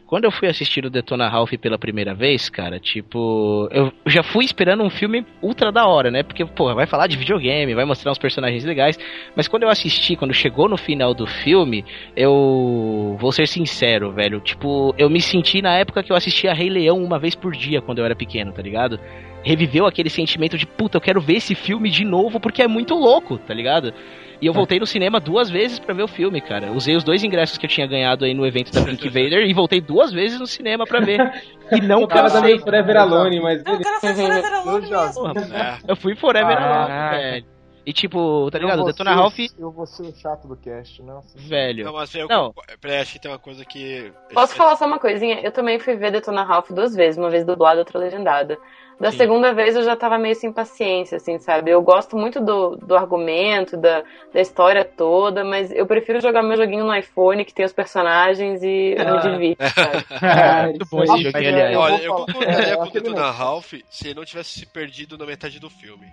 Quando 0.05 0.26
eu 0.26 0.32
fui 0.32 0.47
assistir 0.47 0.86
o 0.86 0.89
Detona 0.89 1.28
Ralph 1.28 1.53
pela 1.61 1.78
primeira 1.78 2.13
vez, 2.13 2.49
cara, 2.49 2.80
tipo, 2.80 3.68
eu 3.72 3.91
já 4.05 4.24
fui 4.24 4.45
esperando 4.45 4.84
um 4.84 4.89
filme 4.89 5.26
ultra 5.41 5.72
da 5.72 5.86
hora, 5.86 6.09
né? 6.09 6.24
Porque, 6.24 6.45
porra, 6.45 6.74
vai 6.74 6.86
falar 6.86 7.07
de 7.07 7.18
videogame, 7.18 7.76
vai 7.76 7.86
mostrar 7.86 8.11
uns 8.11 8.18
personagens 8.18 8.63
legais, 8.63 8.97
mas 9.36 9.47
quando 9.47 9.63
eu 9.63 9.70
assisti, 9.70 10.15
quando 10.15 10.34
chegou 10.34 10.70
no 10.70 10.78
final 10.78 11.13
do 11.13 11.28
filme, 11.28 11.84
eu 12.15 13.18
vou 13.20 13.32
ser 13.32 13.47
sincero, 13.47 14.11
velho, 14.11 14.39
tipo, 14.39 14.95
eu 14.97 15.09
me 15.09 15.22
senti 15.22 15.61
na 15.61 15.78
época 15.78 16.03
que 16.03 16.11
eu 16.11 16.15
assistia 16.15 16.53
Rei 16.53 16.70
Leão 16.70 17.03
uma 17.03 17.20
vez 17.20 17.36
por 17.36 17.53
dia 17.53 17.82
quando 17.82 17.99
eu 17.99 18.05
era 18.05 18.15
pequeno, 18.15 18.51
tá 18.51 18.61
ligado? 18.61 18.99
Reviveu 19.43 19.85
aquele 19.85 20.09
sentimento 20.09 20.57
de 20.57 20.65
puta, 20.65 20.97
eu 20.97 21.01
quero 21.01 21.21
ver 21.21 21.35
esse 21.38 21.55
filme 21.55 21.89
de 21.89 22.03
novo 22.03 22.39
porque 22.39 22.61
é 22.61 22.67
muito 22.67 22.93
louco, 22.95 23.38
tá 23.38 23.53
ligado? 23.53 23.93
E 24.41 24.45
eu 24.45 24.53
voltei 24.53 24.77
no 24.79 24.85
cinema 24.85 25.19
duas 25.19 25.49
vezes 25.49 25.79
pra 25.79 25.95
ver 25.95 26.03
o 26.03 26.07
filme, 26.07 26.39
cara. 26.41 26.71
Usei 26.71 26.95
os 26.95 27.03
dois 27.03 27.23
ingressos 27.23 27.57
que 27.57 27.65
eu 27.65 27.69
tinha 27.69 27.88
ganhado 27.88 28.23
aí 28.23 28.33
no 28.35 28.45
evento 28.45 28.71
da 28.71 28.83
Pink 28.83 29.07
Vader 29.09 29.47
e 29.47 29.53
voltei 29.53 29.81
duas 29.81 30.11
vezes 30.11 30.39
no 30.39 30.45
cinema 30.45 30.85
pra 30.85 30.99
ver. 30.99 31.19
E 31.69 31.81
não 31.81 32.03
O 32.03 32.07
cara 32.07 32.29
cansei. 32.31 32.57
Forever 32.59 32.95
Alone, 32.95 33.41
mas. 33.41 33.59
O 33.61 33.65
cara 33.83 33.99
foi 33.99 34.13
Forever 34.15 34.53
Alone 34.55 34.89
mesmo. 34.89 35.53
É. 35.53 35.77
Eu 35.85 35.95
fui 35.97 36.15
Forever 36.15 36.57
Alone, 36.57 37.09
velho. 37.17 37.45
E 37.85 37.91
tipo, 37.93 38.49
tá 38.51 38.57
Eu 38.57 38.61
ligado? 38.63 38.83
Detona 38.85 39.09
ser- 39.11 39.15
Ralph, 39.17 39.39
Eu 39.59 39.71
vou 39.71 39.85
ser 39.85 40.03
o 40.03 40.13
chato 40.15 40.47
do 40.47 40.55
cast, 40.55 41.01
nossa. 41.03 41.38
velho. 41.38 41.83
Não, 41.85 41.93
mas 41.93 42.13
eu, 42.15 42.27
Não. 42.27 42.53
Peraí, 42.79 42.99
acho 42.99 43.13
que 43.13 43.19
tem 43.19 43.29
uma 43.31 43.39
coisa 43.39 43.65
que. 43.65 44.11
Posso 44.33 44.55
falar 44.55 44.75
só 44.77 44.85
uma 44.85 44.97
coisinha? 44.99 45.41
Eu 45.41 45.51
também 45.51 45.77
fui 45.79 45.95
ver 45.95 46.11
Detona 46.11 46.43
Ralph 46.43 46.69
duas 46.71 46.95
vezes, 46.95 47.17
uma 47.17 47.29
vez 47.29 47.45
dublada, 47.45 47.79
outra 47.79 47.97
legendada. 47.99 48.57
Da 48.99 49.11
Sim. 49.11 49.17
segunda 49.17 49.53
vez 49.53 49.75
eu 49.75 49.83
já 49.83 49.95
tava 49.95 50.17
meio 50.17 50.33
sem 50.35 50.51
paciência, 50.51 51.17
assim, 51.17 51.37
sabe? 51.37 51.69
Eu 51.69 51.81
gosto 51.83 52.17
muito 52.17 52.43
do, 52.43 52.75
do 52.77 52.95
argumento, 52.95 53.77
da, 53.77 54.03
da 54.33 54.41
história 54.41 54.83
toda, 54.83 55.43
mas 55.43 55.71
eu 55.71 55.85
prefiro 55.85 56.19
jogar 56.19 56.41
meu 56.41 56.57
joguinho 56.57 56.83
no 56.83 56.95
iPhone, 56.95 57.45
que 57.45 57.53
tem 57.53 57.63
os 57.65 57.73
personagens, 57.73 58.63
e 58.63 58.95
eu 58.97 59.05
me 59.05 59.19
divirto, 59.19 59.63
sabe? 59.79 60.03
Ah, 60.21 60.63
Muito 60.63 60.85
bom 60.89 61.03
esse 61.03 61.21
joguinho, 61.21 61.49
aliás. 61.49 61.73
eu 61.73 61.79
Olha, 61.79 61.93
vou 61.95 62.03
eu 62.05 62.13
concordaria 62.13 62.73
É, 62.73 62.75
com 62.77 62.83
o 62.83 63.01
negócio. 63.01 63.31
Ralph 63.33 63.73
se 63.89 64.07
ele 64.07 64.15
não 64.15 64.25
tivesse 64.25 64.59
se 64.59 64.65
perdido 64.65 65.17
na 65.17 65.25
metade 65.25 65.59
do 65.59 65.69
filme. 65.69 66.07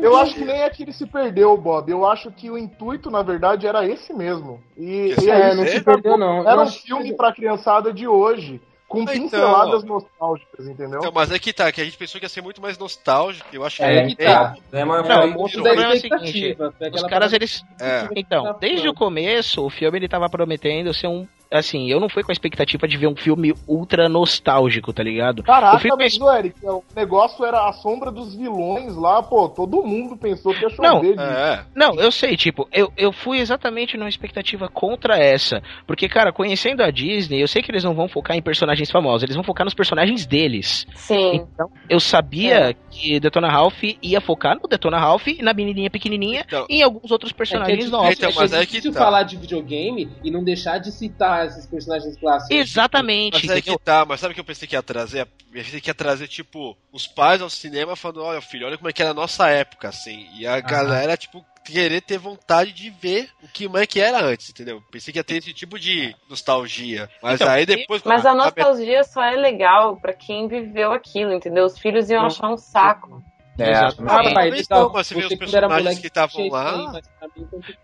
Eu 0.00 0.16
acho 0.16 0.34
que 0.34 0.44
nem 0.44 0.62
é 0.62 0.70
que 0.70 0.82
ele 0.84 0.92
se 0.92 1.06
perdeu, 1.06 1.56
Bob. 1.56 1.90
Eu 1.90 2.06
acho 2.06 2.30
que 2.30 2.48
o 2.50 2.56
intuito, 2.56 3.10
na 3.10 3.22
verdade, 3.22 3.66
era 3.66 3.84
esse 3.84 4.12
mesmo. 4.12 4.62
E, 4.76 5.14
e 5.20 5.30
É, 5.30 5.54
não 5.54 5.66
se 5.66 5.80
perdeu, 5.80 6.16
não. 6.16 6.48
Era 6.48 6.62
um 6.62 6.66
filme 6.66 7.12
pra 7.16 7.32
criançada 7.32 7.92
de 7.92 8.06
hoje, 8.06 8.60
com 8.90 9.02
Então. 9.02 9.14
pinceladas 9.14 9.84
nostálgicas, 9.84 10.66
entendeu? 10.66 10.98
Então, 10.98 11.12
mas 11.14 11.30
é 11.30 11.38
que 11.38 11.52
tá, 11.52 11.70
que 11.70 11.80
a 11.80 11.84
gente 11.84 11.96
pensou 11.96 12.18
que 12.20 12.24
ia 12.24 12.28
ser 12.28 12.42
muito 12.42 12.60
mais 12.60 12.76
nostálgico. 12.76 13.48
Eu 13.52 13.64
acho 13.64 13.76
que 13.76 13.84
É, 13.84 13.98
ele 14.00 14.08
que 14.10 14.16
tem- 14.16 14.26
tá. 14.26 14.56
É 14.72 14.84
uma 14.84 15.00
Não, 15.00 15.26
o 15.26 15.30
Monstro 15.30 15.60
o 15.60 15.62
da 15.64 15.70
problema 15.70 15.92
é 15.94 15.96
o 15.96 16.00
seguinte, 16.00 16.24
expectativa. 16.26 16.74
Foi 16.76 16.90
Os 16.90 17.02
caras, 17.04 17.32
eles. 17.32 17.62
É. 17.80 18.08
Então, 18.16 18.56
desde 18.60 18.88
o 18.88 18.92
começo, 18.92 19.64
o 19.64 19.70
filme 19.70 19.96
ele 19.96 20.08
tava 20.08 20.28
prometendo 20.28 20.92
ser 20.92 21.06
um. 21.06 21.24
Assim, 21.50 21.90
eu 21.90 21.98
não 21.98 22.08
fui 22.08 22.22
com 22.22 22.30
a 22.30 22.32
expectativa 22.32 22.86
de 22.86 22.96
ver 22.96 23.08
um 23.08 23.16
filme 23.16 23.52
ultra 23.66 24.08
nostálgico, 24.08 24.92
tá 24.92 25.02
ligado? 25.02 25.40
o 25.40 25.42
Caraca, 25.42 25.78
filme 25.80 26.04
é- 26.04 26.04
mas, 26.04 26.20
ô, 26.20 26.32
Eric, 26.32 26.54
o 26.64 26.84
negócio 26.94 27.44
era 27.44 27.68
a 27.68 27.72
sombra 27.72 28.10
dos 28.12 28.36
vilões 28.36 28.94
lá, 28.94 29.20
pô, 29.22 29.48
todo 29.48 29.82
mundo 29.82 30.16
pensou 30.16 30.54
que 30.54 30.62
ia 30.62 30.70
chover 30.70 30.88
Não, 30.88 31.00
de... 31.00 31.14
É. 31.20 31.64
Não, 31.74 31.94
eu 31.96 32.12
sei, 32.12 32.36
tipo, 32.36 32.68
eu, 32.72 32.92
eu 32.96 33.12
fui 33.12 33.38
exatamente 33.38 33.96
numa 33.96 34.08
expectativa 34.08 34.68
contra 34.68 35.16
essa. 35.18 35.60
Porque, 35.86 36.08
cara, 36.08 36.32
conhecendo 36.32 36.82
a 36.82 36.90
Disney, 36.90 37.42
eu 37.42 37.48
sei 37.48 37.62
que 37.62 37.70
eles 37.70 37.82
não 37.82 37.94
vão 37.94 38.08
focar 38.08 38.36
em 38.36 38.42
personagens 38.42 38.90
famosos, 38.90 39.24
eles 39.24 39.34
vão 39.34 39.44
focar 39.44 39.64
nos 39.64 39.74
personagens 39.74 40.26
deles. 40.26 40.86
Sim. 40.94 41.46
Então, 41.52 41.68
eu 41.88 41.98
sabia 41.98 42.76
que 42.90 43.20
Detona 43.20 43.48
Ralph 43.48 43.82
ia 44.02 44.20
focar 44.20 44.56
no 44.60 44.68
Detona 44.68 44.98
Ralph 44.98 45.28
e 45.28 45.42
na 45.42 45.54
menininha 45.54 45.88
pequenininha 45.90 46.42
Então. 46.46 46.66
e 46.68 46.76
em 46.76 46.82
alguns 46.82 47.10
outros 47.10 47.30
É 47.30 47.32
que 47.32 47.36
é 47.36 47.38
personagens 47.38 47.78
difícil, 47.78 47.92
novos. 47.92 48.12
Então, 48.16 48.28
é 48.28 48.32
que 48.32 48.38
mas 48.38 48.52
é 48.52 48.56
é 48.56 48.60
que 48.60 48.66
difícil 48.72 48.92
tá. 48.92 48.98
falar 48.98 49.22
de 49.22 49.36
videogame 49.36 50.10
e 50.24 50.30
não 50.30 50.42
deixar 50.42 50.78
de 50.78 50.90
citar 50.92 51.46
esses 51.46 51.66
personagens 51.66 52.16
clássicos. 52.16 52.56
Exatamente. 52.56 53.46
Mas 53.46 53.56
é 53.56 53.60
que 53.62 53.78
tá, 53.78 54.04
mas 54.04 54.20
sabe 54.20 54.32
o 54.32 54.34
que 54.34 54.40
eu 54.40 54.44
pensei 54.44 54.66
que 54.66 54.74
ia 54.74 54.82
trazer? 54.82 55.20
Eu 55.22 55.26
pensei 55.52 55.80
que 55.80 55.90
ia 55.90 55.94
trazer, 55.94 56.28
tipo, 56.28 56.76
os 56.92 57.06
pais 57.06 57.40
ao 57.40 57.50
cinema 57.50 57.96
falando, 57.96 58.22
olha, 58.22 58.40
filho, 58.40 58.66
olha 58.66 58.76
como 58.76 58.88
é 58.88 58.92
que 58.92 59.02
era 59.02 59.10
a 59.12 59.14
nossa 59.14 59.48
época, 59.48 59.88
assim. 59.88 60.26
E 60.36 60.46
a 60.46 60.60
galera, 60.60 61.16
tipo, 61.16 61.44
querer 61.64 62.00
ter 62.00 62.18
vontade 62.18 62.72
de 62.72 62.90
ver 62.90 63.30
o 63.42 63.48
que 63.48 63.68
é 63.76 63.86
que 63.86 64.00
era 64.00 64.24
antes, 64.24 64.50
entendeu? 64.50 64.82
Pensei 64.90 65.12
que 65.12 65.18
ia 65.18 65.24
ter 65.24 65.36
esse 65.36 65.52
tipo 65.52 65.78
de 65.78 66.14
nostalgia. 66.28 67.08
Mas 67.22 67.40
Então, 67.40 67.52
aí 67.52 67.66
depois. 67.66 68.02
Mas 68.04 68.26
a 68.26 68.34
nostalgia 68.34 69.04
só 69.04 69.22
é 69.22 69.36
legal 69.36 69.96
pra 69.96 70.12
quem 70.12 70.48
viveu 70.48 70.92
aquilo, 70.92 71.32
entendeu? 71.32 71.64
Os 71.64 71.78
filhos 71.78 72.10
iam 72.10 72.24
achar 72.24 72.48
um 72.48 72.56
saco. 72.56 73.22
É, 73.62 73.70
Exatamente. 73.70 74.28
Ah, 74.30 74.34
pai, 74.34 74.50
legal. 74.50 74.90
você 74.90 75.14
vê 75.14 75.26
os 75.26 75.34
personagens 75.34 75.98
que 75.98 76.06
estavam 76.06 76.48
lá. 76.48 76.92
faz. 76.92 77.10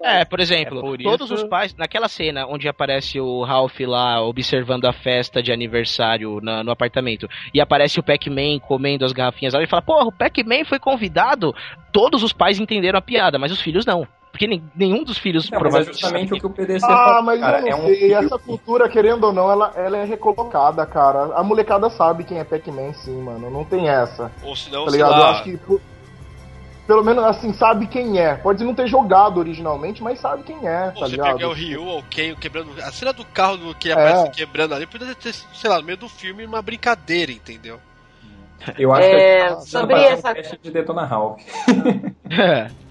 É, 0.03 0.25
por 0.25 0.41
exemplo, 0.41 0.79
É 0.79 0.81
por 0.83 0.99
todos 0.99 1.31
isso- 1.31 1.35
os 1.45 1.49
pais, 1.49 1.75
naquela 1.75 2.09
cena 2.09 2.47
onde 2.47 2.69
aparece 2.69 3.21
o 3.21 3.43
Ralph 3.45 3.79
lá 3.81 4.21
observando 4.23 4.85
a 4.87 4.93
festa 4.93 5.43
de 5.43 5.53
aniversário 5.53 6.41
na- 6.43 6.63
no 6.65 6.71
apartamento, 6.71 7.29
e 7.53 7.61
aparece 7.61 7.99
o 8.01 8.03
Pac-Man 8.03 8.59
comendo 8.61 9.05
as 9.05 9.13
garrafinhas 9.13 9.55
lá, 9.55 9.61
ele 9.61 9.69
fala, 9.69 9.83
porra, 9.83 10.07
o 10.07 10.13
Pac-Man 10.13 10.65
foi 10.65 10.79
convidado, 10.79 11.55
todos 11.93 12.23
os 12.23 12.33
pais 12.33 12.59
entenderam 12.59 12.99
a 12.99 13.03
piada, 13.03 13.39
mas 13.39 13.53
os 13.53 13.61
filhos 13.61 13.85
não. 13.87 14.07
Porque 14.37 14.47
nenhum 14.75 15.03
dos 15.03 15.17
filhos 15.17 15.51
Não, 15.51 15.59
mas 15.63 15.75
é 15.75 15.85
justamente 15.85 16.35
o 16.35 16.39
que 16.39 16.47
o 16.47 16.51
PDC 16.51 16.85
Ah, 16.85 16.97
falou, 17.05 17.23
mas 17.23 17.41
cara. 17.41 17.57
eu 17.59 17.63
não 17.63 17.69
É 17.69 17.75
um 17.75 17.87
sei, 17.87 17.97
filme- 17.97 18.13
essa 18.15 18.39
cultura, 18.39 18.87
querendo 18.87 19.25
ou 19.25 19.33
não, 19.33 19.51
ela, 19.51 19.73
ela 19.75 19.97
é 19.97 20.05
recolocada, 20.05 20.85
cara. 20.85 21.35
A 21.35 21.43
molecada 21.43 21.89
sabe 21.89 22.23
quem 22.23 22.39
é 22.39 22.45
Pac-Man, 22.45 22.93
sim, 22.93 23.19
mano. 23.23 23.51
Não 23.51 23.65
tem 23.65 23.89
essa. 23.89 24.31
Ou 24.43 24.55
senão, 24.55 24.85
Tá 24.85 24.91
sei 24.91 25.01
ligado? 25.01 25.17
Eu 25.17 25.23
lá. 25.23 25.31
acho 25.31 25.45
que. 25.45 25.57
pô, 25.57 25.81
Pelo 26.87 27.03
menos 27.03 27.25
assim, 27.25 27.55
sabe 27.55 27.87
quem 27.87 28.19
é. 28.21 28.35
Pode 28.35 28.63
não 28.63 28.75
ter 28.75 28.87
jogado 28.87 29.39
originalmente, 29.39 30.03
mas 30.03 30.21
sabe 30.21 30.43
quem 30.43 30.69
é, 30.69 30.89
Ou 30.89 30.93
tá 30.93 31.07
você 31.07 31.13
ligado? 31.13 31.33
pegar 31.37 31.49
o 31.49 31.53
Ryu 31.55 31.83
ou 31.83 31.99
o 32.01 32.03
Ken 32.05 32.35
quebrando. 32.37 32.71
A 32.83 32.93
cena 32.93 33.15
do 33.15 33.25
carro 33.25 33.57
do 33.57 33.75
que 33.75 33.89
É. 33.89 33.93
aparece 33.93 34.31
quebrando 34.33 34.75
ali 34.75 34.87
poderia 34.87 35.15
ter, 35.15 35.33
sei 35.33 35.71
lá, 35.71 35.79
no 35.79 35.85
meio 35.85 35.97
do 35.97 36.11
filme 36.11 36.45
uma 36.45 36.61
brincadeira, 36.61 37.33
entendeu? 37.33 37.81
Eu 38.79 38.93
acho 38.93 39.09
É, 39.09 39.45
que 39.49 39.55
tá 39.55 39.61
sobre 39.63 39.95
essa- 39.97 40.31
um 40.31 40.35
teste 40.35 40.59
de 40.63 40.71
Detona 40.71 41.05
Ralph. 41.07 41.41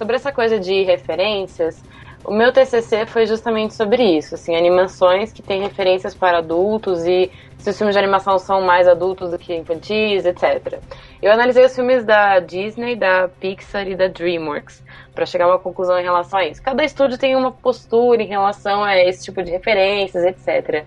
Sobre 0.00 0.16
essa 0.16 0.32
coisa 0.32 0.58
de 0.58 0.82
referências, 0.82 1.84
o 2.24 2.32
meu 2.32 2.50
TCC 2.50 3.04
foi 3.04 3.26
justamente 3.26 3.74
sobre 3.74 4.02
isso, 4.02 4.34
assim, 4.34 4.56
animações 4.56 5.30
que 5.30 5.42
têm 5.42 5.60
referências 5.60 6.14
para 6.14 6.38
adultos 6.38 7.04
e 7.04 7.30
se 7.58 7.68
os 7.68 7.76
filmes 7.76 7.94
de 7.94 7.98
animação 7.98 8.38
são 8.38 8.62
mais 8.62 8.88
adultos 8.88 9.30
do 9.30 9.38
que 9.38 9.54
infantis, 9.54 10.24
etc. 10.24 10.78
Eu 11.20 11.30
analisei 11.30 11.66
os 11.66 11.74
filmes 11.74 12.02
da 12.02 12.40
Disney, 12.40 12.96
da 12.96 13.28
Pixar 13.28 13.86
e 13.88 13.94
da 13.94 14.08
DreamWorks 14.08 14.82
para 15.14 15.26
chegar 15.26 15.44
a 15.44 15.48
uma 15.48 15.58
conclusão 15.58 15.98
em 15.98 16.02
relação 16.02 16.38
a 16.38 16.46
isso. 16.46 16.62
Cada 16.62 16.82
estúdio 16.82 17.18
tem 17.18 17.36
uma 17.36 17.52
postura 17.52 18.22
em 18.22 18.26
relação 18.26 18.82
a 18.82 18.96
esse 18.96 19.26
tipo 19.26 19.42
de 19.42 19.50
referências, 19.50 20.24
etc. 20.24 20.86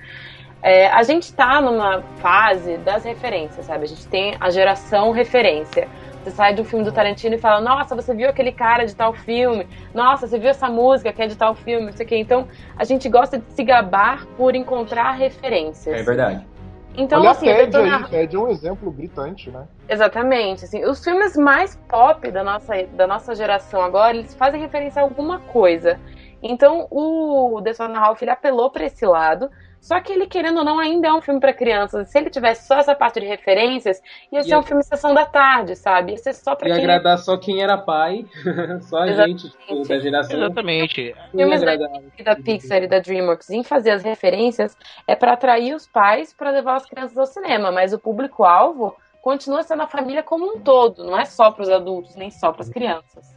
É, 0.63 0.87
a 0.87 1.03
gente 1.03 1.31
tá 1.31 1.61
numa 1.61 2.01
fase 2.15 2.77
das 2.77 3.03
referências, 3.03 3.67
sabe? 3.67 3.83
A 3.83 3.87
gente 3.87 4.07
tem 4.07 4.35
a 4.39 4.49
geração 4.49 5.11
referência. 5.11 5.87
Você 6.23 6.31
sai 6.31 6.55
do 6.55 6.63
filme 6.63 6.85
do 6.85 6.91
Tarantino 6.91 7.35
e 7.35 7.37
fala, 7.37 7.59
nossa, 7.59 7.93
você 7.95 8.13
viu 8.13 8.29
aquele 8.29 8.53
cara 8.53 8.85
de 8.85 8.95
tal 8.95 9.13
filme, 9.13 9.67
nossa, 9.93 10.25
você 10.25 10.39
viu 10.39 10.49
essa 10.49 10.69
música 10.69 11.11
que 11.11 11.21
é 11.21 11.27
de 11.27 11.35
tal 11.35 11.53
filme, 11.53 11.87
não 11.87 11.91
sei 11.91 12.05
o 12.05 12.09
quê. 12.09 12.15
Então, 12.15 12.47
a 12.77 12.85
gente 12.85 13.09
gosta 13.09 13.37
de 13.37 13.51
se 13.51 13.61
gabar 13.63 14.25
por 14.37 14.55
encontrar 14.55 15.11
referências. 15.11 15.99
É 15.99 16.01
verdade. 16.01 16.47
Então, 16.95 17.19
Olha 17.19 17.31
assim, 17.31 17.49
a 17.49 17.55
Ted 17.55 17.75
aí, 17.75 18.03
Ted 18.05 18.35
é 18.35 18.39
um 18.39 18.47
exemplo 18.47 18.89
gritante, 18.91 19.49
né? 19.49 19.67
Exatamente, 19.89 20.63
assim, 20.63 20.85
os 20.85 21.03
filmes 21.03 21.35
mais 21.35 21.75
pop 21.89 22.31
da 22.31 22.43
nossa, 22.43 22.83
da 22.93 23.05
nossa 23.05 23.35
geração 23.35 23.81
agora, 23.81 24.15
eles 24.15 24.33
fazem 24.33 24.61
referência 24.61 25.01
a 25.01 25.03
alguma 25.03 25.39
coisa. 25.39 25.99
Então, 26.41 26.87
o 26.89 27.59
Detona 27.61 27.99
Ralph, 27.99 28.21
ele 28.21 28.31
apelou 28.31 28.69
para 28.69 28.85
esse 28.85 29.05
lado, 29.05 29.49
Só 29.83 29.99
que 29.99 30.13
ele, 30.13 30.27
querendo 30.27 30.59
ou 30.59 30.63
não, 30.63 30.79
ainda 30.79 31.09
é 31.09 31.13
um 31.13 31.19
filme 31.19 31.41
pra 31.41 31.53
crianças. 31.53 32.07
Se 32.07 32.17
ele 32.17 32.29
tivesse 32.29 32.65
só 32.65 32.77
essa 32.77 32.95
parte 32.95 33.19
de 33.19 33.25
referências, 33.25 34.01
ia 34.31 34.41
ser 34.41 34.55
um 34.55 34.63
filme 34.63 34.81
sessão 34.81 35.13
da 35.13 35.25
tarde, 35.25 35.75
sabe? 35.75 36.13
Ia 36.13 36.17
ser 36.17 36.33
só 36.33 36.55
pra 36.55 36.69
Ia 36.69 36.75
quem 36.75 36.83
agradar 36.85 37.17
só 37.17 37.35
quem 37.35 37.61
era 37.61 37.77
pai, 37.77 38.25
só 38.87 38.99
a 38.99 39.11
gente 39.27 39.49
tipo, 39.49 39.85
da 39.85 39.99
geração. 39.99 40.37
Exatamente. 40.37 41.13
Filmes 41.31 41.61
da, 41.61 41.75
da 41.75 42.35
Pixar 42.37 42.83
e 42.83 42.87
da 42.87 42.99
DreamWorks 42.99 43.49
em 43.49 43.61
fazer 43.61 43.91
as 43.91 44.03
referências 44.03 44.77
é 45.05 45.17
pra 45.17 45.33
atrair 45.33 45.75
os 45.75 45.85
pais 45.85 46.33
pra 46.33 46.49
levar 46.49 46.77
as 46.77 46.85
crianças 46.85 47.17
ao 47.17 47.25
cinema, 47.25 47.69
mas 47.69 47.91
o 47.91 47.99
público-alvo 47.99 48.95
continua 49.21 49.63
sendo 49.63 49.83
a 49.83 49.87
família 49.87 50.23
como 50.23 50.45
um 50.45 50.59
todo, 50.61 51.03
não 51.03 51.19
é 51.19 51.25
só 51.25 51.51
pros 51.51 51.67
adultos, 51.67 52.15
nem 52.15 52.31
só 52.31 52.53
pras 52.53 52.69
crianças. 52.69 53.32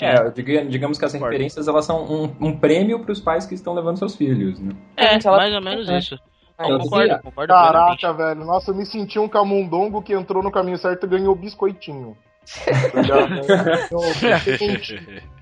É, 0.00 0.30
diga- 0.30 0.64
digamos 0.66 0.98
que 0.98 1.04
as 1.04 1.12
referências 1.12 1.66
elas 1.66 1.84
são 1.84 2.04
um, 2.04 2.24
um 2.40 2.58
prêmio 2.58 3.00
para 3.00 3.12
os 3.12 3.20
pais 3.20 3.46
que 3.46 3.54
estão 3.54 3.74
levando 3.74 3.98
seus 3.98 4.14
filhos, 4.14 4.60
né? 4.60 4.72
É, 4.96 5.18
ela- 5.24 5.36
mais 5.38 5.54
ou 5.54 5.60
menos 5.62 5.88
É. 5.88 5.98
isso. 5.98 6.18
Eu 6.58 6.78
concordo, 6.78 7.22
concordo. 7.22 7.52
Caraca, 7.52 8.12
velho. 8.12 8.44
Nossa, 8.44 8.72
eu 8.72 8.74
me 8.74 8.84
senti 8.84 9.18
um 9.18 9.28
camundongo 9.28 10.02
que 10.02 10.12
entrou 10.12 10.42
no 10.42 10.50
caminho 10.50 10.76
certo 10.76 11.06
e 11.06 11.08
ganhou 11.08 11.34
biscoitinho. 11.34 12.16
Tá 12.92 13.28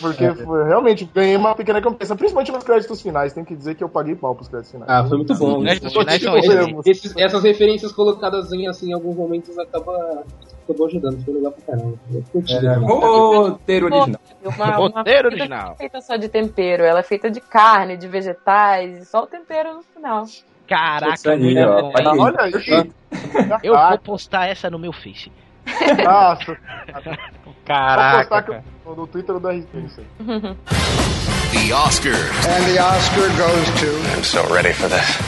Porque 0.00 0.34
foi- 0.34 0.64
realmente 0.64 1.04
ganhei 1.14 1.36
uma 1.36 1.54
pequena 1.54 1.78
recompensa, 1.78 2.16
principalmente 2.16 2.50
nos 2.52 2.64
créditos 2.64 3.00
finais. 3.02 3.32
Tem 3.32 3.44
que 3.44 3.54
dizer 3.54 3.74
que 3.74 3.84
eu 3.84 3.88
paguei 3.88 4.14
pau 4.14 4.34
pros 4.34 4.48
créditos 4.48 4.72
finais. 4.72 4.90
Ah, 4.90 5.04
foi 5.06 5.18
muito 5.18 5.34
bom. 5.34 5.60
Né? 5.62 5.76
São 5.76 6.02
Esses- 6.86 7.16
essas 7.16 7.42
referências 7.42 7.92
colocadas 7.92 8.52
em, 8.52 8.66
assim, 8.66 8.90
em 8.90 8.92
alguns 8.94 9.16
momentos 9.16 9.58
acaba, 9.58 10.24
acabou 10.64 10.86
ajudando. 10.86 11.22
Foi 11.24 11.34
legal 11.34 11.52
pra 11.52 11.74
caramba. 11.76 11.98
É, 12.12 12.74
roteiro 12.78 13.86
original. 13.86 14.20
Uma, 14.44 14.54
uma 14.54 14.76
Roteiro 14.76 15.28
comida 15.30 15.42
original. 15.44 15.64
não 15.66 15.72
é 15.72 15.76
feita 15.76 16.00
só 16.00 16.16
de 16.16 16.28
tempero, 16.28 16.82
ela 16.84 17.00
é 17.00 17.02
feita 17.02 17.30
de 17.30 17.40
carne, 17.40 17.96
de 17.96 18.06
vegetais, 18.08 18.98
e 19.00 19.04
só 19.04 19.22
o 19.24 19.26
tempero 19.26 19.74
no 19.74 19.82
final. 19.82 20.24
Caraca, 20.68 21.30
aí, 21.30 21.58
ó. 21.64 21.90
Olha 21.94 22.10
aí. 22.10 22.18
Olha 22.18 22.40
aí. 22.42 22.90
Eu 23.62 23.74
vou 23.76 23.98
postar 23.98 24.46
essa 24.48 24.70
no 24.70 24.78
meu 24.78 24.92
Face. 24.92 25.30
Nossa, 26.04 26.56
vou 27.44 27.54
Caraca. 27.64 28.18
postar 28.18 28.42
que 28.42 28.50
cara. 28.52 28.64
Eu- 28.86 28.96
no 28.96 29.06
Twitter 29.06 29.38
da 29.38 29.50
RT 29.50 29.78
isso 29.86 30.00
aí. 30.00 30.06
The 31.52 31.72
Oscars. 31.72 32.46
And 32.46 32.64
the 32.72 32.80
Oscar 32.80 33.28
goes 33.36 33.70
to. 33.80 34.16
I'm 34.16 34.24
so 34.24 34.42
ready 34.52 34.72
for 34.72 34.88
this. 34.88 35.18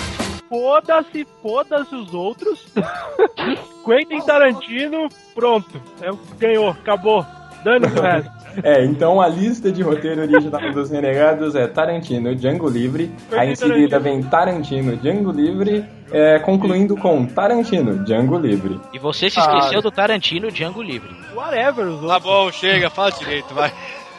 Foda-se, 0.48 1.26
foda-se 1.42 1.94
os 1.94 2.12
outros. 2.14 2.66
Quentin 3.84 4.20
Tarantino, 4.24 5.08
pronto. 5.34 5.80
É, 6.02 6.10
ganhou, 6.38 6.70
acabou. 6.70 7.24
Dane-se 7.64 7.98
o 7.98 8.02
resto. 8.02 8.35
É, 8.62 8.84
então 8.84 9.20
a 9.20 9.28
lista 9.28 9.70
de 9.70 9.82
roteiro 9.82 10.22
original 10.22 10.72
dos 10.72 10.90
Renegados 10.90 11.54
é 11.54 11.66
Tarantino, 11.66 12.34
Django 12.34 12.68
Livre, 12.68 13.10
aí 13.32 13.52
em 13.52 13.54
seguida 13.54 13.98
vem 13.98 14.22
Tarantino, 14.22 14.96
Django 14.96 15.30
Livre, 15.30 15.84
é, 16.10 16.38
concluindo 16.38 16.96
com 16.96 17.26
Tarantino, 17.26 18.04
Django 18.04 18.38
Livre. 18.38 18.80
E 18.92 18.98
você 18.98 19.28
se 19.28 19.38
esqueceu 19.38 19.82
do 19.82 19.90
Tarantino 19.90 20.50
Django 20.50 20.82
Livre. 20.82 21.10
Whatever, 21.34 21.86
os 21.86 22.06
Tá 22.06 22.18
bom, 22.18 22.50
chega, 22.50 22.88
fala 22.88 23.10
direito, 23.12 23.54
vai. 23.54 23.72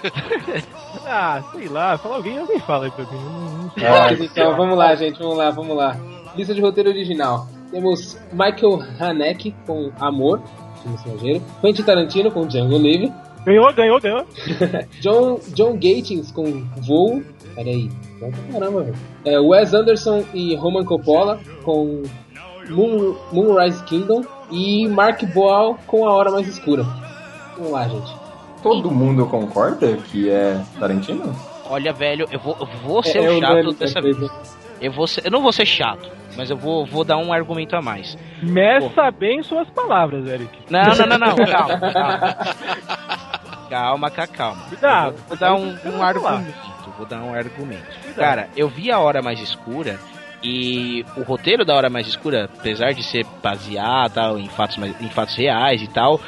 Ah, 1.10 1.42
sei 1.54 1.70
lá, 1.70 1.98
fala 1.98 2.18
alguém, 2.18 2.38
alguém 2.38 2.60
fala 2.60 2.86
aí 2.86 2.92
pra 2.92 3.06
mim. 3.06 3.72
Mas 3.78 4.20
então, 4.20 4.58
vamos 4.58 4.78
lá, 4.78 4.94
gente, 4.96 5.18
vamos 5.20 5.38
lá, 5.38 5.50
vamos 5.52 5.78
lá. 5.78 5.96
Lista 6.36 6.54
de 6.54 6.60
roteiro 6.60 6.90
original. 6.90 7.48
Temos 7.72 8.18
Michael 8.32 8.82
Haneke 9.00 9.56
com 9.66 9.92
Amor, 10.00 10.42
filme 10.82 10.98
estrangeiro. 10.98 11.44
Quentin 11.62 11.84
Tarantino 11.84 12.32
com 12.32 12.46
Django 12.46 12.78
Livre. 12.78 13.14
Ganhou, 13.48 13.74
ganhou, 13.74 14.00
ganhou. 14.02 14.26
John, 15.00 15.40
John 15.56 15.74
Gatins 15.76 16.32
com 16.32 16.66
Voo. 16.86 17.24
Peraí. 17.56 17.90
Bom 18.20 18.30
pra 18.30 18.60
Caramba, 18.60 18.84
velho. 18.84 18.96
É, 19.24 19.40
Wes 19.40 19.74
Anderson 19.74 20.26
e 20.34 20.54
Roman 20.56 20.84
Coppola 20.84 21.40
com 21.64 22.04
Moon, 22.70 23.16
Moonrise 23.32 23.82
Kingdom. 23.86 24.22
E 24.52 24.86
Mark 24.90 25.24
Boal 25.34 25.78
com 25.88 26.06
A 26.08 26.12
Hora 26.14 26.30
Mais 26.32 26.48
Escura. 26.48 26.84
Vamos 27.56 27.72
lá, 27.72 27.88
gente. 27.88 28.14
Todo 28.62 28.92
mundo 28.92 29.26
concorda 29.28 29.96
que 30.12 30.30
é 30.30 30.60
Tarantino? 30.80 31.34
Olha, 31.70 31.92
velho, 31.94 32.28
eu 32.32 32.40
vou, 32.40 32.56
eu 32.60 32.68
vou 32.84 33.02
ser 33.04 33.20
É, 33.20 33.26
é 33.26 33.30
o 33.30 33.40
chato 33.40 33.52
unânime 33.52 33.74
dessa 33.76 34.00
essa 34.00 34.02
vez. 34.02 34.18
Eu, 34.82 34.92
vou 34.92 35.08
ser- 35.08 35.26
eu 35.26 35.32
não 35.32 35.42
vou 35.42 35.52
ser 35.52 35.66
chato, 35.66 36.10
mas 36.38 36.50
eu 36.50 36.56
vou, 36.56 36.86
vou 36.86 37.04
dar 37.04 37.18
um 37.18 37.34
argumento 37.34 37.76
a 37.76 37.82
mais. 37.82 38.18
Meça 38.42 39.10
bem 39.12 39.42
suas 39.44 39.70
palavras, 39.72 40.26
Eric. 40.28 40.50
Não, 40.70 40.82
não, 40.96 41.08
não, 41.08 41.18
não, 41.18 41.36
calma, 41.46 41.80
calma. 41.92 42.38
Calma, 43.70 44.10
calma. 44.10 44.64
Cuidado. 44.70 45.16
Eu 45.18 45.24
Vou 45.28 45.38
dar 45.38 45.56
um, 45.56 45.78
um 45.86 46.04
argumento. 46.04 46.78
Vou 46.98 47.06
dar 47.06 47.22
um 47.22 47.34
argumento. 47.34 47.86
Cara, 48.16 48.50
eu 48.56 48.68
vi 48.68 48.92
a 48.92 49.00
Hora 49.00 49.22
Mais 49.22 49.40
Escura 49.40 50.00
e 50.44 51.04
o 51.16 51.24
roteiro 51.24 51.66
da 51.66 51.76
Hora 51.76 51.90
Mais 51.90 52.08
Escura, 52.08 52.46
apesar 52.46 52.94
de 52.94 53.04
ser 53.04 53.26
baseado 53.42 54.14
tal, 54.14 54.40
em, 54.40 54.48
fatos, 54.48 54.78
em 54.78 55.10
fatos 55.10 55.36
reais 55.36 55.82
e 55.82 55.88
tal, 55.88 56.22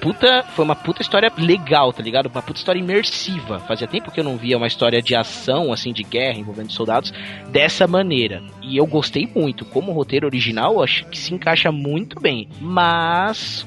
puta, 0.00 0.44
foi 0.54 0.64
uma 0.64 0.74
puta 0.74 1.02
história 1.02 1.32
legal, 1.38 1.92
tá 1.92 2.02
ligado? 2.02 2.26
Uma 2.26 2.42
puta 2.42 2.58
história 2.58 2.80
imersiva. 2.80 3.60
Fazia 3.60 3.86
tempo 3.86 4.10
que 4.10 4.20
eu 4.20 4.24
não 4.24 4.36
via 4.36 4.56
uma 4.56 4.66
história 4.66 5.00
de 5.00 5.14
ação, 5.14 5.72
assim, 5.72 5.92
de 5.92 6.02
guerra 6.02 6.38
envolvendo 6.38 6.72
soldados 6.72 7.12
dessa 7.50 7.86
maneira. 7.86 8.42
E 8.60 8.76
eu 8.76 8.86
gostei 8.86 9.30
muito. 9.32 9.64
Como 9.64 9.92
roteiro 9.92 10.26
original, 10.26 10.74
eu 10.74 10.82
acho 10.82 11.06
que 11.06 11.18
se 11.18 11.32
encaixa 11.32 11.70
muito 11.70 12.20
bem. 12.20 12.48
Mas. 12.60 13.66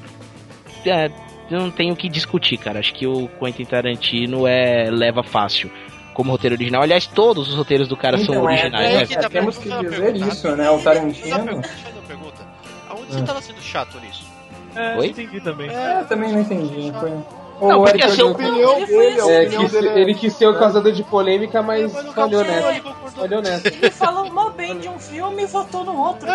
é, 0.84 1.10
não 1.50 1.70
tenho 1.70 1.94
o 1.94 1.96
que 1.96 2.08
discutir, 2.08 2.56
cara. 2.56 2.78
Acho 2.80 2.92
que 2.94 3.06
o 3.06 3.28
Quentin 3.40 3.64
Tarantino 3.64 4.46
é 4.46 4.88
leva 4.90 5.22
fácil. 5.22 5.70
Como 6.14 6.30
roteiro 6.30 6.54
original. 6.56 6.82
Aliás, 6.82 7.06
todos 7.06 7.48
os 7.50 7.54
roteiros 7.54 7.88
do 7.88 7.96
cara 7.96 8.16
são 8.16 8.34
Então, 8.34 8.48
é, 8.48 8.52
originais, 8.54 9.10
é, 9.10 9.16
né? 9.16 9.24
é, 9.24 9.28
temos 9.28 9.58
que 9.58 9.68
dizer 9.68 10.16
isso, 10.16 10.56
né? 10.56 10.70
O 10.70 10.78
Tarantino. 10.80 11.62
Pergunta. 12.06 12.46
Aonde 12.88 13.12
você 13.12 13.20
Hum. 13.20 13.24
tava 13.24 13.42
sendo 13.42 13.60
chato 13.60 14.00
nisso? 14.00 14.24
É, 14.74 14.96
Oi? 14.96 15.06
entendi 15.08 15.40
também. 15.40 15.68
É, 15.68 16.04
também 16.08 16.32
não 16.32 16.40
entendi. 16.40 16.92
Foi... 16.98 17.10
Não, 17.60 17.84
porque 17.84 18.04
assim, 18.04 18.22
o- 18.22 18.30
opinião 18.32 18.84
dele, 18.84 19.20
assim. 19.20 19.30
É, 19.30 19.40
opinião 19.42 19.62
quis- 19.62 19.72
dele 19.72 19.88
é- 19.88 19.98
ele 19.98 20.14
quis 20.14 20.32
ser 20.34 20.46
o 20.46 20.58
causador 20.58 20.92
de 20.92 21.02
polêmica, 21.04 21.62
mas 21.62 21.90
falhou 22.12 22.44
nessa. 22.44 22.82
Falhou 23.16 23.42
nessa. 23.42 23.68
Ele 23.68 23.90
falou 23.90 24.30
mal 24.30 24.50
bem 24.50 24.78
de 24.78 24.88
um 24.88 24.98
filme 24.98 25.42
e 25.42 25.46
votou 25.46 25.82
no 25.84 25.96
outro. 25.96 26.28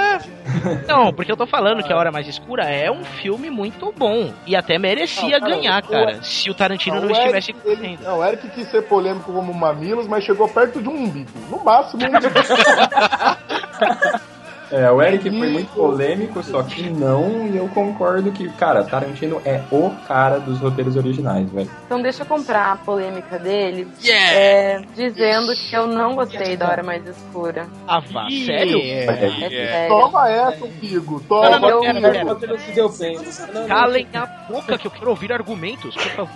Não, 0.88 1.14
porque 1.14 1.32
eu 1.32 1.38
tô 1.38 1.46
falando 1.46 1.84
que 1.84 1.94
A 1.94 1.98
Hora 1.98 2.12
Mais 2.12 2.28
Escura 2.28 2.64
é 2.64 2.90
um 2.92 3.04
filme 3.04 3.50
muito 3.52 3.94
bom. 3.96 4.34
E 4.48 4.56
até 4.56 4.80
merecia 4.80 5.38
Não, 5.38 5.40
cara, 5.42 5.52
ganhar, 5.56 5.84
o- 5.84 5.88
cara. 5.88 6.24
Se 6.24 6.50
o 6.50 6.56
Tarantino 6.56 6.96
Não, 6.96 7.04
não 7.04 7.10
o 7.10 7.12
estivesse 7.12 7.52
Eric, 7.52 7.70
ele, 7.70 8.00
não, 8.04 8.18
o 8.20 8.26
Eric 8.26 8.50
quis 8.50 8.68
ser 8.72 8.82
polêmico 8.84 9.32
como 9.32 9.54
Mamilos, 9.54 10.08
mas 10.08 10.24
chegou 10.24 10.48
perto 10.48 10.82
de 10.82 10.90
um 10.90 10.96
umbigo. 11.04 11.30
No 11.50 11.64
máximo, 11.64 12.02
um 12.04 12.08
É, 14.72 14.90
o 14.90 15.02
Eric 15.02 15.30
foi 15.30 15.50
muito 15.50 15.74
polêmico, 15.74 16.42
só 16.44 16.64
que 16.64 16.90
não, 16.90 17.46
e 17.48 17.58
eu 17.58 17.68
concordo 17.70 18.32
que, 18.32 18.48
cara, 18.54 18.84
Tarantino 18.84 19.42
é 19.44 19.62
o 19.72 19.90
cara 20.08 20.40
dos 20.40 20.60
roteiros 20.60 20.96
originais, 20.96 21.50
velho. 21.52 21.70
Então 21.86 22.02
deixa 22.02 22.24
eu 22.24 22.26
comprar 22.26 22.72
a 22.72 22.76
polêmica 22.78 23.38
dele, 23.38 23.88
Yeah! 24.02 24.32
é, 24.34 24.82
dizendo 24.96 25.54
que 25.54 25.76
eu 25.76 25.88
não 25.88 26.16
gostei 26.16 26.56
da 26.56 26.70
Hora 26.70 26.84
Mais 26.84 27.06
Escura. 27.06 27.68
Ah, 27.88 28.00
vá, 28.00 28.28
sério? 28.30 28.80
É 28.82 29.06
sério. 29.06 29.90
Toma 29.90 30.30
essa. 30.30 30.66
Não, 30.66 31.20
Toma. 31.28 31.50
não, 31.50 31.60
não, 31.60 31.70
Eu- 31.70 31.82
pera, 31.82 32.02
pera. 32.02 32.24
Não 32.24 32.58
se 32.60 32.72
deu 32.72 32.90
bem. 32.90 33.18
Não, 33.18 33.62
não. 33.62 33.68
Calem 33.68 34.08
a 34.14 34.26
boca 34.50 34.78
que 34.78 34.88
eu 34.88 34.92
quero 34.92 35.10
ouvir 35.10 35.34
argumentos, 35.34 35.94
por 35.96 36.12
favor. 36.12 36.34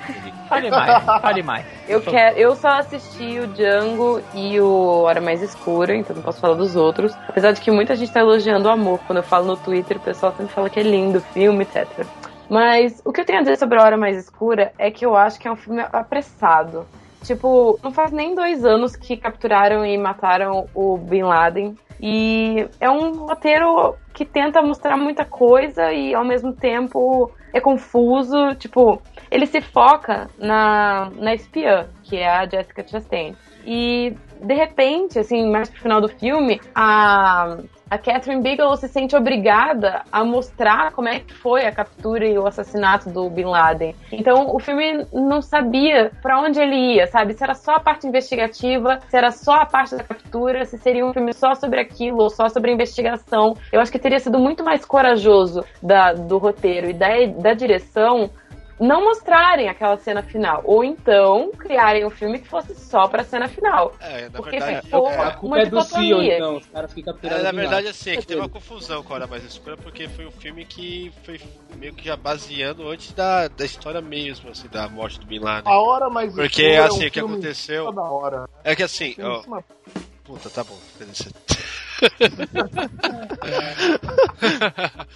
Fale 0.49 0.69
mais, 0.69 1.03
fale 1.21 1.43
mais. 1.43 1.65
Eu, 1.87 2.01
quero, 2.01 2.37
eu 2.37 2.55
só 2.55 2.67
assisti 2.79 3.39
o 3.39 3.47
Django 3.47 4.21
e 4.33 4.59
o 4.59 5.01
Hora 5.03 5.21
Mais 5.21 5.41
Escura, 5.41 5.95
então 5.95 6.15
não 6.15 6.21
posso 6.23 6.39
falar 6.39 6.55
dos 6.55 6.75
outros. 6.75 7.13
Apesar 7.27 7.51
de 7.53 7.61
que 7.61 7.71
muita 7.71 7.95
gente 7.95 8.11
tá 8.11 8.24
elogiando 8.25 8.67
o 8.67 8.71
amor. 8.71 8.99
Quando 9.07 9.17
eu 9.17 9.23
falo 9.23 9.45
no 9.45 9.57
Twitter, 9.57 9.97
o 9.97 10.01
pessoal 10.01 10.33
sempre 10.35 10.53
fala 10.53 10.69
que 10.69 10.79
é 10.79 10.83
lindo 10.83 11.19
o 11.19 11.21
filme, 11.21 11.63
etc. 11.63 12.05
Mas 12.49 13.01
o 13.03 13.11
que 13.11 13.21
eu 13.21 13.25
tenho 13.25 13.39
a 13.39 13.41
dizer 13.41 13.57
sobre 13.57 13.79
a 13.79 13.83
Hora 13.83 13.97
Mais 13.97 14.17
Escura 14.17 14.71
é 14.77 14.91
que 14.91 15.05
eu 15.05 15.15
acho 15.15 15.39
que 15.39 15.47
é 15.47 15.51
um 15.51 15.55
filme 15.55 15.83
apressado. 15.91 16.85
Tipo, 17.23 17.79
não 17.81 17.91
faz 17.91 18.11
nem 18.11 18.35
dois 18.35 18.63
anos 18.63 18.95
que 18.95 19.17
capturaram 19.17 19.83
e 19.85 19.97
mataram 19.97 20.67
o 20.75 20.97
Bin 20.97 21.23
Laden. 21.23 21.75
E 21.99 22.67
é 22.79 22.89
um 22.89 23.25
roteiro 23.25 23.95
que 24.13 24.25
tenta 24.25 24.61
mostrar 24.61 24.95
muita 24.95 25.25
coisa 25.25 25.91
e 25.91 26.13
ao 26.13 26.23
mesmo 26.23 26.53
tempo 26.53 27.31
é 27.51 27.59
confuso. 27.59 28.53
Tipo, 28.55 29.01
ele 29.31 29.47
se 29.47 29.59
foca 29.59 30.29
na, 30.37 31.09
na 31.15 31.33
espiã, 31.33 31.87
que 32.03 32.17
é 32.17 32.29
a 32.29 32.45
Jessica 32.45 32.87
Chastain. 32.87 33.35
E 33.65 34.15
de 34.41 34.53
repente, 34.53 35.19
assim, 35.19 35.49
mais 35.49 35.69
pro 35.69 35.81
final 35.81 36.01
do 36.01 36.07
filme, 36.07 36.59
a, 36.73 37.57
a 37.89 37.97
Catherine 37.97 38.41
Bigelow 38.41 38.75
se 38.75 38.87
sente 38.87 39.15
obrigada 39.15 40.03
a 40.11 40.23
mostrar 40.23 40.91
como 40.91 41.07
é 41.07 41.19
que 41.19 41.33
foi 41.33 41.65
a 41.65 41.71
captura 41.71 42.25
e 42.25 42.37
o 42.37 42.47
assassinato 42.47 43.09
do 43.09 43.29
Bin 43.29 43.45
Laden. 43.45 43.95
Então 44.11 44.55
o 44.55 44.59
filme 44.59 45.05
não 45.13 45.41
sabia 45.41 46.11
pra 46.21 46.39
onde 46.39 46.59
ele 46.59 46.95
ia, 46.95 47.07
sabe? 47.07 47.33
Se 47.33 47.43
era 47.43 47.53
só 47.53 47.75
a 47.75 47.79
parte 47.79 48.07
investigativa, 48.07 48.99
se 49.07 49.15
era 49.15 49.31
só 49.31 49.55
a 49.55 49.65
parte 49.65 49.95
da 49.95 50.03
captura, 50.03 50.65
se 50.65 50.77
seria 50.77 51.05
um 51.05 51.13
filme 51.13 51.33
só 51.33 51.53
sobre 51.53 51.79
aquilo 51.79 52.21
ou 52.21 52.29
só 52.29 52.49
sobre 52.49 52.71
a 52.71 52.73
investigação. 52.73 53.55
Eu 53.71 53.79
acho 53.79 53.91
que 53.91 53.99
teria 53.99 54.19
sido 54.19 54.39
muito 54.39 54.63
mais 54.63 54.83
corajoso 54.83 55.63
da, 55.81 56.13
do 56.13 56.37
roteiro 56.37 56.89
e 56.89 56.93
da, 56.93 57.07
da 57.39 57.53
direção 57.53 58.29
não 58.79 59.05
mostrarem 59.05 59.69
aquela 59.69 59.97
cena 59.97 60.21
final. 60.21 60.61
Ou 60.65 60.83
então 60.83 61.51
criarem 61.51 62.05
um 62.05 62.09
filme 62.09 62.39
que 62.39 62.47
fosse 62.47 62.75
só 62.75 63.07
pra 63.07 63.23
cena 63.23 63.47
final. 63.47 63.93
É, 63.99 64.23
na 64.29 64.37
Porque 64.37 64.59
verdade, 64.59 64.85
ficou 64.85 65.09
é, 65.09 65.17
A 65.19 65.31
culpa 65.31 65.59
é 65.59 65.65
do 65.65 65.81
CEO, 65.81 66.21
então. 66.21 66.57
Os 66.57 66.65
caras 66.67 66.93
ficam 66.93 67.15
É, 67.23 67.41
na 67.41 67.51
verdade, 67.51 67.87
assim, 67.87 68.11
é 68.11 68.17
que 68.17 68.27
teve 68.27 68.39
uma 68.39 68.49
confusão 68.49 69.03
com 69.03 69.13
a 69.13 69.15
Hora 69.17 69.27
Mais 69.27 69.43
Escura, 69.43 69.77
porque 69.77 70.07
foi 70.07 70.25
um 70.25 70.31
filme 70.31 70.65
que 70.65 71.11
foi 71.23 71.39
meio 71.77 71.93
que 71.93 72.05
já 72.05 72.15
baseando 72.15 72.87
antes 72.87 73.13
da, 73.13 73.47
da 73.47 73.65
história 73.65 74.01
mesmo, 74.01 74.49
assim, 74.49 74.67
da 74.67 74.87
morte 74.89 75.19
do 75.19 75.25
Bin 75.25 75.39
Laden. 75.39 75.71
A 75.71 75.79
hora 75.79 76.09
mais 76.09 76.33
Porque, 76.33 76.63
escura 76.63 76.75
é 76.75 76.81
um 76.81 76.85
assim, 76.85 77.07
o 77.07 77.11
que 77.11 77.19
aconteceu-. 77.19 77.93
É 78.63 78.75
que 78.75 78.83
assim, 78.83 79.15
ó, 79.21 79.61
puta, 80.23 80.49
tá 80.49 80.63
bom. 80.63 80.77
beleza. 80.97 81.31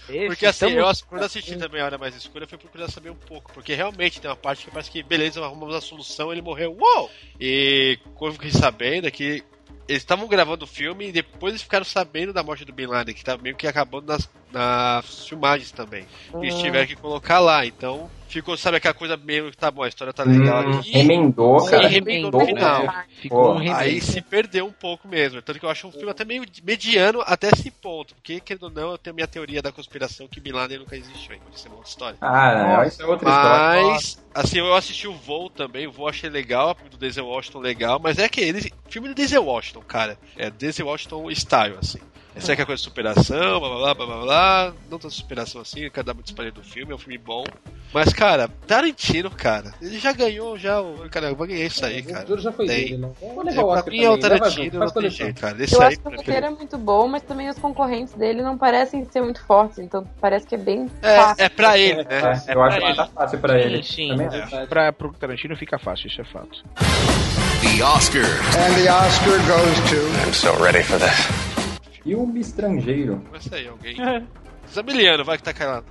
Esse, 0.09 0.27
Porque 0.27 0.45
assim, 0.45 0.65
estamos- 0.65 0.75
eu, 0.77 0.87
ass- 0.87 1.01
quando 1.01 1.23
assisti 1.23 1.57
também 1.57 1.81
a 1.81 1.85
Hora 1.85 1.97
Mais 1.97 2.15
Escura, 2.15 2.43
eu 2.45 2.47
fui 2.47 2.57
procurar 2.57 2.89
saber 2.89 3.09
um 3.11 3.15
pouco. 3.15 3.51
Porque 3.53 3.73
realmente 3.73 4.19
tem 4.21 4.29
uma 4.29 4.35
parte 4.35 4.65
que 4.65 4.71
parece 4.71 4.89
que, 4.91 5.03
beleza, 5.03 5.43
arrumamos 5.43 5.75
a 5.75 5.81
solução, 5.81 6.31
ele 6.31 6.41
morreu. 6.41 6.77
Uou! 6.79 7.11
E 7.39 7.99
quando 8.15 8.31
eu 8.31 8.35
fiquei 8.35 8.51
sabendo 8.51 9.07
é 9.07 9.11
que 9.11 9.43
eles 9.87 10.03
estavam 10.03 10.27
gravando 10.27 10.65
o 10.65 10.67
filme 10.67 11.07
e 11.07 11.11
depois 11.11 11.51
eles 11.53 11.63
ficaram 11.63 11.85
sabendo 11.85 12.31
da 12.31 12.43
morte 12.43 12.63
do 12.63 12.71
Bin 12.73 12.85
Laden, 12.85 13.13
que 13.15 13.23
tava 13.23 13.41
meio 13.41 13.55
que 13.55 13.65
acabando 13.67 14.07
nas, 14.07 14.29
nas 14.51 15.27
filmagens 15.27 15.71
também. 15.71 16.05
E 16.35 16.45
eles 16.45 16.55
Ah. 16.55 16.61
tiveram 16.61 16.87
que 16.87 16.95
colocar 16.95 17.39
lá, 17.39 17.65
então 17.65 18.09
ficou, 18.29 18.55
sabe, 18.55 18.77
aquela 18.77 18.93
coisa 18.93 19.17
meio 19.17 19.51
que 19.51 19.57
tá 19.57 19.69
bom, 19.69 19.83
a 19.83 19.87
história 19.87 20.13
tá 20.13 20.23
legal 20.23 20.63
Hum, 20.63 20.79
aqui. 20.79 20.91
remendou, 20.91 21.65
cara. 21.65 21.87
remendou 21.87 22.31
no 22.31 22.45
final. 22.45 22.85
Ficou 23.19 23.43
Pô, 23.43 23.53
um. 23.59 23.75
Aí 23.75 23.99
se 23.99 24.21
perdeu 24.21 24.65
um 24.65 24.71
pouco 24.71 25.07
mesmo. 25.07 25.41
Tanto 25.41 25.59
que 25.59 25.65
eu 25.65 25.69
acho 25.69 25.87
um 25.87 25.91
filme 25.91 26.09
até 26.09 26.23
meio 26.23 26.43
mediano 26.63 27.21
até 27.25 27.49
esse 27.49 27.69
ponto. 27.71 28.13
Porque, 28.15 28.39
querendo 28.39 28.63
ou 28.63 28.69
não, 28.69 28.91
eu 28.91 28.97
tenho 28.97 29.15
minha 29.15 29.27
teoria 29.27 29.61
da 29.61 29.71
conspiração 29.71 30.27
que 30.27 30.39
Bin 30.39 30.51
Laden 30.51 30.79
nunca 30.79 30.95
existiu. 30.95 31.33
Hein? 31.33 31.41
Isso 31.53 31.67
é 31.67 31.69
uma 31.69 31.77
outra 31.77 31.89
história. 31.89 32.17
Ah, 32.21 32.85
isso 32.87 33.01
é 33.01 33.05
outra 33.05 33.29
história. 33.29 33.91
Mas, 33.91 34.23
assim, 34.33 34.59
eu 34.59 34.73
assisti 34.73 35.07
o 35.07 35.13
Voo 35.15 35.49
também. 35.49 35.87
O 35.87 35.91
Voo 35.91 36.07
achei 36.07 36.29
legal, 36.29 36.71
o 36.71 36.75
filme 36.75 36.89
do 36.91 36.97
Denzel 36.97 37.25
Washington 37.27 37.59
legal. 37.59 37.99
Mas 38.01 38.17
é 38.19 38.25
aquele 38.25 38.71
filme 38.87 39.07
do 39.09 39.15
Denzel 39.15 39.43
Washington, 39.45 39.81
cara. 39.81 40.17
É 40.37 40.49
Denzel 40.49 40.87
Washington 40.87 41.29
style, 41.31 41.77
assim. 41.81 41.99
Essa 42.39 42.51
é 42.51 42.53
aquela 42.53 42.65
coisa 42.67 42.79
de 42.79 42.83
superação, 42.85 43.59
blá 43.59 43.69
blá 43.69 43.77
blá 43.79 43.93
blá 43.93 44.05
blá 44.05 44.21
blá. 44.23 44.73
Não 44.89 44.97
tanto 44.97 45.13
superação 45.13 45.59
assim, 45.61 45.89
dar 46.05 46.13
muito 46.13 46.27
spoiler 46.27 46.53
do 46.53 46.63
filme, 46.63 46.93
é 46.93 46.95
um 46.95 46.97
filme 46.97 47.17
bom. 47.17 47.43
Mas, 47.93 48.13
cara, 48.13 48.47
Tarantino, 48.65 49.29
cara, 49.29 49.73
ele 49.81 49.99
já 49.99 50.13
ganhou, 50.13 50.57
já. 50.57 50.79
o- 50.79 51.09
Cara, 51.09 51.27
eu 51.29 51.35
vou 51.35 51.45
ganhar 51.45 51.65
isso 51.65 51.85
aí, 51.85 52.01
cara. 52.01 52.25
O 52.33 52.37
já 52.37 52.51
foi 52.51 52.65
Tem. 52.65 52.85
dele, 52.85 52.97
né? 52.97 53.09
Vou 53.19 53.43
É, 53.45 53.59
o 53.59 53.83
pra 53.83 53.91
mim 53.91 54.03
é 54.03 54.09
o 54.09 54.17
Tarantino, 54.17 54.79
não 54.79 54.89
tem 54.89 55.09
jeito, 55.09 55.41
cara. 55.41 55.61
Esse 55.61 55.75
Eu 55.75 55.81
aí, 55.81 55.87
acho 55.87 55.99
que 55.99 56.07
o 56.07 56.11
mim, 56.11 56.17
roteiro 56.17 56.45
é 56.45 56.49
muito 56.49 56.77
bom, 56.77 57.07
mas 57.09 57.21
também 57.23 57.49
os 57.49 57.59
concorrentes 57.59 58.13
dele 58.13 58.41
não 58.41 58.57
parecem 58.57 59.03
ser 59.11 59.21
muito 59.21 59.43
fortes, 59.45 59.79
então 59.79 60.07
parece 60.21 60.47
que 60.47 60.55
é 60.55 60.57
bem 60.57 60.87
fácil. 61.01 61.41
É, 61.43 61.45
é 61.45 61.49
pra 61.49 61.77
ele, 61.77 62.03
né? 62.03 62.05
É, 62.09 62.51
É 62.51 62.55
eu 62.55 62.63
acho 62.63 62.79
que 62.79 62.95
tá 62.95 63.05
fácil 63.07 63.39
pra 63.39 63.59
ele. 63.59 63.83
Sim, 63.83 64.11
É. 64.21 64.65
Pra, 64.65 64.93
pro 64.93 65.11
Tarantino 65.13 65.57
fica 65.57 65.77
fácil, 65.77 66.07
isso 66.07 66.21
é 66.21 66.23
fato. 66.25 66.63
The 67.61 67.83
Oscars. 67.83 68.29
And 68.55 68.73
the 68.81 68.89
Oscar 68.89 69.37
goes 69.47 69.89
to. 69.89 70.25
I'm 70.25 70.33
so 70.33 70.53
ready 70.63 70.81
for 70.83 70.97
this. 70.99 71.68
Filme 72.03 72.39
estrangeiro. 72.39 73.21
Começa 73.27 73.55
aí, 73.55 73.67
alguém. 73.67 73.95
Zamiliano, 74.71 75.23
vai 75.25 75.37
que 75.37 75.43
tá 75.43 75.53
caindo. 75.53 75.85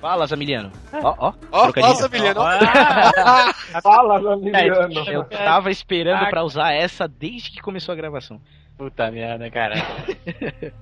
Fala, 0.00 0.26
Zamiliano. 0.26 0.72
Ó, 0.92 1.14
ó. 1.18 1.32
Ó, 1.52 1.94
Zamiliano. 1.94 2.40
Fala, 3.82 4.16
É, 4.18 4.22
Zamiliano. 4.22 5.10
eu 5.10 5.24
tava 5.24 5.70
esperando 5.70 6.28
pra 6.28 6.42
usar 6.42 6.72
essa 6.72 7.06
desde 7.06 7.50
que 7.52 7.60
começou 7.60 7.92
a 7.92 7.96
gravação. 7.96 8.40
Puta 8.76 9.08
merda, 9.12 9.48
cara. 9.50 9.74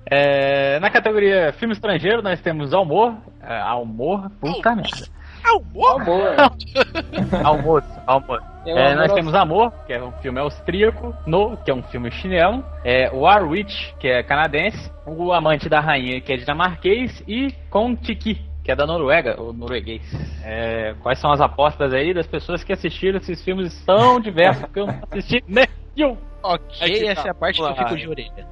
É, 0.09 0.79
na 0.79 0.89
categoria 0.89 1.53
filme 1.53 1.73
estrangeiro, 1.73 2.23
nós 2.23 2.41
temos 2.41 2.73
Almor. 2.73 3.13
É, 3.43 3.59
Almor, 3.59 4.27
puta 4.39 4.75
merda. 4.75 5.07
Almor? 5.43 6.01
Amor. 6.01 6.35
Almoço, 7.43 7.87
Almor. 8.07 8.41
É 8.65 8.93
nós 8.95 9.11
temos 9.13 9.33
Amor, 9.33 9.71
que 9.87 9.93
é 9.93 10.03
um 10.03 10.11
filme 10.13 10.39
austríaco, 10.39 11.15
No, 11.25 11.57
que 11.57 11.71
é 11.71 11.73
um 11.73 11.81
filme 11.81 12.11
chinelo, 12.11 12.63
é, 12.83 13.09
Warwitch, 13.09 13.93
que 13.99 14.07
é 14.07 14.21
canadense, 14.21 14.91
O 15.05 15.33
Amante 15.33 15.67
da 15.67 15.79
Rainha, 15.79 16.21
que 16.21 16.31
é 16.31 16.37
dinamarquês, 16.37 17.23
e 17.27 17.51
Kontiki, 17.71 18.39
que 18.63 18.71
é 18.71 18.75
da 18.75 18.85
Noruega, 18.85 19.35
ou 19.41 19.51
norueguês. 19.51 20.03
É, 20.43 20.93
quais 21.01 21.17
são 21.19 21.31
as 21.31 21.41
apostas 21.41 21.91
aí 21.93 22.13
das 22.13 22.27
pessoas 22.27 22.63
que 22.63 22.71
assistiram 22.71 23.17
esses 23.17 23.43
filmes 23.43 23.83
tão 23.83 24.19
diversos 24.19 24.65
que 24.71 24.79
eu 24.79 24.85
não 24.85 24.99
assisti 25.09 25.43
nenhum? 25.47 26.17
Ok, 26.43 26.65
É 26.81 26.89
que 26.89 27.07
essa 27.07 27.21
tá. 27.23 27.27
é 27.27 27.31
a 27.31 27.35
parte 27.35 27.57
que 27.57 27.63
eu 27.63 27.75
fico 27.75 27.97
de 27.97 28.07
orelha. 28.07 28.47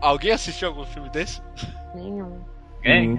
Alguém 0.00 0.32
assistiu 0.32 0.68
algum 0.68 0.84
filme 0.84 1.08
desse? 1.10 1.40
Nenhum. 1.94 2.40
Hein? 2.84 3.18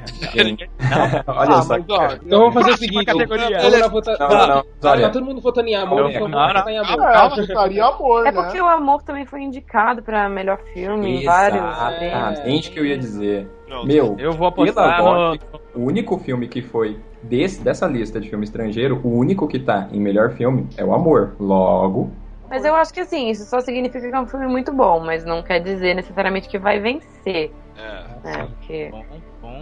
Olha 1.28 1.56
Ah, 1.56 1.62
só. 1.64 1.70
mas, 1.78 1.86
ó, 1.90 2.14
Então 2.24 2.40
vamos 2.40 2.54
fazer 2.54 2.72
o 2.72 2.78
seguinte. 2.78 3.06
categoria. 3.06 3.58
Vamos 3.60 3.80
lá 3.80 3.88
votar. 3.88 4.20
Não, 4.20 4.30
não, 4.30 4.48
não. 4.48 4.64
Tá, 4.80 4.92
Olha, 4.92 5.02
tá 5.08 5.10
todo 5.10 5.26
mundo 5.26 5.42
votando 5.42 5.68
em 5.68 5.76
amor, 5.76 6.04
Não, 6.04 6.12
não. 6.12 6.20
votar 6.20 6.68
em 6.68 6.78
amor. 6.78 7.02
Ah, 7.02 7.30
É 7.36 8.24
né? 8.24 8.32
porque 8.32 8.62
o 8.62 8.68
Amor 8.68 9.02
também 9.04 9.26
foi 9.26 9.42
indicado 9.42 10.04
pra 10.04 10.30
melhor 10.30 10.60
filme 10.74 11.22
em 11.22 11.26
vários. 11.26 11.62
Exatamente 11.64 12.70
o 12.70 12.74
que 12.74 12.80
eu 12.80 12.86
ia 12.86 12.98
dizer. 12.98 13.48
Meu, 13.86 14.16
Eu 14.20 14.32
vou 14.32 14.48
apostar 14.48 15.04
no. 15.04 15.34
o 15.74 15.86
único 15.86 16.18
filme 16.20 16.48
que 16.48 16.62
foi 16.62 17.00
desse, 17.24 17.62
dessa 17.64 17.88
lista 17.88 18.20
de 18.20 18.30
filme 18.30 18.46
estrangeiro, 18.46 19.02
o 19.04 19.10
único 19.10 19.48
que 19.48 19.60
tá 19.60 19.88
em 19.92 20.00
melhor 20.00 20.32
filme 20.32 20.68
é 20.78 20.86
o 20.86 20.94
Amor. 20.94 21.36
Logo, 21.40 22.12
Mas 22.48 22.64
eu 22.64 22.76
acho 22.76 22.94
que 22.94 23.00
assim, 23.00 23.30
isso 23.30 23.44
só 23.46 23.60
significa 23.60 24.08
que 24.08 24.16
é 24.16 24.20
um 24.20 24.28
filme 24.28 24.46
muito 24.48 24.72
bom, 24.72 25.00
mas 25.00 25.26
não 25.26 25.42
quer 25.42 25.60
dizer 25.60 25.96
necessariamente 25.96 26.48
que 26.48 26.60
vai 26.60 26.80
vencer. 26.80 27.52
É. 27.76 28.04
Né? 28.24 28.48
Porque. 28.56 28.90
Bom, 28.92 29.04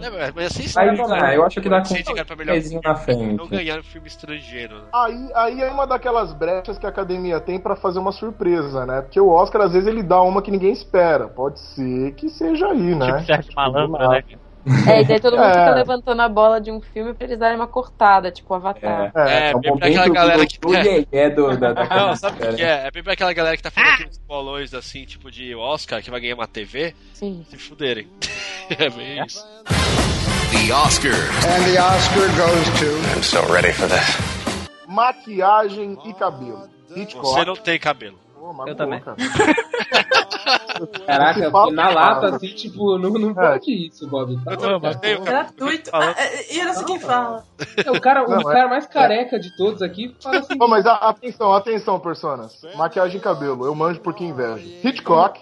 É, 0.02 0.32
mas- 0.32 0.46
assim, 0.46 0.62
Mas, 0.62 0.98
sabe, 0.98 1.22
ah, 1.22 1.34
eu 1.34 1.44
acho 1.44 1.60
que 1.60 1.68
dá 1.68 1.82
com 1.82 2.36
melhor 2.36 2.54
pezinho 2.54 2.80
na 2.84 2.94
frente. 2.94 3.34
não 3.34 3.46
ganharam 3.48 3.82
filme 3.82 4.08
estrangeiro, 4.08 4.76
né? 4.76 4.84
Aí, 4.92 5.30
aí 5.34 5.62
é 5.62 5.70
uma 5.70 5.86
daquelas 5.86 6.32
brechas 6.32 6.78
que 6.78 6.86
a 6.86 6.88
academia 6.88 7.40
tem 7.40 7.58
pra 7.58 7.76
fazer 7.76 7.98
uma 7.98 8.12
surpresa, 8.12 8.84
né? 8.86 9.02
Porque 9.02 9.20
o 9.20 9.28
Oscar, 9.28 9.62
às 9.62 9.72
vezes, 9.72 9.88
ele 9.88 10.02
dá 10.02 10.20
uma 10.22 10.42
que 10.42 10.50
ninguém 10.50 10.72
espera. 10.72 11.28
Pode 11.28 11.60
ser 11.60 12.12
que 12.14 12.28
seja 12.28 12.68
aí, 12.68 12.94
né? 12.94 13.06
Tipo 13.12 13.26
Sérgio 13.26 13.52
Malandro, 13.54 14.08
né? 14.08 14.22
É, 14.90 15.00
e 15.02 15.04
daí 15.04 15.20
todo 15.20 15.36
mundo 15.36 15.46
É. 15.46 15.52
fica 15.52 15.74
levantando 15.74 16.22
a 16.22 16.28
bola 16.28 16.60
de 16.60 16.70
um 16.70 16.80
filme 16.80 17.12
pra 17.14 17.26
eles 17.26 17.38
darem 17.38 17.56
uma 17.56 17.66
cortada, 17.66 18.30
tipo 18.30 18.52
Avatar. 18.54 19.12
É, 19.16 19.50
é 19.50 19.56
o 19.56 19.60
bem 19.60 19.76
pra 19.76 19.88
aquela 19.88 20.08
galera 20.08 20.46
que- 20.46 20.58
do 20.58 20.74
iê-iê 20.74 21.30
do, 21.30 21.56
da, 21.56 21.72
da 21.72 21.84
Não, 21.94 22.16
sabe 22.16 22.36
o 22.42 22.48
que 22.50 22.56
que 22.56 22.62
é? 22.62 22.86
É 22.86 22.90
bem 22.90 23.02
pra 23.02 23.12
aquela 23.12 23.32
galera 23.32 23.56
que 23.56 23.62
tá 23.62 23.70
fazendo 23.70 23.92
aqueles 23.94 24.18
bolões 24.18 24.72
assim, 24.74 25.04
tipo 25.04 25.30
de 25.30 25.54
Oscar, 25.54 26.02
que 26.02 26.10
vai 26.10 26.20
ganhar 26.20 26.34
uma 26.34 26.46
TV, 26.46 26.94
Sim. 27.12 27.44
se 27.48 27.56
fuderem. 27.58 28.06
é 28.70 28.88
bem 28.90 29.24
isso. 29.24 29.44
The 29.64 30.72
Oscars. 30.72 31.18
And 31.44 31.64
the 31.72 31.80
Oscar 31.80 32.28
goes 32.36 32.80
to. 32.80 33.16
I'm 33.18 33.22
so 33.22 33.40
ready 33.52 33.72
for 33.72 33.88
this. 33.88 34.16
Maquiagem 34.88 35.98
e 36.04 36.14
cabelo. 36.14 36.68
Hitchcock. 36.94 37.26
Você 37.26 37.44
não 37.44 37.56
tem 37.56 37.78
cabelo. 37.78 38.18
Pô, 38.52 38.68
Eu 38.68 38.74
também. 38.76 39.00
cara. 39.00 39.16
Caraca, 41.06 41.50
Fala- 41.50 41.72
na 41.72 41.88
lata, 41.90 42.26
assim, 42.36 42.48
tipo, 42.48 42.98
não, 42.98 43.10
não 43.10 43.32
pode 43.32 43.70
isso, 43.86 44.06
Bob. 44.08 44.36
Tá 44.44 44.52
Eu. 45.08 45.20
Gratuito. 45.22 45.90
Ah, 45.92 46.14
é- 46.18 46.54
E 46.54 46.60
era 46.60 46.70
assim 46.72 46.84
quem 46.84 47.00
fala. 47.00 47.44
É, 47.84 47.90
o 47.90 48.00
cara, 48.00 48.26
Não, 48.26 48.38
o 48.38 48.50
é- 48.50 48.52
cara 48.52 48.68
mais 48.68 48.86
careca 48.86 49.38
de 49.38 49.56
todos 49.56 49.80
aqui 49.80 50.14
fala 50.22 50.38
assim. 50.40 50.54
Mas 50.58 50.84
a- 50.84 50.96
atenção, 50.96 51.54
atenção, 51.54 51.98
personas. 51.98 52.60
Maquiagem 52.76 53.16
e 53.18 53.20
cabelo, 53.22 53.64
eu 53.64 53.74
manjo 53.74 54.00
porque 54.00 54.24
invejo. 54.24 54.66
Hitchcock, 54.84 55.40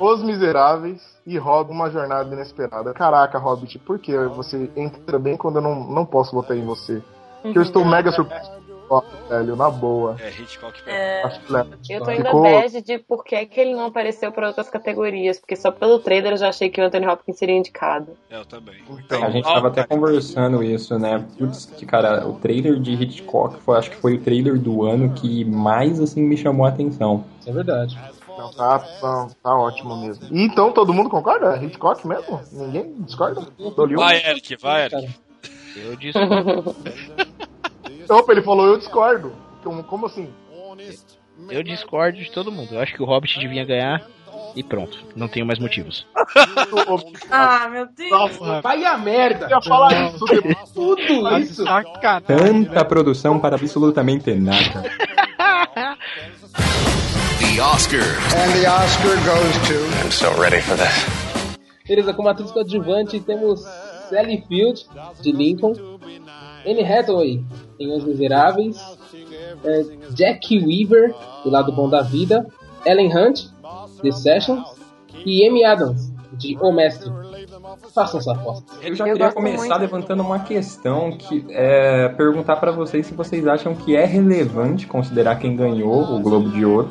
Os 0.00 0.22
Miseráveis 0.22 1.02
e 1.26 1.36
Hobbit, 1.36 1.74
Uma 1.74 1.90
Jornada 1.90 2.32
Inesperada. 2.34 2.92
Caraca, 2.94 3.38
Hobbit, 3.38 3.78
por 3.80 3.98
que 3.98 4.16
você 4.28 4.70
entra 4.76 5.18
bem 5.18 5.36
quando 5.36 5.56
eu 5.56 5.62
não, 5.62 5.74
não 5.84 6.06
posso 6.06 6.32
votar 6.32 6.56
em 6.56 6.64
você? 6.64 7.02
Porque 7.42 7.58
eu 7.58 7.62
estou 7.62 7.84
mega 7.84 8.10
surpreso 8.10 8.50
Hitchcock, 8.84 9.06
velho, 9.28 9.56
na 9.56 9.70
boa. 9.70 10.16
É, 10.20 10.28
Hitchcock. 10.28 10.78
É, 10.86 11.22
Acho 11.24 11.40
que 11.40 11.52
leva. 11.52 11.78
Eu 11.88 12.02
tô 12.02 12.10
ainda 12.10 12.24
Ficou- 12.26 12.42
bad 12.42 12.82
de 12.82 12.98
por 12.98 13.24
que, 13.24 13.46
que 13.46 13.60
ele 13.60 13.74
não 13.74 13.86
apareceu 13.86 14.30
pra 14.30 14.48
outras 14.48 14.68
categorias, 14.68 15.38
porque 15.38 15.56
só 15.56 15.70
pelo 15.70 15.98
trailer 15.98 16.32
eu 16.32 16.36
já 16.36 16.48
achei 16.50 16.68
que 16.68 16.80
o 16.80 16.84
Anthony 16.84 17.06
Hopkins 17.06 17.38
seria 17.38 17.56
indicado. 17.56 18.12
Eu 18.30 18.44
também. 18.44 18.76
Então, 19.04 19.22
A 19.24 19.30
gente 19.30 19.44
tava 19.44 19.68
até 19.68 19.84
conversando 19.84 20.62
isso, 20.62 20.98
né? 20.98 21.24
Putz, 21.38 21.66
que 21.66 21.86
cara, 21.86 22.26
o 22.26 22.34
trailer 22.34 22.78
de 22.78 22.92
Hitchcock 22.92 23.60
foi, 23.62 23.78
acho 23.78 23.90
que 23.90 23.96
foi 23.96 24.14
o 24.14 24.20
trailer 24.20 24.58
do 24.58 24.84
ano 24.84 25.12
que 25.14 25.44
mais 25.44 26.00
assim 26.00 26.22
me 26.22 26.36
chamou 26.36 26.66
a 26.66 26.68
atenção. 26.68 27.24
É 27.46 27.52
verdade. 27.52 27.98
Não, 28.36 28.50
tá, 28.50 28.80
tá, 28.80 29.28
tá 29.42 29.56
ótimo 29.56 29.96
mesmo. 29.96 30.26
E 30.30 30.42
então, 30.44 30.72
todo 30.72 30.92
mundo 30.92 31.08
concorda? 31.08 31.56
É 31.56 31.64
Hitchcock 31.64 32.06
mesmo? 32.06 32.40
Ninguém 32.52 32.94
discorda? 33.02 33.42
Vai, 33.96 34.16
Eric, 34.26 34.56
vai, 34.56 34.84
Eric. 34.86 35.08
Eu 35.76 35.96
disse. 35.96 36.18
Opa, 38.08 38.32
ele 38.32 38.42
falou, 38.42 38.66
eu 38.66 38.78
discordo. 38.78 39.32
Como, 39.62 39.82
como 39.84 40.06
assim? 40.06 40.28
Eu 41.50 41.62
discordo 41.62 42.18
de 42.18 42.30
todo 42.30 42.52
mundo. 42.52 42.74
Eu 42.74 42.80
acho 42.80 42.94
que 42.94 43.02
o 43.02 43.06
Hobbit 43.06 43.38
devia 43.38 43.64
ganhar. 43.64 44.06
E 44.56 44.62
pronto. 44.62 44.98
Não 45.16 45.26
tenho 45.26 45.46
mais 45.46 45.58
motivos. 45.58 46.06
Ah, 47.30 47.68
meu 47.68 47.86
Deus. 47.86 48.38
Vai 48.62 48.84
a 48.84 48.96
merda! 48.98 49.46
Eu 49.46 49.50
ia 49.50 49.60
falar 49.62 50.08
isso 50.08 50.24
depois. 50.26 50.56
Tudo 50.72 51.38
isso! 51.38 51.64
Tanta 52.26 52.84
produção 52.84 53.38
para 53.40 53.56
absolutamente 53.56 54.32
nada. 54.34 54.82
The 57.38 57.60
Oscars. 57.60 58.06
And 58.34 58.52
the 58.60 58.66
Oscar 58.68 59.16
goes 59.24 59.68
to. 59.68 60.04
I'm 60.04 60.10
so 60.10 60.30
ready 60.40 60.60
for 60.60 60.76
this. 60.76 61.04
Beleza, 61.86 62.14
como 62.14 62.28
atriz 62.28 62.50
coadjuvante 62.50 63.20
temos 63.20 63.62
Sally 64.08 64.42
Field, 64.48 64.86
de 65.20 65.32
Lincoln. 65.32 65.74
Anne 66.66 66.84
Hathaway 66.84 67.44
em 67.78 67.92
Os 67.96 68.04
Miseráveis, 68.04 68.76
é, 69.64 69.82
Jack 70.14 70.58
Weaver, 70.58 71.14
do 71.42 71.50
lado 71.50 71.72
bom 71.72 71.88
da 71.88 72.02
vida, 72.02 72.46
Ellen 72.86 73.14
Hunt, 73.16 73.42
The 74.02 74.10
Sessions, 74.12 74.62
e 75.24 75.46
Amy 75.48 75.64
Adams, 75.64 76.12
de 76.34 76.56
O 76.60 76.72
Mestre. 76.72 77.10
Façam 77.94 78.20
sua 78.20 78.34
aposta. 78.34 78.72
Eu 78.82 78.94
já 78.94 79.06
Eu 79.06 79.12
queria 79.14 79.32
começar 79.32 79.78
muito. 79.78 79.80
levantando 79.80 80.22
uma 80.22 80.40
questão 80.40 81.12
que 81.12 81.44
é 81.50 82.08
perguntar 82.10 82.56
pra 82.56 82.70
vocês 82.72 83.06
se 83.06 83.14
vocês 83.14 83.46
acham 83.46 83.74
que 83.74 83.96
é 83.96 84.04
relevante 84.04 84.86
considerar 84.86 85.36
quem 85.36 85.56
ganhou 85.56 86.02
o 86.02 86.20
Globo 86.20 86.50
de 86.50 86.64
Ouro, 86.64 86.90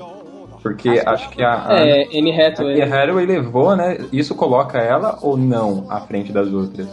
porque 0.62 0.90
acho 1.06 1.30
que 1.30 1.44
a, 1.44 1.68
a 1.68 1.80
É, 1.88 2.04
Anne 2.18 2.42
Hathaway. 2.42 2.82
a 2.82 2.86
Hathaway 3.04 3.26
levou, 3.26 3.76
né? 3.76 3.98
Isso 4.12 4.34
coloca 4.34 4.78
ela 4.80 5.20
ou 5.22 5.36
não 5.38 5.86
à 5.90 6.00
frente 6.02 6.32
das 6.32 6.48
outras? 6.52 6.88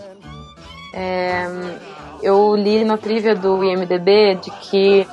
É, 0.93 1.45
eu 2.23 2.55
li 2.55 2.85
na 2.85 2.97
trivia 2.97 3.35
do 3.35 3.63
IMDB 3.65 4.37
de 4.37 4.51
que 4.51 5.07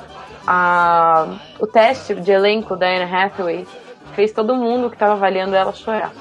a, 0.46 1.26
o 1.58 1.66
teste 1.66 2.14
de 2.14 2.32
elenco 2.32 2.76
da 2.76 2.86
Anne 2.86 3.04
Hathaway 3.04 3.66
fez 4.14 4.32
todo 4.32 4.56
mundo 4.56 4.88
que 4.88 4.96
estava 4.96 5.12
avaliando 5.12 5.54
ela 5.54 5.72
chorar. 5.72 6.12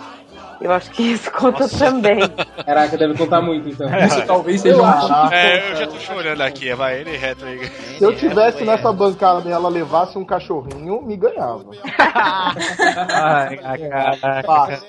Eu 0.59 0.71
acho 0.71 0.91
que 0.91 1.03
isso 1.03 1.31
conta 1.31 1.67
também. 1.69 2.19
Caraca, 2.65 2.97
deve 2.97 3.15
contar 3.17 3.41
muito 3.41 3.69
então. 3.69 3.87
Isso 3.99 4.25
talvez 4.25 4.61
seja 4.61 4.75
Eu 4.77 4.81
um 4.83 4.85
acho 4.85 5.33
É, 5.33 5.71
eu 5.71 5.75
já 5.75 5.87
tô 5.87 5.99
chorando 5.99 6.41
aqui, 6.41 6.73
vai, 6.73 6.99
ele 7.01 7.15
Hathaway. 7.15 7.65
Se 7.97 8.03
eu 8.03 8.15
tivesse 8.15 8.63
nessa 8.65 8.91
bancada 8.91 9.47
e 9.47 9.51
ela 9.51 9.69
levasse 9.69 10.17
um 10.17 10.25
cachorrinho, 10.25 11.01
me 11.01 11.15
ganhava. 11.15 11.65
Ai, 13.09 13.57
caraca. 13.57 14.43
Fácil. 14.43 14.87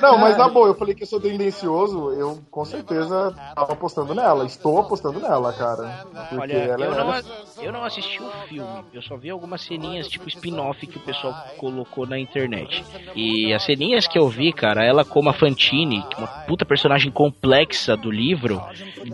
Não, 0.00 0.18
mas 0.18 0.36
na 0.36 0.48
boa, 0.48 0.68
eu 0.68 0.74
falei 0.74 0.94
que 0.94 1.02
eu 1.02 1.06
sou 1.06 1.20
tendencioso, 1.20 2.10
eu 2.12 2.38
com 2.50 2.64
certeza 2.64 3.34
tava 3.54 3.72
apostando 3.72 4.14
nela. 4.14 4.44
Estou 4.44 4.80
apostando 4.80 5.20
nela, 5.20 5.52
cara. 5.52 6.04
Porque 6.28 6.36
Olha, 6.40 6.52
ela, 6.54 6.84
eu 6.84 6.90
não, 6.90 6.98
ela- 7.00 7.22
eu 7.60 7.72
não 7.72 7.84
assisti 7.84 8.22
o 8.22 8.30
filme, 8.48 8.84
eu 8.92 9.02
só 9.02 9.16
vi 9.16 9.30
algumas 9.30 9.62
ceninhas 9.62 10.08
tipo 10.08 10.28
spin-off 10.28 10.86
que 10.86 10.96
o 10.96 11.00
pessoal 11.00 11.34
colocou 11.58 12.06
na 12.06 12.18
internet. 12.18 12.84
E 13.14 13.52
as 13.52 13.62
ceninhas 13.64 14.06
que 14.06 14.18
eu 14.18 14.28
vi, 14.32 14.52
cara, 14.52 14.84
ela 14.84 15.04
como 15.04 15.28
a 15.28 15.32
Fantine, 15.32 16.04
uma 16.18 16.26
puta 16.26 16.64
personagem 16.64 17.10
complexa 17.10 17.96
do 17.96 18.10
livro, 18.10 18.60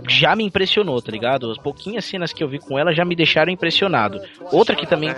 já 0.08 0.34
me 0.34 0.44
impressionou, 0.44 1.02
tá 1.02 1.10
ligado? 1.10 1.50
As 1.50 1.58
pouquinhas 1.58 2.04
cenas 2.04 2.32
que 2.32 2.42
eu 2.42 2.48
vi 2.48 2.58
com 2.58 2.78
ela 2.78 2.92
já 2.92 3.04
me 3.04 3.14
deixaram 3.14 3.52
impressionado. 3.52 4.20
Outra 4.52 4.76
que 4.76 4.86
também. 4.86 5.10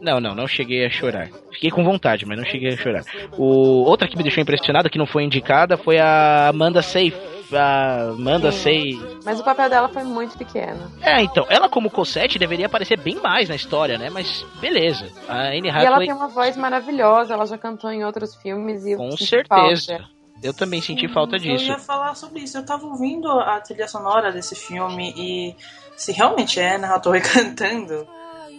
Não, 0.00 0.20
não, 0.20 0.34
não 0.34 0.46
cheguei 0.46 0.84
a 0.84 0.90
chorar. 0.90 1.28
Fiquei 1.52 1.70
com 1.70 1.82
vontade, 1.82 2.26
mas 2.26 2.36
não 2.36 2.44
cheguei 2.44 2.74
a 2.74 2.76
chorar. 2.76 3.02
O... 3.36 3.84
Outra 3.84 4.06
que 4.06 4.16
me 4.16 4.22
deixou 4.22 4.42
impressionado, 4.42 4.90
que 4.90 4.98
não 4.98 5.06
foi 5.06 5.24
indicada, 5.24 5.76
foi 5.76 5.98
a 5.98 6.48
Amanda 6.48 6.82
Seyfried. 6.82 7.35
A 7.52 8.10
Amanda 8.10 8.50
Sey. 8.50 8.98
Mas 9.24 9.38
o 9.40 9.44
papel 9.44 9.68
dela 9.70 9.88
foi 9.88 10.02
muito 10.02 10.36
pequeno. 10.36 10.90
É, 11.00 11.22
então, 11.22 11.46
ela 11.48 11.68
como 11.68 11.90
Cosette 11.90 12.38
deveria 12.38 12.66
aparecer 12.66 12.98
bem 12.98 13.16
mais 13.20 13.48
na 13.48 13.54
história, 13.54 13.96
né? 13.98 14.10
Mas 14.10 14.44
beleza. 14.60 15.08
A 15.28 15.48
Anne 15.48 15.68
E 15.68 15.70
ela 15.70 15.80
Hathaway, 15.82 16.06
tem 16.06 16.14
uma 16.14 16.28
voz 16.28 16.56
maravilhosa, 16.56 17.34
ela 17.34 17.46
já 17.46 17.56
cantou 17.58 17.90
em 17.90 18.04
outros 18.04 18.34
filmes 18.36 18.84
e 18.84 18.92
eu 18.92 18.98
com 18.98 19.10
certeza. 19.16 19.98
falta. 19.98 20.16
Eu 20.42 20.52
também 20.52 20.80
senti 20.82 21.08
falta 21.08 21.36
Eu 21.36 21.40
disso. 21.40 21.64
ia 21.64 21.78
falar 21.78 22.14
sobre 22.14 22.40
isso. 22.40 22.58
Eu 22.58 22.64
tava 22.66 22.86
ouvindo 22.86 23.28
a 23.30 23.58
trilha 23.60 23.88
sonora 23.88 24.30
desse 24.30 24.54
filme 24.54 25.14
e 25.16 25.56
se 25.96 26.12
realmente 26.12 26.60
é 26.60 26.74
Anna 26.76 26.94
Hathaway 26.94 27.22
cantando 27.24 28.06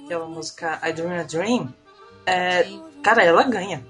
aquela 0.05 0.25
música 0.25 0.79
I 0.83 0.91
Dream 0.93 1.19
a 1.19 1.23
Dream, 1.23 1.73
é, 2.25 2.65
cara, 3.03 3.23
ela 3.23 3.43
ganha. 3.43 3.85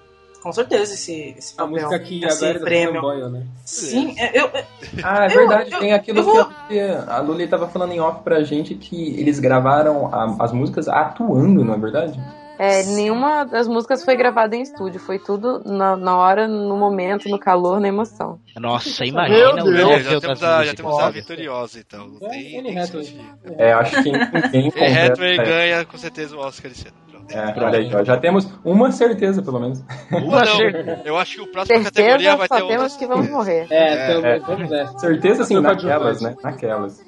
Com 0.48 0.54
certeza 0.54 0.94
esse, 0.94 1.36
esse 1.38 1.54
A 1.58 1.64
papel. 1.64 1.72
música 1.84 2.00
que 2.00 2.24
esse 2.24 2.46
agora 2.46 2.58
é 2.58 2.62
prêmio. 2.62 2.88
Susan 2.88 3.02
Boyle, 3.02 3.30
né? 3.30 3.44
Sim, 3.66 4.16
eu, 4.34 4.44
eu- 4.46 4.64
Ah, 5.04 5.24
é 5.26 5.28
Eu- 5.28 5.38
verdade. 5.40 5.72
eu- 5.74 5.80
Tem 5.80 5.94
aquilo 5.94 6.24
vou- 6.24 6.46
que 6.70 6.80
a, 6.80 7.16
a 7.16 7.20
Luli 7.20 7.48
tava 7.48 7.68
falando 7.68 7.92
em 7.92 8.00
off 8.00 8.22
pra 8.24 8.42
gente 8.44 8.74
que 8.76 9.20
eles 9.20 9.40
gravaram 9.40 10.08
a- 10.14 10.38
as 10.40 10.54
músicas 10.54 10.88
atuando, 10.88 11.66
não 11.66 11.74
é 11.74 11.78
verdade? 11.78 12.18
É, 12.60 12.82
nenhuma 12.86 13.44
das 13.44 13.68
músicas 13.68 14.04
foi 14.06 14.16
gravada 14.16 14.56
em 14.56 14.62
estúdio, 14.62 15.00
foi 15.00 15.20
tudo 15.20 15.62
na, 15.66 15.96
na 15.96 16.18
hora, 16.18 16.48
no 16.48 16.76
momento, 16.78 17.30
no 17.30 17.38
calor, 17.38 17.80
na 17.80 17.88
emoção. 17.90 18.40
Nossa, 18.56 19.06
imagina 19.06 19.50
o 19.52 19.54
Deus. 19.66 19.68
Nível 19.68 20.00
já 20.00 20.20
temos, 20.22 20.44
a, 20.44 20.64
já 20.66 20.74
temos 20.74 20.98
a 21.00 21.10
vitoriosa, 21.12 21.78
então. 21.80 22.08
Não 22.08 22.20
tem, 22.30 22.58
Anne 22.60 22.70
tem 22.74 22.82
discutir. 22.82 23.20
É, 23.58 23.74
acho 23.74 24.02
que 24.02 24.12
ninguém 24.12 24.72
Hathaway 24.74 25.38
conversa. 25.38 25.44
ganha 25.44 25.86
com 25.86 25.98
certeza 25.98 26.36
o 26.36 26.40
Oscar 26.40 26.72
esse 26.72 26.88
ano. 26.88 26.98
É, 27.30 27.54
olha 27.64 27.80
aí, 27.80 27.94
ó, 27.94 28.04
já 28.04 28.16
temos 28.18 28.48
uma 28.64 28.92
certeza, 28.92 29.42
pelo 29.42 29.60
menos. 29.60 29.84
Uma 30.12 30.46
não, 30.46 30.62
eu 31.04 31.18
acho 31.18 31.36
que 31.36 31.42
o 31.42 31.48
próximo 31.48 31.84
categoria 31.84 32.32
Certeza, 32.32 32.38
vai 32.38 32.48
só 32.48 32.56
ter 32.58 32.64
um. 32.64 32.68
temos 32.68 32.96
que 32.96 33.06
vamos 33.08 33.30
morrer. 33.30 33.68
É, 33.70 34.14
É, 34.14 34.38
então, 34.38 34.56
é. 34.74 34.88
Certeza 35.00 35.44
sim, 35.44 35.60
naquelas, 35.60 36.22
né? 36.22 36.36
Naquelas. 36.44 37.00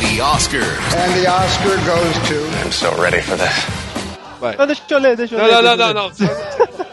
The 0.00 0.22
Oscars. 0.22 0.66
And 0.94 1.12
the 1.22 1.30
Oscar 1.30 1.76
goes 1.86 2.28
to. 2.28 2.66
I'm 2.66 2.72
so 2.72 2.90
ready 3.00 3.22
for 3.22 3.36
this. 3.38 3.66
Vai. 4.40 4.56
Não, 4.56 4.66
deixa 4.66 4.82
eu 4.90 4.98
ler, 4.98 5.16
deixa 5.16 5.34
eu 5.36 5.38
Não, 5.38 5.46
ler. 5.46 5.62
não, 5.62 5.76
não, 5.76 5.94
não, 5.94 5.94
não. 5.94 6.10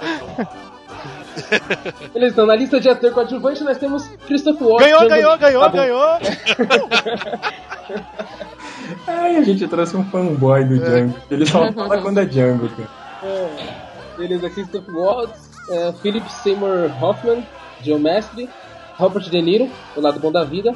Beleza, 2.14 2.34
então 2.34 2.46
na 2.46 2.56
lista 2.56 2.80
de 2.80 2.90
ator 2.90 3.12
coadjuvante 3.12 3.64
nós 3.64 3.78
temos 3.78 4.08
Christopher 4.28 4.68
Waltz. 4.68 4.86
Ganhou, 4.86 5.08
ganhou, 5.10 5.38
ganhou, 5.38 5.64
Tá 5.64 5.70
ganhou. 5.70 6.02
Ai, 9.08 9.38
a 9.38 9.44
gente 9.44 9.68
trouxe 9.68 9.96
um 9.96 10.04
fanboy 10.06 10.64
do 10.66 10.78
Django. 10.80 11.16
Ele 11.30 11.46
só 11.46 11.72
fala 11.74 12.02
quando 12.02 12.20
é 12.20 12.26
Django, 12.26 12.70
cara. 12.70 12.90
É, 13.24 13.50
beleza, 14.18 14.50
Christopher 14.50 14.96
Waltz, 14.96 15.50
é, 15.70 15.92
Philip 15.94 16.32
Seymour 16.32 16.92
Hoffman, 17.02 17.46
Joe 17.82 18.00
Mestre, 18.00 18.50
Robert 18.98 19.30
De 19.30 19.42
Niro, 19.42 19.70
O 19.96 20.02
Lado 20.02 20.20
Bom 20.20 20.32
da 20.32 20.44
Vida, 20.44 20.74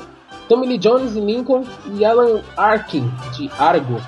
Tommy 0.47 0.67
Lee 0.67 0.77
Jones 0.77 1.15
em 1.15 1.25
Lincoln 1.25 1.63
e 1.93 2.03
Alan 2.03 2.41
Arkin, 2.57 3.09
de 3.33 3.49
Argo. 3.57 4.01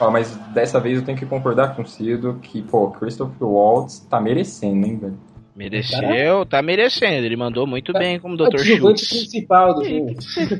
Ó, 0.00 0.10
mas 0.10 0.36
dessa 0.52 0.80
vez 0.80 0.98
eu 0.98 1.04
tenho 1.04 1.16
que 1.18 1.26
concordar 1.26 1.74
com 1.74 1.82
o 1.82 1.86
Cido 1.86 2.38
que, 2.42 2.62
pô, 2.62 2.90
Christopher 2.90 3.46
Waltz 3.46 4.00
tá 4.10 4.20
merecendo, 4.20 4.86
hein, 4.86 4.96
velho. 4.96 5.18
Mereceu, 5.54 6.44
tá 6.44 6.60
merecendo. 6.60 7.24
Ele 7.26 7.36
mandou 7.36 7.66
muito 7.66 7.92
bem 7.92 8.18
como 8.18 8.34
O 8.34 8.36
Dr. 8.36 8.58
Schultz. 8.58 9.08
principal 9.08 9.74
do 9.74 9.84
filme. 9.84 10.14
Vocês 10.16 10.50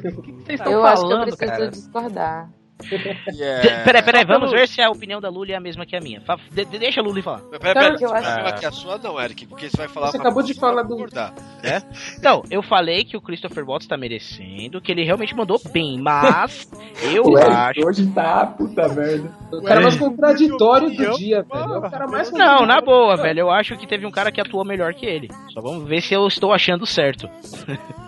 estão 0.49 0.72
Eu 0.72 0.84
acho 0.84 1.03
que 1.03 1.07
eu 1.07 1.11
falando, 1.11 1.36
preciso 1.36 1.51
cara. 1.51 1.68
discordar. 1.70 2.51
Yeah. 3.34 3.84
Peraí, 3.84 4.02
peraí, 4.02 4.24
vamos 4.24 4.50
ver 4.50 4.68
se 4.68 4.80
a 4.82 4.90
opinião 4.90 5.20
da 5.20 5.28
Luli 5.28 5.52
é 5.52 5.56
a 5.56 5.60
mesma 5.60 5.86
que 5.86 5.96
a 5.96 6.00
minha. 6.00 6.20
De- 6.50 6.64
de- 6.64 6.78
deixa 6.78 7.00
a 7.00 7.04
Luli 7.04 7.22
falar. 7.22 7.40
Peraí, 7.40 7.72
peraí, 7.74 7.94
acho- 7.94 8.08
peraí, 8.08 8.52
que 8.58 8.66
a 8.66 8.70
sua 8.72 8.98
não, 8.98 9.20
Eric, 9.20 9.46
porque 9.46 9.68
você 9.70 9.76
vai 9.76 9.88
falar 9.88 10.06
Você 10.08 10.18
pra 10.18 10.26
acabou 10.26 10.42
de 10.42 10.54
falar 10.54 10.82
do- 10.82 10.88
concordar. 10.90 11.32
Então, 12.18 12.42
eu 12.50 12.62
falei 12.62 13.04
que 13.04 13.16
o 13.16 13.20
Christopher 13.20 13.64
Waltz 13.66 13.86
tá 13.86 13.96
merecendo, 13.96 14.80
que 14.80 14.92
ele 14.92 15.02
realmente 15.04 15.34
mandou 15.34 15.60
bem, 15.72 15.98
mas 16.00 16.68
eu 17.02 17.24
Eric 17.38 17.52
acho. 17.80 17.86
hoje 17.86 18.06
tá 18.08 18.46
puta 18.46 18.88
merda. 18.88 19.30
O 19.52 19.62
cara 19.62 19.80
mais 19.80 19.96
contraditório 19.96 20.90
do 20.90 21.16
dia, 21.16 21.42
velho. 21.42 21.74
É 21.74 21.78
o 21.78 21.90
cara 21.90 22.06
mais 22.06 22.30
Não, 22.32 22.66
na 22.66 22.80
boa, 22.80 23.16
velho. 23.16 23.40
Eu 23.40 23.50
acho 23.50 23.76
que 23.76 23.86
teve 23.86 24.04
um 24.06 24.10
cara 24.10 24.30
que 24.30 24.40
atuou 24.40 24.64
melhor 24.64 24.92
que 24.94 25.06
ele. 25.06 25.28
Só 25.52 25.60
vamos 25.60 25.88
ver 25.88 26.00
se 26.02 26.12
eu 26.14 26.26
estou 26.26 26.52
achando 26.52 26.84
certo. 26.86 27.28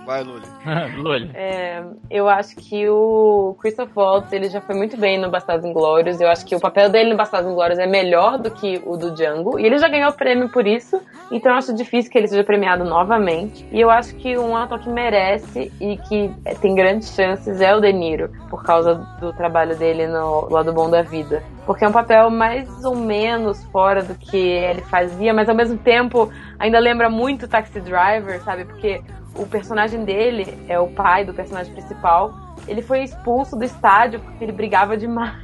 Vai, 0.05 0.23
Luli. 0.23 0.47
Luli. 0.99 1.31
É, 1.35 1.83
eu 2.11 2.29
acho 2.29 2.57
que 2.57 2.89
o 2.89 3.57
Christopher 3.61 3.97
Waltz 3.97 4.33
ele 4.33 4.49
já 4.49 4.56
foi 4.61 4.75
muito 4.75 4.97
bem 4.97 5.19
no 5.19 5.31
Bastardos 5.31 5.65
Inglórios. 5.65 6.21
Eu 6.21 6.29
acho 6.29 6.45
que 6.45 6.55
o 6.55 6.61
papel 6.61 6.89
dele 6.89 7.11
no 7.11 7.17
Bastardos 7.17 7.51
Inglórios 7.51 7.79
é 7.79 7.87
melhor 7.87 8.39
do 8.39 8.51
que 8.51 8.83
o 8.85 8.97
do 8.97 9.13
Django. 9.13 9.59
E 9.59 9.67
ele 9.67 9.79
já 9.79 9.89
ganhou 9.89 10.11
o 10.11 10.13
prêmio 10.13 10.49
por 10.49 10.67
isso. 10.67 11.01
Então 11.31 11.53
eu 11.53 11.59
acho 11.59 11.75
difícil 11.75 12.11
que 12.11 12.19
ele 12.19 12.29
seja 12.29 12.45
premiado 12.45 12.85
novamente. 12.85 13.67
E 13.71 13.81
eu 13.81 13.91
acho 13.91 14.15
que 14.17 14.37
um 14.39 14.57
ator 14.57 14.79
que 14.79 14.89
merece 14.89 15.73
e 15.81 15.97
que 15.97 16.31
tem 16.61 16.75
grandes 16.75 17.15
chances 17.15 17.61
é 17.61 17.75
o 17.75 17.81
De 17.81 17.93
Niro, 17.93 18.31
por 18.49 18.63
causa 18.63 18.95
do 19.21 19.33
trabalho 19.33 19.77
dele 19.77 20.07
no 20.07 20.49
Lado 20.51 20.73
Bom 20.73 20.89
da 20.89 21.03
Vida. 21.03 21.43
Porque 21.65 21.85
é 21.85 21.89
um 21.89 21.93
papel 21.93 22.31
mais 22.31 22.85
ou 22.85 22.95
menos 22.95 23.65
fora 23.65 24.03
do 24.03 24.15
que 24.15 24.37
ele 24.37 24.83
fazia, 24.83 25.35
mas 25.35 25.49
ao 25.49 25.55
mesmo 25.55 25.79
tempo 25.79 26.31
ainda 26.59 26.79
lembra 26.79 27.11
muito 27.11 27.49
Taxi 27.49 27.81
Driver, 27.81 28.41
sabe? 28.43 28.65
Porque 28.65 29.03
o 29.35 29.47
personagem 29.47 30.05
dele 30.05 30.59
é 30.69 30.79
o 30.79 30.89
pai 30.89 31.25
do 31.25 31.35
personagem 31.35 31.73
principal. 31.73 32.46
Ele 32.69 32.83
foi 32.83 33.03
expulso 33.03 33.57
do 33.57 33.65
estádio 33.65 34.21
porque 34.21 34.45
ele 34.45 34.53
brigava 34.53 34.97
demais. 34.97 35.35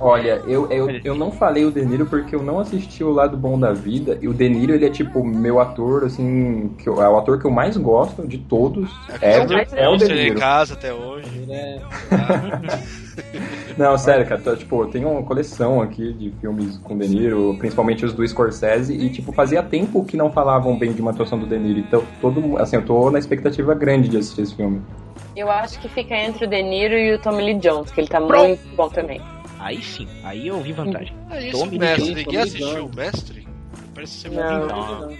Olha, 0.00 0.42
eu, 0.46 0.68
eu, 0.70 0.90
eu 1.04 1.14
não 1.14 1.30
falei 1.30 1.64
o 1.64 1.70
De 1.70 1.84
Niro 1.84 2.06
porque 2.06 2.34
eu 2.34 2.42
não 2.42 2.58
assisti 2.58 3.02
o 3.04 3.10
Lado 3.10 3.36
Bom 3.36 3.58
da 3.58 3.72
Vida. 3.72 4.18
E 4.20 4.28
o 4.28 4.34
De 4.34 4.48
Niro, 4.48 4.74
ele 4.74 4.84
é 4.84 4.90
tipo 4.90 5.24
meu 5.24 5.60
ator, 5.60 6.04
assim, 6.04 6.74
que 6.78 6.88
eu- 6.88 7.02
é 7.02 7.08
o 7.08 7.16
ator 7.16 7.38
que 7.38 7.46
eu 7.46 7.50
mais 7.50 7.76
gosto 7.76 8.26
de 8.26 8.38
todos. 8.38 8.90
É, 9.20 9.44
mais 9.46 9.72
é 9.72 9.88
o 9.88 9.96
De 9.96 10.04
Monster 10.04 10.26
em 10.26 10.34
casa 10.34 10.74
até 10.74 10.92
hoje. 10.92 11.46
É, 11.50 11.80
Não, 13.76 13.96
sério, 13.96 14.26
cara, 14.26 14.40
tá, 14.40 14.56
tipo, 14.56 14.82
eu 14.82 14.88
tenho 14.88 15.08
uma 15.10 15.22
coleção 15.22 15.80
aqui 15.80 16.12
de 16.12 16.30
filmes 16.40 16.76
com 16.78 16.96
De 16.98 17.08
Niro, 17.08 17.56
principalmente 17.58 18.04
os 18.04 18.12
do 18.12 18.26
Scorsese, 18.26 18.94
e 18.94 19.10
tipo, 19.10 19.32
fazia 19.32 19.62
tempo 19.62 20.04
que 20.04 20.16
não 20.16 20.30
falavam 20.30 20.76
bem 20.76 20.92
de 20.92 21.00
uma 21.00 21.10
atuação 21.12 21.38
do 21.38 21.46
De 21.46 21.58
Niro. 21.58 21.80
Então, 21.80 22.02
todo, 22.20 22.58
assim, 22.58 22.76
eu 22.76 22.84
tô 22.84 23.10
na 23.10 23.18
expectativa 23.18 23.74
grande 23.74 24.08
de 24.08 24.18
assistir 24.18 24.42
esse 24.42 24.54
filme. 24.54 24.82
Eu 25.36 25.50
acho 25.50 25.78
que 25.80 25.88
fica 25.88 26.14
entre 26.14 26.44
o 26.44 26.48
De 26.48 26.62
Niro 26.62 26.94
e 26.94 27.14
o 27.14 27.18
Tommy 27.18 27.42
Lee 27.42 27.54
Jones, 27.54 27.90
que 27.90 28.00
ele 28.00 28.08
tá 28.08 28.20
Pronto. 28.20 28.48
muito 28.48 28.76
bom 28.76 28.88
também. 28.88 29.20
Aí 29.58 29.80
sim, 29.82 30.06
aí 30.24 30.48
eu 30.48 30.60
vi 30.60 30.72
vantagem. 30.72 31.14
É 31.30 31.48
isso, 31.48 31.58
Tommy 31.58 31.78
mestre. 31.78 32.04
Lee 32.04 32.14
Ninguém 32.16 32.32
Jones, 32.40 32.54
assistiu 32.54 32.86
o 32.86 32.96
mestre? 32.96 33.48
Parece 33.94 34.12
ser 34.12 34.30
Não. 34.30 34.58
muito 34.58 34.74
não, 34.74 35.00
não. 35.08 35.16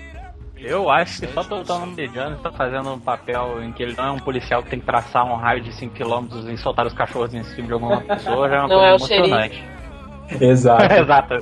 Eu 0.56 0.88
acho 0.90 1.20
que 1.20 1.26
só 1.28 1.42
pelo 1.42 1.64
Tom 1.64 1.86
Lee 1.96 2.08
Jones 2.08 2.40
tá 2.40 2.52
fazendo 2.52 2.92
um 2.92 2.98
papel 3.00 3.62
em 3.64 3.72
que 3.72 3.82
ele 3.82 3.94
não 3.96 4.04
é 4.06 4.10
um 4.12 4.18
policial 4.18 4.62
que 4.62 4.70
tem 4.70 4.78
que 4.80 4.86
traçar 4.86 5.24
um 5.24 5.34
raio 5.34 5.60
de 5.62 5.70
5km 5.72 6.48
e 6.52 6.56
soltar 6.56 6.86
os 6.86 6.92
cachorros 6.92 7.34
em 7.34 7.42
cima 7.42 7.66
de 7.66 7.72
alguma 7.72 8.00
pessoa, 8.00 8.48
já 8.48 8.56
é 8.56 8.58
uma 8.60 8.68
Não 8.68 8.76
coisa 8.76 8.86
é 8.86 9.18
emocionante. 9.18 9.64
Exato. 10.40 10.84
Exato. 10.94 11.34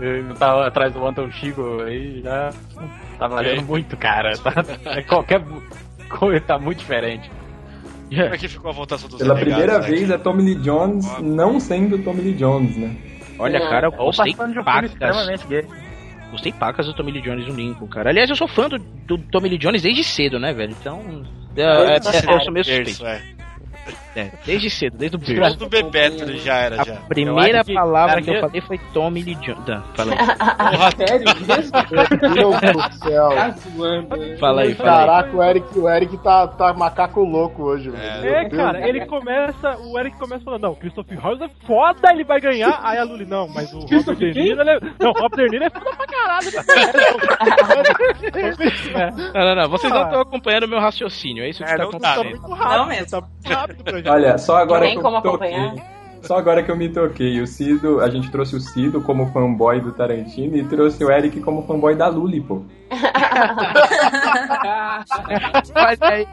Ele 0.00 0.22
não 0.22 0.34
tava 0.34 0.66
atrás 0.66 0.92
do 0.92 1.06
Anton 1.06 1.30
Chico 1.30 1.82
aí 1.82 2.20
já 2.22 2.50
tá 3.18 3.28
valendo 3.28 3.60
É. 3.60 3.64
muito, 3.64 3.96
cara. 3.96 4.32
Tá, 4.38 4.52
qualquer 5.06 5.40
coisa 6.18 6.40
tá 6.44 6.58
muito 6.58 6.78
diferente. 6.78 7.30
Como 8.08 8.22
é 8.22 8.38
que 8.38 8.48
ficou 8.48 8.70
a 8.70 8.74
votação 8.74 9.08
dos 9.08 9.18
Pela 9.18 9.34
renegados, 9.34 9.64
primeira 9.64 9.80
né? 9.80 9.88
vez 9.88 10.10
é 10.10 10.18
Tommy 10.18 10.42
Lee 10.42 10.54
Jones 10.56 11.06
não 11.20 11.58
sendo 11.58 11.98
Tommy 11.98 12.20
Lee 12.20 12.34
Jones, 12.34 12.76
né? 12.76 12.94
Olha, 13.38 13.58
Não. 13.58 13.68
cara, 13.68 13.86
eu 13.88 13.92
gostei 13.92 14.32
um 14.32 14.62
pacas. 14.62 14.92
Gostei 16.30 16.52
pacas 16.52 16.86
do 16.86 16.94
Tommy 16.94 17.12
Lee 17.12 17.22
Jones 17.22 17.46
no 17.46 17.54
Lincoln, 17.54 17.86
cara. 17.86 18.10
Aliás, 18.10 18.30
eu 18.30 18.36
sou 18.36 18.48
fã 18.48 18.68
do, 18.68 18.78
do 18.78 19.18
Tommy 19.18 19.48
Lee 19.48 19.58
Jones 19.58 19.82
desde 19.82 20.04
cedo, 20.04 20.38
né, 20.38 20.52
velho? 20.52 20.74
Então. 20.80 21.24
É, 21.56 21.62
é, 21.62 21.94
é, 21.94 22.34
eu 22.34 22.40
sou 22.40 22.52
meio 22.52 22.64
suspeito. 22.64 22.90
Isso, 22.90 23.06
é. 23.06 23.22
É, 24.16 24.30
desde 24.46 24.70
cedo, 24.70 24.96
desde 24.96 25.16
o 25.16 25.18
Desde 25.18 25.34
berço. 25.40 25.58
do 25.58 25.68
Bebeto 25.68 26.22
ele 26.22 26.38
já 26.38 26.54
era, 26.56 26.80
A 26.80 26.84
já. 26.84 26.96
primeira 27.08 27.58
Eu 27.58 27.64
que- 27.64 27.74
palavra 27.74 28.20
é 28.20 28.22
que 28.22 28.30
eu 28.30 28.40
falei 28.40 28.60
foi 28.60 28.78
Tommy 28.92 29.22
Lee 29.22 29.34
Jones. 29.34 29.64
Tá, 29.66 29.82
fala 29.94 30.12
aí. 30.12 30.18
Porra, 30.76 30.90
Sério? 30.96 31.24
Meu 32.34 32.60
Deus 32.60 32.88
do 32.88 32.94
céu. 33.04 33.28
Tá 33.30 33.48
né? 33.48 33.54
Fala 33.68 33.92
aí, 34.18 34.36
fala 34.38 34.62
aí. 34.62 34.74
Caraca, 34.74 35.36
o 35.36 35.42
Eric, 35.42 35.78
o 35.78 35.88
Eric 35.88 36.16
tá, 36.18 36.46
tá 36.48 36.72
macaco 36.72 37.20
louco 37.24 37.62
hoje, 37.64 37.90
velho. 37.90 38.02
É. 38.02 38.20
Meu 38.22 38.34
É, 38.34 38.48
Deus. 38.48 38.62
cara, 38.62 38.88
ele 38.88 39.04
começa, 39.06 39.76
o 39.78 39.98
Eric 39.98 40.16
começa 40.18 40.44
falando, 40.44 40.62
não, 40.62 40.74
Christopher 40.76 41.20
House 41.20 41.40
é 41.40 41.48
foda, 41.66 42.10
ele 42.12 42.24
vai 42.24 42.40
ganhar. 42.40 42.80
Aí 42.82 42.96
a 42.98 43.04
Luli, 43.04 43.26
não, 43.26 43.48
mas 43.48 43.72
o 43.72 43.80
Robert 43.80 44.16
De 44.16 44.32
Niro, 44.32 44.60
ele 44.62 44.70
é... 44.70 44.80
Não, 45.00 45.10
o 45.10 45.14
Robert 45.20 45.44
De 45.44 45.50
Niro 45.50 45.64
é 45.64 45.70
foda 45.70 45.90
pra 45.96 46.06
caralho. 46.06 46.48
É. 48.94 49.10
Não, 49.34 49.44
não, 49.44 49.54
não. 49.62 49.68
Vocês 49.68 49.92
não 49.92 50.04
estão 50.04 50.20
acompanhando 50.20 50.64
o 50.64 50.68
meu 50.68 50.78
raciocínio. 50.80 51.42
É 51.44 51.48
isso 51.50 51.62
que 51.62 51.68
É, 51.68 51.72
está 51.72 51.84
não 51.84 51.90
tá, 51.98 52.12
acontecendo. 52.12 52.40
Muito 52.40 52.54
rápido, 52.54 52.78
Não 52.78 52.86
mesmo. 52.86 53.06
tá 53.10 53.20
muito 53.20 53.48
rápido 53.48 53.73
Olha, 54.10 54.38
só 54.38 54.56
agora 54.56 54.88
que 54.90 54.96
eu 54.96 55.02
como 55.02 55.16
me 55.16 55.22
toquei. 55.22 55.82
Só 56.22 56.38
agora 56.38 56.62
que 56.62 56.70
eu 56.70 56.76
me 56.76 56.88
toquei. 56.88 57.40
O 57.40 57.46
Cido, 57.46 58.00
a 58.00 58.08
gente 58.08 58.30
trouxe 58.30 58.56
o 58.56 58.60
Cido 58.60 59.00
como 59.02 59.30
fanboy 59.32 59.80
do 59.80 59.92
Tarantino 59.92 60.56
e 60.56 60.64
trouxe 60.64 61.04
o 61.04 61.10
Eric 61.10 61.40
como 61.40 61.66
fanboy 61.66 61.94
da 61.94 62.08
Luli, 62.08 62.40
pô. 62.40 62.62
Mas 65.74 66.00
aí, 66.02 66.26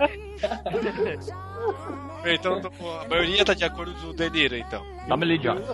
Então 2.25 2.61
a 3.03 3.07
maioria 3.09 3.43
tá 3.45 3.53
de 3.53 3.63
acordo 3.65 3.93
com 3.95 4.07
o 4.07 4.13
De 4.13 4.29
Niro, 4.29 4.55
então. 4.55 4.81
Tommy 5.07 5.25
Lee 5.25 5.37
Jones. 5.39 5.67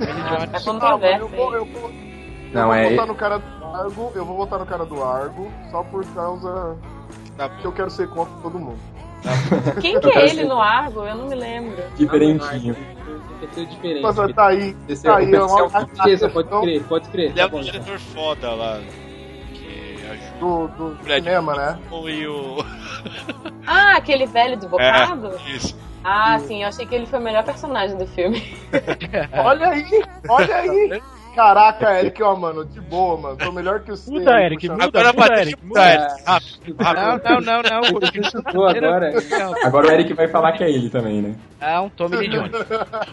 É 0.00 0.56
Ah, 0.56 0.60
controverso. 0.64 1.20
eu 1.24 1.28
vou, 1.28 1.54
eu 1.54 1.64
vou, 1.66 1.90
Não, 2.52 2.62
eu 2.62 2.66
vou 2.66 2.74
é. 2.74 2.90
votar 2.90 3.06
no 3.06 3.14
cara 3.14 3.38
do 3.38 3.64
Argo, 3.66 4.12
eu 4.14 4.24
vou 4.24 4.36
votar 4.36 4.58
no 4.58 4.66
cara 4.66 4.84
do 4.86 5.04
Argo, 5.04 5.50
só 5.70 5.82
por 5.84 6.04
causa 6.14 6.76
Tá 7.36 7.48
que 7.48 7.64
eu 7.64 7.72
quero 7.72 7.90
ser 7.90 8.08
contra 8.08 8.34
todo 8.42 8.58
mundo. 8.58 8.78
Quem 9.80 10.00
que 10.00 10.08
é 10.08 10.28
ele 10.28 10.44
no 10.44 10.60
Argo? 10.60 11.04
Eu 11.04 11.14
não 11.14 11.28
me 11.28 11.34
lembro. 11.34 11.76
Diferentinho. 11.96 12.76
Diferente. 13.54 14.02
Mas 14.02 14.16
tá 14.34 14.46
aí, 14.48 14.76
Esse 14.88 15.04
tá 15.04 15.12
é 15.12 15.24
aí, 15.24 15.34
é 15.34 15.42
uma 15.42 15.86
Beleza, 15.86 16.28
pode 16.28 16.48
crer, 16.48 16.82
pode 16.84 17.08
crer. 17.08 17.30
Ele 17.30 17.40
é 17.40 17.48
Tá 17.48 17.56
um 17.56 17.60
diretor 17.60 17.98
foda 17.98 18.50
lá. 18.52 18.80
Que 19.54 19.96
ajuda 20.10 20.38
do, 20.38 20.68
do 20.68 21.04
Brad 21.04 21.24
cinema, 21.24 21.54
né? 21.54 21.78
o 21.90 22.08
e 22.08 22.26
o. 22.28 22.64
Ah, 23.66 23.96
aquele 23.96 24.26
velho 24.26 24.54
advogado? 24.54 25.38
É, 25.46 25.50
isso. 25.50 25.76
Ah, 26.04 26.38
sim, 26.38 26.62
eu 26.62 26.68
achei 26.68 26.86
que 26.86 26.94
ele 26.94 27.06
foi 27.06 27.18
o 27.18 27.22
melhor 27.22 27.44
personagem 27.44 27.96
do 27.96 28.06
filme. 28.06 28.42
Olha 29.44 29.68
aí, 29.68 30.04
olha 30.28 30.56
aí. 30.56 31.02
Caraca, 31.34 31.98
Eric, 32.00 32.22
ó, 32.22 32.34
mano, 32.36 32.64
de 32.64 32.80
boa, 32.80 33.16
mano. 33.16 33.36
Tô 33.36 33.52
melhor 33.52 33.80
que 33.80 33.92
o 33.92 33.96
seu. 33.96 34.12
Muda, 34.14 34.40
Eric, 34.42 34.68
puxando- 34.68 34.84
muda, 34.84 34.98
Agora 35.00 35.12
muda, 35.12 35.26
pra 35.26 35.40
Eric, 35.40 35.64
muda, 35.64 35.80
muda. 35.80 35.92
Eric. 35.94 36.24
Rápido, 36.26 36.76
rápido. 36.82 37.24
não, 37.28 37.40
não, 37.40 37.62
não, 37.62 37.80
não. 37.80 38.22
Chutou 38.30 38.66
agora. 38.68 39.12
Agora 39.64 39.86
o 39.88 39.90
Eric 39.92 40.12
vai 40.12 40.28
falar 40.28 40.52
que 40.52 40.64
é 40.64 40.70
ele 40.70 40.90
também, 40.90 41.22
né? 41.22 41.34
Não, 41.60 41.88
Tommy 41.90 42.16
Lee 42.16 42.28
Jones. 42.28 42.52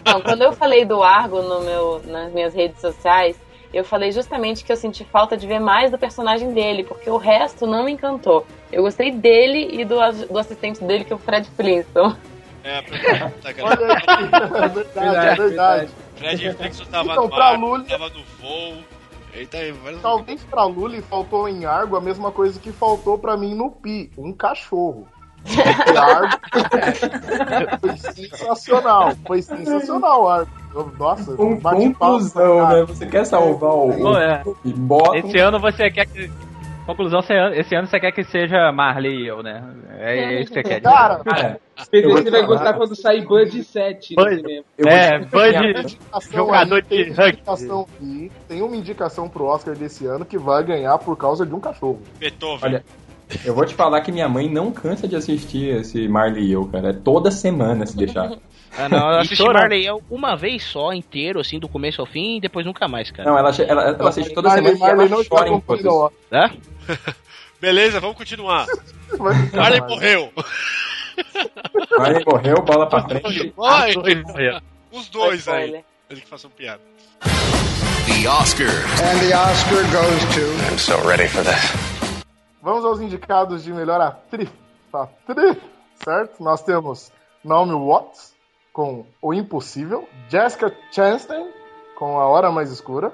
Não, 0.04 0.20
quando 0.20 0.42
eu 0.42 0.52
falei 0.52 0.84
do 0.84 1.02
Argo 1.02 1.42
no 1.42 1.60
meu, 1.60 2.02
nas 2.06 2.32
minhas 2.32 2.52
redes 2.54 2.80
sociais, 2.80 3.36
eu 3.72 3.84
falei 3.84 4.10
justamente 4.12 4.64
que 4.64 4.72
eu 4.72 4.76
senti 4.76 5.04
falta 5.04 5.36
de 5.36 5.46
ver 5.46 5.60
mais 5.60 5.90
do 5.90 5.98
personagem 5.98 6.52
dele, 6.52 6.84
porque 6.84 7.08
o 7.10 7.16
resto 7.18 7.66
não 7.66 7.84
me 7.84 7.92
encantou. 7.92 8.46
Eu 8.72 8.82
gostei 8.82 9.10
dele 9.10 9.68
e 9.80 9.84
do, 9.84 9.96
do 10.30 10.38
assistente 10.38 10.82
dele, 10.82 11.04
que 11.04 11.12
é 11.12 11.16
o 11.16 11.18
Fred 11.18 11.48
Flintstone. 11.56 12.16
É, 12.64 12.82
pra- 12.82 13.30
tá, 13.42 13.54
cara. 13.54 13.68
Olha 13.68 14.64
é 14.64 14.68
verdade, 14.68 15.26
é 15.26 15.34
verdade. 15.34 15.90
Fred 16.18 16.52
Flintstone 16.56 16.90
tava 16.90 17.12
Então, 17.12 17.24
no 17.24 17.28
pra 17.30 17.38
mar, 17.52 17.58
Lully- 17.58 17.84
tava 17.84 18.08
no 18.08 18.22
voo. 18.40 18.76
Tá 19.50 19.58
Talvez 20.02 20.42
pra 20.44 20.64
Lully 20.64 21.00
faltou 21.02 21.48
em 21.48 21.64
Argo 21.64 21.96
a 21.96 22.00
mesma 22.00 22.32
coisa 22.32 22.58
que 22.58 22.72
faltou 22.72 23.16
pra 23.18 23.36
mim 23.36 23.54
no 23.54 23.70
Pi, 23.70 24.10
um 24.18 24.32
cachorro. 24.32 25.06
Porque 25.44 25.96
Argo 25.96 26.38
foi 27.80 27.96
sensacional, 27.96 29.12
foi 29.26 29.42
sensacional 29.42 30.28
Argo. 30.28 30.50
Nossa, 30.98 31.34
bate 31.60 31.94
conclusão, 31.94 32.58
palma, 32.58 32.74
né? 32.74 32.84
Você 32.86 33.06
quer 33.06 33.24
salvar 33.24 33.70
o. 33.70 34.16
É. 34.18 34.42
E 34.64 34.72
bota. 34.72 35.10
um 35.10 35.14
Esse 35.16 35.38
ano 35.38 35.58
você 35.60 35.90
quer 35.90 36.06
que. 36.06 36.30
Conclusão, 36.88 37.20
esse 37.54 37.74
ano- 37.74 37.86
você 37.86 38.00
quer 38.00 38.12
que 38.12 38.24
seja 38.24 38.72
Marley 38.72 39.24
e 39.24 39.26
eu, 39.26 39.42
né? 39.42 39.62
É 39.98 40.40
isso 40.40 40.50
que 40.50 40.54
você 40.54 40.62
quer 40.62 40.80
dizer. 40.80 40.90
Cara, 40.90 41.16
vou 41.16 41.24
você 41.26 42.30
vai 42.30 42.40
falar. 42.40 42.46
gostar 42.46 42.72
quando 42.72 42.96
sair 42.96 43.26
Bud 43.26 43.62
7 43.62 44.16
no 44.16 44.24
Bud. 44.24 44.36
cinema. 44.36 44.64
eu 44.78 44.84
vou 44.84 44.92
É, 44.94 45.18
Bud, 45.18 45.68
indicação 45.82 46.32
jogador 46.32 46.80
de 46.80 47.10
uma 47.12 47.24
rugby. 47.26 48.32
tem 48.48 48.62
uma 48.62 48.74
indicação 48.74 49.28
pro 49.28 49.44
Oscar 49.44 49.76
desse 49.76 50.06
ano 50.06 50.24
que 50.24 50.38
vai 50.38 50.64
ganhar 50.64 50.96
por 50.96 51.14
causa 51.14 51.44
de 51.44 51.54
um 51.54 51.60
cachorro. 51.60 52.00
Beethoven. 52.18 52.58
Olha, 52.62 52.84
eu 53.44 53.54
vou 53.54 53.66
te 53.66 53.74
falar 53.74 54.00
que 54.00 54.10
minha 54.10 54.26
mãe 54.26 54.48
não 54.48 54.72
cansa 54.72 55.06
de 55.06 55.14
assistir 55.14 55.68
esse 55.80 56.08
Marley 56.08 56.44
e 56.46 56.52
eu, 56.52 56.64
cara. 56.68 56.88
É 56.88 56.92
toda 56.94 57.30
semana 57.30 57.84
se 57.84 57.94
deixar. 57.98 58.32
Ah, 58.78 58.88
não, 58.88 59.10
eu 59.12 59.18
assisti 59.18 59.36
chorando. 59.36 59.60
Marley 59.60 59.84
eu 59.84 60.00
uma 60.10 60.36
vez 60.36 60.62
só, 60.62 60.92
inteiro, 60.94 61.38
assim, 61.40 61.58
do 61.58 61.68
começo 61.68 62.00
ao 62.00 62.06
fim, 62.06 62.36
e 62.36 62.40
depois 62.40 62.64
nunca 62.64 62.88
mais, 62.88 63.10
cara. 63.10 63.28
Não, 63.28 63.36
ela, 63.36 63.50
ela, 63.66 63.82
ela 63.90 64.08
assiste 64.08 64.32
toda 64.32 64.48
Marley, 64.48 64.72
semana 64.72 64.86
Marley 64.96 65.06
e 65.06 65.10
não 65.10 65.16
ela 65.16 65.22
está 65.22 65.36
chora 65.36 65.48
em 65.50 65.60
todas. 65.60 66.12
Hã? 66.32 66.50
Beleza, 67.60 68.00
vamos 68.00 68.16
continuar. 68.16 68.66
Vai 69.18 69.50
Marley 69.52 69.80
morreu. 69.80 70.32
Marley 71.98 72.24
morreu, 72.26 72.56
bola 72.62 72.88
pra 72.88 73.02
frente. 73.02 73.54
Ai, 73.62 73.92
Foi- 73.92 74.22
os 74.92 75.08
dois 75.08 75.46
aí. 75.48 75.64
Spoiler. 75.64 75.84
Ele 76.10 76.20
que 76.20 76.28
façam 76.28 76.50
piada. 76.50 76.80
The 77.20 78.28
Oscars. 78.28 78.72
And 79.02 79.18
the 79.20 79.36
Oscar 79.36 79.82
goes 79.92 80.34
to. 80.34 80.72
I'm 80.72 80.78
so 80.78 80.96
ready 81.06 81.28
for 81.28 81.42
this. 81.44 82.24
Vamos 82.62 82.84
aos 82.84 83.00
indicados 83.00 83.64
de 83.64 83.72
melhor 83.72 84.00
atriz. 84.00 84.48
Atriz, 84.92 85.56
certo? 86.02 86.42
Nós 86.42 86.62
temos 86.62 87.12
Naomi 87.44 87.74
Watts 87.74 88.34
com 88.72 89.04
O 89.20 89.34
Impossível, 89.34 90.08
Jessica 90.28 90.74
Chastain 90.90 91.46
com 91.98 92.18
A 92.18 92.26
Hora 92.26 92.50
Mais 92.50 92.70
Escura, 92.70 93.12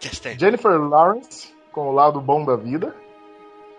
Chastain. 0.00 0.38
Jennifer 0.38 0.72
Lawrence 0.80 1.52
com 1.72 1.88
O 1.88 1.92
Lado 1.92 2.20
Bom 2.20 2.44
da 2.44 2.56
Vida, 2.56 2.94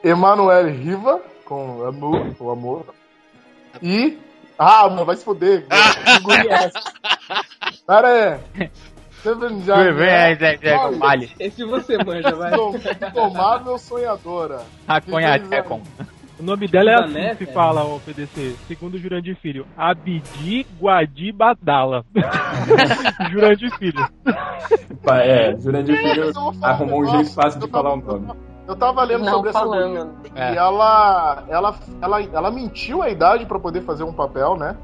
Emanuel 0.04 0.68
Riva 0.68 1.22
com 1.46 1.84
Amor, 1.86 2.36
o 2.40 2.52
Amor, 2.52 2.86
e... 3.82 4.18
Ah, 4.58 4.88
mano, 4.90 5.06
vai 5.06 5.16
se 5.16 5.26
é 6.50 6.66
essa? 6.66 6.80
Pera 7.88 8.40
aí. 8.58 8.70
Steven 9.20 9.60
Vem, 9.60 9.94
vem, 9.94 10.10
Jagger, 10.10 10.38
Zé, 10.38 10.58
Zé, 10.58 10.98
Vale. 10.98 11.32
Esse 11.40 11.64
você 11.64 11.98
manja, 12.04 12.36
vai. 12.36 12.52
Indomável 12.54 13.78
Sonhadora. 13.78 14.62
Raconha 14.88 15.40
Tecon. 15.40 15.82
O 16.40 16.44
nome 16.44 16.68
dela 16.68 16.92
é 16.92 16.96
assim 16.96 17.36
que 17.36 17.46
se 17.46 17.54
fala, 17.54 17.84
o 17.84 18.00
PDC. 18.00 18.56
Segundo 18.68 18.96
o 18.96 18.98
Jurandir 18.98 19.36
Filho. 19.36 19.66
Abdi 19.78 20.66
Guadi 20.80 21.32
Badala. 21.32 22.04
Jurandir 23.32 23.72
Filho. 23.78 24.08
É, 25.08 25.56
Jurandir 25.60 25.98
Filho 25.98 26.32
arrumou 26.62 27.02
um 27.02 27.06
jeito 27.12 27.34
fácil 27.34 27.60
de 27.60 27.68
falar 27.70 27.94
o 27.94 27.98
nome. 27.98 28.51
Eu 28.68 28.76
tava 28.76 29.04
lendo 29.04 29.26
Não 29.26 29.34
sobre 29.34 29.50
essa 29.50 29.60
falando. 29.60 30.14
guria, 30.18 30.32
É. 30.36 30.54
E 30.54 30.58
ela, 30.58 31.44
ela, 31.50 31.76
ela, 32.02 32.22
ela 32.22 32.52
mentiu 32.52 33.02
a 33.02 33.10
idade 33.10 33.46
pra 33.46 33.60
poder 33.60 33.82
fazer 33.82 34.04
um 34.04 34.14
papel, 34.14 34.56
né? 34.56 34.76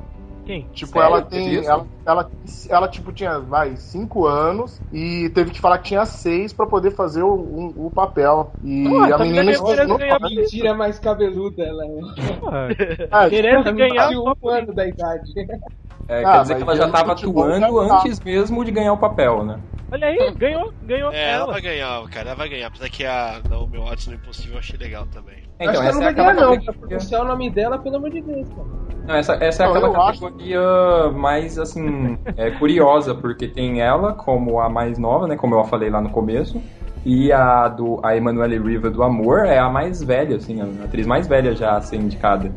Quem? 0.46 0.66
Tipo, 0.72 0.94
Sério? 0.94 1.08
ela 1.08 1.22
tem. 1.24 1.58
Ela, 1.66 1.86
ela, 2.06 2.32
ela, 2.70 2.88
tipo, 2.88 3.12
tinha, 3.12 3.38
vai, 3.38 3.76
5 3.76 4.26
anos 4.26 4.82
e 4.94 5.30
teve 5.36 5.52
que 5.52 5.60
falar 5.60 5.78
que 5.80 5.90
tinha 5.90 6.06
6 6.06 6.54
pra 6.54 6.66
poder 6.66 6.92
fazer 6.92 7.22
o, 7.22 7.34
o, 7.34 7.88
o 7.88 7.92
papel. 7.92 8.54
E 8.64 8.88
Pô, 8.88 9.04
a 9.04 9.10
tá 9.10 9.18
menina 9.20 9.42
vendo 9.42 9.52
ensinou. 9.52 9.76
que 9.76 9.82
eu 9.82 9.98
ganhei 9.98 10.14
a 10.14 10.20
Mentira 10.20 10.74
mais 10.74 11.00
cabeluda, 11.00 11.64
ela 11.64 11.84
é. 11.84 13.10
Ah, 13.12 13.30
Querendo 13.30 13.74
ganhar 13.74 14.08
de 14.08 14.18
um 14.18 14.34
ano 14.50 14.74
da 14.74 14.88
idade. 14.88 15.34
É, 16.08 16.24
Ah, 16.24 16.32
quer 16.32 16.42
dizer 16.44 16.56
que 16.56 16.62
ela 16.64 16.76
já 16.76 16.84
ele 16.84 16.92
tava 16.92 17.10
futebol 17.10 17.44
atuando 17.44 17.82
já 17.84 17.88
tá. 17.90 18.02
antes 18.04 18.20
mesmo 18.22 18.64
de 18.66 18.72
ganhar 18.72 18.94
o 18.94 18.98
papel, 18.98 19.44
né? 19.44 19.60
Olha 19.92 20.08
aí, 20.08 20.36
ganhou, 20.38 20.74
ganhou. 20.84 21.12
É, 21.14 21.32
ela 21.32 21.44
ela. 21.44 21.52
vai 21.54 21.62
ganhar, 21.62 22.04
cara. 22.10 22.30
Ela 22.30 22.36
vai 22.38 22.50
ganhar. 22.50 22.68
Apesar 22.68 22.90
que 22.90 23.06
a 23.06 23.42
não, 23.50 23.68
meu 23.68 23.84
Watson 23.86 24.12
no 24.12 24.18
Impossível 24.18 24.54
eu 24.56 24.60
achei 24.60 24.78
legal 24.78 25.06
também. 25.06 25.36
Então, 25.60 25.70
Acho 25.72 25.72
que 25.72 25.78
ela 25.78 25.86
essa 25.88 25.94
não 26.00 26.02
é 26.02 26.04
vai 26.04 26.12
aquela 26.14 26.34
ganhar, 26.34 26.42
não. 26.46 26.50
Pra 26.56 26.66
categoria- 26.66 26.88
pronunciar 26.98 27.22
o 27.22 27.26
nome 27.28 27.50
dela, 27.50 27.78
pelo 27.80 27.96
amor 27.96 28.10
de 28.10 28.22
Deus, 28.22 28.50
cara. 28.50 28.68
Não, 29.08 29.16
essa, 29.16 29.34
essa 29.42 29.64
é 29.64 29.66
Não, 29.66 29.72
aquela 29.74 29.88
eu 29.88 30.02
acho- 30.02 30.20
categoria 30.22 30.62
mais, 31.16 31.58
assim, 31.58 32.18
é, 32.36 32.52
curiosa, 32.52 33.16
porque 33.16 33.48
tem 33.48 33.82
ela 33.82 34.12
como 34.14 34.60
a 34.60 34.70
mais 34.70 34.98
nova, 34.98 35.26
né? 35.28 35.38
Como 35.38 35.56
eu 35.56 35.64
falei 35.64 35.90
lá 35.90 36.02
no 36.02 36.10
começo. 36.10 36.62
E 37.06 37.32
a 37.32 37.70
do 37.70 38.02
a 38.04 38.18
Emanuele 38.18 38.58
Riva 38.60 38.90
do 38.90 39.02
Amor 39.04 39.46
é 39.46 39.58
a 39.58 39.70
mais 39.70 40.04
velha, 40.04 40.36
assim, 40.36 40.60
a 40.62 40.84
atriz 40.84 41.08
mais 41.08 41.28
velha 41.28 41.56
já 41.56 41.78
a 41.78 41.82
ser 41.82 41.96
indicada. 41.96 42.52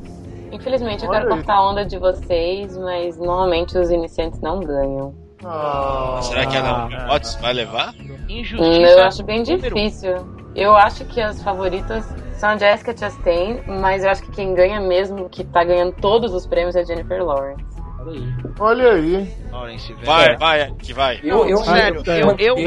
Infelizmente, 0.53 1.05
eu 1.05 1.11
Olha 1.11 1.21
quero 1.21 1.33
aí. 1.33 1.39
cortar 1.39 1.55
a 1.55 1.71
onda 1.71 1.85
de 1.85 1.99
vocês, 1.99 2.77
mas 2.77 3.17
normalmente 3.17 3.79
os 3.79 3.91
iniciantes 3.91 4.41
não 4.41 4.61
ganham. 4.61 5.15
Ah, 5.45 6.19
Será 6.23 6.47
que 6.47 6.57
a 6.57 6.63
Naomi 6.63 6.97
Watts 7.09 7.37
vai 7.37 7.53
levar? 7.55 7.95
Injustiça. 8.29 8.91
Eu 8.91 9.03
acho 9.05 9.23
bem 9.25 9.43
difícil. 9.43 10.15
Eu 10.55 10.77
acho 10.77 11.05
que 11.07 11.21
as 11.21 11.43
favoritas 11.43 12.05
são 12.35 12.51
a 12.51 12.57
Jessica 12.57 12.95
Chastain, 12.97 13.63
mas 13.67 14.05
eu 14.05 14.11
acho 14.11 14.23
que 14.23 14.33
quem 14.33 14.55
ganha 14.55 14.81
mesmo, 14.81 15.29
que 15.29 15.45
tá 15.45 15.63
ganhando 15.65 15.93
todos 15.93 16.35
os 16.35 16.47
prêmios, 16.47 16.75
é 16.77 16.81
a 16.81 16.85
Jennifer 16.85 17.25
Lawrence. 17.25 17.80
Olha 18.01 18.13
aí. 18.13 18.33
olha 18.59 18.93
aí. 18.93 19.35
Lawrence, 19.53 19.93
velho. 19.93 20.07
Vai, 20.07 20.37
vai, 20.37 20.71
que 20.79 20.93
vai. 20.95 21.21
Eu, 21.23 21.47
eu, 21.49 21.59
Sério, 21.59 22.03
eu- 22.07 22.37
eu, 22.39 22.57
eu. 22.59 22.65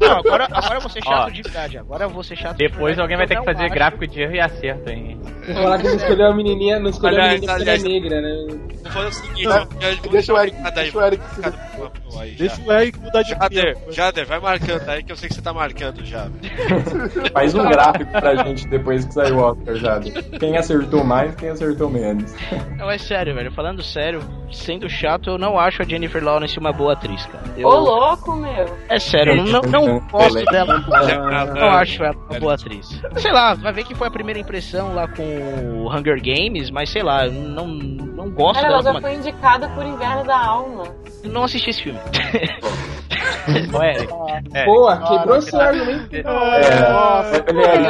Não, 0.00 0.18
agora, 0.18 0.48
agora 0.50 0.74
eu 0.76 0.80
vou 0.80 0.90
ser 0.90 1.02
chato 1.04 1.26
Ó. 1.26 1.30
de 1.30 1.42
verdade. 1.42 1.78
Agora 1.78 2.04
eu 2.04 2.08
vou 2.10 2.22
ser 2.22 2.36
chato 2.36 2.56
de 2.56 2.64
Depois 2.68 2.96
verdade, 2.96 3.00
alguém 3.02 3.16
vai 3.16 3.26
ter 3.26 3.38
que 3.38 3.44
fazer 3.44 3.68
gráfico 3.70 4.06
de 4.06 4.20
erro 4.22 4.34
e 4.34 4.40
acerto, 4.40 4.90
hein? 4.90 5.20
Vou 5.46 5.54
falar 5.56 5.78
que 5.78 5.88
não 5.88 5.96
escolheu 5.96 6.26
a 6.26 6.34
menininha, 6.34 6.78
não 6.78 6.90
escolheu 6.90 7.20
a 7.20 7.24
Aliás, 7.24 7.40
menina 7.40 7.56
porque 7.56 7.68
ela 7.68 7.76
é 7.76 7.80
aliás- 7.80 8.02
negra, 8.02 8.20
né? 8.20 8.58
Vou 8.82 8.90
fazer 8.92 9.06
o 9.08 9.12
seguinte, 9.12 10.08
deixa 10.10 10.32
o 10.32 10.38
Eric- 10.40 10.56
deixa 10.74 10.98
o 10.98 11.02
Eric. 11.02 11.22
Deixa 12.38 12.60
o 12.62 12.72
Eric 12.72 12.98
mudar 13.00 13.22
de 13.22 13.30
Jader. 13.30 13.76
Jader, 13.90 14.26
vai 14.26 14.40
marcando 14.40 14.88
aí 14.88 15.02
que 15.02 15.12
eu 15.12 15.16
sei 15.16 15.28
que 15.28 15.34
você 15.34 15.42
tá 15.42 15.52
marcando 15.52 16.04
já. 16.04 16.28
Faz 17.32 17.54
um 17.54 17.68
gráfico 17.68 18.10
pra 18.12 18.36
gente 18.44 18.66
depois 18.68 19.04
que 19.04 19.14
sair 19.14 19.32
o 19.32 19.38
Oscar 19.38 19.74
já. 19.76 20.00
Quem 20.38 20.56
acertou 20.56 21.02
mais, 21.04 21.34
quem 21.36 21.48
acertou 21.50 21.88
menos. 21.90 22.34
Não, 22.76 22.90
é 22.90 22.98
sério, 22.98 23.34
velho. 23.34 23.50
Falando 23.52 23.82
sério, 23.82 24.20
sendo 24.62 24.88
chato, 24.88 25.30
eu 25.30 25.38
não 25.38 25.58
acho 25.58 25.82
a 25.82 25.84
Jennifer 25.84 26.22
Lawrence 26.22 26.58
uma 26.58 26.72
boa 26.72 26.92
atriz, 26.92 27.26
cara. 27.26 27.44
Eu, 27.56 27.68
Ô, 27.68 27.78
louco, 27.78 28.34
meu! 28.36 28.66
é 28.88 28.98
sério, 28.98 29.34
eu 29.34 29.44
não, 29.44 29.60
não 29.62 30.00
gosto 30.10 30.44
dela. 30.46 30.78
Não 31.54 31.68
acho 31.70 32.02
ela 32.02 32.16
uma 32.30 32.40
boa 32.40 32.54
atriz. 32.54 33.00
Sei 33.16 33.32
lá, 33.32 33.54
vai 33.54 33.72
ver 33.72 33.84
que 33.84 33.94
foi 33.94 34.08
a 34.08 34.10
primeira 34.10 34.38
impressão 34.38 34.94
lá 34.94 35.08
com 35.08 35.22
o 35.22 35.92
Hunger 35.92 36.20
Games, 36.22 36.70
mas 36.70 36.90
sei 36.90 37.02
lá, 37.02 37.26
eu 37.26 37.32
não, 37.32 37.66
não 37.66 38.30
gosto 38.30 38.60
Cara, 38.60 38.68
dela 38.68 38.82
ela 38.82 38.92
já 38.94 39.00
foi 39.00 39.14
indicada 39.14 39.68
por 39.70 39.84
Inverno 39.84 40.24
da 40.24 40.38
Alma. 40.38 40.84
Não 41.24 41.44
assisti 41.44 41.70
esse 41.70 41.82
filme. 41.82 42.00
Eric. 43.48 44.12
É. 44.54 44.64
Boa, 44.64 44.96
quebrou 44.98 45.40
seu 45.40 45.60
argumento. 45.60 46.14
É, 46.14 46.22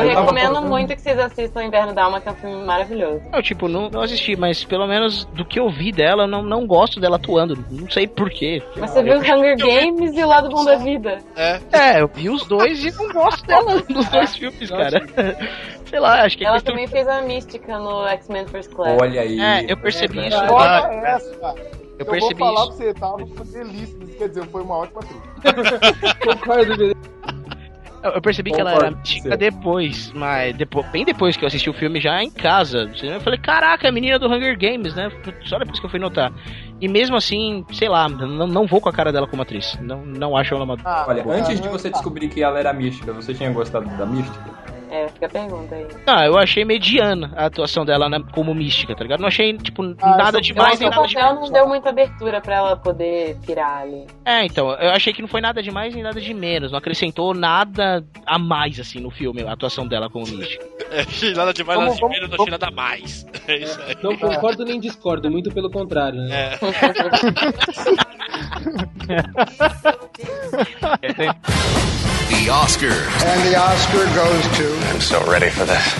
Eu 0.00 0.08
recomendo 0.08 0.62
muito 0.62 0.94
que 0.94 1.00
vocês 1.00 1.18
assistam 1.18 1.64
Inverno 1.64 1.94
da 1.94 2.04
Alma, 2.04 2.20
que 2.20 2.28
é 2.28 2.32
um 2.32 2.36
filme 2.36 2.64
maravilhoso. 2.64 3.22
Não, 3.30 3.42
tipo, 3.42 3.68
não, 3.68 3.88
não 3.90 4.02
assisti, 4.02 4.36
mas 4.36 4.64
pelo 4.64 4.86
menos 4.86 5.24
do 5.26 5.44
que 5.44 5.58
eu 5.60 5.70
vi 5.70 5.92
dela, 5.92 6.24
eu 6.24 6.28
não, 6.28 6.42
não 6.62 6.66
gosto 6.66 7.00
dela 7.00 7.16
atuando. 7.16 7.58
Não 7.70 7.90
sei 7.90 8.06
porquê. 8.06 8.62
Mas 8.76 8.90
você 8.90 9.02
viu 9.02 9.18
Hunger 9.18 9.56
Games 9.56 10.16
e 10.16 10.22
o 10.22 10.26
Lado 10.26 10.48
Bom 10.48 10.64
da 10.64 10.76
Vida. 10.76 11.18
É, 11.36 11.60
É, 11.72 12.00
eu 12.00 12.08
vi 12.08 12.30
os 12.30 12.46
dois 12.46 12.84
e 12.84 12.90
não 12.92 13.08
gosto 13.12 13.44
dela 13.46 13.82
nos 13.88 14.08
dois 14.08 14.36
filmes, 14.36 14.70
cara. 14.70 15.02
Sei 15.86 16.00
lá, 16.00 16.24
acho 16.24 16.38
que 16.38 16.44
é 16.44 16.46
Ela 16.46 16.56
questão 16.56 16.74
também 16.74 16.88
fez 16.88 17.06
a 17.06 17.20
mística 17.20 17.78
no 17.78 18.06
X-Men 18.06 18.46
First 18.46 18.72
Class. 18.72 18.98
Olha 18.98 19.20
aí. 19.20 19.38
É, 19.38 19.70
eu 19.70 19.76
percebi 19.76 20.26
isso. 20.26 20.38
Olha 20.38 20.86
ah, 20.86 20.94
essa, 21.04 21.36
cara. 21.36 21.58
Eu 21.58 21.96
Eu 21.98 22.06
vou 22.06 22.14
percebi 22.14 22.38
falar 22.38 22.62
isso. 22.62 22.68
pra 22.68 22.76
você, 22.76 22.94
tava 22.94 23.26
feliz, 23.44 23.96
quer 24.16 24.28
dizer, 24.28 24.46
foi 24.46 24.62
uma 24.62 24.78
ótima 24.78 25.00
atriz. 25.00 25.20
Concordo, 26.24 26.76
beleza. 26.76 26.96
Eu 28.02 28.12
eu 28.12 28.20
percebi 28.22 28.50
que 28.50 28.60
ela 28.60 28.72
era 28.72 28.90
mística 28.90 29.36
depois, 29.36 30.12
mas 30.12 30.56
depois, 30.56 30.86
bem 30.90 31.04
depois 31.04 31.36
que 31.36 31.44
eu 31.44 31.46
assisti 31.46 31.70
o 31.70 31.74
filme 31.74 32.00
já 32.00 32.22
em 32.22 32.30
casa. 32.30 32.90
Eu 33.02 33.20
falei, 33.20 33.38
caraca, 33.38 33.88
a 33.88 33.92
menina 33.92 34.18
do 34.18 34.26
Hunger 34.26 34.58
Games, 34.58 34.94
né? 34.94 35.10
Só 35.44 35.58
depois 35.58 35.78
que 35.78 35.86
eu 35.86 35.90
fui 35.90 36.00
notar. 36.00 36.32
E 36.80 36.88
mesmo 36.88 37.16
assim, 37.16 37.64
sei 37.72 37.88
lá, 37.88 38.08
não, 38.08 38.46
não 38.46 38.66
vou 38.66 38.80
com 38.80 38.88
a 38.88 38.92
cara 38.92 39.12
dela 39.12 39.26
como 39.26 39.42
atriz. 39.42 39.78
Não, 39.80 40.04
não 40.04 40.36
acho 40.36 40.54
ela 40.54 40.64
uma. 40.64 40.76
Ah, 40.84 41.04
Olha, 41.06 41.24
antes 41.28 41.60
de 41.60 41.68
você 41.68 41.90
descobrir 41.90 42.28
que 42.28 42.42
ela 42.42 42.58
era 42.58 42.72
mística, 42.72 43.12
você 43.12 43.32
tinha 43.32 43.50
gostado 43.52 43.86
da 43.96 44.04
mística? 44.04 44.71
É, 44.92 45.08
fica 45.08 45.24
a 45.24 45.28
pergunta 45.30 45.74
aí. 45.74 45.86
Ah, 46.06 46.26
eu 46.26 46.36
achei 46.36 46.66
mediana 46.66 47.32
a 47.34 47.46
atuação 47.46 47.82
dela 47.82 48.10
né, 48.10 48.22
como 48.34 48.54
mística, 48.54 48.94
tá 48.94 49.02
ligado? 49.02 49.20
Não 49.20 49.28
achei, 49.28 49.56
tipo, 49.56 49.82
Ah, 50.02 50.16
nada 50.18 50.38
demais 50.38 50.78
nem 50.78 50.90
nada 50.90 51.06
de 51.06 51.14
papel 51.14 51.34
não 51.36 51.50
deu 51.50 51.66
muita 51.66 51.88
abertura 51.88 52.42
pra 52.42 52.56
ela 52.56 52.76
poder 52.76 53.38
pirar 53.46 53.80
ali. 53.82 54.06
É, 54.22 54.44
então, 54.44 54.70
eu 54.72 54.90
achei 54.90 55.14
que 55.14 55.22
não 55.22 55.28
foi 55.28 55.40
nada 55.40 55.62
de 55.62 55.70
mais 55.70 55.94
nem 55.94 56.02
nada 56.02 56.20
de 56.20 56.34
menos. 56.34 56.70
Não 56.70 56.78
acrescentou 56.78 57.32
nada 57.32 58.04
a 58.26 58.38
mais, 58.38 58.78
assim, 58.78 59.00
no 59.00 59.10
filme, 59.10 59.42
a 59.42 59.52
atuação 59.52 59.86
dela 59.88 60.10
como 60.10 60.26
mística. 60.26 60.62
é, 60.92 61.00
achei 61.00 61.32
nada 61.32 61.54
demais, 61.54 61.78
nada 61.78 61.90
Vamos- 61.90 61.94
de 61.96 62.00
vamos- 62.02 62.16
menos, 62.16 62.30
não 62.30 62.36
achei 62.42 62.50
nada 62.50 62.68
a 62.68 62.70
mais. 62.70 63.26
É 63.48 63.56
isso 63.56 63.80
aí. 63.82 63.96
Não 64.00 64.16
concordo 64.16 64.64
nem 64.64 64.78
discordo, 64.78 65.28
muito 65.28 65.50
pelo 65.50 65.68
contrário, 65.68 66.20
né? 66.20 66.52
É. 66.52 66.58
The 72.30 72.50
Oscars. 72.50 73.22
And 73.24 73.42
the 73.44 73.56
Oscar 73.56 74.04
goes 74.14 74.46
to. 74.58 74.81
I'm 74.90 75.00
so 75.00 75.18
ready 75.30 75.50
for 75.50 75.66
this. 75.66 75.94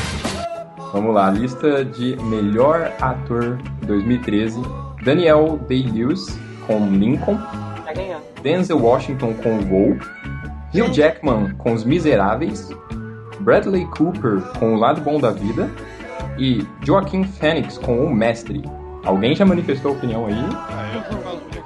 Vamos 0.93 1.15
lá, 1.15 1.31
lista 1.31 1.85
de 1.85 2.17
melhor 2.17 2.93
ator 3.01 3.59
2013. 3.87 4.61
Daniel 5.05 5.59
Day-Lewis 5.69 6.39
com 6.67 6.89
Lincoln. 6.91 7.39
Vai 7.85 7.95
ganhar. 7.95 8.21
Denzel 8.43 8.79
Washington 8.79 9.35
com 9.35 9.61
Voo. 9.61 9.97
Hugh 10.75 10.93
Jackman 10.93 11.55
com 11.57 11.73
Os 11.73 11.85
Miseráveis. 11.85 12.71
Bradley 13.41 13.87
Cooper 13.87 14.41
com 14.59 14.75
O 14.75 14.79
Lado 14.79 15.01
Bom 15.01 15.19
da 15.21 15.31
Vida. 15.31 15.71
E 16.39 16.67
Joaquin 16.85 17.25
Phoenix 17.25 17.79
com 17.79 18.05
O 18.05 18.15
Mestre. 18.15 18.63
Alguém 19.05 19.35
já 19.35 19.45
manifestou 19.45 19.93
opinião 19.93 20.27
aí? 20.27 20.35
Ah, 20.35 20.93
eu 20.95 21.03
tô 21.03 21.62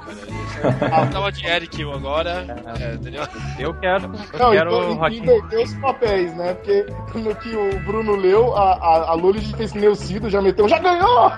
maluco, 0.63 0.79
cara. 0.79 1.05
Eu 1.05 1.11
tava 1.11 1.31
de 1.31 1.45
Eric 1.45 1.81
eu 1.81 1.91
agora. 1.91 2.45
É, 2.79 2.93
entendeu? 2.95 3.23
Eu 3.59 3.73
quero. 3.75 4.05
Eu 4.05 4.39
Não, 4.39 4.51
quero 4.51 4.91
então, 4.93 5.09
inverteu 5.09 5.63
os 5.63 5.73
papéis, 5.75 6.35
né? 6.35 6.53
Porque 6.53 6.85
no 7.15 7.35
que 7.35 7.55
o 7.55 7.79
Bruno 7.81 8.15
leu, 8.15 8.55
a, 8.55 8.73
a, 8.73 9.11
a 9.11 9.13
Lully 9.13 9.39
já 9.39 9.57
fez 9.57 9.73
Neucido, 9.73 10.29
já 10.29 10.41
meteu, 10.41 10.67
já 10.67 10.79
ganhou! 10.79 11.31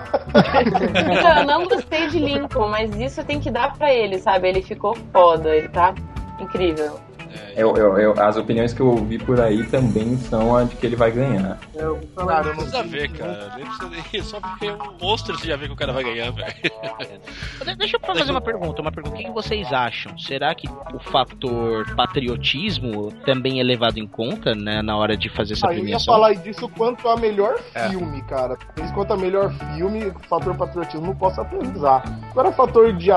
Então, 1.10 1.38
eu 1.38 1.44
não 1.44 1.66
gostei 1.66 2.08
de 2.08 2.18
Lincoln, 2.18 2.68
mas 2.68 2.94
isso 2.96 3.24
tem 3.24 3.40
que 3.40 3.50
dar 3.50 3.72
pra 3.76 3.92
ele, 3.92 4.18
sabe? 4.18 4.48
Ele 4.48 4.62
ficou 4.62 4.96
foda, 5.12 5.54
ele 5.54 5.68
tá 5.68 5.94
incrível. 6.38 6.98
Eu- 7.56 7.76
eu- 7.76 7.98
eu- 7.98 8.20
as 8.22 8.36
opiniões 8.36 8.72
que 8.72 8.80
eu 8.80 8.88
ouvi 8.88 9.18
por 9.18 9.40
aí 9.40 9.64
também 9.66 10.16
são 10.16 10.56
a 10.56 10.64
de 10.64 10.76
que 10.76 10.86
ele 10.86 10.96
vai 10.96 11.10
ganhar. 11.10 11.58
Cara, 12.16 12.48
não 12.48 12.54
precisa 12.56 12.82
ver, 12.82 13.10
cara. 13.12 13.52
Nem 13.56 13.64
precisa 13.66 13.90
nem. 14.12 14.22
Só 14.22 14.40
porque 14.40 14.66
é 14.66 14.72
um 14.72 14.78
monstro 15.00 15.38
você 15.38 15.46
já 15.48 15.56
vê 15.56 15.66
que 15.66 15.72
o 15.72 15.76
cara 15.76 15.92
vai 15.92 16.02
ganhar, 16.04 16.30
velho. 16.32 16.54
De- 17.64 17.76
Deixa 17.76 17.96
eu 17.96 18.00
fazer 18.00 18.30
uma 18.30 18.40
pergunta, 18.40 18.80
uma 18.82 18.92
pergunta. 18.92 19.16
O 19.16 19.18
que 19.18 19.30
vocês 19.30 19.72
acham? 19.72 20.16
Será 20.18 20.54
que 20.54 20.68
o 20.68 20.98
fator 21.00 21.94
patriotismo 21.96 23.12
também 23.24 23.60
é 23.60 23.62
levado 23.62 23.98
em 23.98 24.06
conta, 24.06 24.54
né, 24.54 24.82
na 24.82 24.96
hora 24.96 25.16
de 25.16 25.28
fazer 25.28 25.54
essa 25.54 25.66
Ah, 25.68 25.70
eu 25.70 25.76
ia 25.76 25.80
premiação? 25.82 26.14
falar 26.14 26.34
disso 26.34 26.68
quanto 26.68 27.08
a 27.08 27.16
melhor 27.16 27.58
É. 27.74 27.88
filme, 27.88 28.22
cara. 28.22 28.56
Quanto 28.94 29.12
a 29.12 29.16
melhor 29.16 29.52
filme, 29.74 30.04
o 30.08 30.18
fator 30.28 30.56
patriotismo 30.56 31.06
não 31.06 31.14
posso 31.16 31.40
atualizar. 31.40 32.02
Agora, 32.30 32.52
fator 32.52 32.92
de 32.92 33.10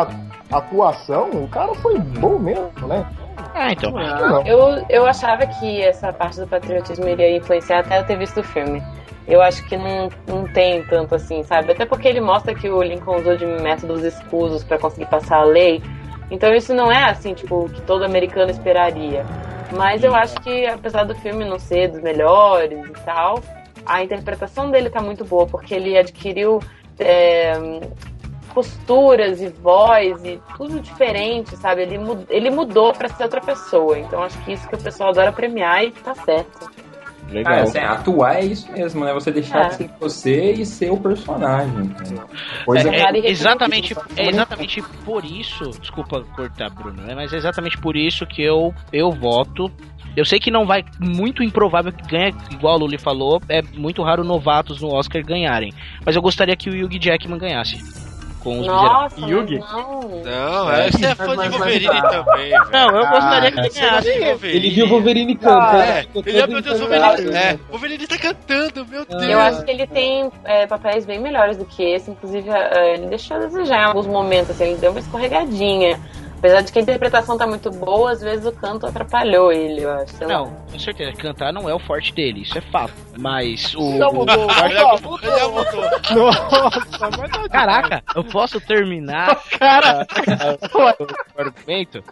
atuação, 0.52 1.30
o 1.32 1.48
cara 1.48 1.74
foi 1.76 1.98
bom 2.00 2.38
mesmo, 2.40 2.72
né? 2.88 3.06
Ah, 3.54 3.72
então. 3.72 3.92
Não. 3.92 4.46
Eu, 4.46 4.86
eu 4.90 5.06
achava 5.06 5.46
que 5.46 5.82
essa 5.82 6.12
parte 6.12 6.40
do 6.40 6.48
patriotismo 6.48 7.08
iria 7.08 7.38
influenciar 7.38 7.80
até 7.80 8.00
eu 8.00 8.06
ter 8.06 8.18
visto 8.18 8.40
o 8.40 8.44
filme. 8.44 8.82
Eu 9.28 9.42
acho 9.42 9.64
que 9.68 9.78
não, 9.78 10.10
não 10.28 10.46
tem 10.46 10.84
tanto 10.84 11.16
assim, 11.16 11.44
sabe? 11.44 11.72
Até 11.72 11.86
porque 11.86 12.08
ele 12.08 12.20
mostra 12.20 12.54
que 12.54 12.70
o 12.70 12.82
Lincoln 12.82 13.18
usou 13.18 13.38
de 13.38 13.46
métodos 13.46 14.04
escusos 14.04 14.64
pra 14.64 14.78
conseguir 14.78 15.06
passar 15.06 15.38
a 15.38 15.44
lei. 15.44 15.82
Então 16.30 16.54
isso 16.54 16.74
não 16.74 16.92
é 16.92 17.10
assim, 17.10 17.34
tipo, 17.34 17.66
o 17.66 17.70
que 17.70 17.82
todo 17.82 18.04
americano 18.04 18.52
esperaria. 18.52 19.26
Mas 19.72 20.04
eu 20.04 20.14
acho 20.14 20.36
que, 20.42 20.66
apesar 20.66 21.04
do 21.04 21.16
filme 21.16 21.46
não 21.46 21.58
ser 21.58 21.90
dos 21.90 22.02
melhores 22.02 22.86
e 22.86 22.92
tal, 23.06 23.40
a 23.86 24.04
interpretação 24.04 24.70
dele 24.70 24.90
tá 24.90 25.02
muito 25.02 25.24
boa, 25.24 25.48
porque 25.48 25.74
ele 25.74 25.98
adquiriu 25.98 26.60
é, 27.00 27.54
posturas 28.54 29.42
e 29.42 29.50
voz 29.50 30.24
e 30.24 30.40
tudo 30.58 30.80
diferente, 30.80 31.56
sabe? 31.58 31.82
Ele, 31.82 31.98
mu- 31.98 32.26
ele 32.30 32.50
mudou 32.50 32.94
pra 32.94 33.08
ser 33.10 33.24
outra 33.24 33.42
pessoa. 33.42 33.98
Então 34.00 34.22
acho 34.24 34.38
que 34.44 34.54
isso 34.54 34.68
que 34.70 34.76
o 34.76 34.82
pessoal 34.82 35.10
adora 35.10 35.32
premiar 35.32 35.84
e 35.84 35.92
tá 35.92 36.14
certo. 36.16 36.72
Ah, 37.46 37.62
assim, 37.62 37.80
atuar 37.80 38.36
é 38.36 38.46
isso 38.46 38.72
mesmo, 38.72 39.04
né? 39.04 39.12
Você 39.14 39.32
deixar 39.32 39.66
É. 39.66 39.68
de 39.70 39.76
ser 39.76 39.90
você 40.00 40.52
e 40.52 40.66
ser 40.66 40.92
o 40.92 40.98
personagem. 40.98 41.74
né? 41.74 41.96
Coisa 42.64 42.90
É, 42.94 43.00
é 43.02 43.20
e 43.22 43.28
exatamente, 43.28 43.96
é 44.18 44.30
exatamente 44.30 44.84
por 45.04 45.26
isso, 45.26 45.72
desculpa 45.80 46.22
cortar, 46.36 46.70
Bruno, 46.70 47.02
né, 47.02 47.16
mas 47.16 47.34
é 47.34 47.38
exatamente 47.38 47.78
por 47.80 47.96
isso 47.96 48.26
que 48.28 48.44
eu, 48.44 48.72
eu 48.92 49.10
voto. 49.12 49.72
Eu 50.16 50.26
sei 50.26 50.40
que 50.40 50.52
não 50.52 50.64
vai 50.68 50.84
muito 51.00 51.42
improvável 51.42 51.92
que 51.92 52.06
ganhe, 52.08 52.36
igual 52.52 52.76
a 52.76 52.78
Luli 52.78 53.00
falou, 53.00 53.42
é 53.50 53.64
muito 53.64 54.04
raro 54.04 54.24
novatos 54.24 54.80
no 54.80 54.94
Oscar 54.94 55.24
ganharem. 55.26 55.74
Mas 56.06 56.16
eu 56.16 56.22
gostaria 56.22 56.56
que 56.56 56.70
o 56.70 56.86
Hugh 56.86 57.00
Jackman 57.00 57.40
ganhasse. 57.40 57.78
Com 58.44 58.60
os. 58.60 58.68
Nossa, 58.68 59.20
Yugi? 59.22 59.58
não. 59.58 60.02
Não, 60.24 60.72
é, 60.72 60.92
você 60.92 61.06
é 61.06 61.16
fã 61.16 61.30
de 61.32 61.38
Mas- 61.38 61.52
Wolverine 61.52 61.88
mas- 61.88 62.12
também, 62.12 62.50
velho. 62.50 62.66
Não, 62.72 62.90
eu 62.98 63.08
gostaria 63.08 63.52
que 63.52 63.60
Ah, 63.60 63.64
ele 63.64 63.70
gosta 63.70 63.80
ganhasse. 64.12 64.48
Ele 64.48 64.70
viu 64.70 64.86
o 64.86 64.90
Wolverine 64.90 65.36
cantar. 65.36 65.88
É, 65.88 66.02
ficou 66.02 66.24
ele 66.26 66.38
é, 66.38 66.42
todo 66.42 66.52
meu 66.52 66.62
Deus, 66.62 66.80
Wolverine. 66.82 67.36
É, 67.36 67.60
Wolverine 67.70 68.08
tá 68.08 68.18
cantando, 68.18 68.86
meu 68.86 69.06
Deus. 69.06 69.24
Eu 69.24 69.40
acho 69.40 69.64
que 69.64 69.72
ele 69.72 69.88
tem 69.88 70.30
é, 70.44 70.68
papéis 70.68 71.06
bem 71.06 71.20
melhores 71.20 71.56
do 71.58 71.64
que 71.66 71.82
esse. 71.84 72.12
Inclusive, 72.12 72.50
é, 72.50 72.96
ele 72.96 73.08
deixou 73.08 73.38
a 73.38 73.40
desejar 73.40 73.80
em 73.82 73.86
alguns 73.86 74.08
momentos. 74.08 74.50
Assim, 74.52 74.66
ele 74.66 74.76
deu 74.78 74.92
uma 74.92 75.00
escorregadinha. 75.00 76.00
Apesar 76.44 76.60
de 76.60 76.74
que 76.74 76.80
a 76.80 76.82
interpretação 76.82 77.38
tá 77.38 77.48
muito 77.48 77.72
boa, 77.72 78.12
às 78.12 78.20
vezes 78.22 78.46
o 78.46 78.52
canto 78.52 78.86
atrapalhou 78.86 79.50
ele, 79.50 79.84
eu 79.86 79.92
acho. 79.94 80.14
lá. 80.22 80.28
Não, 80.28 80.48
com 80.70 80.78
certeza, 80.78 81.14
cantar 81.14 81.54
não 81.54 81.70
é 81.70 81.74
o 81.74 81.80
forte 81.80 82.14
dele, 82.14 82.42
isso 82.42 82.58
é 82.58 82.62
fato. 82.62 82.92
Mas 83.18 83.74
o. 83.76 83.96
Já 83.98 84.10
o- 84.10 84.14
mudou, 84.14 84.50
Já 84.50 84.98
mudou, 84.98 85.20
já 85.22 85.48
mudou. 85.48 85.82
Nossa, 86.62 87.10
mas 87.18 87.32
não 87.32 87.48
Caraca, 87.48 88.04
eu 88.14 88.26
posso 88.26 88.60
terminar 88.60 89.42
cara, 89.58 90.06
o 91.38 91.42
argumento? 91.42 92.04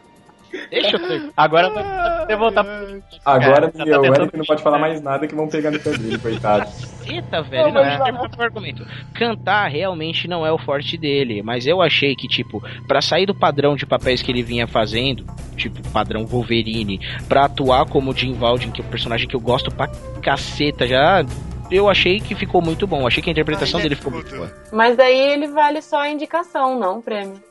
Deixa 0.72 0.96
eu 0.96 1.00
terminar. 1.08 1.34
Agora 1.36 1.70
vai 1.70 2.26
ter 2.26 2.38
voltar 2.38 2.64
pro. 2.64 3.04
Agora 3.26 3.70
Cara, 3.72 3.86
meu, 3.86 4.02
tá 4.02 4.10
o 4.10 4.16
Eric 4.16 4.38
não 4.38 4.46
pode 4.46 4.64
falar 4.64 4.80
mais 4.80 5.02
nada 5.02 5.28
que 5.28 5.36
vão 5.36 5.50
pegar 5.50 5.70
no 5.70 5.80
pé 5.80 5.92
dele, 5.98 6.18
coitado. 6.18 6.72
Eita, 7.06 7.42
velho, 7.42 7.74
não, 7.74 7.84
já- 7.84 8.04
terminar 8.04 8.30
meu 8.30 8.46
argumento. 8.46 8.88
Cantar 9.14 9.68
realmente 9.68 10.28
não 10.30 10.46
é 10.46 10.52
o 10.52 10.58
forte 10.58 10.98
dele, 10.98 11.42
mas 11.44 11.68
eu 11.68 11.82
achei 11.82 12.16
que, 12.16 12.28
tipo, 12.28 12.64
pra 12.88 13.02
sair 13.02 13.26
do 13.26 13.36
padrão 13.36 13.76
de 13.76 13.86
papéis 13.86 14.22
que 14.22 14.32
ele 14.32 14.42
vinha 14.42 14.66
fazendo, 14.66 15.26
tipo, 15.58 15.82
padrão 15.90 16.26
Wolverine, 16.26 17.00
pra 17.28 17.46
atuar 17.46 17.86
como 17.86 18.16
Jim 18.16 18.34
Valdin, 18.34 18.72
que 18.72 18.82
é 18.82 18.86
um 18.86 18.90
personagem 18.90 19.28
que 19.28 19.36
eu 19.36 19.42
gosto 19.42 19.70
pra 19.70 19.90
caceta 20.22 20.88
já. 20.88 21.26
Eu 21.70 21.90
achei 21.90 22.20
que 22.20 22.34
ficou 22.36 22.62
muito 22.62 22.86
bom, 22.88 23.06
achei 23.08 23.22
que 23.22 23.30
a 23.30 23.32
interpretação 23.32 23.78
Ai, 23.80 23.84
dele 23.84 23.96
é 23.96 23.98
ficou 23.98 24.12
muito 24.14 24.34
boa. 24.36 24.52
Mas 24.72 24.98
aí 25.00 25.18
ele 25.34 25.48
vale 25.48 25.82
só 25.82 26.00
a 26.02 26.10
indicação, 26.10 26.78
não 26.80 27.00
o 27.00 27.02
prêmio. 27.02 27.42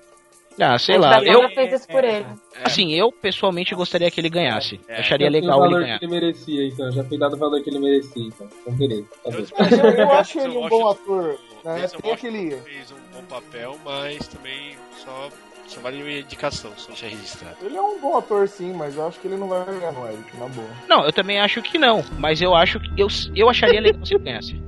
Ah, 0.60 0.78
sei 0.78 0.98
lá, 0.98 1.22
eu, 1.24 1.42
já 1.42 1.48
fez 1.50 1.72
isso 1.72 1.88
por 1.88 2.04
ele. 2.04 2.26
assim, 2.62 2.92
eu 2.92 3.10
pessoalmente 3.10 3.74
gostaria 3.74 4.10
que 4.10 4.20
ele 4.20 4.28
ganhasse. 4.28 4.78
É. 4.86 5.00
Acharia 5.00 5.26
Já 5.28 5.32
legal 5.32 5.58
o 5.58 5.64
ele 5.64 5.70
valor 5.72 5.82
ganhar. 5.84 5.98
que 5.98 6.04
ele 6.04 6.12
merecia, 6.12 6.66
então. 6.68 6.92
Já 6.92 7.02
foi 7.04 7.18
dado 7.18 7.34
o 7.34 7.38
valor 7.38 7.62
que 7.62 7.70
ele 7.70 7.78
merecia, 7.78 8.22
então. 8.26 8.46
Então, 8.60 8.74
beleza. 8.74 9.04
Tá 9.24 9.30
bom. 9.30 9.44
Mas 9.58 9.72
eu, 9.72 9.84
eu 9.90 10.12
acho 10.12 10.38
ele 10.40 10.56
um 10.58 10.64
Eu 10.64 10.68
bom 10.68 10.88
ator. 10.90 11.38
Né? 11.64 11.86
Tem 12.02 12.12
aquele. 12.12 12.50
fez 12.56 12.92
um 12.92 12.96
bom 13.16 13.22
papel, 13.28 13.78
mas 13.84 14.28
também 14.28 14.76
só, 15.02 15.28
só 15.66 15.80
vale 15.80 16.02
uma 16.02 16.10
indicação, 16.12 16.70
só 16.76 16.88
deixar 16.88 17.06
registrado. 17.08 17.56
Ele 17.62 17.76
é 17.76 17.80
um 17.82 17.98
bom 17.98 18.16
ator, 18.18 18.46
sim, 18.48 18.72
mas 18.72 18.96
eu 18.96 19.06
acho 19.06 19.18
que 19.20 19.28
ele 19.28 19.36
não 19.36 19.48
vai 19.48 19.64
ganhar 19.64 19.92
no 19.92 20.06
Eric, 20.06 20.36
na 20.38 20.46
boa. 20.46 20.68
Não, 20.88 21.04
eu 21.04 21.12
também 21.12 21.40
acho 21.40 21.62
que 21.62 21.78
não, 21.78 22.04
mas 22.18 22.40
eu 22.42 22.54
acho 22.54 22.78
que 22.80 23.00
eu, 23.00 23.08
eu 23.34 23.48
acharia 23.48 23.80
legal 23.80 24.04
se 24.04 24.14
ele 24.14 24.24
ganhasse. 24.24 24.60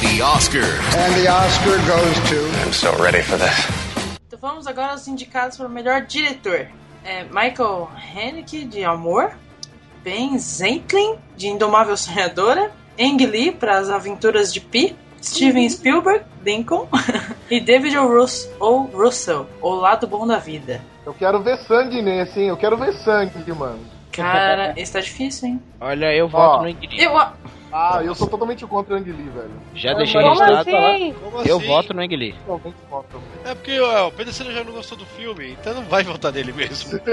The 0.00 0.22
Oscar. 0.24 0.62
And 0.62 1.14
the 1.22 1.28
Oscar 1.30 1.76
goes 1.86 2.18
to. 2.30 2.66
I'm 2.66 2.72
so 2.72 2.90
ready 3.02 3.22
for 3.22 3.36
this. 3.38 3.89
Vamos 4.40 4.66
agora 4.66 4.92
aos 4.92 5.06
indicados 5.06 5.58
para 5.58 5.66
o 5.66 5.70
melhor 5.70 6.06
diretor. 6.06 6.66
É 7.04 7.24
Michael 7.24 7.90
Haneke, 7.94 8.64
de 8.64 8.82
Amor. 8.82 9.36
Ben 10.02 10.38
Zentlin, 10.38 11.16
de 11.36 11.48
Indomável 11.48 11.94
Sonhadora. 11.94 12.72
Ang 12.98 13.26
Lee, 13.26 13.52
para 13.52 13.78
As 13.78 13.90
Aventuras 13.90 14.52
de 14.52 14.60
Pi. 14.60 14.96
Steven 15.22 15.68
Spielberg, 15.68 16.24
Lincoln. 16.42 16.88
e 17.50 17.60
David 17.60 17.98
O. 17.98 18.08
Russ, 18.08 18.48
ou 18.58 18.84
Russell, 18.84 19.46
O 19.60 19.74
Lado 19.74 20.06
Bom 20.06 20.26
da 20.26 20.38
Vida. 20.38 20.80
Eu 21.04 21.12
quero 21.12 21.42
ver 21.42 21.58
sangue 21.58 22.00
nesse, 22.00 22.40
hein? 22.40 22.48
Eu 22.48 22.56
quero 22.56 22.78
ver 22.78 22.94
sangue, 22.94 23.52
mano. 23.52 23.80
Cara, 24.10 24.72
esse 24.74 24.94
tá 24.94 25.00
difícil, 25.00 25.48
hein? 25.48 25.62
Olha, 25.78 26.14
eu 26.14 26.26
voto 26.28 26.60
Ó. 26.60 26.62
no 26.62 26.68
Ingrid. 26.70 26.98
Eu, 26.98 27.12
Ah, 27.72 28.00
eu 28.04 28.14
sou 28.14 28.28
totalmente 28.28 28.66
contra 28.66 28.94
o 28.94 28.96
Ang 28.98 29.10
Lee, 29.10 29.28
velho. 29.28 29.50
Já 29.74 29.94
deixei 29.94 30.20
Como 30.20 30.34
registrado. 30.40 30.76
assim? 30.76 31.12
Como 31.14 31.42
Eu 31.42 31.56
assim? 31.58 31.66
voto 31.66 31.94
no. 31.94 32.32
Totalmente 32.46 32.76
contra. 32.88 33.18
É 33.44 33.54
porque 33.54 33.80
ó, 33.80 34.08
o 34.08 34.12
Pedro 34.12 34.32
Cena 34.32 34.52
já 34.52 34.64
não 34.64 34.72
gostou 34.72 34.98
do 34.98 35.04
filme, 35.06 35.52
então 35.52 35.74
não 35.74 35.82
vai 35.82 36.02
votar 36.02 36.32
nele 36.32 36.52
mesmo. 36.52 36.98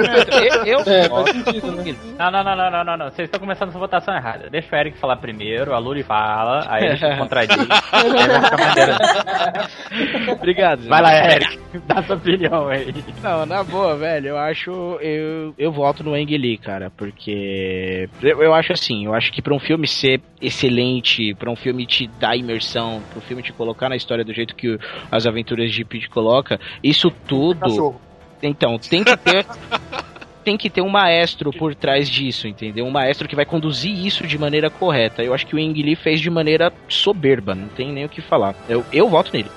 Eu, 0.66 0.80
eu 0.84 0.94
É, 0.94 1.08
voto 1.10 1.32
sentido, 1.32 1.72
no 1.72 1.84
né? 1.84 1.96
Não, 2.18 2.32
não, 2.32 2.44
não, 2.44 2.56
não, 2.56 2.72
não, 2.72 2.84
não, 2.84 2.98
não. 2.98 3.06
Vocês 3.12 3.28
estão 3.28 3.40
começando 3.40 3.70
essa 3.70 3.80
votação 3.80 4.16
errada. 4.16 4.50
Deixa 4.50 4.76
o 4.76 4.80
Eric 4.80 4.98
falar 4.98 5.18
primeiro, 5.18 5.74
a 5.74 5.78
Luri 5.78 6.04
fala, 6.04 6.66
aí 6.68 6.86
ele 6.86 6.98
se 6.98 7.18
contradiz. 7.18 7.58
aí 7.92 8.10
vai 8.28 8.44
ficar 8.44 8.58
maneiro. 8.58 10.32
Obrigado. 10.34 10.88
Vai 10.88 11.02
lá, 11.02 11.14
Eric, 11.34 11.60
dá 11.86 12.04
sua 12.04 12.16
opinião 12.16 12.68
aí. 12.68 12.94
Não, 13.22 13.46
na 13.46 13.64
boa, 13.64 13.96
velho, 13.96 14.30
eu 14.30 14.38
acho. 14.38 14.72
Eu, 15.02 15.54
eu 15.58 15.72
voto 15.72 16.04
no 16.04 16.14
Ang 16.14 16.38
Lee, 16.38 16.58
cara, 16.58 16.92
porque. 16.98 18.10
Eu, 18.22 18.42
eu 18.44 18.54
acho 18.54 18.74
assim, 18.74 19.06
eu 19.06 19.14
acho 19.14 19.32
que 19.32 19.42
pra 19.42 19.54
um 19.54 19.60
filme 19.60 19.88
ser 19.88 20.22
excelente, 20.48 21.34
pra 21.36 21.52
um 21.52 21.56
filme 21.56 21.86
te 21.86 22.08
dar 22.20 22.36
imersão, 22.36 23.02
pra 23.10 23.20
um 23.20 23.22
filme 23.22 23.44
te 23.44 23.54
colocar 23.54 23.90
na 23.90 23.96
história 23.96 24.24
do 24.24 24.34
jeito 24.34 24.56
que 24.56 24.70
o- 24.70 24.80
as 25.12 25.26
aventuras 25.28 25.72
de 25.72 25.84
Pete 25.86 26.10
coloca, 26.10 26.60
isso 26.84 27.10
tudo. 27.28 27.96
Então, 28.42 28.78
tem 28.80 29.04
que 29.04 29.16
ter. 29.18 29.46
Tem 30.48 30.56
que 30.58 30.70
ter 30.70 30.82
um 30.82 30.88
maestro 30.88 31.52
por 31.52 31.76
trás 31.76 32.08
disso, 32.10 32.48
entendeu? 32.48 32.86
Um 32.86 32.90
maestro 32.90 33.28
que 33.28 33.36
vai 33.36 33.44
conduzir 33.46 33.92
isso 33.94 34.26
de 34.26 34.38
maneira 34.38 34.70
correta. 34.70 35.22
Eu 35.22 35.34
acho 35.34 35.46
que 35.46 35.54
o 35.54 35.60
Ang 35.60 35.74
Lee 35.84 35.98
fez 35.98 36.22
de 36.22 36.30
maneira 36.30 36.72
soberba, 36.88 37.54
não 37.54 37.68
tem 37.68 37.92
nem 37.92 38.06
o 38.06 38.10
que 38.10 38.22
falar. 38.22 38.56
Eu, 38.70 38.82
eu 38.94 39.10
voto 39.10 39.30
nele. 39.34 39.52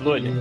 Luli. 0.00 0.32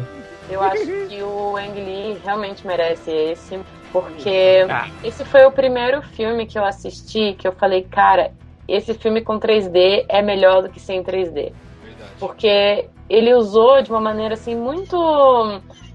Eu 0.51 0.61
acho 0.61 0.85
que 1.09 1.19
o 1.23 1.57
Ang 1.57 1.73
Lee 1.81 2.15
realmente 2.23 2.67
merece 2.67 3.09
esse, 3.09 3.59
porque 3.91 4.67
Ah. 4.69 4.87
esse 5.03 5.25
foi 5.25 5.43
o 5.47 5.51
primeiro 5.51 5.99
filme 6.03 6.45
que 6.45 6.59
eu 6.59 6.63
assisti 6.63 7.33
que 7.33 7.47
eu 7.47 7.53
falei, 7.53 7.81
cara, 7.81 8.29
esse 8.67 8.93
filme 8.93 9.21
com 9.21 9.39
3D 9.39 10.05
é 10.09 10.21
melhor 10.21 10.61
do 10.61 10.69
que 10.69 10.79
sem 10.79 11.03
3D. 11.03 11.53
Verdade. 11.83 12.11
Porque 12.19 12.89
ele 13.09 13.33
usou 13.33 13.81
de 13.81 13.89
uma 13.89 14.01
maneira 14.01 14.33
assim 14.33 14.55
muito 14.55 14.97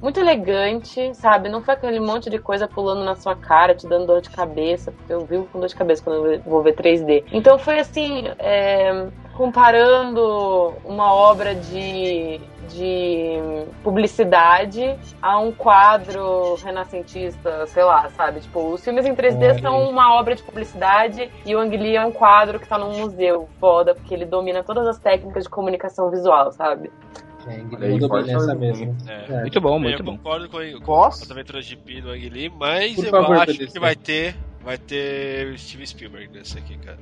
muito 0.01 0.19
elegante, 0.19 1.15
sabe? 1.15 1.49
Não 1.49 1.63
foi 1.63 1.75
aquele 1.75 2.01
monte 2.01 2.29
de 2.29 2.39
coisa 2.39 2.67
pulando 2.67 3.05
na 3.05 3.15
sua 3.15 3.37
cara, 3.37 3.73
te 3.73 3.87
dando 3.87 4.07
dor 4.07 4.21
de 4.21 4.31
cabeça, 4.31 4.91
porque 4.91 5.13
eu 5.13 5.25
vivo 5.25 5.47
com 5.53 5.61
dor 5.61 5.69
de 5.69 5.77
cabeça 5.77 6.03
quando 6.03 6.27
eu 6.27 6.41
vou 6.41 6.61
ver 6.61 6.75
3D. 6.75 7.23
Então 7.31 7.57
foi 7.57 7.79
assim, 7.79 8.25
é, 8.41 9.07
comparando 9.37 10.75
uma 10.85 11.15
obra 11.15 11.55
de, 11.55 12.41
de 12.69 13.67
publicidade 13.83 14.99
a 15.21 15.39
um 15.39 15.53
quadro 15.53 16.55
renascentista, 16.57 17.67
sei 17.67 17.85
lá, 17.85 18.09
sabe? 18.11 18.41
Tipo, 18.41 18.73
os 18.73 18.85
filmes 18.85 19.05
em 19.07 19.15
3D 19.15 19.37
Olha 19.37 19.61
são 19.61 19.89
uma 19.91 20.15
obra 20.15 20.35
de 20.35 20.43
publicidade 20.43 21.31
e 21.45 21.55
o 21.55 21.59
Ang 21.61 21.77
Lee 21.77 21.97
é 21.97 22.05
um 22.05 22.13
quadro 22.13 22.59
que 22.61 22.69
tá 22.69 22.79
num 22.79 22.99
museu 22.99 23.49
foda, 23.59 23.95
porque 23.95 24.15
ele 24.15 24.25
domina 24.25 24.63
todas 24.63 24.87
as 24.87 24.99
técnicas 24.99 25.45
de 25.45 25.51
comunicação 25.51 26.11
visual, 26.11 26.53
sabe? 26.53 26.91
É. 29.07 29.11
É. 29.11 29.33
É. 29.33 29.41
Muito 29.41 29.61
bom, 29.61 29.75
eu 29.75 29.81
muito 29.81 30.03
bom. 30.05 30.17
concordo 30.17 30.49
com, 30.49 30.59
com 30.59 30.85
Posso? 30.85 31.25
as 31.25 31.31
aventuras 31.31 31.67
de 31.67 31.77
Pi 31.77 32.01
do 32.01 32.11
Ang 32.11 32.29
Lee, 32.29 32.49
mas 32.49 32.95
Por 32.95 33.05
eu 33.05 33.11
favor, 33.11 33.37
acho 33.37 33.59
que 33.59 33.81
vai 33.81 33.97
ter, 33.97 34.37
vai 34.63 34.79
ter 34.79 35.49
o 35.49 35.59
Steven 35.59 35.87
Spielberg 35.87 36.33
nesse 36.33 36.57
aqui, 36.59 36.79
cara. 36.79 36.99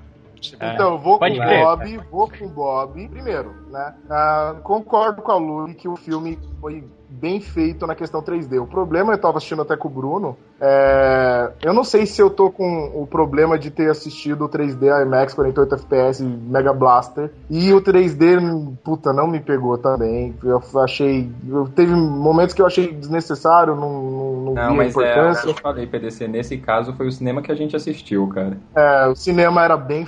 É. 0.58 0.74
Então, 0.74 0.92
eu 0.92 0.98
vou 0.98 1.18
com 1.18 1.26
o. 1.26 1.36
Bob, 1.36 2.00
vou 2.10 2.30
com 2.30 2.44
o 2.44 2.48
Bob. 2.48 3.08
Primeiro, 3.08 3.54
né? 3.70 3.94
ah, 4.08 4.56
concordo 4.62 5.22
com 5.22 5.32
a 5.32 5.36
Luli 5.36 5.74
que 5.74 5.88
o 5.88 5.96
filme 5.96 6.38
foi 6.60 6.84
bem 7.10 7.40
feito 7.40 7.86
na 7.86 7.94
questão 7.94 8.22
3D. 8.22 8.62
O 8.62 8.66
problema, 8.66 9.12
eu 9.12 9.18
tava 9.18 9.38
assistindo 9.38 9.62
até 9.62 9.76
com 9.76 9.88
o 9.88 9.90
Bruno, 9.90 10.36
é, 10.60 11.50
eu 11.62 11.72
não 11.74 11.82
sei 11.82 12.06
se 12.06 12.20
eu 12.20 12.30
tô 12.30 12.50
com 12.50 12.92
o 12.94 13.06
problema 13.06 13.58
de 13.58 13.70
ter 13.70 13.90
assistido 13.90 14.44
o 14.44 14.48
3D 14.48 15.02
IMAX 15.02 15.34
48 15.34 15.74
FPS 15.74 16.22
Mega 16.22 16.72
Blaster 16.72 17.32
e 17.48 17.72
o 17.72 17.80
3D, 17.80 18.76
puta, 18.84 19.12
não 19.12 19.26
me 19.26 19.40
pegou 19.40 19.76
também. 19.76 20.34
Eu 20.44 20.62
achei, 20.82 21.30
eu, 21.48 21.66
teve 21.68 21.94
momentos 21.94 22.54
que 22.54 22.62
eu 22.62 22.66
achei 22.66 22.92
desnecessário, 22.92 23.74
não, 23.74 24.02
não, 24.02 24.39
não, 24.54 24.68
Não, 24.68 24.76
mas 24.76 24.88
é, 24.96 25.10
importância. 25.10 25.48
eu 25.48 25.54
falei, 25.54 25.86
PDC, 25.86 26.28
nesse 26.28 26.58
caso 26.58 26.92
foi 26.94 27.06
o 27.06 27.12
cinema 27.12 27.42
que 27.42 27.52
a 27.52 27.54
gente 27.54 27.74
assistiu, 27.76 28.28
cara. 28.28 28.58
É, 28.74 29.06
o 29.08 29.14
cinema 29.14 29.64
era 29.64 29.76
bem 29.76 30.06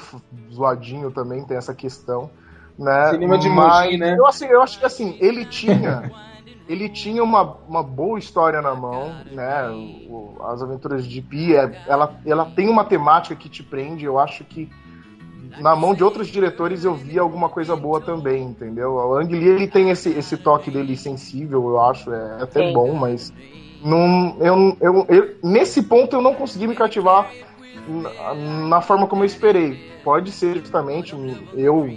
zoadinho 0.52 1.10
também, 1.10 1.44
tem 1.44 1.56
essa 1.56 1.74
questão. 1.74 2.31
Né? 2.78 3.10
Cinema 3.10 3.39
de 3.39 3.48
Mas 3.51 3.85
Mogi, 3.86 3.97
né? 3.98 4.16
Eu, 4.19 4.27
assim, 4.27 4.47
eu 4.47 4.62
acho 4.62 4.78
que 4.78 4.85
assim, 4.86 5.16
ele 5.20 5.44
tinha. 5.44 6.10
ele 6.69 6.89
tinha 6.89 7.23
uma, 7.23 7.43
uma 7.69 7.82
boa 7.82 8.19
história 8.19 8.62
na 8.62 8.74
mão, 8.74 9.14
né? 9.31 9.69
O- 9.70 10.39
o- 10.39 10.43
As 10.44 10.62
Aventuras 10.62 11.05
de 11.06 11.20
Pi, 11.20 11.55
é, 11.55 11.78
ela, 11.86 12.19
ela 12.24 12.44
tem 12.47 12.69
uma 12.69 12.85
temática 12.85 13.36
que 13.36 13.48
te 13.48 13.62
prende, 13.62 14.05
eu 14.05 14.19
acho 14.19 14.44
que 14.44 14.70
na 15.59 15.77
mão 15.77 15.94
de 15.94 16.02
outros 16.02 16.28
diretores 16.28 16.85
eu 16.85 16.94
vi 16.94 17.19
alguma 17.19 17.48
coisa 17.48 17.77
boa 17.77 18.01
também, 18.01 18.44
entendeu? 18.44 18.93
O 18.94 19.16
Ang 19.16 19.32
Lee, 19.32 19.48
ele 19.48 19.69
tem 19.69 19.90
esse, 19.90 20.09
esse 20.10 20.36
toque 20.36 20.70
dele 20.70 20.97
sensível, 20.97 21.69
eu 21.69 21.81
acho, 21.81 22.12
é 22.12 22.43
até 22.43 22.62
Sim. 22.62 22.73
bom, 22.73 22.94
mas 22.94 23.32
não, 23.84 24.36
eu, 24.40 24.76
eu, 24.80 25.06
eu- 25.09 25.34
nesse 25.42 25.82
ponto 25.82 26.14
eu 26.16 26.22
não 26.22 26.34
consegui 26.34 26.66
me 26.66 26.74
cativar 26.74 27.30
na, 27.86 28.34
na 28.68 28.80
forma 28.80 29.06
como 29.06 29.22
eu 29.22 29.26
esperei. 29.26 29.78
Pode 30.04 30.30
ser 30.32 30.59
justamente 30.59 31.14
eu 31.54 31.96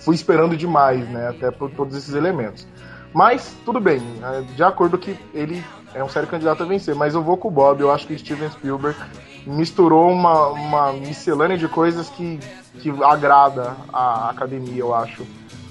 fui 0.00 0.14
esperando 0.14 0.56
demais, 0.56 1.08
né? 1.08 1.28
Até 1.28 1.50
por 1.50 1.70
todos 1.70 1.96
esses 1.96 2.14
elementos. 2.14 2.66
Mas 3.12 3.56
tudo 3.64 3.80
bem, 3.80 3.98
né, 3.98 4.44
de 4.54 4.62
acordo 4.62 4.96
que 4.96 5.16
ele 5.34 5.62
é 5.92 6.02
um 6.04 6.08
sério 6.08 6.28
candidato 6.28 6.62
a 6.62 6.66
vencer, 6.66 6.94
mas 6.94 7.14
eu 7.14 7.22
vou 7.22 7.36
com 7.36 7.48
o 7.48 7.50
Bob. 7.50 7.80
Eu 7.80 7.90
acho 7.90 8.06
que 8.06 8.16
Steven 8.16 8.48
Spielberg 8.50 8.96
misturou 9.44 10.10
uma, 10.12 10.48
uma 10.48 10.92
miscelânea 10.92 11.58
de 11.58 11.66
coisas 11.66 12.08
que, 12.10 12.38
que 12.78 12.90
agrada 13.02 13.74
a 13.92 14.30
academia, 14.30 14.78
eu 14.80 14.94
acho. 14.94 15.26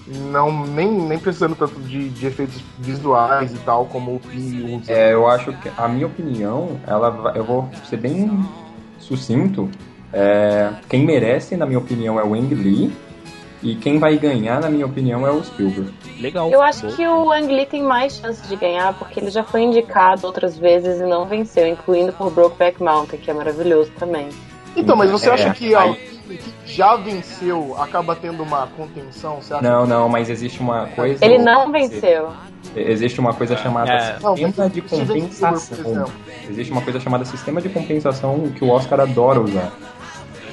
Não, 0.10 0.66
nem, 0.66 0.90
nem 0.92 1.20
precisando 1.20 1.56
tanto 1.56 1.80
de, 1.82 2.10
de 2.10 2.26
efeitos 2.26 2.60
visuais 2.80 3.54
e 3.54 3.58
tal, 3.60 3.86
como 3.86 4.16
o 4.16 4.20
Pi 4.20 4.78
usa. 4.82 4.92
É, 4.92 5.14
eu 5.14 5.28
acho 5.28 5.54
que 5.54 5.70
a 5.78 5.88
minha 5.88 6.08
opinião, 6.08 6.80
ela 6.88 7.10
vai- 7.12 7.38
eu 7.38 7.44
vou 7.44 7.70
ser 7.88 7.98
bem 7.98 8.44
sucinto. 8.98 9.70
É, 10.12 10.72
quem 10.90 11.06
merece, 11.06 11.56
na 11.56 11.66
minha 11.66 11.78
opinião, 11.80 12.20
é 12.20 12.24
o 12.24 12.34
Ang 12.34 12.54
Lee. 12.56 12.92
E 13.62 13.76
quem 13.76 14.00
vai 14.00 14.18
ganhar, 14.18 14.62
na 14.62 14.70
minha 14.70 14.86
opinião, 14.86 15.28
é 15.28 15.32
o 15.32 15.44
Spielberg. 15.44 15.94
Legal. 16.20 16.50
Eu 16.50 16.62
acho 16.62 16.88
que 16.96 17.06
o 17.06 17.30
Ang 17.30 17.46
Lee 17.54 17.66
tem 17.66 17.84
mais 17.84 18.14
chances 18.16 18.48
de 18.48 18.56
ganhar 18.56 18.94
porque 18.98 19.20
ele 19.20 19.30
já 19.30 19.44
foi 19.44 19.62
indicado 19.64 20.26
outras 20.26 20.58
vezes 20.58 21.00
e 21.02 21.04
não 21.04 21.26
venceu, 21.26 21.68
incluindo 21.68 22.14
por 22.14 22.32
Brokeback 22.32 22.82
Mountain, 22.82 23.20
que 23.20 23.30
é 23.30 23.34
maravilhoso 23.34 23.92
também. 24.00 24.30
Então, 24.76 24.96
mas 24.96 25.10
você 25.12 25.30
É, 25.30 25.34
acha 25.34 25.54
que 25.54 25.68
aí- 25.68 25.76
alguém 25.76 26.10
que 26.66 26.74
já 26.74 26.96
venceu 26.96 27.76
acaba 27.82 28.16
tendo 28.16 28.44
uma 28.44 28.68
contenção? 28.68 29.42
Você 29.42 29.54
acha 29.54 29.64
Não, 29.68 29.84
que- 29.84 29.90
não, 29.90 30.08
mas 30.10 30.30
existe 30.30 30.60
uma 30.60 30.88
coisa. 30.88 31.24
Ele 31.26 31.38
não 31.40 31.72
venceu. 31.72 32.30
Existe 32.76 33.20
uma 33.20 33.34
coisa 33.34 33.58
chamada 33.58 33.92
É. 33.92 34.20
Não, 34.22 34.36
sistema 34.38 34.70
de 34.70 34.82
Spielberg, 34.82 34.82
por 34.82 34.98
compensação. 35.08 36.06
Existe 36.50 36.72
uma 36.72 36.82
coisa 36.82 37.00
chamada 37.00 37.26
sistema 37.26 37.62
de 37.62 37.70
compensação 37.70 38.50
que 38.56 38.64
o 38.64 38.70
Oscar 38.70 39.00
adora 39.00 39.40
usar. 39.40 39.72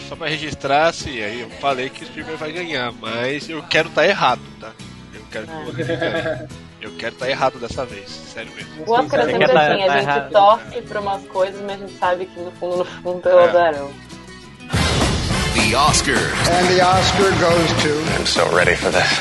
Só 0.08 0.14
pra 0.16 0.28
registrar, 0.28 0.86
assim, 0.88 1.20
aí 1.20 1.40
eu 1.40 1.50
falei 1.50 1.90
que 1.90 2.04
o 2.04 2.06
Spielberg 2.06 2.38
vai 2.38 2.52
ganhar, 2.52 2.92
mas 3.00 3.50
eu 3.50 3.62
quero 3.64 3.88
estar 3.88 4.06
errado, 4.06 4.40
tá? 4.60 4.70
Eu 5.12 5.20
quero 5.30 5.46
que 5.46 5.52
o 5.52 5.58
outro 5.66 5.74
ganhe. 5.74 6.48
Eu 6.86 6.92
quero 6.96 7.14
estar 7.14 7.28
errado 7.28 7.58
dessa 7.58 7.84
vez, 7.84 8.08
sério 8.08 8.52
mesmo. 8.54 8.84
O 8.86 8.92
Oscar 8.92 9.20
é 9.20 9.24
sempre 9.26 9.48
tá- 9.52 9.60
assim, 9.72 9.82
a 9.82 9.86
tá 9.86 9.92
gente 9.94 10.02
errado. 10.08 10.30
torce 10.30 10.82
pra 10.82 11.00
umas 11.00 11.26
coisas, 11.26 11.60
mas 11.62 11.72
a 11.82 11.86
gente 11.86 11.98
sabe 11.98 12.26
que 12.26 12.38
no 12.38 12.52
fundo, 12.52 12.76
no 12.78 12.84
fundo, 12.84 13.28
elas 13.28 13.50
É. 13.50 13.52
darão. 13.52 13.90
The 15.54 15.76
Oscars. 15.76 16.20
And 16.48 16.66
the 16.68 16.84
Oscar 16.84 17.30
goes 17.40 17.72
to. 17.82 18.20
I'm 18.20 18.24
so 18.26 18.44
ready 18.54 18.76
for 18.76 18.92
this. 18.92 19.20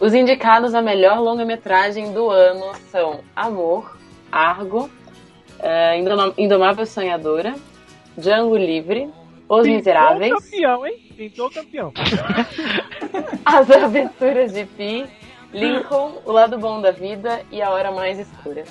Os 0.00 0.14
indicados 0.14 0.74
a 0.74 0.80
melhor 0.80 1.18
longa-metragem 1.20 2.12
do 2.14 2.30
ano 2.30 2.72
são 2.90 3.20
Amor, 3.34 3.98
Argo, 4.32 4.88
Indoma- 5.98 6.32
Indomável 6.38 6.86
Sonhadora, 6.86 7.54
Django 8.16 8.56
Livre, 8.56 9.10
Os 9.48 9.66
Miseráveis, 9.66 10.32
Pintou 10.32 10.40
campeão, 10.42 10.86
hein? 10.86 10.94
Pintou 11.16 11.50
campeão. 11.50 11.92
As 13.44 13.70
Aventuras 13.70 14.52
de 14.52 14.64
Pi, 14.64 15.06
Lincoln, 15.52 16.20
O 16.24 16.32
Lado 16.32 16.58
Bom 16.58 16.80
da 16.80 16.90
Vida 16.90 17.42
e 17.50 17.62
A 17.62 17.70
Hora 17.70 17.92
Mais 17.92 18.18
Escura. 18.18 18.64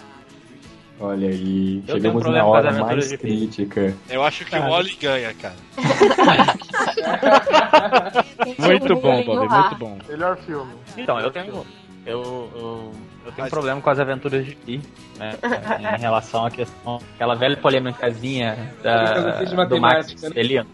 Olha 1.00 1.28
aí, 1.28 1.84
Eu 1.88 2.00
tenho 2.00 2.16
um 2.16 2.22
chegamos 2.22 2.36
na 2.36 2.46
hora 2.46 2.72
mais 2.72 3.12
crítica. 3.18 3.94
Eu 4.10 4.24
acho 4.24 4.46
que 4.46 4.56
o 4.56 4.70
Wally 4.70 4.96
ganha, 4.96 5.34
cara. 5.34 5.56
Muito 8.58 8.96
bom, 8.96 9.02
Bullying 9.02 9.26
no 9.26 9.36
Bob, 9.42 9.54
ar. 9.54 9.62
muito 9.62 9.80
bom. 9.80 9.98
Melhor 10.08 10.38
filme. 10.38 10.74
Então, 10.98 11.20
eu 11.20 11.32
tenho. 11.32 11.66
Eu, 12.06 12.50
eu, 12.56 12.92
eu 13.26 13.32
tenho 13.32 13.48
um 13.48 13.50
problema 13.50 13.82
com 13.82 13.90
as 13.90 14.00
aventuras 14.00 14.46
de 14.46 14.56
Pi, 14.56 14.80
né? 15.18 15.34
Em 15.98 16.00
relação 16.00 16.46
à 16.46 16.52
questão. 16.52 17.02
Aquela 17.16 17.36
velha 17.36 17.58
polêmicazinha 17.58 18.74
da, 18.82 19.14
do 19.16 19.24
Max 19.24 19.54
matemática, 19.54 20.30
né? 20.30 20.34
Felino. 20.34 20.68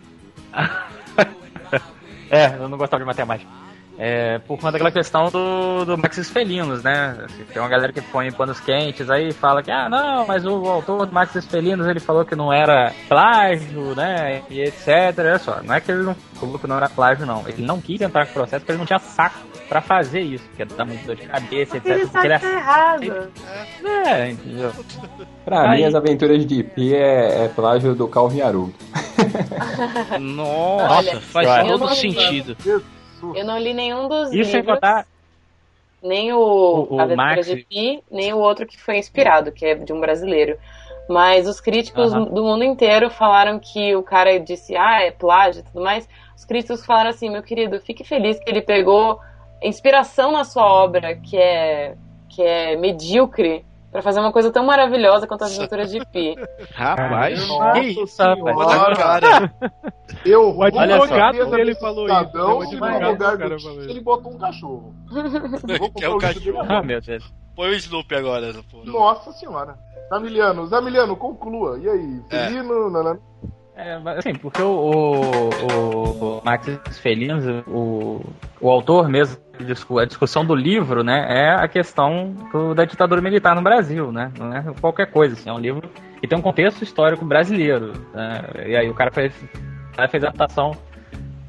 é, 2.30 2.48
eu 2.60 2.70
não 2.70 2.78
gostava 2.78 3.02
de 3.02 3.08
matemática. 3.08 3.50
É, 3.98 4.40
por 4.40 4.58
conta 4.58 4.72
daquela 4.72 4.92
questão 4.92 5.30
do, 5.30 5.86
do 5.86 5.98
Max 5.98 6.30
Felinos, 6.30 6.82
né? 6.82 7.28
Tem 7.54 7.62
uma 7.62 7.68
galera 7.70 7.94
que 7.94 8.02
põe 8.02 8.32
panos 8.32 8.60
quentes 8.60 9.10
aí 9.10 9.30
e 9.30 9.34
fala 9.34 9.62
que, 9.62 9.70
ah, 9.70 9.88
não, 9.90 10.26
mas 10.26 10.46
o 10.46 10.66
autor 10.68 11.06
do 11.06 11.14
Max 11.14 11.46
Felinos 11.46 11.86
ele 11.88 12.00
falou 12.00 12.26
que 12.26 12.36
não 12.36 12.52
era 12.52 12.92
plágio, 13.08 13.94
né? 13.96 14.42
E 14.50 14.62
etc. 14.62 14.88
Olha 15.20 15.38
só, 15.40 15.62
não 15.62 15.76
é 15.76 15.82
que 15.82 15.92
ele 15.92 16.04
não 16.04 16.16
falou 16.34 16.58
que 16.58 16.68
não 16.68 16.78
era 16.78 16.90
plágio, 16.90 17.26
não. 17.26 17.48
Ele 17.48 17.62
não 17.64 17.80
quis 17.80 18.02
entrar 18.02 18.26
com 18.26 18.32
o 18.32 18.34
processo 18.34 18.62
porque 18.62 18.72
ele 18.72 18.80
não 18.80 18.86
tinha 18.86 18.98
saco 19.00 19.38
pra 19.70 19.82
fazer 19.82 20.22
isso, 20.22 20.44
que 20.56 20.64
é 20.64 20.66
dar 20.66 20.84
muito 20.86 21.06
dor 21.06 21.16
de 21.16 21.28
cabeça, 21.28 21.78
etc. 21.78 21.90
Ele 21.92 22.08
porque 22.08 22.28
ele 22.28 22.40
que 22.40 22.46
tá 22.46 22.52
errado. 22.52 23.30
é, 24.08 24.32
entendeu? 24.32 24.72
Pra 25.46 25.70
Aí. 25.70 25.82
mim, 25.82 25.86
as 25.88 25.96
aventuras 25.96 26.46
de 26.46 26.56
IP 26.56 26.94
é, 26.96 27.46
é 27.46 27.48
plágio 27.50 27.94
do 27.94 28.08
Calvin 28.08 28.42
Haroldo. 28.42 28.74
Nossa, 30.20 30.94
Olha, 30.94 31.22
faz 31.22 31.68
todo 31.68 31.86
não- 31.86 31.88
sentido. 33.22 33.38
Eu 33.38 33.46
não 33.46 33.58
li 33.58 33.74
nenhum 33.74 34.08
dos 34.08 34.32
Isso 34.32 34.52
sem 34.52 34.62
livros, 34.62 34.76
contar. 34.76 35.06
nem 36.02 36.34
o, 36.34 36.38
O- 36.40 36.96
o 36.96 37.00
Aventuras 37.00 37.18
Max- 37.18 37.48
de 37.48 37.58
Pi, 37.66 38.04
nem 38.10 38.34
o 38.34 38.40
outro 38.40 38.66
que 38.66 38.80
foi 38.80 38.98
inspirado, 38.98 39.52
que 39.52 39.66
é 39.66 39.76
de 39.76 39.94
um 39.94 40.00
brasileiro. 40.00 40.58
Mas 41.08 41.48
os 41.48 41.60
críticos 41.60 42.12
Aham. 42.14 42.26
do 42.26 42.44
mundo 42.44 42.64
inteiro 42.64 43.10
falaram 43.10 43.60
que 43.60 43.96
o 43.96 44.04
cara 44.04 44.40
disse, 44.40 44.76
ah, 44.76 45.02
é 45.02 45.12
plágio 45.12 45.62
e 45.62 45.64
tudo 45.64 45.84
mais. 45.84 46.08
Os 46.36 46.46
críticos 46.46 46.86
falaram 46.86 47.10
assim, 47.10 47.30
meu 47.30 47.44
querido, 47.44 47.80
fique 47.82 48.04
feliz 48.04 48.40
que 48.40 48.50
ele 48.50 48.62
pegou 48.62 49.20
inspiração 49.62 50.32
na 50.32 50.44
sua 50.44 50.66
obra, 50.66 51.16
que 51.16 51.38
é, 51.38 51.96
que 52.30 52.42
é 52.42 52.76
medíocre, 52.78 53.66
pra 53.92 54.02
fazer 54.02 54.20
uma 54.20 54.32
coisa 54.32 54.52
tão 54.52 54.66
maravilhosa 54.66 55.28
quanto 55.28 55.44
as 55.44 55.58
aventuras 55.58 55.92
de 55.92 56.00
Pi. 56.08 56.36
Rapaz, 56.74 57.48
Nossa 57.48 57.80
que 57.80 57.88
isso? 57.88 58.18
cara. 58.18 59.54
Eu 60.26 60.56
O 60.56 60.64
advogado 60.64 61.46
dele 61.52 61.66
desse 61.66 61.82
falou 61.82 62.06
isso, 62.08 62.16
cidadão 62.18 62.60
né? 62.60 62.66
O 62.66 62.70
se 62.70 62.76
lugar 62.76 63.00
cara 63.00 63.50
do 63.50 63.56
isso. 63.56 63.70
ele 63.90 64.02
botou 64.02 64.34
um 64.34 64.38
cachorro. 64.38 64.96
Que 65.96 66.06
é 66.06 66.10
o 66.10 66.18
cachorro. 66.18 66.66
Ah, 66.68 66.82
meu 66.82 67.02
Deus. 67.02 67.32
Põe 67.56 67.70
o 67.70 67.74
Snoopy 67.74 68.16
agora, 68.16 68.48
essa 68.48 68.64
porra. 68.64 68.86
Nossa 68.86 69.32
senhora. 69.34 69.76
Zamiliano, 70.10 70.68
Zamiliano, 70.68 71.16
conclua. 71.16 71.78
E 71.80 71.90
aí? 71.90 72.22
É. 72.30 72.48
Felino, 72.48 72.90
nanana. 72.90 73.20
É, 73.76 73.98
mas, 73.98 74.20
assim, 74.20 74.36
porque 74.36 74.62
o, 74.62 74.70
o, 74.70 76.38
o 76.38 76.42
Max 76.44 76.68
Felinos, 77.00 77.44
o, 77.68 78.22
o 78.60 78.70
autor 78.70 79.08
mesmo, 79.10 79.38
a 80.00 80.06
discussão 80.06 80.46
do 80.46 80.56
livro, 80.56 81.04
né, 81.04 81.26
é 81.30 81.50
a 81.52 81.68
questão 81.68 82.36
do- 82.52 82.74
da 82.74 82.86
ditadura 82.86 83.22
militar 83.22 83.56
no 83.56 83.62
Brasil, 83.62 84.12
né, 84.12 84.32
não 84.38 84.54
é 84.54 84.64
qualquer 84.80 85.08
coisa, 85.08 85.34
assim, 85.34 85.50
é 85.50 85.54
um 85.54 85.60
livro 85.60 85.90
que 86.20 86.28
tem 86.28 86.38
um 86.38 86.42
contexto 86.42 86.84
histórico 86.84 87.26
brasileiro, 87.26 87.94
né, 88.14 88.42
e 88.68 88.76
aí 88.76 88.90
o 88.90 88.94
cara 88.94 89.12
fez, 89.12 89.34
fez 90.10 90.24
adaptação 90.24 90.76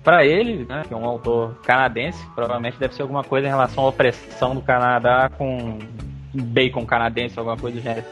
para 0.02 0.24
ele, 0.24 0.66
né, 0.68 0.82
que 0.86 0.92
é 0.92 0.96
um 0.96 1.04
autor 1.04 1.54
canadense, 1.64 2.24
provavelmente 2.34 2.78
deve 2.78 2.94
ser 2.94 3.02
alguma 3.02 3.22
coisa 3.22 3.46
em 3.46 3.50
relação 3.50 3.84
à 3.84 3.88
opressão 3.88 4.54
do 4.54 4.60
Canadá 4.60 5.30
com 5.36 5.78
bacon 6.34 6.86
canadense, 6.86 7.38
alguma 7.38 7.56
coisa 7.56 7.76
do 7.76 7.82
gênero. 7.82 8.06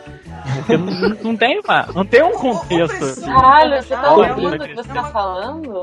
Porque 0.54 0.76
não, 0.76 1.08
não 1.22 1.36
tem 1.36 1.60
uma, 1.60 1.86
não 1.94 2.04
tem 2.04 2.22
um 2.22 2.32
contexto. 2.32 3.24
Caralho, 3.24 3.82
você 3.82 3.96
tá 3.96 4.12
ouvindo 4.12 4.54
o 4.54 4.68
que 4.68 4.74
você 4.74 4.92
tá 4.92 5.04
falando? 5.04 5.80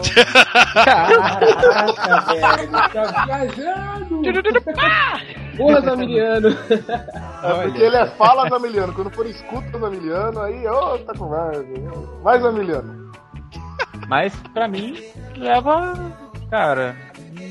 Caraca, 0.73 1.39
velho, 2.33 2.71
tá 2.71 3.25
viajando! 3.25 4.21
Porra, 5.57 5.81
Zamiliano! 5.81 6.49
É 7.43 7.63
porque 7.63 7.81
ele 7.81 7.95
é 7.95 8.07
fala 8.11 8.49
Zamiliano. 8.49 8.93
Quando 8.93 9.09
for 9.11 9.25
escuta 9.25 9.79
Zamiliano, 9.79 10.39
aí, 10.41 10.67
ô, 10.67 10.97
tá 10.99 11.13
conversa. 11.13 11.65
Vai, 12.21 12.39
Zamiliano. 12.39 13.11
Mas 14.07 14.35
pra 14.53 14.67
mim 14.67 14.97
leva, 15.35 15.93
cara, 16.49 16.95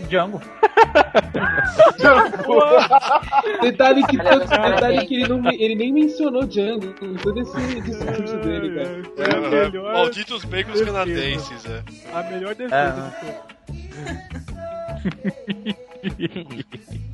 Django. 0.07 0.41
Detalhe 3.63 4.07
que, 4.07 4.17
você 4.17 4.59
detalhe 4.59 5.07
que 5.07 5.15
ele, 5.15 5.29
não, 5.29 5.51
ele 5.51 5.75
nem 5.75 5.93
mencionou 5.93 6.47
Django 6.47 6.95
em 7.03 7.15
todo 7.15 7.41
esse 7.41 7.81
discurso 7.81 8.37
dele, 8.39 8.75
cara. 8.75 9.03
A 9.37 9.41
melhor 9.49 9.93
Malditos 9.93 10.45
bacons 10.45 10.81
canadenses, 10.81 11.67
é. 11.67 11.83
A 12.13 12.23
melhor 12.23 12.55
defesa 12.55 13.13
É. 13.23 13.57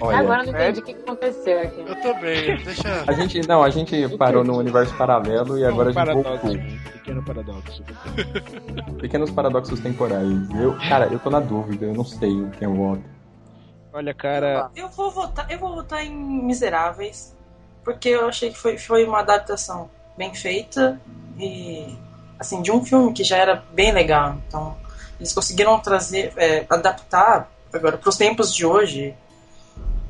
Olha, 0.00 0.18
Agora 0.18 0.44
eu 0.44 0.52
não 0.52 0.60
entendi 0.60 0.78
o 0.78 0.82
que 0.82 0.94
que 0.94 1.00
aconteceu 1.00 1.60
aqui. 1.60 1.80
Eu 1.80 2.00
também, 2.00 2.56
deixa. 2.62 3.04
a 3.06 3.12
gente, 3.12 3.48
não, 3.48 3.62
a 3.62 3.70
gente 3.70 4.16
parou 4.16 4.44
no 4.44 4.56
universo 4.58 4.96
paralelo 4.96 5.58
e 5.58 5.64
agora 5.64 5.88
a 5.88 5.92
gente 5.92 5.94
paradoxo, 5.94 6.46
voltou. 6.46 6.50
um 6.52 6.78
pequeno 6.92 7.24
paradoxo. 7.24 7.82
Pequenos 9.00 9.30
paradoxos 9.30 9.80
temporais. 9.80 10.28
Eu, 10.60 10.76
cara, 10.88 11.06
eu 11.06 11.18
tô 11.18 11.30
na 11.30 11.40
dúvida, 11.40 11.86
eu 11.86 11.94
não 11.94 12.04
sei 12.04 12.30
em 12.30 12.50
quem 12.50 12.68
eu 12.68 12.74
voto. 12.74 13.02
Olha, 13.92 14.14
cara, 14.14 14.70
Eu 14.76 14.88
vou 14.88 15.10
votar, 15.10 15.50
eu 15.50 15.58
vou 15.58 15.74
votar 15.74 16.04
em 16.04 16.14
Miseráveis, 16.14 17.34
porque 17.82 18.10
eu 18.10 18.28
achei 18.28 18.50
que 18.50 18.58
foi, 18.58 18.78
foi 18.78 19.04
uma 19.04 19.20
adaptação 19.20 19.90
bem 20.16 20.34
feita 20.34 21.00
e 21.38 21.96
assim 22.38 22.62
de 22.62 22.70
um 22.70 22.84
filme 22.84 23.12
que 23.12 23.24
já 23.24 23.36
era 23.36 23.64
bem 23.72 23.92
legal. 23.92 24.36
Então 24.46 24.76
eles 25.18 25.32
conseguiram 25.32 25.80
trazer, 25.80 26.32
é, 26.36 26.64
adaptar 26.68 27.50
agora 27.72 27.96
para 27.98 28.08
os 28.08 28.16
tempos 28.16 28.54
de 28.54 28.64
hoje, 28.66 29.14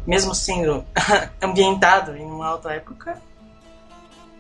mesmo 0.06 0.34
sendo 0.34 0.84
ambientado 1.42 2.16
em 2.16 2.24
uma 2.24 2.46
alta 2.48 2.72
época, 2.72 3.20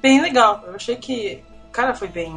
bem 0.02 0.20
legal. 0.20 0.62
Eu 0.66 0.74
achei 0.74 0.96
que 0.96 1.42
o 1.68 1.70
cara 1.70 1.94
foi 1.94 2.08
bem 2.08 2.32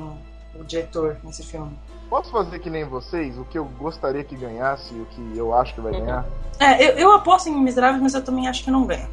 o 0.59 0.63
diretor 0.63 1.17
nesse 1.23 1.43
filme. 1.43 1.71
Posso 2.09 2.29
fazer 2.31 2.59
que 2.59 2.69
nem 2.69 2.83
vocês? 2.83 3.37
O 3.37 3.45
que 3.45 3.57
eu 3.57 3.63
gostaria 3.65 4.23
que 4.23 4.35
ganhasse 4.35 4.93
e 4.93 4.99
o 4.99 5.05
que 5.05 5.37
eu 5.37 5.53
acho 5.55 5.73
que 5.73 5.79
vai 5.81 5.93
ganhar? 5.93 6.25
É, 6.59 6.83
eu, 6.83 6.97
eu 6.97 7.13
aposto 7.13 7.47
em 7.47 7.57
Miseráveis, 7.57 8.01
mas 8.03 8.13
eu 8.13 8.21
também 8.21 8.47
acho 8.49 8.63
que 8.65 8.69
não 8.71 8.85
ganha. 8.85 9.07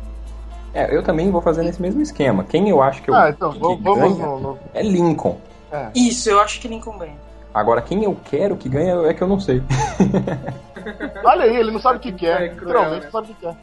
É, 0.75 0.95
eu 0.95 1.03
também 1.03 1.31
vou 1.31 1.41
fazer 1.41 1.63
nesse 1.63 1.81
mesmo 1.81 2.03
esquema. 2.03 2.43
Quem 2.45 2.69
eu 2.69 2.83
acho 2.83 3.01
que 3.03 3.09
eu 3.11 3.15
Ah, 3.15 3.31
então, 3.31 3.53
que 3.53 3.59
vamos, 3.61 3.83
vamos 3.83 4.17
ganha 4.19 4.27
no, 4.27 4.41
no- 4.41 4.59
é 4.75 4.83
Lincoln. 4.83 5.39
é. 5.71 5.91
Isso, 5.95 6.29
eu 6.29 6.41
acho 6.41 6.61
que 6.61 6.67
Lincoln 6.69 6.99
ganha. 6.99 7.17
Agora, 7.55 7.81
quem 7.81 8.03
eu 8.05 8.17
quero 8.25 8.57
que 8.57 8.69
ganhe 8.69 8.91
é 9.09 9.15
que 9.15 9.23
eu 9.23 9.29
não 9.29 9.39
sei. 9.41 9.63
Olha 11.25 11.45
aí, 11.45 11.57
ele 11.57 11.71
não 11.71 11.81
sabe 11.81 11.99
o 11.99 12.01
que 12.01 12.09
É 12.09 12.13
quer. 12.13 12.57
cruel, 12.57 12.83
Literalmente 12.93 13.01
né? 13.01 13.05
não 13.05 13.11
sabe 13.13 13.33
o 13.33 13.35
que 13.35 13.41
quer. 13.41 13.57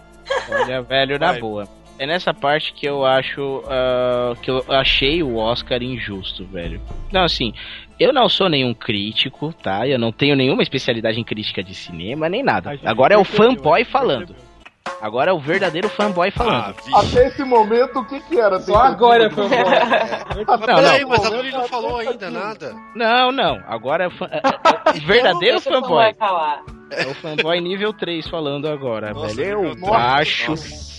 Olha, 0.61 0.81
velho, 0.81 1.19
na 1.19 1.31
Vai. 1.31 1.39
boa. 1.41 1.67
É 1.97 2.05
nessa 2.05 2.33
parte 2.33 2.73
que 2.73 2.85
eu 2.85 3.05
acho 3.05 3.63
ah, 3.69 4.33
que 4.41 4.51
eu 4.51 4.65
achei 4.69 5.23
o 5.23 5.37
Oscar 5.37 5.81
injusto, 5.81 6.45
velho. 6.45 6.81
Não, 7.11 7.23
assim, 7.23 7.53
Eu 7.97 8.11
não 8.11 8.27
sou 8.27 8.49
nenhum 8.49 8.73
crítico, 8.73 9.53
tá? 9.63 9.87
Eu 9.87 9.97
não 9.97 10.11
tenho 10.11 10.35
nenhuma 10.35 10.61
especialidade 10.61 11.17
em 11.17 11.23
crítica 11.23 11.63
de 11.63 11.73
cinema, 11.73 12.27
nem 12.27 12.43
nada. 12.43 12.77
Agora 12.83 13.13
é 13.13 13.17
o 13.17 13.23
fanboy 13.23 13.85
falando. 13.85 14.35
Agora 15.01 15.31
é 15.31 15.33
o 15.33 15.39
verdadeiro 15.39 15.87
fanboy 15.87 16.29
falando. 16.31 16.75
Até 16.93 17.27
esse 17.27 17.43
momento, 17.45 17.99
o 17.99 18.05
que 18.05 18.19
que 18.19 18.37
era? 18.39 18.59
Só 18.59 18.75
agora 18.75 19.27
é 19.27 19.29
fanboy. 19.29 19.57
Não, 20.45 20.59
Peraí, 20.59 21.01
não. 21.03 21.09
mas 21.09 21.25
a 21.25 21.29
Luli 21.29 21.51
não 21.51 21.67
falou 21.69 21.97
ainda 21.99 22.29
nada. 22.29 22.75
Não, 22.95 23.31
não. 23.31 23.61
Agora 23.67 24.03
é, 24.03 24.07
o 24.07 24.11
fan- 24.11 24.29
é- 24.31 24.37
é- 24.37 24.97
é 24.97 24.99
verdadeiro 25.07 25.57
o 25.57 25.61
fanboy. 25.61 26.13
É 26.91 27.07
o 27.07 27.13
fanboy 27.15 27.59
nível 27.61 27.91
3 27.93 28.27
falando 28.27 28.67
agora, 28.67 29.13
Nossa, 29.13 29.35
velho. 29.35 29.65
Eu 29.65 29.71
três. 29.75 29.91
acho. 29.91 30.51
Nossa. 30.51 30.95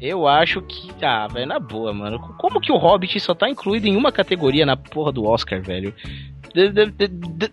Eu 0.00 0.26
acho 0.26 0.62
que. 0.62 0.90
Ah, 1.04 1.26
velho, 1.26 1.46
na 1.46 1.58
boa, 1.58 1.92
mano. 1.92 2.18
Como 2.38 2.60
que 2.60 2.72
o 2.72 2.76
Hobbit 2.76 3.20
só 3.20 3.34
tá 3.34 3.48
incluído 3.50 3.86
em 3.86 3.96
uma 3.96 4.10
categoria 4.10 4.64
na 4.64 4.76
porra 4.76 5.12
do 5.12 5.24
Oscar, 5.24 5.60
velho? 5.60 5.94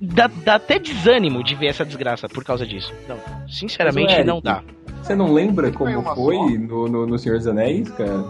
Dá, 0.01 0.27
dá 0.27 0.55
até 0.55 0.79
desânimo 0.79 1.43
de 1.43 1.55
ver 1.55 1.67
essa 1.67 1.85
desgraça 1.85 2.27
por 2.29 2.43
causa 2.43 2.65
disso. 2.65 2.93
Não, 3.07 3.19
sinceramente, 3.47 4.15
Mas, 4.15 4.25
não 4.25 4.41
dá. 4.41 4.63
Você 5.07 5.15
não 5.15 5.34
lembra 5.34 5.71
como 5.71 6.03
foi 6.15 6.57
no, 6.57 6.85
no, 6.89 7.07
no 7.07 7.17
Senhor 7.17 7.38
dos 7.38 7.47
Anéis, 7.47 7.89
cara? 7.91 8.25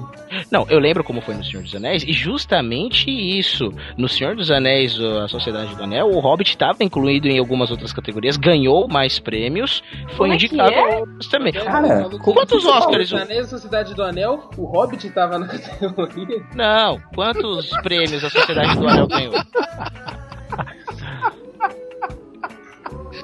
Não, 0.51 0.63
eu 0.69 0.77
lembro 0.77 1.03
como 1.03 1.21
foi 1.21 1.33
no 1.33 1.43
Senhor 1.43 1.63
dos 1.63 1.73
Anéis, 1.73 2.03
e 2.03 2.13
justamente 2.13 3.09
isso. 3.09 3.73
No 3.97 4.07
Senhor 4.07 4.35
dos 4.35 4.51
Anéis, 4.51 4.95
a 5.01 5.27
Sociedade 5.27 5.75
do 5.75 5.83
Anel, 5.83 6.07
o 6.11 6.19
Hobbit 6.19 6.51
estava 6.51 6.83
incluído 6.83 7.27
em 7.27 7.39
algumas 7.39 7.71
outras 7.71 7.91
categorias, 7.91 8.37
ganhou 8.37 8.87
mais 8.87 9.17
prêmios, 9.17 9.81
foi 10.15 10.29
Como 10.29 10.33
é 10.33 10.37
que 10.37 10.45
indicado 10.45 10.71
é? 10.71 10.79
a 10.79 10.99
outros 10.99 11.27
também. 11.29 11.53
Cara, 11.53 12.09
Quantos 12.23 12.63
Oscars? 12.63 13.11
Os 13.11 13.21
Anéis 13.21 13.41
da 13.41 13.57
Sociedade 13.57 13.95
do 13.95 14.03
Anel, 14.03 14.47
o 14.55 14.65
Hobbit 14.65 15.09
tava 15.09 15.39
na 15.39 15.47
categoria. 15.49 16.43
Não, 16.53 16.99
quantos 17.15 17.71
prêmios 17.81 18.23
a 18.23 18.29
Sociedade 18.29 18.77
do 18.77 18.87
Anel 18.87 19.07
ganhou? 19.07 19.33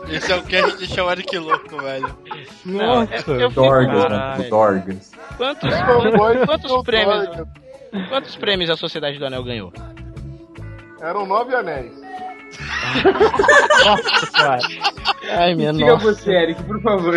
Esse 0.10 0.32
é 0.32 0.36
o 0.36 0.44
que 0.44 0.56
a 0.56 0.62
gente 0.68 0.78
deixa 0.78 1.04
o 1.04 1.12
Eric 1.12 1.38
louco, 1.38 1.78
velho. 1.82 2.18
Nossa, 2.66 3.32
eu 3.32 3.50
fico- 3.50 3.62
Dorgas, 3.62 4.04
Caralho. 4.04 4.42
né? 4.44 4.50
Dorgas. 4.50 5.12
Quantos, 5.38 5.70
quantos 6.46 6.84
prêmios? 6.84 7.26
Dorgas. 7.28 7.48
Quantos 8.10 8.36
prêmios 8.36 8.70
a 8.70 8.76
Sociedade 8.78 9.18
do 9.20 9.26
Anel 9.26 9.44
ganhou? 9.44 9.72
Eram 11.02 11.26
nove 11.26 11.56
anéis. 11.56 11.92
Nossa 13.86 14.26
senhora. 14.32 14.60
Ai, 15.32 15.56
minha 15.56 15.74
Diga 15.74 15.94
nossa. 15.94 16.06
você, 16.14 16.32
Eric, 16.34 16.64
por 16.64 16.82
favor. 16.82 17.14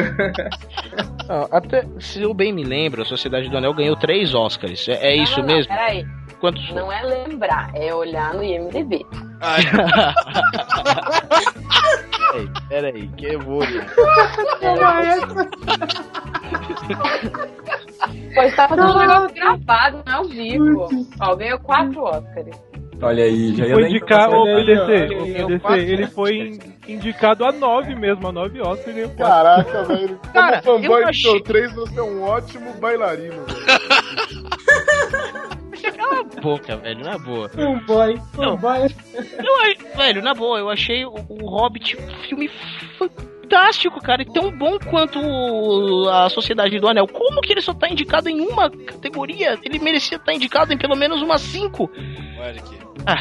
Não, 1.29 1.49
até, 1.51 1.85
se 1.99 2.23
eu 2.23 2.33
bem 2.33 2.53
me 2.53 2.65
lembro, 2.65 3.03
a 3.03 3.05
Sociedade 3.05 3.49
do 3.49 3.57
Anel 3.57 3.75
ganhou 3.75 3.97
três 3.97 4.35
Oscars. 4.35 4.89
É, 4.89 5.09
é 5.13 5.17
isso 5.17 5.41
não, 5.41 5.47
não, 5.49 5.55
mesmo? 5.55 5.73
Peraí, 5.75 6.07
Quantos? 6.41 6.71
não 6.75 6.91
é 6.93 7.03
lembrar, 7.03 7.71
é 7.75 7.95
olhar 7.95 8.33
no 8.35 8.43
IMDB. 8.43 9.05
Ai, 9.41 9.63
Peraí, 12.33 12.49
peraí, 12.69 13.09
que 13.17 13.27
eu 13.35 13.41
vou 13.41 13.61
olhar. 13.61 13.87
Pô, 18.35 18.43
você 18.43 18.51
tá 18.57 18.69
fazendo 18.69 18.93
um 18.95 18.99
negócio 18.99 19.35
gravado, 19.35 20.03
não 20.07 20.13
é 20.13 20.17
ao 20.17 20.25
vivo. 20.25 20.89
Ó, 21.21 21.37
ganhou 21.37 21.59
quatro 21.61 22.03
Oscars. 22.03 22.57
Olha 23.03 23.25
aí, 23.25 23.55
já 23.55 23.67
ia 23.67 23.75
Foi 23.75 23.83
ô 23.85 23.87
informação. 23.89 24.45
PDC, 24.45 25.59
quatro- 25.61 25.77
ele 25.81 26.07
foi 26.07 26.37
in- 26.39 26.59
indicado 26.95 27.45
a 27.45 27.53
9 27.53 27.95
mesmo, 27.95 28.27
a 28.29 28.33
9 28.33 28.59
Oscars 28.61 28.87
e 28.89 28.93
ganhou 28.93 29.11
quatro. 29.11 29.35
Caraca, 29.35 29.85
velho. 29.85 30.19
Cara, 30.33 30.63
Como 30.63 30.79
fanboy 30.83 30.99
eu 31.01 31.05
do 31.05 31.11
achei- 31.11 31.31
Show 31.31 31.41
3, 31.43 31.73
você 31.75 31.99
é 31.99 32.03
um 32.03 32.23
ótimo 32.23 32.73
bailarino, 32.81 33.43
velho. 33.45 33.57
Cala 36.09 36.21
a 36.37 36.41
boca, 36.41 36.77
velho, 36.77 37.05
na 37.05 37.19
boa. 37.19 37.49
Fanboy, 37.49 38.21
fanboy. 38.35 38.95
Eu, 39.15 39.55
a- 39.63 39.97
velho, 39.99 40.23
na 40.23 40.35
boa, 40.35 40.59
eu 40.59 40.69
achei 40.71 41.05
o, 41.05 41.15
o 41.29 41.47
Hobbit 41.47 41.97
um 41.97 42.09
filme 42.29 42.49
fantástico, 42.99 44.01
cara, 44.01 44.23
e 44.23 44.25
tão 44.25 44.51
bom 44.51 44.79
quanto 44.79 45.19
o- 45.21 46.09
a 46.09 46.29
Sociedade 46.29 46.79
do 46.79 46.89
Anel. 46.89 47.07
Como 47.07 47.41
que 47.41 47.53
ele 47.53 47.61
só 47.61 47.73
tá 47.75 47.89
indicado 47.89 48.29
em 48.29 48.41
uma 48.41 48.71
categoria? 48.71 49.59
Ele 49.63 49.79
merecia 49.79 50.17
estar 50.17 50.33
indicado 50.33 50.73
em 50.73 50.79
pelo 50.79 50.97
menos 50.97 51.23
umas 51.23 51.41
cinco. 51.43 51.91
o 52.39 52.43
Eric. 52.45 52.77
Ah, 53.07 53.19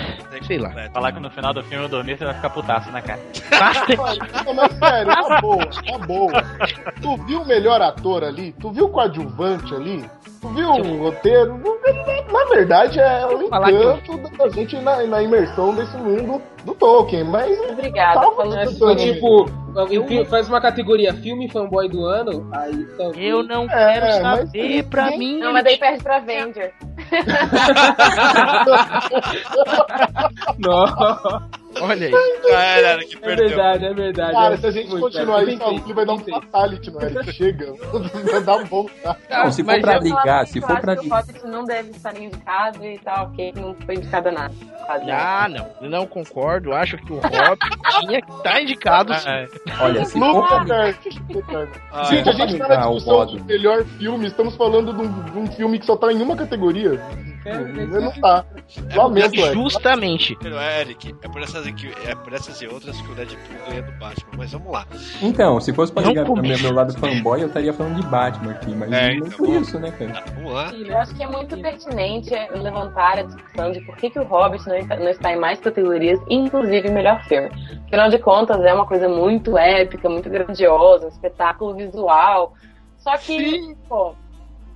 sei 0.48 0.58
lá. 0.58 0.72
Falar 0.92 1.12
que 1.12 1.20
no 1.20 1.30
final 1.30 1.54
do 1.54 1.62
filme 1.64 1.86
eu 1.86 1.90
dormir, 1.90 2.18
você 2.18 2.26
vai 2.26 2.34
ficar 2.34 2.50
putaço 2.50 2.90
na 2.92 3.02
cara. 3.02 3.20
Bastante. 3.52 3.98
Não, 4.46 4.54
mas 4.54 4.72
sério, 4.74 5.08
na 5.08 5.42
boa, 5.42 5.66
na 5.92 5.98
boa. 6.00 6.32
Tu 7.02 7.18
viu 7.26 7.42
o 7.42 7.46
melhor 7.46 7.82
ator 7.82 8.24
ali? 8.24 8.54
Tu 8.60 8.72
viu 8.72 8.86
o 8.86 8.90
coadjuvante 8.90 9.76
ali? 9.76 10.10
Viu 10.54 10.70
o 10.70 10.98
roteiro? 11.04 11.60
Na 12.32 12.46
verdade, 12.46 13.00
é 13.00 13.26
o 13.26 13.48
falar 13.50 13.68
que 13.68 13.74
eu- 13.74 13.92
encanto 13.96 14.38
da 14.38 14.50
gente 14.50 14.76
na, 14.78 15.04
na 15.04 15.22
imersão 15.24 15.74
desse 15.76 15.98
mundo 15.98 16.42
do 16.64 16.74
Tolkien, 16.76 17.24
mas 17.24 17.58
Obrigada. 17.70 18.22
Falando 18.32 18.62
eu 18.62 18.72
filme. 18.72 18.96
Tipo, 18.96 19.46
alguém 19.76 20.26
faz 20.26 20.48
uma 20.50 20.60
categoria 20.62 21.14
filme 21.14 21.50
fanboy 21.50 21.88
do 21.90 22.06
ano, 22.06 22.48
aí. 22.54 22.88
Eu 23.18 23.44
não 23.44 23.64
É, 23.66 23.94
quero 24.00 24.24
mas 24.24 24.40
saber, 24.46 24.84
pra 24.90 25.04
ninguém- 25.12 25.20
mim. 25.20 25.40
Não, 25.40 25.54
mas 25.54 25.64
daí 25.64 25.78
perde 25.78 26.04
pra 26.04 26.18
Avenger. 26.18 26.74
Não, 30.60 30.86
Olha 31.82 32.08
aí. 32.08 32.14
Era, 32.52 32.94
Eric, 32.94 33.16
é 33.16 33.20
perdeu. 33.20 33.48
verdade, 33.50 33.86
é 33.86 33.94
verdade. 33.94 34.32
Cara, 34.34 34.58
se 34.58 34.66
a 34.68 34.72
gente 34.72 34.90
continuar 35.00 35.44
isso, 35.48 35.64
Luli 35.66 35.94
vai 35.94 36.06
dar 36.06 36.14
um 36.14 36.20
fatality 36.20 36.92
no 36.92 37.02
Eric. 37.02 37.34
Chega. 37.34 37.74
Vai 38.32 38.44
dar 38.44 38.56
um 38.58 38.66
bom. 38.66 38.86
tá? 39.04 39.16
Não, 39.30 39.52
se 39.52 39.64
for 39.64 39.82
pra 39.82 39.96
eu 39.96 40.00
brigar, 40.00 40.48
se 40.48 40.58
eu 40.60 40.62
for 40.62 40.72
acho 40.74 40.82
pra 40.82 40.96
que 40.96 41.08
o 41.08 41.10
Hobbit 41.10 41.46
não 41.48 41.66
deve 41.66 41.90
estar 41.92 42.18
indicado 42.18 42.86
e 42.86 42.98
tal, 43.00 43.26
ok, 43.28 43.54
não 43.56 43.76
foi 43.86 43.96
indicado 43.96 44.32
nada. 44.32 44.54
Ah, 45.12 45.48
não. 45.50 45.90
Não 45.90 46.06
concordo. 46.08 46.74
Acho 46.74 46.98
que 46.98 47.12
o 47.12 47.16
Hobbit 47.16 47.70
tinha 48.02 48.22
que 48.22 48.32
estar 48.32 48.62
indicado. 48.62 49.14
sim. 49.16 49.30
É, 49.30 49.48
Olha, 49.82 50.06
se 50.06 50.18
for 50.20 50.66
pra. 50.66 50.94
Ah, 51.92 52.04
Gente, 52.06 52.30
a 52.30 52.34
gente 52.34 52.58
tá 52.58 52.68
na 52.68 52.76
Ah, 52.84 52.90
o 52.90 52.96
discussão 52.96 53.26
do 53.26 53.44
melhor 53.46 53.84
filme, 53.84 54.28
estamos 54.28 54.56
falando 54.56 54.94
de 54.94 55.02
um, 55.02 55.24
de 55.24 55.38
um 55.40 55.48
filme 55.48 55.80
que 55.80 55.86
só 55.86 55.96
tá 55.96 56.12
em 56.12 56.22
uma 56.22 56.36
categoria. 56.36 57.02
É, 57.46 57.58
Não 57.86 58.12
tá. 58.20 58.44
Lamento, 58.96 59.36
Eric. 59.40 59.54
Justamente. 59.54 60.36
Pero, 60.42 60.56
Eric, 60.60 61.16
é 61.22 61.28
por, 61.28 61.42
essas, 61.44 61.66
que- 61.74 61.94
é 62.08 62.16
por 62.16 62.34
essas 62.34 62.60
e 62.62 62.68
outras 62.68 63.00
que 63.00 63.12
o 63.12 63.14
Deadpool 63.16 63.56
ganha 63.70 63.82
do 63.84 63.92
Batman, 64.00 64.32
mas 64.36 64.52
vamos 64.52 64.72
lá. 64.72 64.86
Então, 65.22 65.60
se 65.62 65.72
fosse 65.72 65.94
pra 65.94 66.02
Não 66.02 66.10
ligar 66.10 66.26
pro 66.26 66.36
meu 66.36 66.74
lado 66.74 66.94
fanboy, 66.98 67.42
eu 67.44 67.48
estaria 67.48 67.72
falando 67.72 68.02
de 68.02 68.08
Batman 68.08 68.52
aqui, 68.52 68.72
mas 68.74 68.92
É, 68.92 69.10
não 69.16 69.28
então, 69.28 69.38
por 69.38 69.48
vamos. 69.48 69.68
isso, 69.68 69.80
né, 69.80 69.92
cara? 69.92 70.24
Vamos 70.34 70.52
lá. 70.54 70.72
Eu 70.74 70.98
acho 70.98 71.14
que 71.16 71.24
é 71.24 71.28
muito 71.28 71.58
pertinente 71.62 72.32
levantar 72.56 73.20
a 73.20 73.22
discussão 73.22 73.72
de 73.72 73.82
por 73.82 73.96
que, 73.96 74.10
que 74.10 74.20
o 74.20 74.24
Hobbit 74.24 74.68
não 74.68 74.76
está, 74.78 74.96
não 74.98 75.10
está 75.10 75.32
em 75.32 75.40
mais 75.40 75.60
categorias, 75.60 76.20
inclusive 76.28 76.90
melhor 76.90 77.24
filme. 77.26 77.50
Afinal 77.86 78.10
de 78.10 78.18
contas, 78.18 78.60
é 78.62 78.74
uma 78.74 78.88
coisa 78.88 79.08
muito 79.08 79.56
épica, 79.58 80.10
muito 80.10 80.30
grandiosa, 80.32 81.06
um 81.06 81.10
espetáculo 81.10 81.76
visual. 81.76 82.54
Só 82.98 83.16
que, 83.18 83.76
pô, 83.88 84.16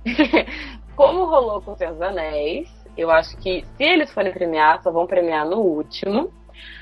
como 0.96 1.24
rolou 1.24 1.60
com 1.60 1.72
dos 1.72 2.02
Anéis, 2.02 2.68
eu 2.96 3.10
acho 3.10 3.36
que 3.38 3.64
se 3.76 3.84
eles 3.84 4.12
forem 4.12 4.32
premiar, 4.32 4.82
só 4.82 4.90
vão 4.90 5.06
premiar 5.06 5.46
no 5.46 5.58
último. 5.58 6.32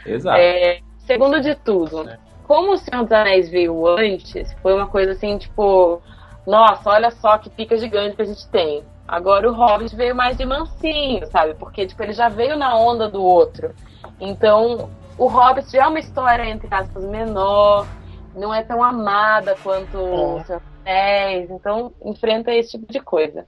Exato. 0.05 0.39
É, 0.39 0.81
segundo 0.99 1.41
de 1.41 1.55
tudo, 1.55 2.09
como 2.47 2.73
o 2.73 2.79
Senhor 2.79 3.03
dos 3.03 3.13
Anéis 3.13 3.49
veio 3.49 3.87
antes, 3.87 4.53
foi 4.63 4.75
uma 4.75 4.87
coisa 4.87 5.13
assim, 5.13 5.39
tipo, 5.39 6.01
nossa, 6.47 6.91
olha 6.91 7.11
só 7.11 7.39
que 7.39 7.51
pica 7.51 7.77
gigante 7.77 8.17
que 8.17 8.23
a 8.23 8.27
gente 8.27 8.49
tem. 8.49 8.83
Agora 9.07 9.51
o 9.51 9.55
Hobbit 9.55 9.95
veio 9.95 10.15
mais 10.15 10.37
de 10.37 10.45
mansinho, 10.45 11.27
sabe? 11.29 11.55
Porque, 11.55 11.87
tipo, 11.87 12.03
ele 12.03 12.13
já 12.13 12.29
veio 12.29 12.57
na 12.57 12.77
onda 12.77 13.09
do 13.09 13.23
outro. 13.23 13.75
Então, 14.21 14.91
o 15.17 15.27
Hobbit 15.27 15.71
já 15.71 15.85
é 15.85 15.89
uma 15.89 15.99
história, 15.99 16.45
entre 16.45 16.69
aspas, 16.71 17.05
menor, 17.05 17.87
não 18.35 18.53
é 18.53 18.63
tão 18.63 18.83
amada 18.83 19.57
quanto 19.63 19.99
o 19.99 20.45
Senhor 20.45 20.61
dos 20.61 20.69
Anéis, 20.85 21.51
então 21.51 21.93
enfrenta 22.05 22.53
esse 22.53 22.73
tipo 22.73 22.91
de 22.93 23.01
coisa. 23.01 23.47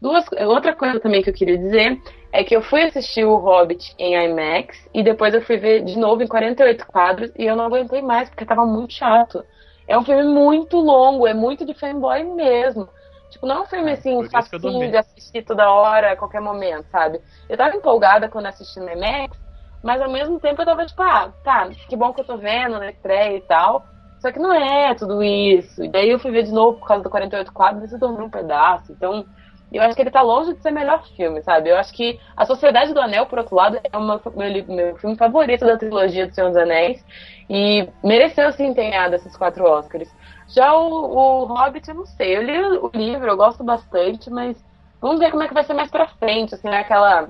Duas, 0.00 0.24
outra 0.46 0.74
coisa 0.74 1.00
também 1.00 1.22
que 1.22 1.30
eu 1.30 1.34
queria 1.34 1.56
dizer 1.56 2.00
é 2.32 2.44
que 2.44 2.54
eu 2.54 2.60
fui 2.60 2.82
assistir 2.82 3.24
o 3.24 3.36
Hobbit 3.36 3.94
em 3.98 4.14
IMAX 4.14 4.76
e 4.92 5.02
depois 5.02 5.32
eu 5.32 5.40
fui 5.40 5.56
ver 5.56 5.84
de 5.84 5.98
novo 5.98 6.22
em 6.22 6.26
48 6.26 6.86
quadros 6.86 7.32
e 7.38 7.46
eu 7.46 7.56
não 7.56 7.64
aguentei 7.64 8.02
mais 8.02 8.28
porque 8.28 8.44
tava 8.44 8.66
muito 8.66 8.92
chato. 8.92 9.42
É 9.88 9.96
um 9.96 10.04
filme 10.04 10.24
muito 10.24 10.76
longo, 10.78 11.26
é 11.26 11.32
muito 11.32 11.64
de 11.64 11.72
fanboy 11.72 12.24
mesmo. 12.34 12.88
Tipo, 13.30 13.46
não 13.46 13.56
é 13.56 13.60
um 13.62 13.66
filme 13.66 13.90
assim, 13.92 14.18
que 14.20 14.26
eu 14.26 14.30
facinho 14.30 14.90
de 14.90 14.96
assistir 14.96 15.42
toda 15.42 15.70
hora, 15.70 16.12
a 16.12 16.16
qualquer 16.16 16.40
momento, 16.40 16.86
sabe? 16.90 17.20
Eu 17.48 17.56
tava 17.56 17.74
empolgada 17.74 18.28
quando 18.28 18.46
assisti 18.46 18.78
no 18.78 18.90
IMAX, 18.90 19.36
mas 19.82 20.00
ao 20.02 20.10
mesmo 20.10 20.38
tempo 20.38 20.60
eu 20.60 20.66
tava 20.66 20.84
tipo, 20.84 21.02
ah, 21.02 21.32
tá, 21.42 21.70
que 21.88 21.96
bom 21.96 22.12
que 22.12 22.20
eu 22.20 22.24
tô 22.24 22.36
vendo 22.36 22.78
na 22.78 22.90
estreia 22.90 23.36
e 23.36 23.40
tal. 23.40 23.86
Só 24.18 24.32
que 24.32 24.38
não 24.38 24.52
é 24.52 24.94
tudo 24.94 25.22
isso. 25.22 25.84
E 25.84 25.88
daí 25.88 26.10
eu 26.10 26.18
fui 26.18 26.30
ver 26.30 26.42
de 26.42 26.52
novo 26.52 26.78
por 26.78 26.86
causa 26.86 27.02
do 27.02 27.10
48 27.10 27.52
quadros 27.52 27.90
e 27.90 27.94
eu 27.94 27.98
dormi 27.98 28.24
um 28.24 28.30
pedaço. 28.30 28.90
Então, 28.92 29.26
eu 29.72 29.82
acho 29.82 29.96
que 29.96 30.02
ele 30.02 30.10
tá 30.10 30.22
longe 30.22 30.54
de 30.54 30.62
ser 30.62 30.70
melhor 30.70 31.04
filme, 31.16 31.42
sabe? 31.42 31.70
Eu 31.70 31.76
acho 31.76 31.92
que 31.92 32.20
A 32.36 32.46
Sociedade 32.46 32.94
do 32.94 33.00
Anel, 33.00 33.26
por 33.26 33.38
outro 33.38 33.56
lado, 33.56 33.78
é 33.82 33.96
o 33.96 34.00
meu, 34.00 34.20
meu, 34.68 34.96
filme 34.96 35.16
favorito 35.16 35.66
da 35.66 35.76
trilogia 35.76 36.26
do 36.26 36.34
Senhor 36.34 36.48
dos 36.48 36.56
Anéis. 36.56 37.04
E 37.50 37.88
mereceu 38.02 38.52
sim 38.52 38.72
ganhar 38.72 39.10
desses 39.10 39.36
quatro 39.36 39.64
Oscars. 39.64 40.08
Já 40.48 40.72
o, 40.74 40.88
o 40.88 41.44
Hobbit, 41.46 41.88
eu 41.88 41.94
não 41.96 42.06
sei. 42.06 42.36
Eu 42.36 42.42
li 42.42 42.58
o 42.58 42.90
livro, 42.94 43.28
eu 43.28 43.36
gosto 43.36 43.64
bastante, 43.64 44.30
mas 44.30 44.56
vamos 45.00 45.18
ver 45.18 45.30
como 45.30 45.42
é 45.42 45.48
que 45.48 45.54
vai 45.54 45.64
ser 45.64 45.74
mais 45.74 45.90
pra 45.90 46.08
frente, 46.08 46.54
assim, 46.54 46.68
naquela, 46.68 47.28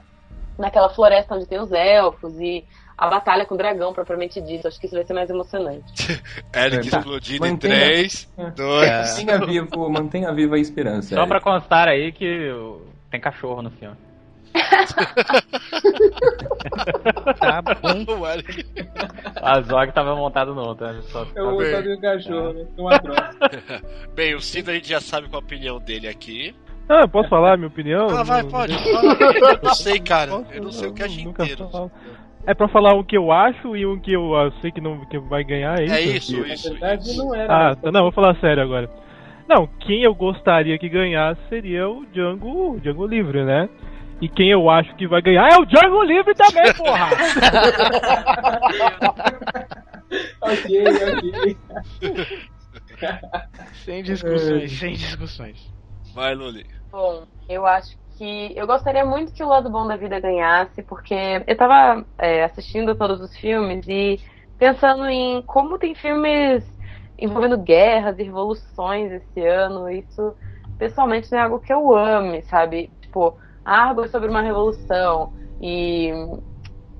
naquela 0.59 0.91
floresta 0.91 1.35
onde 1.35 1.47
tem 1.47 1.59
os 1.59 1.73
elfos 1.73 2.39
e 2.39 2.65
a 2.99 3.09
batalha 3.09 3.45
com 3.45 3.55
o 3.55 3.59
dragão, 3.59 3.93
propriamente 3.93 4.41
dito. 4.41 4.67
Acho 4.69 4.79
que 4.81 4.87
isso 4.87 4.95
vai 4.95 5.05
ser 5.05 5.13
mais 5.15 5.29
emocionante. 5.31 6.21
Eric 6.55 6.89
Tá. 6.91 6.99
explodindo 6.99 7.47
em 7.47 7.51
Mantenha- 7.53 7.75
3, 7.77 8.33
2. 8.57 8.91
Mantenha 8.91 9.39
vivo, 9.47 9.91
mantenha 9.91 10.33
viva 10.33 10.57
a 10.57 10.59
esperança. 10.59 11.15
Só 11.15 11.27
pra 11.27 11.37
Eric. 11.37 11.45
constar 11.45 11.89
aí 11.89 12.13
que 12.13 12.51
tem 13.11 13.21
cachorro 13.21 13.63
no 13.63 13.71
filme. 13.71 13.97
Tá 17.39 17.63
bom. 17.63 18.19
O 18.21 18.27
Eric. 18.27 18.65
A 19.37 19.61
Zog 19.61 19.93
tava 19.93 20.15
montado 20.17 20.55
no 20.55 20.63
outro. 20.63 20.87
né? 20.87 21.01
Só- 21.09 21.27
Eu 21.35 21.51
vou 21.51 21.57
botar 21.63 21.83
no 21.83 22.01
cachorro, 22.01 22.53
né? 22.53 22.65
Tem 22.75 22.85
uma 22.85 22.99
troça. 22.99 23.83
Bem, 24.15 24.35
o 24.35 24.41
Cido 24.41 24.71
a 24.71 24.75
gente 24.75 24.89
já 24.89 25.01
sabe 25.01 25.29
qual 25.29 25.41
a 25.43 25.45
opinião 25.45 25.79
dele 25.79 26.09
aqui. 26.09 26.55
Ah, 26.89 27.01
eu 27.03 27.09
posso 27.09 27.29
falar 27.29 27.55
a 27.55 27.57
minha 27.57 27.69
opinião? 27.69 28.07
Ah, 28.09 28.23
vai, 28.23 28.43
Não- 28.43 28.51
pode. 28.51 28.73
Eu 28.73 29.59
não 29.63 29.75
sei, 29.75 29.99
cara. 30.01 30.31
Eu 30.53 30.63
não 30.63 30.73
sei 30.73 30.89
o 30.89 30.95
que 30.95 31.03
é 31.03 31.09
nunca 31.09 31.43
inteiro. 31.45 31.69
falo. 31.71 31.91
É 32.47 32.55
pra 32.55 32.69
falar 32.69 32.95
um 32.95 33.03
que 33.03 33.17
eu 33.17 33.33
acho 33.33 33.75
e 33.77 33.85
um 33.85 33.99
que 33.99 34.13
eu 34.13 34.37
ah, 34.37 34.53
sei 34.61 34.71
que 34.71 34.81
não 34.81 35.05
que 35.07 35.19
vai 35.19 35.43
ganhar, 35.43 35.81
é 35.81 35.85
isso? 35.85 35.95
É 35.95 36.01
isso, 36.01 36.41
Na 36.41 36.55
isso. 36.55 36.71
verdade, 36.71 37.11
isso. 37.11 37.19
não 37.19 37.35
era. 37.35 37.71
Ah, 37.71 37.75
tá, 37.75 37.91
não, 37.91 38.03
vou 38.03 38.13
falar 38.13 38.37
sério 38.37 38.63
agora. 38.63 38.89
Não, 39.49 39.67
quem 39.81 40.03
eu 40.03 40.15
gostaria 40.15 40.79
que 40.79 40.89
ganhasse 40.89 41.41
seria 41.49 41.89
o 41.89 42.07
Django, 42.07 42.75
o 42.75 42.81
Django 42.81 43.05
Livre, 43.07 43.45
né? 43.45 43.69
E 44.21 44.29
quem 44.29 44.49
eu 44.51 44.71
acho 44.71 44.95
que 44.95 45.09
vai 45.09 45.21
ganhar 45.21 45.49
é 45.49 45.57
o 45.59 45.67
Django 45.67 46.03
Livre 46.05 46.35
também, 46.35 46.73
porra! 46.75 47.09
ok, 50.41 50.85
ok. 50.87 51.57
Sem 53.85 54.03
discussões, 54.05 54.79
sem 54.79 54.93
discussões. 54.95 55.75
Vai, 56.15 56.35
Luli. 56.35 56.65
Bom, 56.91 57.27
eu 57.49 57.67
acho 57.67 57.97
que 58.17 58.53
eu 58.57 58.67
gostaria 58.67 59.05
muito 59.05 59.33
que 59.33 59.45
o 59.45 59.49
lado 59.49 59.71
bom 59.71 59.87
da 59.87 59.97
vida 59.97 60.19
ganhasse, 60.19 60.83
porque 60.83 61.15
eu 61.47 61.57
tava 61.57 62.05
é, 62.19 62.45
assistindo 62.45 62.95
todos 62.95 63.21
os 63.21 63.37
filmes 63.37 63.87
e 63.87 64.19
pensando 64.59 65.07
em 65.07 65.43
como 65.43 65.79
tem 65.79 65.95
filmes 65.95 66.65
envolvendo 67.19 67.59
guerras 67.59 68.19
e 68.19 68.23
revoluções 68.23 69.13
esse 69.13 69.41
ano. 69.41 69.91
Isso, 69.91 70.35
pessoalmente, 70.79 71.31
não 71.31 71.39
é 71.39 71.43
algo 71.43 71.61
que 71.61 71.73
eu 71.73 71.95
ame, 71.95 72.43
sabe? 72.43 72.91
Tipo, 73.03 73.37
Argo 73.65 74.05
é 74.05 74.09
sobre 74.09 74.29
uma 74.31 74.41
revolução 74.41 75.33
e 75.61 76.11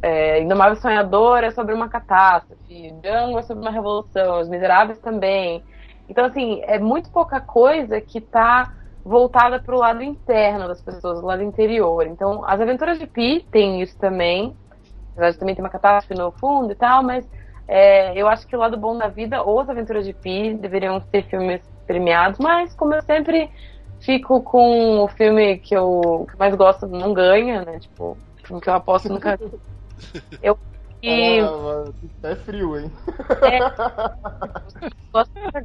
é, 0.03 0.41
Indomável 0.43 0.77
Sonhador 0.77 1.43
é 1.45 1.51
sobre 1.51 1.75
uma 1.75 1.89
catástrofe, 1.89 2.93
Django 3.03 3.39
é 3.39 3.43
sobre 3.43 3.63
uma 3.63 3.73
revolução, 3.73 4.41
Os 4.41 4.49
Miseráveis 4.49 4.99
também. 4.99 5.65
Então, 6.09 6.27
assim, 6.27 6.61
é 6.65 6.79
muito 6.79 7.11
pouca 7.11 7.41
coisa 7.41 8.01
que 8.01 8.21
tá 8.21 8.73
voltada 9.07 9.61
para 9.61 9.75
o 9.75 9.79
lado 9.79 10.03
interno 10.03 10.67
das 10.67 10.83
pessoas, 10.83 11.21
do 11.21 11.27
lado 11.27 11.43
interior. 11.43 12.07
Então, 12.07 12.45
as 12.45 12.61
aventuras 12.61 12.99
de 12.99 13.07
Pi 13.07 13.47
tem 13.51 13.81
isso 13.81 13.97
também. 13.99 14.57
Apesar 15.13 15.31
de 15.31 15.39
também 15.39 15.55
ter 15.55 15.63
uma 15.63 15.71
catástrofe 15.71 16.21
no 16.21 16.33
fundo 16.33 16.73
e 16.73 16.75
tal, 16.75 17.03
mas 17.03 17.27
é, 17.69 18.21
eu 18.21 18.29
acho 18.29 18.47
que 18.47 18.57
o 18.57 18.59
lado 18.59 18.77
bom 18.77 18.99
da 18.99 19.09
vida, 19.09 19.43
ou 19.43 19.61
as 19.61 19.69
aventuras 19.69 20.05
de 20.05 20.13
Pi, 20.13 20.55
deveriam 20.55 21.01
ser 21.01 21.23
filmes 21.23 21.63
premiados, 21.87 22.39
mas 22.41 22.75
como 22.75 22.95
eu 22.95 23.03
sempre 23.03 23.49
fico 24.01 24.43
com 24.43 25.01
o 25.01 25.09
filme 25.09 25.59
que 25.59 25.75
eu 25.75 26.27
que 26.31 26.37
mais 26.37 26.55
gosto 26.55 26.87
não 26.87 27.15
ganha, 27.15 27.65
né? 27.65 27.79
Tipo, 27.79 28.13
o 28.13 28.47
filme 28.47 28.61
que 28.61 28.69
eu 28.69 28.75
aposto 28.75 29.09
nunca. 29.09 29.39
Eu. 30.43 30.59
E. 31.03 31.41
Ah, 31.41 31.91
é 32.25 32.37
frio, 32.37 32.79
hein? 32.79 32.93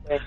ganha. 0.07 0.21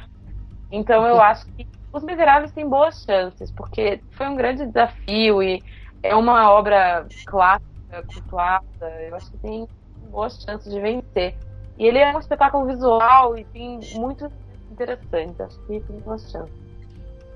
Então 0.70 1.06
eu 1.06 1.20
acho 1.20 1.46
que 1.56 1.66
Os 1.94 2.02
Miseráveis 2.02 2.50
têm 2.50 2.68
boas 2.68 3.04
chances, 3.04 3.52
porque 3.52 4.02
foi 4.10 4.26
um 4.26 4.34
grande 4.34 4.66
desafio 4.66 5.40
e 5.40 5.62
é 6.02 6.12
uma 6.16 6.50
obra 6.50 7.06
clássica, 7.24 8.02
cultuada. 8.12 8.64
Eu 9.00 9.14
acho 9.14 9.30
que 9.30 9.38
tem 9.38 9.68
boas 10.10 10.42
chances 10.42 10.72
de 10.72 10.80
vencer. 10.80 11.38
E 11.78 11.86
ele 11.86 11.98
é 11.98 12.12
um 12.12 12.18
espetáculo 12.18 12.66
visual 12.66 13.38
e 13.38 13.44
tem 13.44 13.78
muito 13.94 14.28
interessante. 14.72 15.40
Acho 15.40 15.56
que 15.66 15.78
tem 15.78 16.00
boas 16.00 16.28
chances. 16.32 16.52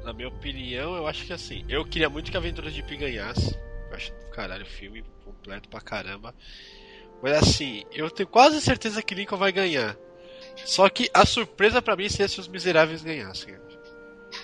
Na 0.02 0.12
minha 0.12 0.26
opinião, 0.26 0.96
eu 0.96 1.06
acho 1.06 1.24
que 1.24 1.32
assim, 1.32 1.64
eu 1.68 1.84
queria 1.84 2.10
muito 2.10 2.28
que 2.28 2.36
a 2.36 2.40
Aventura 2.40 2.68
de 2.68 2.82
Pi 2.82 2.96
ganhasse. 2.96 3.56
Eu 3.90 3.96
acho 3.96 4.12
do 4.12 4.30
caralho 4.32 4.64
o 4.64 4.68
filme 4.68 5.04
completo 5.24 5.68
pra 5.68 5.80
caramba. 5.80 6.34
Mas 7.22 7.34
assim, 7.34 7.84
eu 7.92 8.10
tenho 8.10 8.28
quase 8.28 8.60
certeza 8.60 9.04
que 9.04 9.14
Lincoln 9.14 9.36
vai 9.36 9.52
ganhar. 9.52 9.96
Só 10.64 10.88
que 10.88 11.08
a 11.14 11.24
surpresa 11.24 11.80
pra 11.80 11.94
mim 11.94 12.08
seria 12.08 12.26
se 12.26 12.40
os 12.40 12.48
miseráveis 12.48 13.04
ganhassem. 13.04 13.56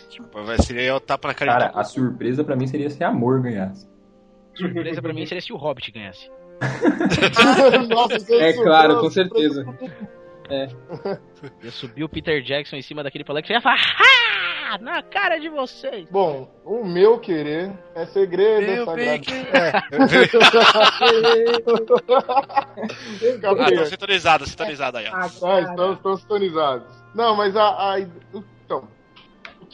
Tipo, 0.09 0.43
vai 0.44 0.56
seria 0.59 0.82
eu 0.82 1.01
tapa 1.01 1.28
na 1.28 1.35
cara 1.35 1.52
Cara, 1.52 1.73
a 1.81 1.85
surpresa 1.85 2.43
pra 2.44 2.56
mim 2.56 2.66
seria 2.66 2.89
se 2.90 3.02
Amor 3.05 3.40
ganhasse. 3.43 3.89
Surpresa 4.55 5.02
pra 5.02 5.12
mim 5.12 5.27
seria 5.27 5.40
se 5.43 5.52
o 5.52 5.56
Hobbit 5.56 5.90
ganhasse. 5.93 6.31
Nossa, 7.89 8.35
É 8.35 8.52
claro, 8.52 9.01
com 9.01 9.11
certeza. 9.11 9.65
Ia 11.62 11.70
subir 11.70 12.05
o 12.05 12.09
Peter 12.09 12.40
Jackson 12.43 12.77
em 12.77 12.82
cima 12.82 13.02
daquele 13.02 13.24
palanque 13.24 13.51
e 13.51 13.55
ia 13.55 13.61
falar 13.61 13.77
"Ha! 13.77 14.78
na 14.81 15.02
cara 15.02 15.39
de 15.39 15.48
vocês. 15.48 16.06
Bom, 16.11 16.48
o 16.65 16.85
meu 16.85 17.19
querer 17.19 17.73
é 17.94 18.06
segredo 18.06 18.66
Meu 18.66 18.85
sagrado. 18.85 19.11
bem 19.11 19.20
que- 19.20 19.32
Ah, 23.47 23.70
tô 23.77 23.85
sintonizado, 23.86 24.47
sintonizado 24.48 24.98
aí, 24.98 25.06
ó. 25.09 25.15
Ah, 25.16 25.27
estão, 25.61 25.93
estão 25.93 26.16
sintonizados. 26.16 26.86
Não, 27.15 27.36
mas 27.36 27.56
a, 27.56 27.94
a- 27.94 28.01
Então, 28.65 28.89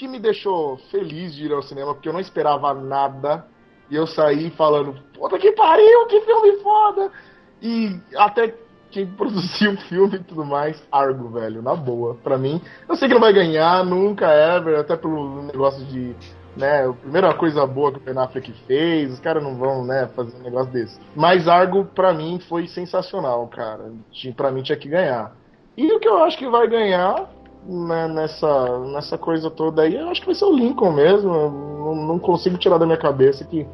que 0.00 0.08
me 0.08 0.18
deixou 0.18 0.78
feliz 0.90 1.34
de 1.34 1.44
ir 1.44 1.52
ao 1.52 1.62
cinema, 1.62 1.92
porque 1.92 2.08
eu 2.08 2.12
não 2.14 2.20
esperava 2.20 2.72
nada, 2.72 3.44
e 3.90 3.96
eu 3.96 4.06
saí 4.06 4.48
falando, 4.52 4.94
puta 5.12 5.38
que 5.38 5.52
pariu, 5.52 6.06
que 6.06 6.22
filme 6.22 6.56
foda! 6.62 7.12
E 7.60 8.00
até 8.16 8.54
quem 8.90 9.04
produziu 9.14 9.72
o 9.72 9.76
filme 9.76 10.16
e 10.16 10.24
tudo 10.24 10.42
mais, 10.42 10.82
Argo, 10.90 11.28
velho, 11.28 11.60
na 11.60 11.76
boa. 11.76 12.14
Pra 12.14 12.38
mim, 12.38 12.62
eu 12.88 12.96
sei 12.96 13.08
que 13.08 13.14
não 13.14 13.20
vai 13.20 13.34
ganhar, 13.34 13.84
nunca, 13.84 14.26
ever, 14.26 14.78
até 14.78 14.96
pelo 14.96 15.42
negócio 15.42 15.84
de. 15.84 16.16
Né, 16.56 16.88
a 16.88 16.92
primeira 16.92 17.32
coisa 17.34 17.64
boa 17.64 17.92
que 17.92 17.98
o 17.98 18.00
Ben 18.00 18.18
Affleck 18.18 18.52
fez, 18.66 19.12
os 19.12 19.20
caras 19.20 19.42
não 19.42 19.56
vão, 19.56 19.84
né, 19.84 20.08
fazer 20.16 20.34
um 20.36 20.42
negócio 20.42 20.72
desse. 20.72 20.98
Mas 21.14 21.46
Argo, 21.46 21.84
pra 21.84 22.12
mim, 22.12 22.40
foi 22.48 22.66
sensacional, 22.66 23.46
cara. 23.48 23.92
Pra 24.34 24.50
mim 24.50 24.62
tinha 24.62 24.78
que 24.78 24.88
ganhar. 24.88 25.32
E 25.76 25.92
o 25.92 26.00
que 26.00 26.08
eu 26.08 26.22
acho 26.24 26.36
que 26.36 26.48
vai 26.48 26.66
ganhar 26.66 27.28
né, 27.66 28.08
nessa, 28.08 28.78
nessa 28.86 29.18
coisa 29.18 29.50
toda 29.50 29.82
aí, 29.82 29.94
eu 29.94 30.08
acho 30.08 30.20
que 30.20 30.26
vai 30.26 30.34
ser 30.34 30.44
o 30.44 30.54
Lincoln 30.54 30.92
mesmo. 30.92 31.32
Eu 31.32 31.50
não, 31.50 31.94
não 31.94 32.18
consigo 32.18 32.56
tirar 32.58 32.78
da 32.78 32.86
minha 32.86 32.98
cabeça 32.98 33.44
que 33.44 33.66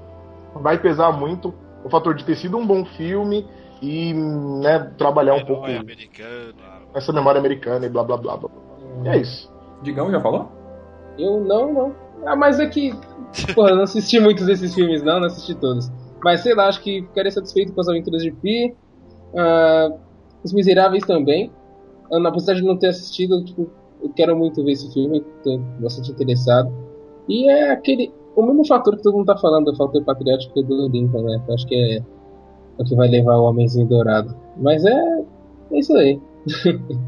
vai 0.54 0.78
pesar 0.78 1.12
muito 1.12 1.54
o 1.84 1.88
fator 1.88 2.14
de 2.14 2.24
ter 2.24 2.36
sido 2.36 2.56
um 2.56 2.66
bom 2.66 2.84
filme 2.84 3.46
e 3.80 4.12
né, 4.14 4.90
trabalhar 4.96 5.34
um 5.34 5.44
pouco 5.44 5.66
essa 6.94 7.12
memória 7.12 7.38
americana 7.38 7.86
e 7.86 7.88
blá 7.88 8.02
blá 8.02 8.16
blá 8.16 8.36
blá. 8.36 8.48
blá. 8.48 8.60
E 9.04 9.08
é 9.08 9.16
isso. 9.18 9.52
Digão 9.82 10.10
já 10.10 10.20
falou? 10.20 10.50
Eu 11.18 11.40
não, 11.40 11.72
não. 11.72 11.94
Ah, 12.24 12.36
mas 12.36 12.58
é 12.58 12.66
que. 12.66 12.94
Porra, 13.54 13.74
não 13.74 13.82
assisti 13.82 14.18
muitos 14.18 14.46
desses 14.46 14.74
filmes, 14.74 15.02
não, 15.02 15.20
não 15.20 15.26
assisti 15.26 15.54
todos. 15.54 15.90
Mas 16.24 16.40
sei 16.40 16.54
lá, 16.54 16.68
acho 16.68 16.80
que 16.80 17.02
ficaria 17.02 17.30
satisfeito 17.30 17.72
com 17.72 17.80
as 17.80 17.88
aventuras 17.88 18.22
de 18.22 18.30
Pi. 18.32 18.74
Ah, 19.36 19.90
Os 20.42 20.52
Miseráveis 20.52 21.04
também. 21.04 21.52
Apesar 22.10 22.54
de 22.54 22.62
não 22.62 22.76
ter 22.76 22.88
assistido, 22.88 23.44
tipo, 23.44 23.70
eu 24.02 24.10
quero 24.10 24.36
muito 24.36 24.64
ver 24.64 24.72
esse 24.72 24.92
filme, 24.92 25.24
tô 25.42 25.58
bastante 25.80 26.10
interessado. 26.10 26.72
E 27.28 27.48
é 27.50 27.70
aquele. 27.70 28.12
O 28.34 28.42
mesmo 28.44 28.66
fator 28.66 28.96
que 28.96 29.02
todo 29.02 29.16
mundo 29.16 29.26
tá 29.26 29.36
falando, 29.38 29.68
o 29.68 29.76
fator 29.76 30.04
patriótico 30.04 30.62
do 30.62 30.88
Lincoln, 30.88 31.22
né? 31.22 31.42
Eu 31.48 31.54
acho 31.54 31.66
que 31.66 31.74
é 31.74 32.02
o 32.78 32.84
que 32.84 32.94
vai 32.94 33.08
levar 33.08 33.36
o 33.36 33.44
Homenzinho 33.44 33.86
Dourado. 33.86 34.36
Mas 34.56 34.84
é. 34.84 35.24
É 35.72 35.78
isso 35.78 35.96
aí. 35.96 36.20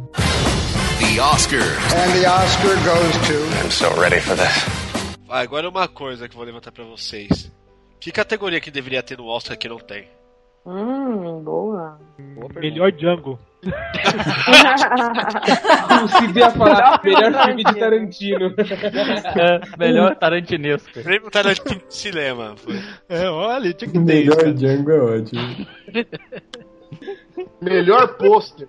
The 0.99 1.21
Oscar. 1.21 1.61
And 1.95 2.13
the 2.21 2.27
Oscar 2.27 2.75
goes 2.85 3.17
to. 3.29 3.39
I'm 3.63 3.71
so 3.71 3.89
ready 4.01 4.21
for 4.21 4.37
this. 4.37 4.67
Ah, 5.29 5.41
agora 5.41 5.69
uma 5.69 5.87
coisa 5.87 6.29
que 6.29 6.35
eu 6.35 6.39
vou 6.39 6.47
levantar 6.47 6.73
pra 6.73 6.85
vocês. 6.85 7.53
Que 8.01 8.11
categoria 8.11 8.61
que 8.61 8.71
deveria 8.71 9.03
ter 9.03 9.19
no 9.19 9.27
Oscar 9.27 9.57
que 9.57 9.69
não 9.69 9.79
tem? 9.79 10.09
Hum, 10.67 11.43
boa. 11.43 12.01
Melhor 12.57 12.91
Django. 12.93 13.39
Cid 16.19 16.39
ia 16.39 16.51
falar 16.51 17.01
melhor 17.03 17.45
filme 17.45 17.65
de 17.65 17.75
Tarantino. 17.75 18.55
É, 19.37 19.61
melhor 19.77 20.15
tarantinesco. 20.17 21.03
Prêmio 21.03 21.31
Tarantino 21.31 21.83
de 21.89 21.95
Cinema. 21.95 22.55
Foi. 22.57 22.77
É, 23.09 23.29
olha, 23.29 23.73
tinha 23.73 23.91
que 23.91 23.99
ter 24.05 24.25
isso. 24.25 24.37
Melhor. 24.37 24.55
Django 24.55 24.91
é 24.91 25.01
ótimo. 25.01 25.67
Melhor 27.61 28.17
pôster. 28.17 28.69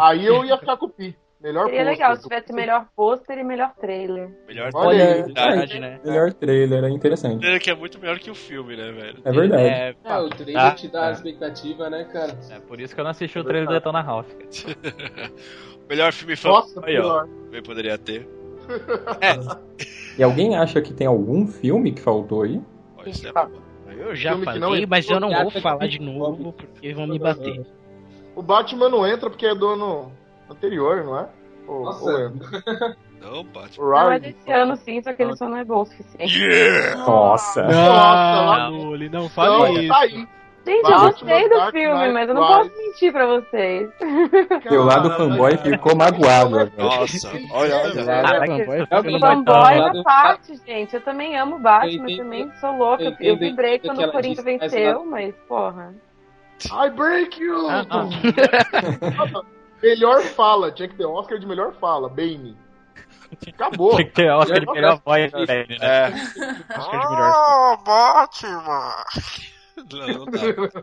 Aí 0.00 0.24
eu 0.26 0.44
ia 0.44 0.56
ficar 0.56 0.76
com 0.76 0.86
o 0.86 0.90
Pi. 0.90 1.16
Melhor 1.40 1.66
Seria 1.66 1.80
pôster. 1.80 1.92
legal 1.98 2.16
se 2.16 2.22
tivesse 2.22 2.52
melhor 2.52 2.86
pôster 2.96 3.38
e 3.38 3.44
melhor 3.44 3.72
trailer. 3.78 4.30
Melhor 4.48 4.70
Olha 4.74 5.04
aí. 5.14 5.22
verdade, 5.22 5.76
É, 5.76 5.80
né? 5.80 6.00
Melhor 6.02 6.32
trailer, 6.32 6.84
é 6.84 6.88
interessante. 6.90 7.40
Trailer 7.40 7.60
que 7.60 7.70
é 7.70 7.74
muito 7.74 7.98
melhor 8.00 8.18
que 8.18 8.30
o 8.30 8.34
filme, 8.34 8.74
né, 8.74 8.90
velho? 8.90 9.18
É 9.22 9.30
verdade. 9.32 9.62
É, 9.62 9.94
É, 10.04 10.18
o 10.18 10.28
trailer 10.30 10.54
tá. 10.62 10.70
te 10.72 10.88
dá 10.88 11.08
a 11.08 11.12
expectativa, 11.12 11.90
né, 11.90 12.04
cara? 12.04 12.38
é 12.50 12.58
por 12.60 12.80
isso 12.80 12.94
que 12.94 13.00
eu 13.00 13.04
não 13.04 13.10
assisti 13.10 13.38
o 13.38 13.44
trailer 13.44 13.68
do 13.68 13.74
Detona 13.74 14.00
House. 14.02 14.26
melhor 15.88 16.12
filme 16.12 16.34
Nossa. 16.44 16.80
Aí, 16.84 16.98
ó. 16.98 17.02
pior. 17.02 17.26
Também 17.44 17.62
poderia 17.62 17.98
ter. 17.98 18.26
E 20.18 20.22
alguém 20.22 20.56
acha 20.56 20.80
que 20.80 20.94
tem 20.94 21.06
algum 21.06 21.46
filme 21.46 21.92
que 21.92 22.00
faltou 22.00 22.42
aí? 22.42 22.58
Ó, 22.96 23.02
isso 23.06 23.28
é. 23.28 23.32
Eu 23.98 24.16
já 24.16 24.36
falei, 24.38 24.58
não 24.60 24.74
é- 24.74 24.86
mas 24.86 25.08
eu 25.08 25.20
não 25.20 25.30
vou 25.30 25.50
falar 25.50 25.86
de 25.86 26.00
novo 26.00 26.52
porque 26.54 26.94
vão 26.94 27.06
me 27.06 27.18
bater. 27.18 27.64
O 28.34 28.42
Batman 28.42 28.88
não 28.88 29.06
entra 29.06 29.28
porque 29.28 29.44
é 29.46 29.54
do 29.54 29.68
ano 29.68 30.10
anterior, 30.50 31.04
não 31.04 31.18
é? 31.18 31.26
Ou, 31.66 31.84
Nossa. 31.84 32.04
ou 32.04 32.20
entra? 32.20 32.96
Não, 33.20 33.44
Batman. 33.44 33.84
O 33.84 33.90
Não, 33.90 34.12
é 34.12 34.18
desse 34.20 34.52
ano 34.52 34.76
sim, 34.76 35.02
só 35.02 35.12
que 35.12 35.22
ele 35.22 35.36
só 35.36 35.48
não 35.48 35.56
é 35.56 35.64
bom 35.64 35.82
o 35.82 35.86
suficiente. 35.86 36.38
Nossa. 36.98 37.62
Nossa, 37.64 38.70
Não, 38.70 38.76
Luli, 38.84 39.08
não 39.08 39.24
Então, 39.26 39.28
fale 39.30 39.74
tá 39.88 40.06
isso. 40.06 40.16
aí. 40.16 40.28
Gente, 40.66 40.90
eu 40.90 40.98
gostei 40.98 41.48
do 41.48 41.70
filme, 41.70 42.12
mas 42.12 42.28
eu 42.28 42.34
não 42.34 42.44
posso 42.44 42.70
mentir 42.76 43.12
pra 43.12 43.24
vocês. 43.26 43.88
Teu 44.68 44.82
lado 44.84 45.10
fanboy 45.12 45.56
ficou 45.58 45.94
magoado 45.94 46.58
agora. 46.58 46.72
Nossa, 46.76 47.28
olha, 47.52 47.76
olha. 47.76 48.20
Ah, 48.20 48.46
fanboy, 48.46 48.80
é 48.80 48.86
Fanboy 49.20 49.76
na 49.94 50.02
parte, 50.02 50.56
gente. 50.66 50.92
Eu 50.94 51.00
também 51.02 51.38
amo 51.38 51.60
Batman, 51.60 52.10
Eu 52.10 52.16
também 52.16 52.50
sou 52.60 52.76
louca. 52.76 53.16
eu 53.20 53.36
vibrei 53.36 53.76
o 53.76 53.80
que 53.80 53.86
quando 53.86 54.02
o 54.02 54.10
Corinthians 54.10 54.44
venceu, 54.44 55.04
mas 55.06 55.32
porra. 55.48 55.94
I 56.72 56.90
break 56.90 57.40
you! 57.40 57.68
Ah, 59.76 59.80
ah. 59.82 59.86
melhor 59.86 60.22
fala, 60.22 60.72
tinha 60.72 60.88
que 60.88 60.96
ter 60.96 61.06
Oscar 61.06 61.38
de 61.38 61.46
melhor 61.46 61.74
fala, 61.74 62.08
Bane. 62.08 62.56
Acabou. 63.48 63.96
Tinha 63.96 64.04
que 64.04 64.14
ter 64.14 64.30
Oscar 64.30 64.60
de 64.60 64.66
melhor 64.66 65.00
voz 65.04 65.32
do 65.32 65.46
Bane, 65.46 65.78
né? 65.78 65.78
É. 65.80 66.08
Oscar 66.78 67.00
de 67.00 67.08
melhor. 67.10 67.34
Oh, 67.34 67.76
Batman! 67.84 68.94
Não, 69.92 70.08
não 70.08 70.24
dá. 70.26 70.82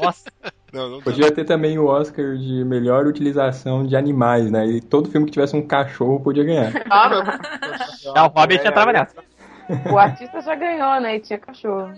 Nossa, 0.00 0.30
Não, 0.72 0.90
não 0.90 0.98
dá. 0.98 1.04
Podia 1.04 1.32
ter 1.32 1.44
também 1.44 1.78
o 1.78 1.86
Oscar 1.86 2.36
de 2.36 2.64
melhor 2.64 3.06
utilização 3.06 3.86
de 3.86 3.96
animais, 3.96 4.50
né? 4.50 4.66
E 4.66 4.80
todo 4.80 5.10
filme 5.10 5.26
que 5.26 5.32
tivesse 5.32 5.56
um 5.56 5.66
cachorro 5.66 6.20
podia 6.20 6.44
ganhar. 6.44 6.72
Cara, 6.84 7.40
é, 8.14 8.22
o 8.22 8.28
Hobbit 8.28 8.64
é, 8.64 8.68
entrava 8.68 8.92
nessa. 8.92 9.27
O 9.92 9.98
artista 9.98 10.40
já 10.40 10.54
ganhou, 10.54 11.00
né? 11.00 11.16
E 11.16 11.20
tinha 11.20 11.38
cachorro. 11.38 11.92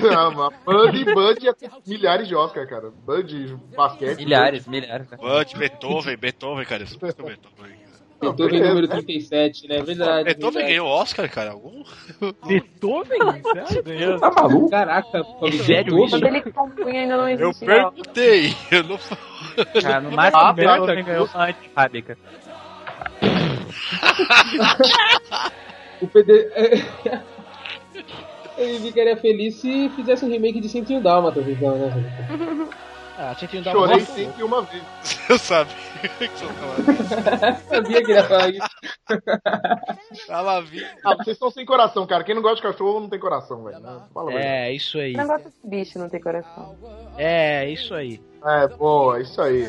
Não, 0.00 0.30
mas 0.34 0.54
Bud 0.64 0.98
e 1.00 1.04
Bud 1.14 1.44
ia 1.44 1.54
ter 1.54 1.70
milhares 1.86 2.28
de 2.28 2.34
Oscar, 2.34 2.66
cara. 2.68 2.90
Bud, 2.90 3.56
basquete. 3.76 4.16
Milhares, 4.18 4.66
milhares. 4.66 5.08
né? 5.10 5.16
Bud, 5.16 5.56
Beethoven, 5.56 6.16
Beethoven, 6.16 6.64
cara. 6.66 6.82
Isso 6.84 6.96
é 6.96 7.06
Beethoven. 7.12 7.86
Beethoven 8.18 8.62
número 8.62 8.88
37, 8.88 9.68
né? 9.68 9.82
Verdade. 9.82 10.24
Beethoven 10.24 10.52
verdade. 10.54 10.72
ganhou 10.72 10.88
Oscar, 10.88 11.30
cara? 11.30 11.50
Algum? 11.52 11.82
Beethoven? 12.46 13.18
Sério? 13.68 13.82
Ganhou? 13.82 14.18
Tá 14.20 14.30
maluco? 14.30 14.70
Caraca, 14.70 15.22
sério 15.64 16.04
isso? 16.04 16.18
Quando 16.18 16.26
ele 16.26 16.42
compunha 16.52 17.00
ainda 17.02 17.16
não 17.16 17.28
Eu 17.28 17.50
existia. 17.50 17.66
perguntei. 17.66 18.54
Eu 18.70 18.82
não 18.84 18.98
Cara, 19.82 20.00
no 20.00 20.10
máximo 20.12 20.42
Ah, 20.42 20.52
Beethoven 20.52 21.04
ganhou 21.04 21.28
uma 21.34 21.44
anti-rábica. 21.46 22.18
O 26.06 26.08
PD. 26.08 26.50
Ele 28.56 28.80
ficaria 28.80 29.16
feliz 29.16 29.56
se 29.56 29.90
fizesse 29.90 30.24
um 30.24 30.30
remake 30.30 30.60
de 30.60 30.68
101 30.68 31.02
Dálmatas, 31.02 31.46
então, 31.46 31.76
né? 31.76 31.92
Ah, 33.18 33.34
tinha 33.34 33.48
que 33.48 33.62
dar 33.62 33.72
Chorei 33.72 33.96
uma... 33.96 34.04
sempre 34.04 34.42
uma 34.42 34.60
vez. 34.60 34.84
Eu 35.30 35.38
sabia 35.38 35.74
que 36.02 36.28
você 36.28 36.46
falava. 36.46 37.58
Sabia 37.60 38.04
que 38.04 38.10
ele 38.10 38.18
ia 38.18 38.24
falar 38.24 38.50
isso. 38.50 38.68
Ela 40.28 40.60
viu. 40.60 40.86
Ah, 41.02 41.16
vocês 41.16 41.28
estão 41.28 41.50
sem 41.50 41.64
coração, 41.64 42.06
cara. 42.06 42.22
Quem 42.22 42.34
não 42.34 42.42
gosta 42.42 42.56
de 42.56 42.62
cachorro 42.62 43.00
não 43.00 43.08
tem 43.08 43.18
coração, 43.18 43.64
velho. 43.64 43.80
Não, 43.80 44.06
Fala. 44.12 44.34
É, 44.34 44.70
isso 44.70 44.98
aí. 44.98 45.14
O 45.14 45.16
negócio 45.16 45.46
desse 45.46 45.66
bicho 45.66 45.98
não 45.98 46.10
tem 46.10 46.20
coração. 46.20 46.76
É, 47.16 47.66
isso 47.70 47.94
aí. 47.94 48.20
É, 48.44 48.68
boa, 48.68 49.18
isso 49.18 49.40
aí. 49.40 49.64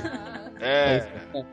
É. 0.59 1.07
É, 1.33 1.45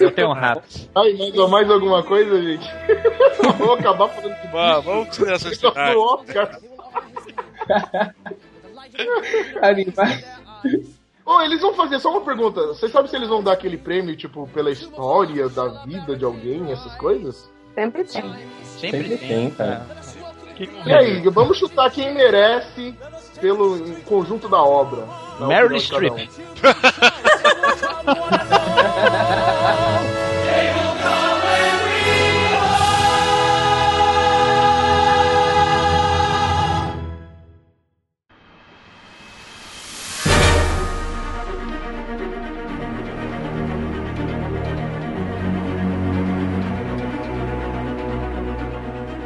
eu 0.00 0.10
tenho 0.12 0.28
um 0.28 0.32
rato. 0.32 0.62
Aí, 0.94 1.16
mais, 1.18 1.50
mais 1.50 1.70
alguma 1.70 2.02
coisa, 2.02 2.40
gente? 2.42 2.66
Vou 3.58 3.74
acabar 3.74 4.08
falando 4.08 4.34
de 4.40 4.48
Vamos, 4.48 4.84
vamos 4.84 5.18
bicho 5.18 5.60
finais. 5.60 5.94
do 5.94 6.00
Oscar. 6.00 6.58
Animais. 9.62 10.24
Ô, 11.24 11.40
eles 11.40 11.60
vão 11.60 11.72
fazer 11.74 12.00
só 12.00 12.10
uma 12.10 12.20
pergunta. 12.22 12.66
Vocês 12.68 12.90
sabem 12.90 13.08
se 13.08 13.16
eles 13.16 13.28
vão 13.28 13.42
dar 13.42 13.52
aquele 13.52 13.76
prêmio, 13.76 14.16
tipo, 14.16 14.48
pela 14.48 14.70
história 14.70 15.48
da 15.48 15.68
vida 15.84 16.16
de 16.16 16.24
alguém, 16.24 16.72
essas 16.72 16.94
coisas? 16.96 17.48
Sempre 17.74 18.04
tem. 18.04 18.22
Sempre, 18.64 18.90
Sempre 18.90 19.18
tem, 19.18 19.50
cara. 19.50 19.86
E 20.84 20.92
aí, 20.92 21.20
vamos 21.30 21.58
chutar 21.58 21.90
quem 21.90 22.12
merece 22.12 22.94
pelo 23.40 23.94
conjunto 24.02 24.48
da 24.48 24.62
obra. 24.62 25.06
Meryl 25.40 25.78
Streep. 25.78 26.28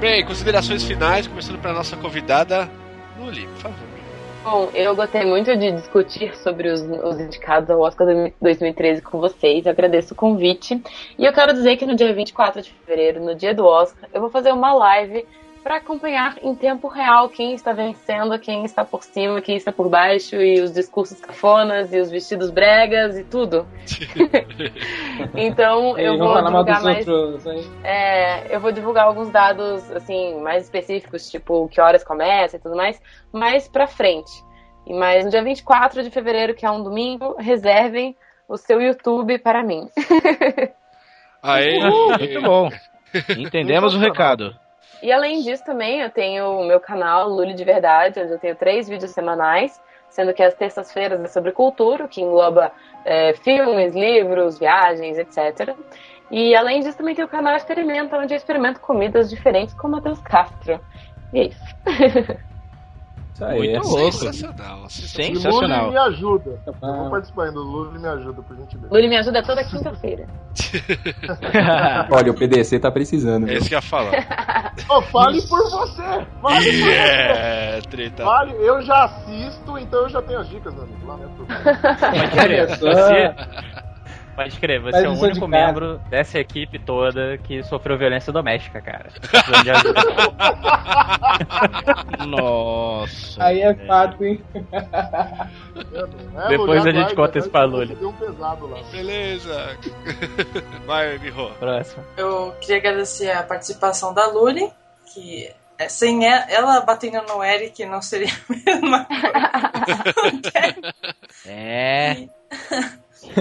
Bem, 0.01 0.24
considerações 0.24 0.85
finais, 0.85 1.27
começando 1.27 1.59
pela 1.59 1.74
nossa 1.74 1.97
convidada, 1.97 2.70
Luli, 3.19 3.47
por 3.48 3.57
favor. 3.59 3.95
Bom, 4.48 4.70
eu 4.74 4.94
gostei 4.94 5.24
muito 5.24 5.56
de 5.56 5.73
discutir 5.73 6.36
sobre 6.36 6.68
os, 6.68 6.81
os 6.81 7.18
indicados 7.18 7.68
ao 7.68 7.81
Oscar 7.81 8.06
2013 8.40 9.02
com 9.02 9.18
vocês. 9.18 9.66
Eu 9.66 9.73
agradeço 9.73 10.14
o 10.14 10.16
convite. 10.16 10.81
E 11.18 11.24
eu 11.24 11.32
quero 11.32 11.52
dizer 11.52 11.77
que 11.77 11.85
no 11.85 11.97
dia 11.97 12.14
24 12.14 12.62
de 12.62 12.70
fevereiro, 12.70 13.24
no 13.24 13.35
dia 13.35 13.52
do 13.52 13.66
Oscar, 13.66 14.09
eu 14.14 14.20
vou 14.20 14.31
fazer 14.31 14.52
uma 14.52 14.73
live 14.73 15.27
para 15.66 15.78
acompanhar 15.78 16.36
em 16.43 16.55
tempo 16.55 16.86
real 16.86 17.28
quem 17.28 17.52
está 17.52 17.72
vencendo, 17.72 18.38
quem 18.38 18.64
está 18.64 18.84
por 18.84 19.02
cima, 19.02 19.43
quem 19.43 19.56
está 19.56 19.72
por 19.72 19.88
baixo, 19.88 20.36
e 20.36 20.60
os 20.60 20.72
discursos 20.72 21.20
cafonas, 21.20 21.93
e 21.93 21.98
os 21.98 22.09
vestidos 22.09 22.52
bregas 22.52 23.18
e 23.18 23.24
tudo. 23.24 23.66
então 25.34 25.98
eu 25.98 26.16
vou 26.18 26.40
divulgar 26.40 26.82
mais. 26.84 27.09
outros? 27.09 27.68
É, 27.82 28.55
eu 28.55 28.60
vou 28.60 28.70
divulgar 28.70 29.06
alguns 29.06 29.28
dados 29.28 29.90
assim 29.90 30.40
mais 30.40 30.62
específicos, 30.62 31.28
tipo 31.28 31.66
que 31.66 31.80
horas 31.80 32.05
começa 32.05 32.59
e 32.59 32.60
tudo 32.60 32.76
mais, 32.76 33.02
mais 33.32 33.66
pra 33.66 33.88
frente. 33.88 34.30
E 34.86 34.94
mas 34.94 35.24
no 35.24 35.32
dia 35.32 35.43
24 35.43 36.01
de 36.01 36.10
fevereiro, 36.10 36.55
que 36.55 36.64
é 36.64 36.70
um 36.70 36.80
domingo, 36.80 37.34
reservem 37.40 38.16
o 38.48 38.56
seu 38.56 38.80
YouTube 38.80 39.40
para 39.40 39.64
mim. 39.64 39.88
Aê! 41.43 41.80
Muito 41.80 42.43
bom. 42.43 42.68
Entendemos 43.36 43.93
o 43.97 43.98
recado. 43.98 44.55
E 45.06 45.12
além 45.12 45.40
disso 45.40 45.64
também 45.64 46.00
eu 46.00 46.10
tenho 46.10 46.58
o 46.58 46.64
meu 46.64 46.80
canal 46.80 47.28
Luli 47.28 47.54
de 47.54 47.62
Verdade, 47.62 48.18
onde 48.18 48.32
eu 48.32 48.40
tenho 48.40 48.56
três 48.56 48.88
vídeos 48.88 49.12
semanais, 49.12 49.80
sendo 50.10 50.34
que 50.34 50.42
as 50.42 50.52
terças-feiras 50.52 51.20
é 51.22 51.28
sobre 51.28 51.52
cultura, 51.52 52.08
que 52.08 52.20
engloba 52.20 52.72
é, 53.04 53.32
filmes, 53.34 53.94
livros, 53.94 54.58
viagens, 54.58 55.16
etc. 55.16 55.76
E 56.28 56.56
além 56.56 56.80
disso 56.80 56.98
também 56.98 57.14
tem 57.14 57.24
o 57.24 57.28
canal 57.28 57.54
Experimenta, 57.54 58.18
onde 58.18 58.34
eu 58.34 58.36
experimento 58.36 58.80
comidas 58.80 59.30
diferentes 59.30 59.72
com 59.74 59.86
o 59.86 59.92
Matheus 59.92 60.18
Castro. 60.22 60.80
E 61.32 61.38
é 61.38 61.44
isso. 61.50 61.76
Isso 63.36 63.44
aí. 63.44 63.58
Muito 63.58 63.88
louco. 63.88 64.12
Sensacional. 64.12 64.78
Luli 64.78 64.90
Sensacional. 64.90 65.90
me 65.90 65.96
ajuda. 65.98 66.58
Eu 66.66 66.72
vou 66.72 67.10
participar 67.10 67.44
ainda. 67.44 67.60
Luli 67.60 67.98
me 67.98 68.08
ajuda, 68.08 68.42
por 68.42 68.56
gentileza. 68.56 68.88
Luli 68.90 69.08
me 69.08 69.16
ajuda 69.18 69.42
toda 69.42 69.62
quinta-feira. 69.62 70.26
Olha, 72.10 72.32
o 72.32 72.34
PDC 72.34 72.78
tá 72.78 72.90
precisando. 72.90 73.44
É 73.44 73.50
viu? 73.50 73.58
isso 73.58 73.68
que 73.68 73.74
eu 73.74 73.78
ia 73.78 73.82
falar. 73.82 74.12
Ô, 74.88 75.02
fale 75.02 75.42
por 75.42 75.62
você! 75.70 76.02
Fale 76.02 76.26
por 76.40 76.54
você! 76.62 76.90
Yeah, 76.90 77.82
treta. 77.90 78.24
Fale, 78.24 78.52
eu 78.52 78.80
já 78.82 79.04
assisto, 79.04 79.78
então 79.78 80.02
eu 80.02 80.08
já 80.08 80.22
tenho 80.22 80.38
as 80.38 80.48
dicas, 80.48 80.72
meu 80.72 80.84
amigo. 80.84 81.06
Lamento. 81.06 81.46
Pode 81.46 82.30
crer. 82.30 82.62
Olha 82.62 82.76
só. 82.76 82.90
Você, 82.90 83.34
pode 84.36 84.60
crer, 84.60 84.80
você 84.80 85.04
é 85.04 85.08
o 85.08 85.14
de 85.14 85.20
único 85.24 85.48
casa. 85.48 85.66
membro 85.66 85.98
dessa 86.10 86.38
equipe 86.38 86.78
toda 86.78 87.38
que 87.38 87.62
sofreu 87.64 87.98
violência 87.98 88.32
doméstica, 88.32 88.80
cara. 88.80 89.08
De. 89.64 89.72
Nossa. 92.26 93.44
Aí 93.44 93.60
é 93.62 93.74
fato, 93.86 94.24
hein? 94.24 94.42
É, 94.54 96.48
Depois 96.48 96.84
Luli, 96.84 96.98
a 96.98 97.02
gente 97.02 97.14
conta 97.14 97.38
isso 97.38 97.50
pra 97.50 97.62
aguarde, 97.62 97.92
Luli. 97.92 98.00
Deu 98.00 98.08
um 98.10 98.12
pesado 98.12 98.66
lá. 98.66 98.78
Beleza. 98.92 99.76
Vai, 100.86 101.18
Miho. 101.18 101.50
Próximo. 101.58 102.04
Eu 102.16 102.54
queria 102.60 102.76
agradecer 102.76 103.30
a 103.30 103.42
participação 103.42 104.14
da 104.14 104.26
Luli, 104.28 104.70
que 105.12 105.50
é, 105.78 105.88
sem 105.88 106.24
ela 106.26 106.80
batendo 106.80 107.20
no 107.26 107.42
Eric 107.44 107.84
não 107.86 108.00
seria 108.00 108.28
a 108.28 108.52
mesma 108.52 109.04
coisa. 109.04 110.94
É. 111.46 112.12
E 112.22 112.30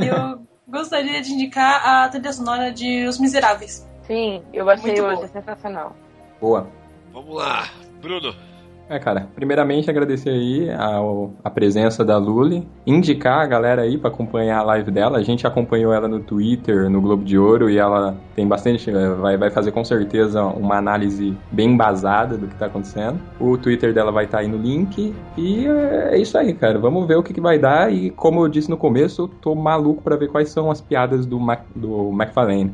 eu 0.08 0.46
gostaria 0.68 1.22
de 1.22 1.32
indicar 1.32 1.86
a 1.86 2.10
trilha 2.10 2.34
sonora 2.34 2.72
de 2.72 3.06
Os 3.06 3.20
Miseráveis. 3.20 3.88
Sim, 4.08 4.44
eu 4.54 4.70
achei 4.70 4.92
Muito 4.94 5.04
hoje 5.04 5.22
bom. 5.22 5.28
sensacional. 5.28 5.96
Boa. 6.40 6.68
Vamos 7.12 7.36
lá. 7.36 7.70
Bruno. 8.02 8.36
É, 8.88 9.00
cara, 9.00 9.28
primeiramente 9.34 9.90
agradecer 9.90 10.30
aí 10.30 10.70
a, 10.70 11.00
a 11.44 11.50
presença 11.50 12.06
da 12.06 12.18
Luli, 12.18 12.68
indicar 12.86 13.40
a 13.42 13.48
galera 13.48 13.82
aí 13.82 13.98
pra 13.98 14.12
acompanhar 14.12 14.60
a 14.60 14.64
live 14.64 14.92
dela. 14.92 15.18
A 15.18 15.24
gente 15.24 15.48
acompanhou 15.48 15.92
ela 15.92 16.08
no 16.08 16.20
Twitter, 16.20 16.88
no 16.88 17.02
Globo 17.02 17.24
de 17.24 17.36
Ouro, 17.36 17.68
e 17.68 17.80
ela 17.80 18.16
tem 18.36 18.48
bastante. 18.48 18.92
eh, 18.92 19.10
Vai, 19.16 19.38
vai 19.38 19.50
fazer 19.50 19.72
com 19.72 19.84
certeza 19.84 20.44
uma 20.44 20.78
análise 20.78 21.36
bem 21.52 21.72
embasada 21.72 22.38
do 22.38 22.46
que 22.48 22.54
tá 22.56 22.68
acontecendo. 22.68 23.20
O 23.40 23.58
Twitter 23.58 23.92
dela 23.92 24.12
vai 24.12 24.26
estar 24.26 24.40
aí 24.40 24.48
no 24.48 24.58
link. 24.58 25.16
E 25.36 25.66
é, 25.66 26.10
é 26.12 26.18
isso 26.20 26.38
aí, 26.38 26.54
cara. 26.54 26.78
Vamos 26.78 27.08
ver 27.08 27.16
o 27.16 27.24
que, 27.24 27.34
que 27.34 27.42
vai 27.42 27.58
dar. 27.58 27.92
E 27.92 28.12
como 28.12 28.46
eu 28.46 28.48
disse 28.48 28.70
no 28.70 28.78
começo, 28.78 29.24
eu 29.24 29.28
tô 29.28 29.56
maluco 29.56 30.04
pra 30.04 30.16
ver 30.16 30.28
quais 30.28 30.50
são 30.50 30.70
as 30.70 30.80
piadas 30.80 31.26
do, 31.26 31.40
Mac, 31.40 31.64
do 31.76 32.12
McFarlane. 32.12 32.72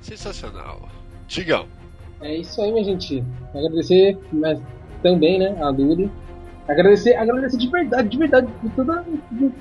Sensacional. 0.00 0.80
Digão. 1.28 1.66
É 2.20 2.34
isso 2.38 2.60
aí, 2.60 2.72
minha 2.72 2.84
gente. 2.84 3.22
Agradecer 3.54 4.18
mas 4.32 4.58
também, 5.04 5.38
né, 5.38 5.54
a 5.60 5.68
Luli. 5.68 6.10
Agradecer, 6.66 7.14
agradecer 7.14 7.58
de 7.58 7.68
verdade, 7.68 8.08
de 8.08 8.16
verdade, 8.16 8.48
por 8.62 8.70
toda, 8.70 9.04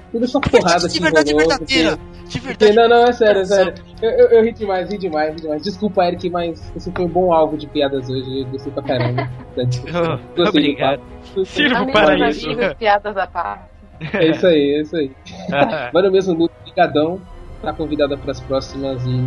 toda 0.10 0.24
essa 0.26 0.40
porrada 0.40 0.88
de 0.88 0.94
que 0.94 1.04
verdade 1.04 1.34
rolou, 1.34 1.50
verdadeira. 1.50 1.98
porque- 1.98 2.14
De 2.30 2.40
verdade. 2.40 2.74
Não, 2.74 2.88
não, 2.88 3.04
é 3.04 3.12
sério, 3.12 3.42
é 3.42 3.46
sério. 3.46 3.74
Eu, 4.02 4.10
eu, 4.10 4.28
eu 4.30 4.44
ri 4.44 4.54
demais, 4.54 4.90
ri 4.90 4.98
demais, 4.98 5.36
ri 5.36 5.42
demais. 5.42 5.62
Desculpa, 5.64 6.06
Eric, 6.08 6.30
mas 6.30 6.72
você 6.74 6.90
foi 6.92 7.04
um 7.04 7.10
bom 7.10 7.34
alvo 7.34 7.58
de 7.58 7.68
piadas 7.68 8.10
hoje. 8.10 8.40
Eu 8.40 8.46
gostei 8.48 8.72
pra 8.72 8.84
caramba. 8.84 9.30
Gostei 9.54 9.92
do 10.36 10.44
Obrigado. 10.50 11.02
Sirvo 11.46 11.76
Amigos, 11.76 11.94
para 11.94 12.14
amigos, 12.14 12.38
isso. 12.38 12.76
piadas 12.80 13.18
à 13.18 13.28
parte. 13.28 13.66
É 14.14 14.30
isso 14.32 14.48
aí, 14.48 14.76
é 14.76 14.82
isso 14.82 14.96
aí. 14.96 15.12
Valeu 15.94 16.12
mesmo, 16.12 16.34
Lu. 16.34 16.50
Obrigadão. 16.62 17.22
Tá 17.62 17.72
convidada 17.74 18.18
para 18.18 18.32
as 18.32 18.40
próximas 18.40 19.02
e 19.06 19.26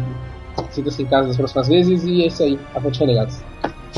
sinta-se 0.71 1.03
em 1.03 1.07
casa 1.07 1.29
das 1.29 1.37
próximas 1.37 1.69
vezes. 1.69 2.05
E 2.05 2.23
é 2.23 2.27
isso 2.27 2.43
aí. 2.43 2.59
Avante 2.75 3.01
Renegados. 3.01 3.43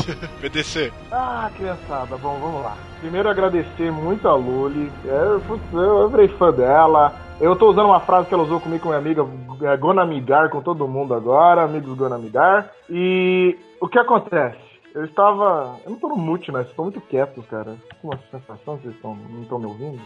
PDC. 0.40 0.92
Ah, 1.10 1.50
criançada, 1.56 2.16
bom, 2.16 2.38
vamos 2.40 2.62
lá. 2.62 2.76
Primeiro 3.00 3.28
agradecer 3.28 3.90
muito 3.90 4.28
a 4.28 4.34
Luli. 4.34 4.90
É, 5.04 5.38
putz, 5.46 5.62
eu, 5.72 6.08
virei 6.08 6.28
fã 6.28 6.52
dela. 6.52 7.14
Eu 7.40 7.54
tô 7.54 7.70
usando 7.70 7.86
uma 7.86 8.00
frase 8.00 8.28
que 8.28 8.34
ela 8.34 8.42
usou 8.42 8.60
comigo 8.60 8.82
com 8.82 8.88
minha 8.88 8.98
amiga, 8.98 9.26
é, 9.62 9.76
Gonamigar 9.76 10.50
com 10.50 10.60
todo 10.60 10.88
mundo 10.88 11.14
agora, 11.14 11.62
amigos 11.62 11.96
Gonamigar. 11.96 12.72
E 12.90 13.56
o 13.80 13.88
que 13.88 13.98
acontece? 13.98 14.58
Eu 14.94 15.04
estava. 15.04 15.76
Eu 15.84 15.92
não 15.92 15.98
tô 15.98 16.08
no 16.08 16.16
mute, 16.16 16.50
né? 16.50 16.58
Vocês 16.60 16.70
estão 16.70 16.84
muito 16.86 17.00
quietos, 17.02 17.44
cara. 17.46 17.76
Com 18.00 18.08
uma 18.08 18.18
sensação 18.30 18.76
que 18.76 18.84
vocês 18.84 18.94
estão, 18.94 19.14
não 19.14 19.42
estão 19.42 19.58
me 19.58 19.66
ouvindo. 19.66 20.00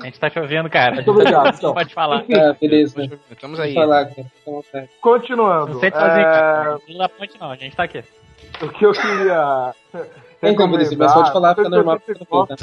A 0.00 0.04
gente 0.04 0.20
tá 0.20 0.28
te 0.28 0.38
ouvindo, 0.38 0.68
cara. 0.68 0.96
Muito 0.96 1.10
obrigado, 1.10 1.56
então. 1.56 1.72
Pode 1.72 1.94
falar. 1.94 2.24
Ah, 2.34 2.54
beleza. 2.60 3.08
Estamos 3.30 3.58
aí. 3.58 3.72
falar, 3.72 4.02
à 4.02 4.50
vontade. 4.50 4.90
Continuando. 5.00 5.74
Não 5.74 5.80
sei 5.80 5.90
te 5.90 5.98
fazer, 5.98 6.20
é. 6.20 6.94
Não 6.94 7.08
ponte, 7.08 7.40
não. 7.40 7.50
A 7.50 7.56
gente 7.56 7.74
tá 7.74 7.84
aqui. 7.84 8.04
O 8.60 8.68
que 8.68 8.84
eu 8.84 8.92
queria. 8.92 9.74
Então, 10.46 10.70
beleza, 10.70 10.94
mas 10.98 11.14
pode 11.14 11.32
falar, 11.32 11.54
fica 11.54 11.70
normal. 11.70 11.98
Tá? 11.98 12.56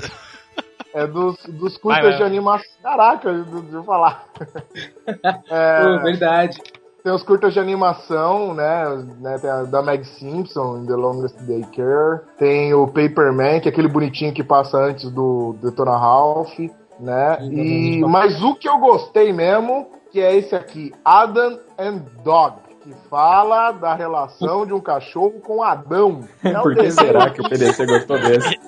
É 0.94 1.08
dos, 1.08 1.44
dos 1.48 1.78
curtas 1.78 2.16
de 2.18 2.22
animação. 2.22 2.70
Caraca, 2.84 3.30
eu 3.30 3.84
falar. 3.84 4.26
É, 5.50 5.82
Pô, 5.82 6.04
verdade. 6.04 6.62
Tem 7.04 7.12
os 7.12 7.24
curtas 7.24 7.54
de 7.54 7.60
animação, 7.60 8.54
né? 8.54 9.06
né, 9.20 9.38
Tem 9.40 9.50
a 9.50 9.64
da 9.64 9.82
Meg 9.82 10.06
Simpson, 10.06 10.80
In 10.80 10.86
The 10.86 10.96
Longest 10.96 11.38
Day 11.44 11.66
Care. 11.76 12.22
Tem 12.38 12.74
o 12.74 12.88
Paperman, 12.88 13.60
que 13.60 13.68
é 13.68 13.72
aquele 13.72 13.88
bonitinho 13.88 14.34
que 14.34 14.44
passa 14.44 14.78
antes 14.78 15.10
do 15.10 15.56
Detona 15.62 15.98
Ralph, 15.98 16.60
né? 17.00 17.38
E, 17.50 18.02
mas 18.02 18.44
o 18.44 18.56
que 18.56 18.70
eu 18.70 18.78
gostei 18.78 19.34
mesmo, 19.34 19.88
que 20.12 20.20
é 20.20 20.36
esse 20.36 20.56
aqui, 20.56 20.94
Adam 21.04 21.60
and 21.80 22.04
Dog, 22.24 22.56
que 22.84 22.94
fala 23.10 23.72
da 23.72 23.94
relação 23.94 24.66
de 24.66 24.74
um 24.74 24.80
cachorro 24.80 25.40
com 25.42 25.62
Adão. 25.62 26.28
É 26.44 26.52
Por 26.62 26.76
que 26.76 26.90
será 26.92 27.30
que 27.30 27.40
o 27.42 27.48
PDC 27.50 27.86
gostou 27.86 28.18
desse? 28.20 28.60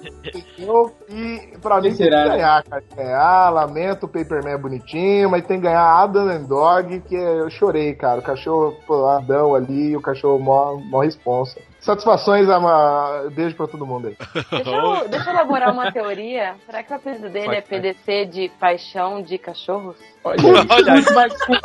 eu- 0.60 0.92
E 1.10 1.58
pra 1.62 1.78
mim 1.82 1.90
tem 1.96 1.98
que 1.98 2.10
ganhar, 2.10 2.64
cara. 2.64 2.84
Ganhar, 2.96 3.50
lamento, 3.50 4.06
o 4.06 4.10
Paperman 4.10 4.54
é 4.54 4.58
bonitinho, 4.58 5.30
mas 5.30 5.46
tem 5.46 5.58
que 5.58 5.64
ganhar 5.64 5.84
Adam 5.84 6.28
and 6.30 6.44
Dog, 6.44 7.00
que 7.02 7.16
é- 7.16 7.40
eu 7.42 7.50
chorei, 7.50 7.94
cara. 7.96 8.20
O 8.20 8.24
cachorro, 8.24 8.76
pô, 8.86 9.08
Adão 9.08 9.56
ali, 9.56 9.96
o 9.96 10.02
cachorro 10.02 10.40
mó, 10.40 10.76
mó 10.76 11.00
responsa. 11.02 11.60
Satisfações, 11.84 12.48
ama... 12.48 13.30
beijo 13.34 13.58
pra 13.58 13.68
todo 13.68 13.86
mundo 13.86 14.08
aí. 14.08 14.16
Deixa 14.50 14.70
eu, 14.70 15.10
deixa 15.10 15.30
eu 15.30 15.34
elaborar 15.34 15.74
uma 15.74 15.92
teoria. 15.92 16.56
Será 16.66 16.82
que 16.82 16.94
o 16.94 16.96
apelido 16.96 17.30
dele 17.30 17.56
é 17.56 17.62
PDC 17.62 18.26
de 18.26 18.50
paixão 18.58 19.22
de 19.22 19.38
cachorros? 19.38 19.98
Olha, 20.24 20.40
Olha 20.70 20.94
aí. 20.94 21.04
Mais 21.14 21.34
um. 21.50 21.60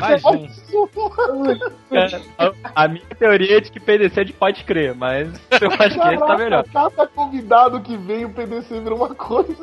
Mais 0.00 0.24
um. 0.24 0.48
A, 2.74 2.88
minha 2.88 3.06
teoria 3.16 3.58
é 3.58 3.60
de 3.60 3.70
que 3.70 3.78
PDC 3.78 4.20
é 4.20 4.24
de 4.24 4.32
pode 4.32 4.64
crer, 4.64 4.96
mas 4.96 5.28
eu 5.60 5.70
acho 5.70 6.00
que 6.00 6.08
esse 6.08 6.26
tá 6.26 6.36
melhor. 6.36 6.64
Cada 6.72 7.06
convidado 7.06 7.80
que 7.80 7.96
vem, 7.96 8.24
o 8.24 8.30
PDC 8.30 8.80
vira 8.80 8.96
uma 8.96 9.14
coisa, 9.14 9.54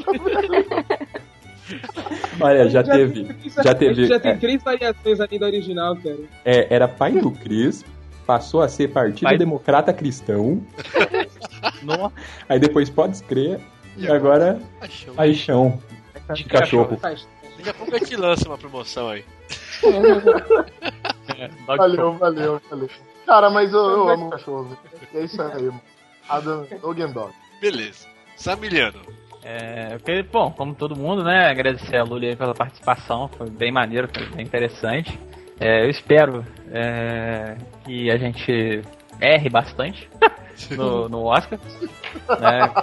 olha, 2.40 2.70
já 2.70 2.82
teve. 2.84 3.36
Já 3.64 3.76
teve. 3.76 4.06
Já 4.06 4.18
tem 4.20 4.32
é, 4.32 4.38
três 4.38 4.64
variações 4.64 5.20
ali 5.20 5.38
da 5.38 5.48
original, 5.48 5.98
cara. 5.98 6.16
é, 6.46 6.74
era 6.74 6.88
pai 6.88 7.12
do 7.12 7.32
Cris, 7.32 7.84
passou 8.26 8.62
a 8.62 8.68
ser 8.70 8.90
Partido 8.90 9.24
Pai- 9.24 9.38
Democrata 9.38 9.94
Cristão, 9.94 10.62
Nossa, 11.84 12.14
aí 12.50 12.60
depois 12.60 12.90
pode 12.90 13.22
crer, 13.24 13.60
e 13.98 14.08
agora 14.10 14.60
Paixão. 14.80 15.16
paixão 15.16 15.82
de 16.34 16.44
cachorro. 16.46 16.98
Daqui 17.02 17.70
a 17.70 17.74
pouco 17.74 17.96
a 17.96 18.00
gente 18.00 18.16
lança 18.16 18.48
uma 18.48 18.58
promoção 18.58 19.10
aí. 19.10 19.24
é, 21.38 21.48
Valeu, 21.66 22.14
valeu, 22.14 22.62
valeu. 22.70 22.90
Cara, 23.26 23.50
mas 23.50 23.72
eu, 23.74 23.80
eu 23.80 24.10
amo 24.10 24.30
cachorro. 24.30 24.78
E 25.14 25.18
é 25.18 25.24
isso 25.24 25.42
aí, 25.42 25.64
mano. 25.64 25.82
Adam, 26.30 26.66
Dog 26.82 27.02
and 27.02 27.12
Dog. 27.12 27.34
Beleza. 27.60 28.08
Samiliano. 28.36 29.00
É, 29.44 29.98
porque, 29.98 30.24
bom, 30.24 30.52
como 30.52 30.74
todo 30.76 30.96
mundo, 30.96 31.24
né, 31.24 31.50
agradecer 31.50 31.98
a 31.98 32.04
Luli 32.04 32.28
aí 32.30 32.36
pela 32.36 32.54
participação, 32.54 33.28
foi 33.28 33.50
bem 33.50 33.72
maneiro, 33.72 34.08
foi 34.14 34.26
bem 34.28 34.46
interessante. 34.46 35.20
É, 35.62 35.86
eu 35.86 35.92
espero 35.92 36.44
é, 36.72 37.56
que 37.86 38.10
a 38.10 38.18
gente 38.18 38.82
erre 39.20 39.48
bastante 39.48 40.10
no, 40.72 41.08
no 41.08 41.26
Oscar. 41.26 41.60
Né, 42.40 42.74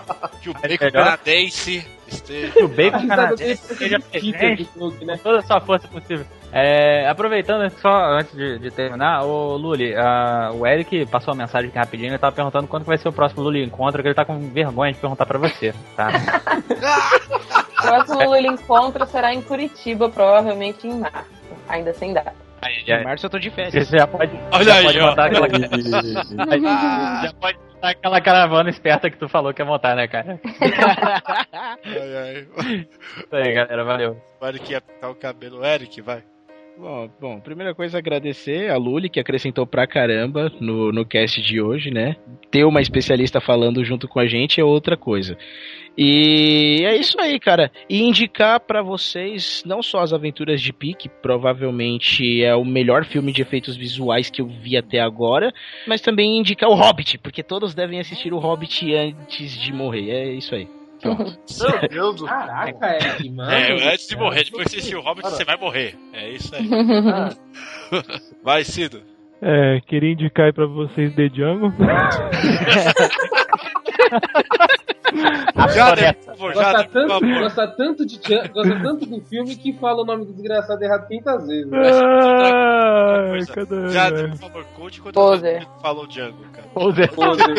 Que 0.40 0.48
o 0.48 0.55
Bacon 0.55 0.90
canadense 0.92 1.84
esteja. 2.06 2.52
que 2.52 2.62
o 2.62 2.68
Bacon 2.68 2.98
Risada 2.98 3.22
canadense 3.22 3.74
Peter 3.74 4.00
presente 4.00 4.68
né? 5.05 5.16
com 5.16 5.22
toda 5.24 5.38
a 5.38 5.42
sua 5.42 5.60
força 5.60 5.88
possível. 5.88 6.24
É, 6.52 7.09
aproveitando 7.09 7.68
só 7.80 7.90
antes 8.12 8.32
de, 8.32 8.60
de 8.60 8.70
terminar, 8.70 9.24
o 9.24 9.56
Luli, 9.56 9.94
ah, 9.96 10.52
o 10.55 10.64
Eric 10.64 11.05
passou 11.06 11.34
uma 11.34 11.42
mensagem 11.42 11.68
aqui 11.68 11.78
rapidinho, 11.78 12.10
ele 12.10 12.18
tava 12.18 12.34
perguntando 12.34 12.68
quando 12.68 12.84
que 12.84 12.88
vai 12.88 12.96
ser 12.96 13.09
o 13.09 13.12
próximo 13.12 13.42
Luli 13.42 13.64
Encontro, 13.64 14.00
que 14.00 14.09
ele 14.09 14.14
tá 14.14 14.24
com 14.24 14.38
vergonha 14.50 14.92
de 14.92 14.98
perguntar 14.98 15.26
pra 15.26 15.38
você, 15.38 15.74
tá? 15.96 16.09
O 17.78 17.82
próximo 17.82 18.24
Lula 18.24 18.48
Encontro 18.48 19.06
será 19.06 19.32
em 19.32 19.40
Curitiba, 19.40 20.09
provavelmente 20.09 20.86
em 20.86 20.98
março. 20.98 21.30
Ainda 21.68 21.94
sem 21.94 22.12
data. 22.12 22.47
Aí, 22.62 22.82
Em 22.82 22.86
já, 22.86 23.02
março 23.02 23.26
eu 23.26 23.30
tô 23.30 23.39
de 23.39 23.51
você 23.51 23.55
férias. 23.70 23.89
já 23.89 24.06
pode, 24.06 24.32
Olha 24.52 24.64
já 24.64 24.74
aí, 24.74 24.85
pode 24.85 24.98
ó. 24.98 25.06
montar 25.10 25.24
aquela, 25.26 25.48
já 27.22 27.32
pode 27.35 27.59
montar 27.59 27.89
aquela 27.90 28.20
caravana 28.20 28.70
esperta 28.70 29.10
que 29.10 29.16
tu 29.16 29.28
falou 29.28 29.55
que 29.55 29.62
ia 29.62 29.66
montar, 29.66 29.94
né, 29.94 30.09
cara? 30.09 30.40
Ai, 31.85 32.16
ai. 32.16 32.47
Isso 33.16 33.36
aí, 33.36 33.52
galera, 33.52 33.85
valeu. 33.85 34.20
O 34.40 34.47
Eric 34.47 34.72
ia 34.72 34.80
pintar 34.80 35.10
o 35.10 35.14
cabelo. 35.14 35.64
Eric, 35.64 36.01
vai. 36.01 36.22
Bom, 36.76 37.10
bom, 37.20 37.40
primeira 37.40 37.74
coisa, 37.74 37.98
agradecer 37.98 38.70
a 38.70 38.76
Luli, 38.76 39.09
que 39.09 39.18
acrescentou 39.18 39.66
pra 39.66 39.85
caramba 39.85 40.48
no, 40.60 40.93
no 40.93 41.05
cast 41.05 41.43
de 41.43 41.60
hoje, 41.60 41.90
né? 41.90 42.14
Ter 42.52 42.64
uma 42.64 42.80
especialista 42.80 43.40
falando 43.40 43.85
junto 43.85 44.06
com 44.06 44.20
a 44.20 44.28
gente 44.28 44.60
é 44.60 44.64
outra 44.64 44.97
coisa. 44.97 45.36
E 46.00 46.84
é 46.84 46.96
isso 46.96 47.20
aí, 47.20 47.40
cara. 47.40 47.72
E 47.90 48.00
indicar 48.00 48.60
pra 48.60 48.82
vocês 48.82 49.64
não 49.66 49.82
só 49.82 49.98
as 49.98 50.12
Aventuras 50.12 50.62
de 50.62 50.72
Pi, 50.72 50.94
que 50.94 51.08
provavelmente 51.08 52.44
é 52.44 52.54
o 52.54 52.64
melhor 52.64 53.04
filme 53.04 53.32
de 53.32 53.42
efeitos 53.42 53.76
visuais 53.76 54.30
que 54.30 54.40
eu 54.40 54.46
vi 54.46 54.76
até 54.76 55.00
agora, 55.00 55.52
mas 55.88 56.00
também 56.00 56.38
indicar 56.38 56.70
o 56.70 56.74
Hobbit, 56.74 57.18
porque 57.18 57.42
todos 57.42 57.74
devem 57.74 57.98
assistir 57.98 58.32
o 58.32 58.38
Hobbit 58.38 58.94
antes 58.94 59.50
de 59.60 59.72
morrer. 59.72 60.08
É 60.10 60.32
isso 60.34 60.54
aí. 60.54 60.68
Pronto. 61.00 61.36
Meu 61.80 61.88
Deus 61.88 62.16
do. 62.16 62.26
Caraca, 62.26 62.94
Eric, 62.94 63.30
mano. 63.30 63.50
É, 63.50 63.92
antes 63.92 64.06
de 64.06 64.16
morrer, 64.16 64.44
depois 64.44 64.64
que 64.64 64.70
você 64.70 64.76
assistir 64.78 64.96
o 64.96 65.00
Hobbit, 65.00 65.28
você 65.28 65.44
vai 65.44 65.56
morrer. 65.56 65.96
É 66.12 66.30
isso 66.30 66.54
aí. 66.54 66.68
Vai, 68.44 68.62
Cido. 68.62 69.02
É, 69.40 69.81
queria 69.86 70.12
indicar 70.12 70.47
aí 70.47 70.52
pra 70.52 70.66
vocês 70.66 71.15
The 71.15 71.28
Django. 71.28 71.73
Jader, 75.74 76.15
por 76.15 76.24
favor, 76.36 76.52
Gosta 76.55 76.85
tanto, 76.85 77.09
favor. 77.09 77.39
gosta, 77.40 77.66
tanto 77.69 78.06
de, 78.06 78.19
gosta 78.52 78.81
tanto 78.82 79.06
do 79.06 79.20
filme 79.23 79.56
que 79.56 79.73
fala 79.74 80.02
o 80.02 80.05
nome 80.05 80.24
do 80.27 80.32
desgraçado 80.32 80.82
errado 80.82 81.06
500 81.09 81.47
vezes. 81.47 81.73
Ai, 81.73 83.47
cadê? 83.55 83.89
Jader, 83.90 84.31
por 84.31 84.39
favor, 84.39 84.65
conte 84.77 85.01
quando 85.01 85.15
você 85.15 85.60
falou 85.82 86.06
Django, 86.06 86.44
cara. 86.52 86.69
Poser. 86.74 87.10
Poser, 87.12 87.55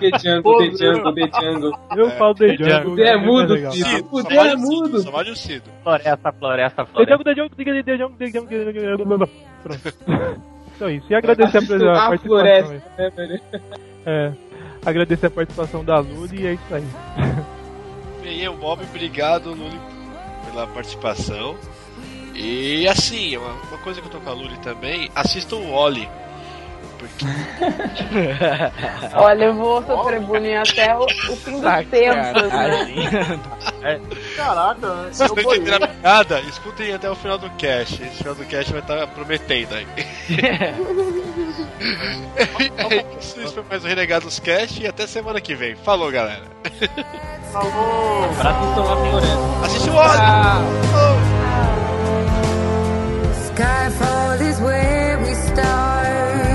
The 0.00 0.10
Django, 0.18 0.58
The 0.58 0.68
Django, 0.70 1.14
The 1.14 1.26
Django. 1.28 1.78
Eu 1.96 2.10
falo 2.10 2.34
The 2.34 2.56
Django. 2.56 2.90
O 2.92 2.96
D 2.96 3.02
é 3.02 3.16
mudo. 3.16 3.56
Cido, 3.72 4.08
O 4.10 4.22
só 4.22 4.28
D 4.28 4.34
é 4.36 4.56
mudo. 4.56 4.98
Só 5.00 5.10
vale 5.10 5.30
o 5.30 5.36
Cido. 5.36 5.70
Floresta, 5.82 6.32
floresta, 6.32 6.84
floresta. 6.86 7.24
The 7.24 7.34
Django, 7.34 7.54
The 7.54 7.64
Django, 7.64 7.74
The 7.84 7.96
Django, 7.96 8.16
The 8.16 8.26
Django, 8.26 8.48
The 8.48 8.72
Django. 8.72 9.28
Pronto. 9.62 10.57
Então 10.78 10.86
é 10.86 10.94
isso. 10.94 11.06
E 11.10 11.14
agradecer 11.16 11.58
a, 11.58 11.92
a 11.92 12.14
a 12.14 12.18
floresta, 12.18 12.82
né, 12.96 13.10
velho? 13.10 13.40
É. 14.06 14.32
agradecer 14.86 15.26
a 15.26 15.30
participação 15.30 15.84
da 15.84 15.98
Luli 15.98 16.40
e 16.40 16.46
é 16.46 16.52
isso 16.54 16.74
aí. 16.74 16.84
Bem, 18.22 18.40
eu, 18.42 18.56
Bob, 18.56 18.80
obrigado, 18.84 19.50
Luli, 19.50 19.78
pela 20.46 20.68
participação. 20.68 21.56
E 22.32 22.86
assim, 22.86 23.36
uma, 23.36 23.52
uma 23.54 23.78
coisa 23.78 24.00
que 24.00 24.06
eu 24.06 24.12
tô 24.12 24.20
com 24.20 24.30
a 24.30 24.32
Luli 24.32 24.56
também, 24.58 25.10
assista 25.16 25.56
o 25.56 25.72
Oli. 25.72 26.08
Porque. 26.98 27.24
Olha, 29.14 29.44
eu 29.44 29.54
vou 29.54 29.82
sofrer 29.84 30.20
bullying 30.20 30.56
até 30.56 30.94
o, 30.96 31.04
o 31.04 31.36
fim 31.36 31.60
dos 31.60 31.86
tempos, 31.90 32.50
né? 32.52 34.00
Caraca, 34.36 34.86
eu 34.86 35.04
Vocês 35.14 35.30
não 35.30 35.36
boiei. 35.36 35.60
entenderam 35.60 35.84
a 35.84 35.88
piada? 35.88 36.40
Escutem 36.40 36.92
até 36.92 37.08
o 37.10 37.14
final 37.14 37.38
do 37.38 37.48
cast. 37.50 38.02
Esse 38.02 38.16
final 38.16 38.34
do 38.34 38.44
cast 38.46 38.72
vai 38.72 38.80
estar 38.80 39.06
prometendo 39.08 39.74
aí. 39.74 39.86
é 42.78 43.04
isso, 43.20 43.40
isso 43.40 43.54
foi 43.54 43.62
mais 43.68 43.84
o 43.84 43.86
Renegados 43.86 44.38
Cast 44.40 44.82
e 44.82 44.86
até 44.86 45.06
semana 45.06 45.40
que 45.40 45.54
vem. 45.54 45.76
Falou, 45.76 46.10
galera. 46.10 46.42
Falou! 47.52 48.24
Assistam 48.24 48.82
lá 48.82 48.96
Floresta. 48.96 49.38
Assiste 49.64 49.90
o! 49.90 49.94
Skyfall 53.46 54.40
is 54.42 54.60
where 54.60 55.18
we 55.18 55.32
start. 55.34 56.47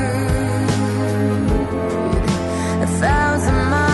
miles 3.34 3.48
and 3.48 3.72
miles. 3.72 3.93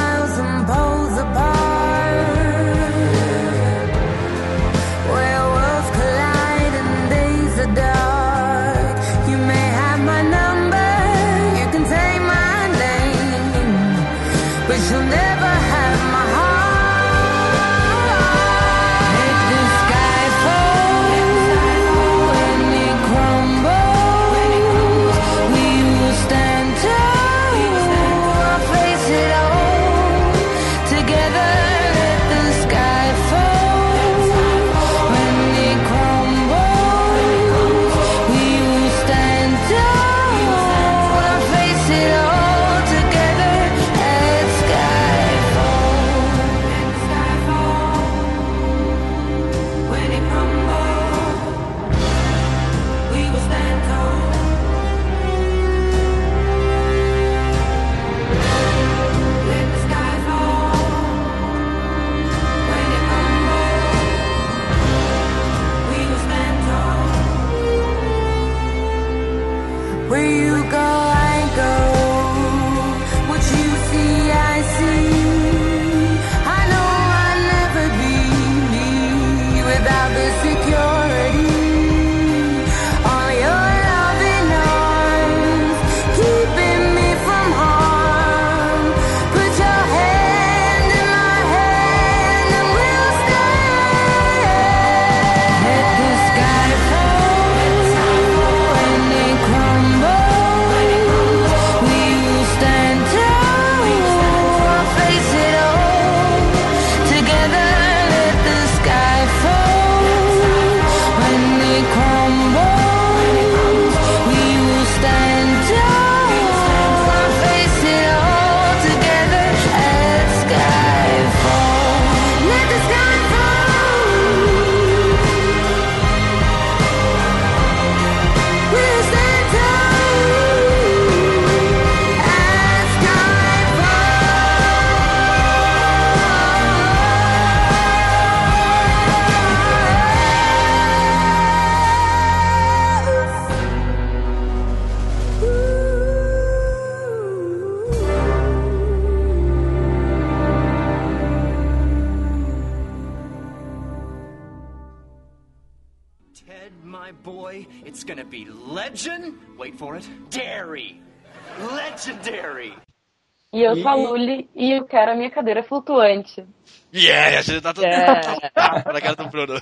Minha 165.30 165.31
cadeira 165.31 165.64
flutuante. 165.64 166.45
Yeah, 166.93 167.38
a 167.38 167.41
gente 167.41 167.61
tá 167.61 167.73
todo 167.73 167.85
É. 167.85 167.95
na 168.91 168.99
cara 168.99 169.15
do 169.15 169.30
Bruno. 169.30 169.61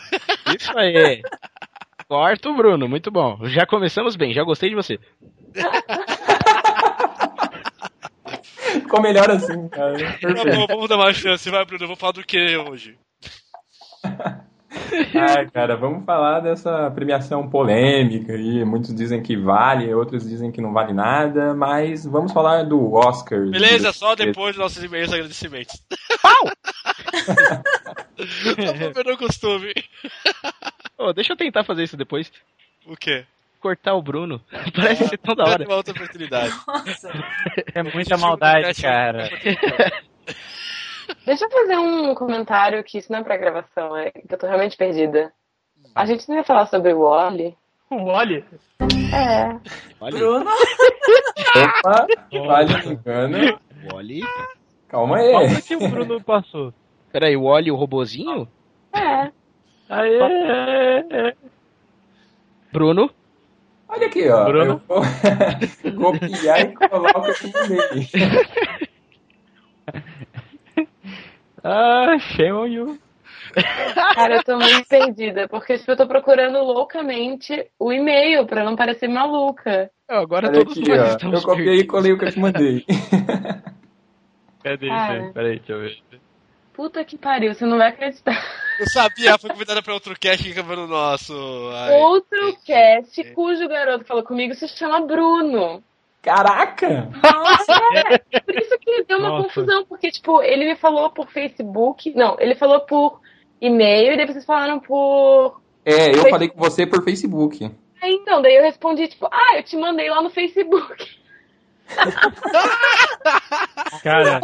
Isso 0.58 0.76
aí. 0.78 1.22
Corta 2.08 2.50
o 2.50 2.56
Bruno, 2.56 2.88
muito 2.88 3.12
bom. 3.12 3.38
Já 3.44 3.68
começamos 3.68 4.16
bem, 4.16 4.34
já 4.34 4.44
gostei 4.44 4.70
de 4.70 4.76
você. 4.76 4.98
Ficou 8.74 9.02
melhor 9.02 9.30
assim, 9.30 9.68
cara. 9.68 9.98
Tá 9.98 10.56
bom, 10.56 10.68
vamos 10.68 10.90
dar 10.90 10.96
uma 10.96 11.14
chance. 11.14 11.50
Vai, 11.50 11.66
Bruno, 11.66 11.84
eu 11.84 11.88
vou 11.88 11.98
falar 11.98 12.14
do 12.14 12.24
que 12.24 12.56
hoje? 12.58 12.98
Ai, 15.16 15.50
cara, 15.50 15.76
vamos 15.76 16.06
falar 16.06 16.40
dessa 16.42 16.92
premiação 16.92 17.50
polêmica 17.50 18.34
aí. 18.34 18.66
Muitos 18.66 18.94
dizem 18.94 19.22
que 19.22 19.36
vale, 19.38 19.94
outros 19.94 20.28
dizem 20.28 20.52
que 20.52 20.62
não 20.62 20.74
vale 20.74 20.94
nada, 20.94 21.54
mas 21.54 22.06
vamos 22.06 22.32
falar 22.34 22.64
do 22.64 22.94
Oscar. 22.94 23.40
Beleza, 23.50 23.92
só 23.94 24.16
2013. 24.16 24.26
depois 24.26 24.56
dos 24.56 24.64
nossos 24.64 24.84
e-mails 24.84 25.14
agradecimentos. 25.14 25.82
Pau! 26.22 26.52
Só 28.18 28.74
pra 28.74 28.92
perder 28.92 29.14
o 29.14 29.18
costume. 29.18 29.74
Ô, 30.98 31.14
deixa 31.14 31.34
eu 31.34 31.38
tentar 31.38 31.64
fazer 31.64 31.84
isso 31.84 31.96
depois. 31.96 32.32
O 32.86 32.96
quê? 32.96 33.26
Cortar 33.60 33.94
o 33.94 34.02
Bruno. 34.02 34.42
Parece 34.76 35.08
ser 35.08 35.18
tão 35.18 35.36
da 35.36 35.44
hora. 35.44 35.64
Uma 35.66 35.76
outra 35.76 35.94
oportunidade. 35.94 36.54
Nossa. 36.68 37.12
É 37.74 37.84
muita 37.84 38.18
maldade, 38.18 38.82
cara. 38.82 39.30
Deixa 41.26 41.46
eu 41.46 41.50
fazer 41.50 41.78
um 41.78 42.16
comentário 42.16 42.84
que 42.84 42.98
isso 42.98 43.12
não 43.12 43.20
é 43.20 43.24
pra 43.24 43.38
gravação, 43.38 43.96
é 43.96 44.12
que 44.12 44.34
eu 44.34 44.38
tô 44.38 44.48
realmente 44.48 44.78
perdida. 44.78 45.32
A 45.96 46.06
gente 46.06 46.28
não 46.30 46.36
ia 46.36 46.44
falar 46.44 46.66
sobre 46.68 46.94
o 46.94 47.02
Wally. 47.02 47.56
O 47.90 48.04
Wally? 48.04 48.44
É. 49.14 49.58
Bruno? 50.12 50.46
Opa, 51.56 52.08
vale 52.46 52.74
engano. 52.86 53.60
Wally. 53.92 54.22
Calma 54.88 55.18
aí. 55.18 55.50
Foi 55.50 55.62
que 55.62 55.76
o 55.76 55.90
Bruno 55.90 56.24
passou? 56.24 56.74
Peraí, 57.12 57.36
o 57.36 57.44
Wally, 57.44 57.72
o 57.72 57.76
robozinho? 57.76 58.48
É. 58.94 59.32
Aê! 59.90 61.34
Bruno? 62.72 63.10
Olha 63.88 64.08
aqui, 64.08 64.30
ó. 64.30 64.46
Bruno? 64.46 64.82
Eu 65.84 65.94
vou 65.96 66.12
copiar 66.20 66.60
e 66.60 66.74
colar 66.74 67.18
o 67.18 67.24
que 67.24 67.30
eu 67.30 67.36
te 67.36 67.54
mandei. 67.54 68.87
Ah, 71.70 72.18
shame 72.18 72.54
on 72.54 72.68
you. 72.68 73.00
Cara, 74.16 74.36
eu 74.36 74.44
tô 74.44 74.58
muito 74.58 74.88
perdida, 74.88 75.50
porque 75.50 75.78
tipo, 75.78 75.92
eu 75.92 75.98
tô 75.98 76.08
procurando 76.08 76.60
loucamente 76.60 77.66
o 77.78 77.92
e-mail 77.92 78.46
pra 78.46 78.64
não 78.64 78.76
parecer 78.76 79.10
maluca. 79.10 79.92
Agora 80.08 80.48
Olha 80.48 80.60
todos 80.60 80.78
aqui, 80.78 80.90
nós 80.90 81.02
ó. 81.02 81.06
estamos 81.08 81.42
Eu 81.42 81.50
copiei 81.50 81.80
e 81.80 81.84
colei 81.86 82.14
o 82.14 82.18
que 82.18 82.26
eu 82.26 82.32
te 82.32 82.40
mandei. 82.40 82.86
Cadê 84.64 84.88
Cara. 84.88 85.18
isso 85.18 85.26
aí? 85.26 85.34
Peraí, 85.34 85.58
deixa 85.60 85.74
eu 85.74 85.80
ver. 85.82 85.98
Puta 86.74 87.04
que 87.04 87.18
pariu, 87.18 87.54
você 87.54 87.66
não 87.66 87.78
vai 87.78 87.90
acreditar. 87.90 88.42
Eu 88.80 88.88
sabia, 88.88 89.38
foi 89.38 89.50
convidada 89.50 89.82
pra 89.82 89.94
outro 89.94 90.18
cast 90.18 90.44
que 90.44 90.52
acabou 90.52 90.78
no 90.78 90.88
nosso. 90.88 91.34
Ai. 91.74 92.00
Outro 92.00 92.58
cast 92.66 93.24
cujo 93.34 93.68
garoto 93.68 94.06
falou 94.06 94.24
comigo 94.24 94.54
se 94.54 94.68
chama 94.70 95.02
Bruno. 95.02 95.84
Caraca! 96.22 97.10
Nossa, 97.24 97.74
é. 98.32 98.40
Por 98.40 98.56
isso 98.56 98.78
que 98.80 99.04
deu 99.04 99.20
uma 99.20 99.30
Nossa. 99.30 99.44
confusão, 99.44 99.86
porque, 99.86 100.12
tipo, 100.12 100.42
ele 100.42 100.66
me 100.66 100.76
falou 100.76 101.10
por 101.10 101.30
Facebook. 101.30 102.14
Não, 102.14 102.36
ele 102.40 102.56
falou 102.56 102.82
por 102.82 103.22
e-mail 103.62 104.14
e 104.14 104.18
daí 104.18 104.28
vocês 104.28 104.46
falaram 104.46 104.80
por. 104.80 105.62
É, 105.86 105.92
eu 105.92 105.96
Facebook. 105.96 106.30
falei 106.30 106.50
com 106.50 106.60
você 106.60 106.86
por 106.86 107.04
Facebook. 107.04 107.72
Aí, 108.02 108.14
então, 108.14 108.42
daí 108.42 108.56
eu 108.56 108.64
respondi, 108.64 109.08
tipo, 109.08 109.28
ah, 109.32 109.58
eu 109.58 109.64
te 109.64 109.78
mandei 109.78 110.10
lá 110.10 110.22
no 110.22 110.30
Facebook. 110.30 111.18
Cara, 114.04 114.40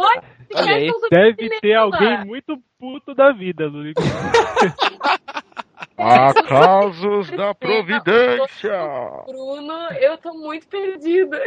deve 1.10 1.50
ter 1.60 1.74
alguém 1.74 2.24
muito 2.24 2.58
puto 2.78 3.14
da 3.14 3.32
vida, 3.32 3.66
Lurico. 3.66 4.02
Acasos 5.96 7.30
da 7.30 7.54
Providência. 7.58 8.72
Bruno, 9.26 9.74
eu 10.00 10.18
tô 10.18 10.34
muito 10.34 10.66
perdida. 10.66 11.40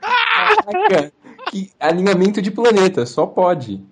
Caraca! 0.00 1.12
que 1.50 1.70
alinhamento 1.78 2.40
de 2.40 2.50
planeta, 2.50 3.04
só 3.06 3.26
pode. 3.26 3.84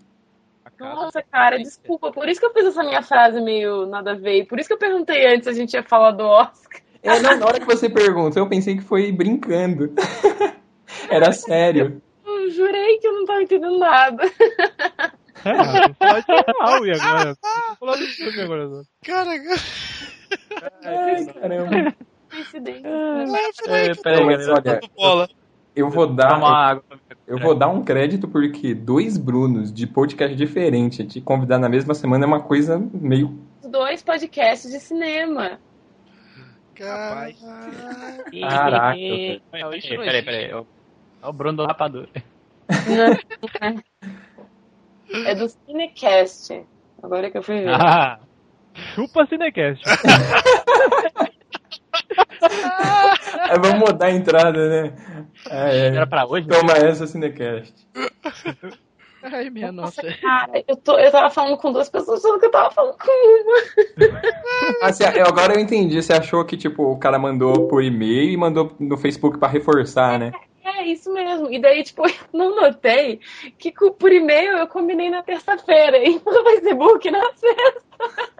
Nossa, 0.78 1.22
cara, 1.22 1.58
desculpa. 1.58 2.10
Por 2.10 2.28
isso 2.28 2.40
que 2.40 2.46
eu 2.46 2.52
fiz 2.52 2.64
essa 2.64 2.82
minha 2.82 3.02
frase 3.02 3.40
meio 3.40 3.86
nada 3.86 4.12
a 4.12 4.14
ver. 4.14 4.46
Por 4.46 4.58
isso 4.58 4.68
que 4.68 4.72
eu 4.72 4.78
perguntei 4.78 5.26
antes 5.26 5.44
se 5.44 5.50
a 5.50 5.52
gente 5.52 5.74
ia 5.74 5.82
falar 5.82 6.12
do 6.12 6.24
Oscar. 6.24 6.80
É, 7.02 7.20
não, 7.20 7.36
na 7.38 7.46
hora 7.46 7.60
que 7.60 7.66
você 7.66 7.88
pergunta, 7.88 8.38
eu 8.38 8.48
pensei 8.48 8.76
que 8.76 8.82
foi 8.82 9.12
brincando. 9.12 9.92
Era 11.08 11.32
sério. 11.32 12.00
Eu 12.24 12.50
jurei 12.50 12.98
que 12.98 13.06
eu 13.06 13.12
não 13.12 13.24
tava 13.26 13.42
entendendo 13.42 13.78
nada. 13.78 14.22
É, 15.44 15.86
vou 15.86 15.94
falar 15.94 16.20
de 16.20 16.58
mal 16.58 16.86
e 16.86 16.90
agora. 16.92 17.36
Vou 17.42 17.76
falar 17.78 17.96
do 17.96 18.06
filme 18.06 18.40
agora. 18.42 18.68
só. 18.68 18.82
Cara, 19.04 19.30
Ai, 20.84 21.24
caramba. 21.26 21.94
Coincidência. 22.30 22.88
É, 23.68 23.94
peraí, 23.94 24.24
galera. 24.26 24.80
olha, 24.96 25.28
eu 25.74 25.90
vou 25.90 26.06
Toma 26.06 26.16
dar. 26.16 26.44
água. 26.44 26.84
Eu 27.26 27.38
vou 27.38 27.54
dar 27.54 27.68
um 27.68 27.82
crédito 27.82 28.28
porque 28.28 28.74
dois 28.74 29.16
Brunos 29.16 29.72
de 29.72 29.86
podcast 29.86 30.36
diferente 30.36 31.04
te 31.04 31.20
convidar 31.20 31.58
na 31.58 31.68
mesma 31.68 31.94
semana 31.94 32.24
é 32.24 32.28
uma 32.28 32.40
coisa 32.40 32.78
meio. 32.92 33.38
Os 33.62 33.68
dois 33.70 34.02
podcasts 34.02 34.70
de 34.70 34.78
cinema. 34.80 35.58
Caraca. 36.74 37.34
Caraca. 38.40 38.96
Peraí, 38.96 39.42
peraí, 39.50 40.22
peraí. 40.24 40.52
Ó 40.54 40.64
o 41.22 41.32
Bruno 41.32 41.58
do 41.58 41.66
Rapadura. 41.66 42.08
É 45.26 45.34
do 45.34 45.48
Cinecast. 45.48 46.64
Agora 47.02 47.30
que 47.30 47.38
eu 47.38 47.42
fui 47.42 47.60
ver. 47.60 47.70
Ah, 47.70 48.18
chupa 48.94 49.26
Cinecast. 49.26 49.82
É, 53.50 53.58
vamos 53.58 53.78
mudar 53.90 54.06
a 54.06 54.10
entrada, 54.12 54.68
né? 54.68 54.92
É, 55.50 55.76
é. 55.78 55.86
Era 55.88 56.06
pra 56.06 56.26
hoje? 56.26 56.46
Toma 56.48 56.72
essa, 56.72 57.06
Cinecast. 57.06 57.74
Ai, 59.22 59.50
minha 59.50 59.70
nossa. 59.70 60.00
Cara, 60.20 60.62
eu, 60.66 60.76
tô, 60.76 60.98
eu 60.98 61.10
tava 61.10 61.28
falando 61.30 61.56
com 61.58 61.72
duas 61.72 61.88
pessoas, 61.90 62.22
sendo 62.22 62.38
que 62.38 62.46
eu 62.46 62.50
tava 62.50 62.70
falando 62.70 62.96
com 62.96 63.10
uma. 63.10 64.20
Ah, 64.82 64.92
você- 64.92 65.20
eu- 65.20 65.26
agora 65.26 65.54
eu 65.54 65.60
entendi. 65.60 66.00
Você 66.02 66.12
achou 66.12 66.44
que, 66.44 66.56
tipo, 66.56 66.82
o 66.84 66.98
cara 66.98 67.18
mandou 67.18 67.68
por 67.68 67.82
e-mail 67.84 68.30
e 68.30 68.36
mandou 68.36 68.74
no 68.80 68.96
Facebook 68.96 69.38
pra 69.38 69.48
reforçar, 69.48 70.18
né? 70.18 70.32
É, 70.64 70.84
isso 70.84 71.12
mesmo. 71.12 71.50
E 71.50 71.58
daí, 71.60 71.82
tipo, 71.82 72.02
eu 72.08 72.12
não 72.32 72.54
notei 72.56 73.20
que 73.58 73.72
por 73.72 74.12
e-mail 74.12 74.58
eu 74.58 74.66
combinei 74.68 75.08
na 75.10 75.22
terça-feira 75.22 75.98
e 76.04 76.14
no 76.14 76.20
Facebook 76.44 77.10
na 77.10 77.22
sexta. 77.34 78.30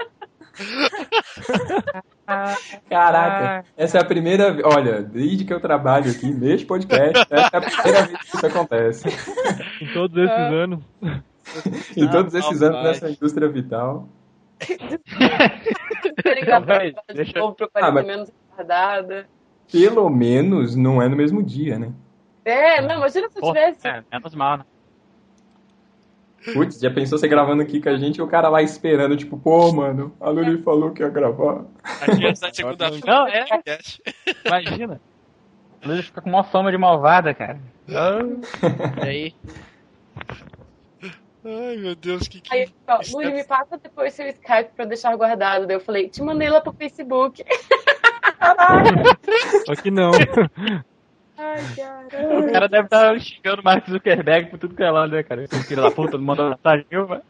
Caraca, 2.88 3.64
essa 3.76 3.98
é 3.98 4.00
a 4.00 4.04
primeira 4.04 4.52
vez. 4.52 4.64
Olha, 4.64 5.02
desde 5.02 5.44
que 5.44 5.52
eu 5.52 5.60
trabalho 5.60 6.10
aqui 6.10 6.30
neste 6.32 6.66
podcast, 6.66 7.26
essa 7.30 7.50
é 7.52 7.56
a 7.56 7.60
primeira 7.60 8.06
vez 8.06 8.18
que 8.20 8.36
isso 8.36 8.46
acontece. 8.46 9.08
Em 9.80 9.92
todos 9.92 10.16
esses 10.16 10.30
anos. 10.38 10.84
Em 11.96 12.08
todos 12.08 12.34
esses 12.34 12.62
anos 12.62 12.82
nessa 12.84 13.10
indústria 13.10 13.48
vital. 13.48 14.08
Obrigada 16.24 16.66
Vai, 16.66 16.90
de 16.92 16.96
deixa- 17.14 17.38
novo 17.38 17.56
Ah, 17.74 17.90
mas- 17.90 18.06
menos 18.06 18.30
retardada. 18.50 19.26
Pelo 19.72 20.08
menos 20.10 20.74
não 20.76 21.00
é 21.00 21.08
no 21.08 21.16
mesmo 21.16 21.42
dia, 21.42 21.78
né? 21.78 21.92
É, 22.50 22.80
não, 22.80 22.96
imagina 22.96 23.28
se 23.28 23.38
eu 23.38 23.40
Pô, 23.40 23.48
tivesse. 23.48 23.86
é, 23.86 24.02
menos 24.10 24.34
mal, 24.34 24.58
né? 24.58 24.64
Putz, 26.54 26.80
já 26.80 26.90
pensou 26.90 27.18
você 27.18 27.28
gravando 27.28 27.62
aqui 27.62 27.82
com 27.82 27.90
a 27.90 27.96
gente 27.96 28.16
e 28.16 28.22
o 28.22 28.26
cara 28.26 28.48
lá 28.48 28.62
esperando, 28.62 29.14
tipo, 29.14 29.36
pô, 29.36 29.70
mano, 29.72 30.16
a 30.18 30.30
Luli 30.30 30.62
falou 30.62 30.90
que 30.90 31.02
ia 31.02 31.08
gravar. 31.10 31.64
Essa 32.28 32.50
segunda-feira. 32.52 33.04
Não, 33.06 33.26
é. 33.28 33.44
podcast. 33.44 34.02
Imagina. 34.46 35.00
Ele 35.82 36.02
fica 36.02 36.20
com 36.22 36.30
uma 36.30 36.42
fama 36.42 36.70
de 36.70 36.78
malvada, 36.78 37.34
cara. 37.34 37.60
Aí, 39.02 39.34
Ai, 41.44 41.76
meu 41.76 41.94
Deus, 41.94 42.28
que 42.28 42.40
que. 42.40 42.54
Aí, 42.54 42.68
ó, 42.86 43.00
Luli, 43.12 43.32
me 43.32 43.44
passa 43.44 43.78
depois 43.78 44.12
seu 44.12 44.26
Skype 44.26 44.72
pra 44.76 44.84
eu 44.84 44.88
deixar 44.88 45.16
guardado. 45.16 45.66
Daí 45.66 45.76
eu 45.76 45.80
falei, 45.80 46.08
te 46.08 46.22
mandei 46.22 46.50
lá 46.50 46.60
pro 46.60 46.72
Facebook. 46.72 47.42
Só 49.64 49.74
que 49.80 49.90
não. 49.90 50.12
Ai, 51.40 51.64
O 52.48 52.52
cara 52.52 52.68
deve 52.68 52.84
estar 52.84 53.18
xingando 53.18 53.62
o 53.62 53.64
Mark 53.64 53.88
Zuckerberg 53.88 54.50
por 54.50 54.58
tudo 54.58 54.74
que 54.74 54.82
é 54.82 54.90
lá, 54.90 55.06
né, 55.06 55.22
cara? 55.22 55.42
Esse 55.44 55.62
filho 55.64 55.82
da 55.82 55.90
puta 55.90 56.18
não 56.18 56.24
mandou 56.24 56.50
mensagem 56.50 56.86
nenhuma. 56.90 57.22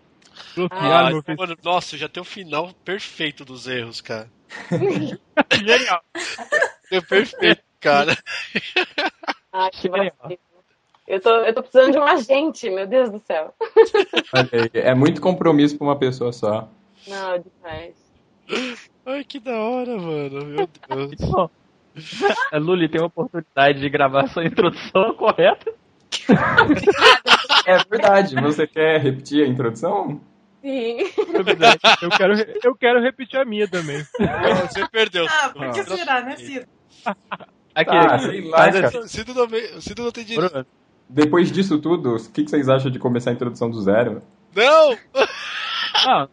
Ah, 0.70 1.10
mano, 1.36 1.56
nossa, 1.62 1.96
já 1.96 2.08
tem 2.08 2.20
o 2.20 2.24
final 2.24 2.72
perfeito 2.84 3.44
dos 3.44 3.68
erros, 3.68 4.00
cara. 4.00 4.28
Genial. 5.54 6.02
É 6.90 7.00
perfeito, 7.00 7.62
cara. 7.78 8.16
Ai, 9.52 9.70
que. 9.70 9.88
Eu 11.06 11.20
tô, 11.20 11.30
eu 11.30 11.54
tô 11.54 11.62
precisando 11.62 11.92
de 11.92 11.98
um 11.98 12.04
agente, 12.04 12.70
meu 12.70 12.86
Deus 12.86 13.10
do 13.10 13.20
céu. 13.20 13.54
É 14.72 14.94
muito 14.94 15.20
compromisso 15.20 15.76
pra 15.76 15.86
uma 15.86 15.98
pessoa 15.98 16.32
só. 16.32 16.68
Não, 17.06 17.38
demais. 17.38 17.96
Ai, 19.06 19.24
que 19.24 19.40
da 19.40 19.56
hora, 19.56 19.96
mano. 19.96 20.46
Meu 20.46 20.68
Deus. 20.88 21.50
Luli 22.54 22.88
tem 22.88 23.00
a 23.00 23.04
oportunidade 23.06 23.80
de 23.80 23.88
gravar 23.88 24.28
sua 24.28 24.44
introdução 24.44 25.14
correta. 25.18 25.72
É 27.66 27.78
verdade, 27.88 28.34
você 28.36 28.66
quer 28.66 29.00
repetir 29.00 29.44
a 29.44 29.48
introdução? 29.48 30.20
Sim. 30.62 30.98
Eu 32.02 32.10
quero, 32.10 32.34
eu 32.64 32.74
quero 32.74 33.00
repetir 33.00 33.40
a 33.40 33.44
minha 33.44 33.66
também. 33.68 34.04
Não, 34.18 34.56
Você 34.68 34.86
perdeu. 34.88 35.26
Ah, 35.28 35.48
por 35.50 35.70
que 35.72 35.82
será, 35.84 36.20
né, 36.22 36.36
Ciro? 36.36 36.66
Aqui, 37.74 37.90
Ah, 37.96 38.14
aqui. 38.16 38.24
sei 38.24 38.48
lá, 38.48 38.58
cara. 38.72 38.86
assim, 38.88 39.08
Cido 39.08 39.34
não, 39.34 39.80
Cido 39.80 40.02
não 40.04 40.12
tem 40.12 40.24
direito. 40.24 40.66
Depois 41.08 41.50
disso 41.50 41.78
tudo, 41.80 42.14
o 42.16 42.30
que 42.30 42.44
que 42.44 42.50
vocês 42.50 42.68
acham 42.68 42.90
de 42.90 42.98
começar 42.98 43.30
a 43.30 43.32
introdução 43.32 43.70
do 43.70 43.80
zero? 43.80 44.22
Não! 44.54 44.90
Não, 46.06 46.28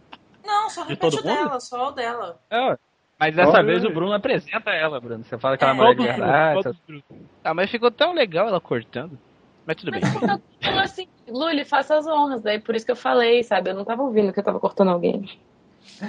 Não, 0.46 0.70
só 0.70 0.84
repete 0.84 1.16
o 1.16 1.24
mundo? 1.24 1.36
dela, 1.36 1.60
só 1.60 1.88
o 1.88 1.92
dela. 1.92 2.40
é, 2.50 2.78
mas 3.20 3.36
dessa 3.36 3.52
Olha 3.52 3.64
vez 3.64 3.84
o 3.84 3.90
Bruno 3.90 4.14
apresenta 4.14 4.72
ela, 4.72 5.00
Bruno. 5.00 5.24
Você 5.24 5.38
fala 5.38 5.58
que 5.58 5.64
ela 5.64 5.74
é 5.74 5.76
É. 5.76 5.78
mulher 5.78 5.96
de 5.96 6.04
verdade. 6.04 6.78
ah, 7.44 7.54
mas 7.54 7.72
ficou 7.72 7.92
tão 7.92 8.14
legal 8.14 8.48
ela 8.48 8.62
cortando. 8.62 9.18
Mas 9.66 9.76
tudo 9.76 9.92
bem. 9.92 10.02
Falou 10.62 10.80
assim, 10.80 11.08
Luli, 11.28 11.66
faça 11.66 11.98
as 11.98 12.08
honras. 12.08 12.42
Daí 12.42 12.60
por 12.60 12.76
isso 12.76 12.86
que 12.86 12.92
eu 12.92 12.96
falei, 12.96 13.44
sabe? 13.44 13.70
Eu 13.70 13.76
não 13.76 13.84
tava 13.84 14.04
ouvindo 14.04 14.32
que 14.32 14.40
eu 14.40 14.44
tava 14.44 14.60
cortando 14.60 14.90
alguém. 14.90 15.30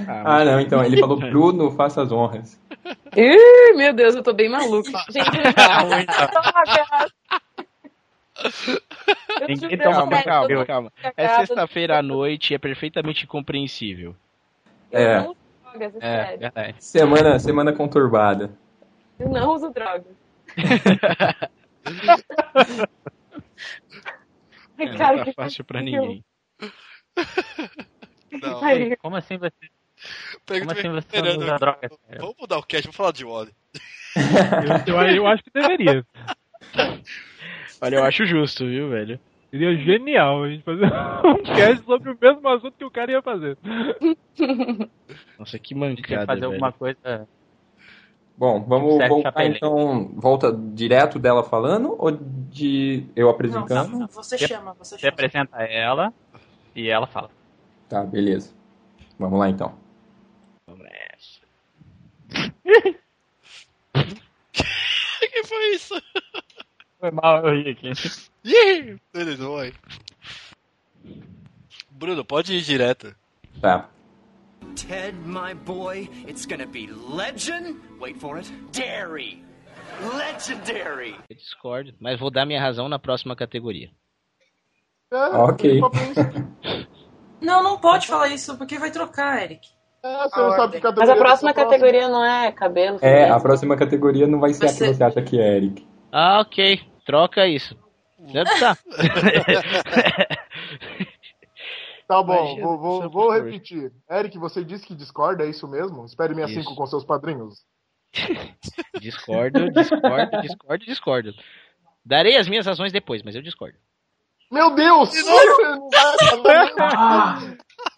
Ah, 0.06 0.44
não, 0.44 0.60
então, 0.60 0.85
ele 0.85 0.98
falou, 1.01 1.16
Bruno, 1.16 1.70
faça 1.72 2.02
as 2.02 2.12
honras. 2.12 2.60
Ih, 3.16 3.72
meu 3.74 3.93
Deus, 3.93 4.14
eu 4.14 4.22
tô 4.22 4.32
bem 4.32 4.48
maluca. 4.48 4.90
Gente, 5.10 5.30
Ninguém 9.48 9.70
juro, 9.70 9.82
toma 9.82 10.22
Calma, 10.22 10.22
calma, 10.22 10.66
calma. 10.66 10.93
É 11.16 11.28
sexta-feira 11.28 11.98
à 11.98 12.02
noite 12.02 12.52
e 12.52 12.55
é 12.55 12.59
perfeitamente 12.59 13.26
compreensível. 13.26 14.14
Eu 14.93 15.01
É. 15.01 15.28
drogas, 15.73 15.95
é, 16.01 16.35
É, 16.35 16.36
verdade. 16.36 16.85
Semana, 16.85 17.39
semana 17.39 17.73
conturbada. 17.73 18.51
Eu 19.19 19.28
não 19.28 19.55
uso 19.55 19.70
drogas. 19.70 20.05
Ai, 24.78 24.86
Não 24.86 24.97
cara, 24.97 25.19
tá 25.19 25.24
que 25.24 25.32
fácil 25.32 25.65
pra 25.65 25.82
ninguém. 25.82 26.24
Não. 28.31 28.61
Como 29.01 29.16
assim 29.16 29.36
você, 29.39 29.53
Pega 30.47 30.61
como 30.61 30.73
assim 30.78 30.90
você 30.90 31.23
não 31.23 31.36
usa 31.39 31.59
droga? 31.59 31.89
cara? 31.89 32.19
Vamos 32.20 32.36
mudar 32.39 32.59
o 32.59 32.62
cast, 32.62 32.85
vamos 32.86 32.97
falar 32.97 33.12
de 33.12 33.24
Wally. 33.24 33.53
Eu, 34.86 34.95
eu, 34.95 35.16
eu 35.16 35.27
acho 35.27 35.43
que 35.43 35.51
deveria. 35.53 36.07
Olha, 37.81 37.97
eu 37.97 38.05
acho 38.05 38.27
justo, 38.27 38.65
viu, 38.66 38.90
velho? 38.90 39.19
Seria 39.51 39.75
genial 39.77 40.45
a 40.45 40.51
gente 40.51 40.62
fazer 40.62 40.85
um 41.25 41.43
cast 41.43 41.85
sobre 41.87 42.11
o 42.11 42.19
mesmo 42.20 42.47
assunto 42.49 42.73
que 42.77 42.85
o 42.85 42.91
cara 42.91 43.11
ia 43.12 43.23
fazer. 43.23 43.57
Nossa, 45.39 45.59
que 45.59 45.75
mancada, 45.75 46.27
fazer 46.27 46.41
velho. 46.41 46.53
alguma 46.53 46.73
coisa. 46.73 47.27
Bom, 48.37 48.62
vamos 48.62 48.97
Sete 48.99 49.09
voltar 49.09 49.33
chapéu. 49.33 49.47
então. 49.53 50.11
Volta 50.15 50.53
direto 50.53 51.19
dela 51.19 51.43
falando 51.43 51.97
ou 51.99 52.11
de 52.12 53.05
eu 53.16 53.29
apresentando? 53.31 53.99
não, 53.99 54.07
você 54.07 54.37
chama, 54.39 54.75
você 54.75 54.95
Você 54.97 55.01
chama. 55.01 55.12
apresenta 55.12 55.57
ela 55.65 56.12
e 56.77 56.89
ela 56.89 57.07
fala. 57.07 57.31
Tá, 57.89 58.05
beleza. 58.05 58.55
Vamos 59.19 59.39
lá 59.39 59.49
então. 59.49 59.75
Vamos 60.69 60.85
nessa. 60.85 61.41
que 65.33 65.45
foi 65.47 65.75
isso? 65.75 65.95
Foi 66.99 67.11
mal, 67.11 67.47
eu 67.47 67.55
ri 67.62 67.70
aqui. 67.70 67.93
Ih, 68.45 68.97
Beleza, 69.12 69.49
vai. 69.49 69.73
Bruno, 71.91 72.25
pode 72.25 72.55
ir 72.55 72.62
direto. 72.62 73.15
Tá. 73.61 73.89
Ted, 74.75 75.16
my 75.25 75.55
boy, 75.55 76.09
it's 76.29 76.47
gonna 76.47 76.66
be 76.66 76.87
legend. 76.89 77.77
Wait 78.01 78.19
for 78.20 78.39
it. 78.39 78.51
Dairy. 78.73 79.43
Legendary. 80.16 81.16
Eu 81.29 81.37
discordo, 81.37 81.93
mas 82.01 82.19
vou 82.20 82.31
dar 82.31 82.47
minha 82.47 82.61
razão 82.61 82.89
na 82.89 82.99
próxima 82.99 83.35
categoria. 83.35 83.91
É, 85.12 85.16
Ok. 85.37 85.81
Não, 87.41 87.62
não 87.62 87.79
pode 87.79 88.09
falar 88.09 88.29
isso, 88.31 88.59
porque 88.59 88.79
vai 88.81 88.91
trocar, 88.91 89.41
Eric. 89.45 89.69
É, 90.03 90.23
você 90.29 90.41
não 90.41 90.51
sabe 90.57 90.81
que 90.81 90.91
Mas 90.97 91.09
a 91.09 91.15
próxima 91.16 91.55
tá 91.55 91.62
categoria 91.65 92.09
não 92.09 92.25
é 92.25 92.51
cabelo. 92.51 92.99
É, 93.01 93.31
a 93.31 93.39
próxima 93.39 93.77
categoria 93.77 94.27
não 94.27 94.41
vai 94.41 94.53
ser 94.53 94.59
Vai 94.61 94.69
a 94.69 94.73
que 94.73 94.79
ser- 94.79 94.95
você 94.95 95.05
acha 95.05 95.23
que 95.23 95.39
é, 95.41 95.57
Eric. 95.57 95.87
Ah, 96.12 96.40
ok. 96.40 96.80
Troca 97.06 97.47
isso. 97.47 97.76
Deve 98.18 98.51
tá. 98.59 98.76
Tá 102.06 102.22
bom, 102.22 102.32
Imagina, 102.35 102.62
vou, 102.66 102.78
vou, 102.78 103.10
vou 103.10 103.30
repetir. 103.30 103.93
Eric, 104.10 104.39
você 104.39 104.64
disse 104.64 104.86
que 104.86 104.94
discorda, 104.94 105.44
é 105.44 105.51
isso 105.51 105.68
mesmo? 105.68 106.06
Espere 106.06 106.35
minha 106.35 106.47
Isso. 106.47 106.62
5 106.62 106.74
com 106.74 106.86
seus 106.86 107.05
padrinhos. 107.05 107.62
discordo, 108.98 109.70
discordo, 109.70 110.40
discordo, 110.40 110.85
discordo. 110.86 111.35
Darei 112.02 112.39
as 112.39 112.48
minhas 112.48 112.64
razões 112.64 112.93
depois, 112.93 113.22
mas 113.22 113.35
eu 113.35 113.43
discordo. 113.43 113.76
Meu 114.51 114.74
Deus! 114.74 115.10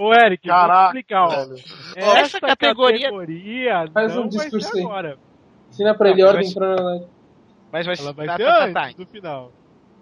Ô, 0.01 0.12
Eric, 0.12 0.49
vou 0.49 0.57
te 0.57 0.61
Caraca, 0.61 0.87
explicar, 0.89 1.28
velho. 1.28 1.55
Essa, 1.95 2.19
Essa 2.19 2.41
categoria- 2.41 3.03
categoria 3.12 3.85
Faz 3.95 4.16
um 4.16 4.27
discurso 4.27 4.77
agora. 4.81 5.16
Ensina 5.69 5.95
pra 5.95 6.11
ele 6.11 6.23
Não, 6.23 6.28
ordem 6.28 6.45
mas- 6.47 6.55
cronológica. 6.55 7.20
Mas 7.73 7.87
vai 7.87 7.97
Ela 7.99 8.13
vai 8.13 8.27
tá, 8.27 8.37
ser 8.37 8.45
tá, 8.45 8.53
tá, 8.53 8.65
antes 8.65 8.97
tá. 8.97 9.03
do 9.05 9.07
final. 9.07 9.53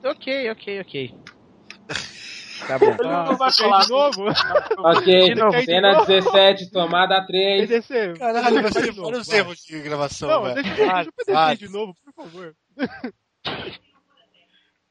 Ok, 0.05 0.51
ok, 0.51 0.81
ok. 0.81 1.15
Tá 2.67 2.79
bom. 2.79 2.87
Ele 2.87 2.99
Ah, 3.05 3.25
não 3.27 3.37
vai 3.37 3.51
você 3.51 3.63
falar 3.63 3.79
quer 3.81 3.85
de 3.85 3.91
novo? 3.91 4.25
Ok, 4.79 5.29
De 5.29 5.35
novo. 5.35 5.63
cena 5.63 6.05
17, 6.05 6.71
tomada 6.71 7.27
3. 7.27 7.71
EDC. 7.71 8.15
Caralho, 8.19 8.63
vai 8.63 8.71
novo, 8.93 9.03
vários 9.03 9.29
vai. 9.29 9.39
erros 9.39 9.59
de 9.59 9.81
gravação, 9.81 10.29
Não, 10.29 10.43
velho. 10.45 10.55
deixa, 10.55 10.75
deixa, 10.75 11.03
eu 11.03 11.13
PDC 11.13 11.57
de 11.57 11.69
novo, 11.69 11.95
por 12.05 12.15
favor. 12.15 12.57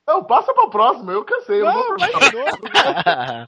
Não, 0.08 0.24
passa 0.24 0.54
pra 0.54 0.68
próxima, 0.70 1.12
eu 1.12 1.26
cansei. 1.26 1.62
Eu 1.62 1.66
não 1.66 1.74
vou 1.74 1.90
Não, 1.90 1.98
vai 1.98 2.14
de 2.14 2.32
novo. 2.32 2.60
Ah, 3.06 3.48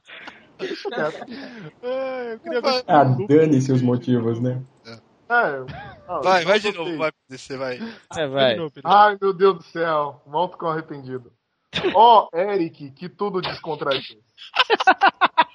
eu 2.32 2.40
queria 2.40 2.60
ver 2.60 2.84
Ah, 2.86 3.04
dane-se 3.04 3.72
os 3.72 3.80
motivos, 3.80 4.40
né? 4.40 4.62
É, 5.30 6.20
Vai, 6.22 6.44
vai 6.44 6.58
de 6.58 6.72
novo, 6.72 6.98
vai, 6.98 7.12
descer, 7.28 7.56
vai. 7.56 7.78
É, 8.16 8.26
vai. 8.26 8.56
Ai, 8.84 9.16
meu 9.20 9.32
Deus 9.32 9.58
do 9.58 9.62
céu. 9.62 10.20
Volto 10.26 10.58
com 10.58 10.66
arrependido. 10.66 11.32
Ó, 11.94 12.28
Eric, 12.34 12.90
que 12.90 13.08
tudo 13.08 13.40
descontradis. 13.40 14.16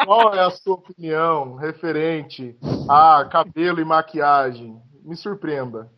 Qual 0.05 0.33
é 0.33 0.39
a 0.39 0.49
sua 0.49 0.75
opinião 0.75 1.55
referente 1.55 2.55
a 2.89 3.25
cabelo 3.25 3.81
e 3.81 3.85
maquiagem? 3.85 4.79
Me 5.03 5.15
surpreenda. 5.17 5.91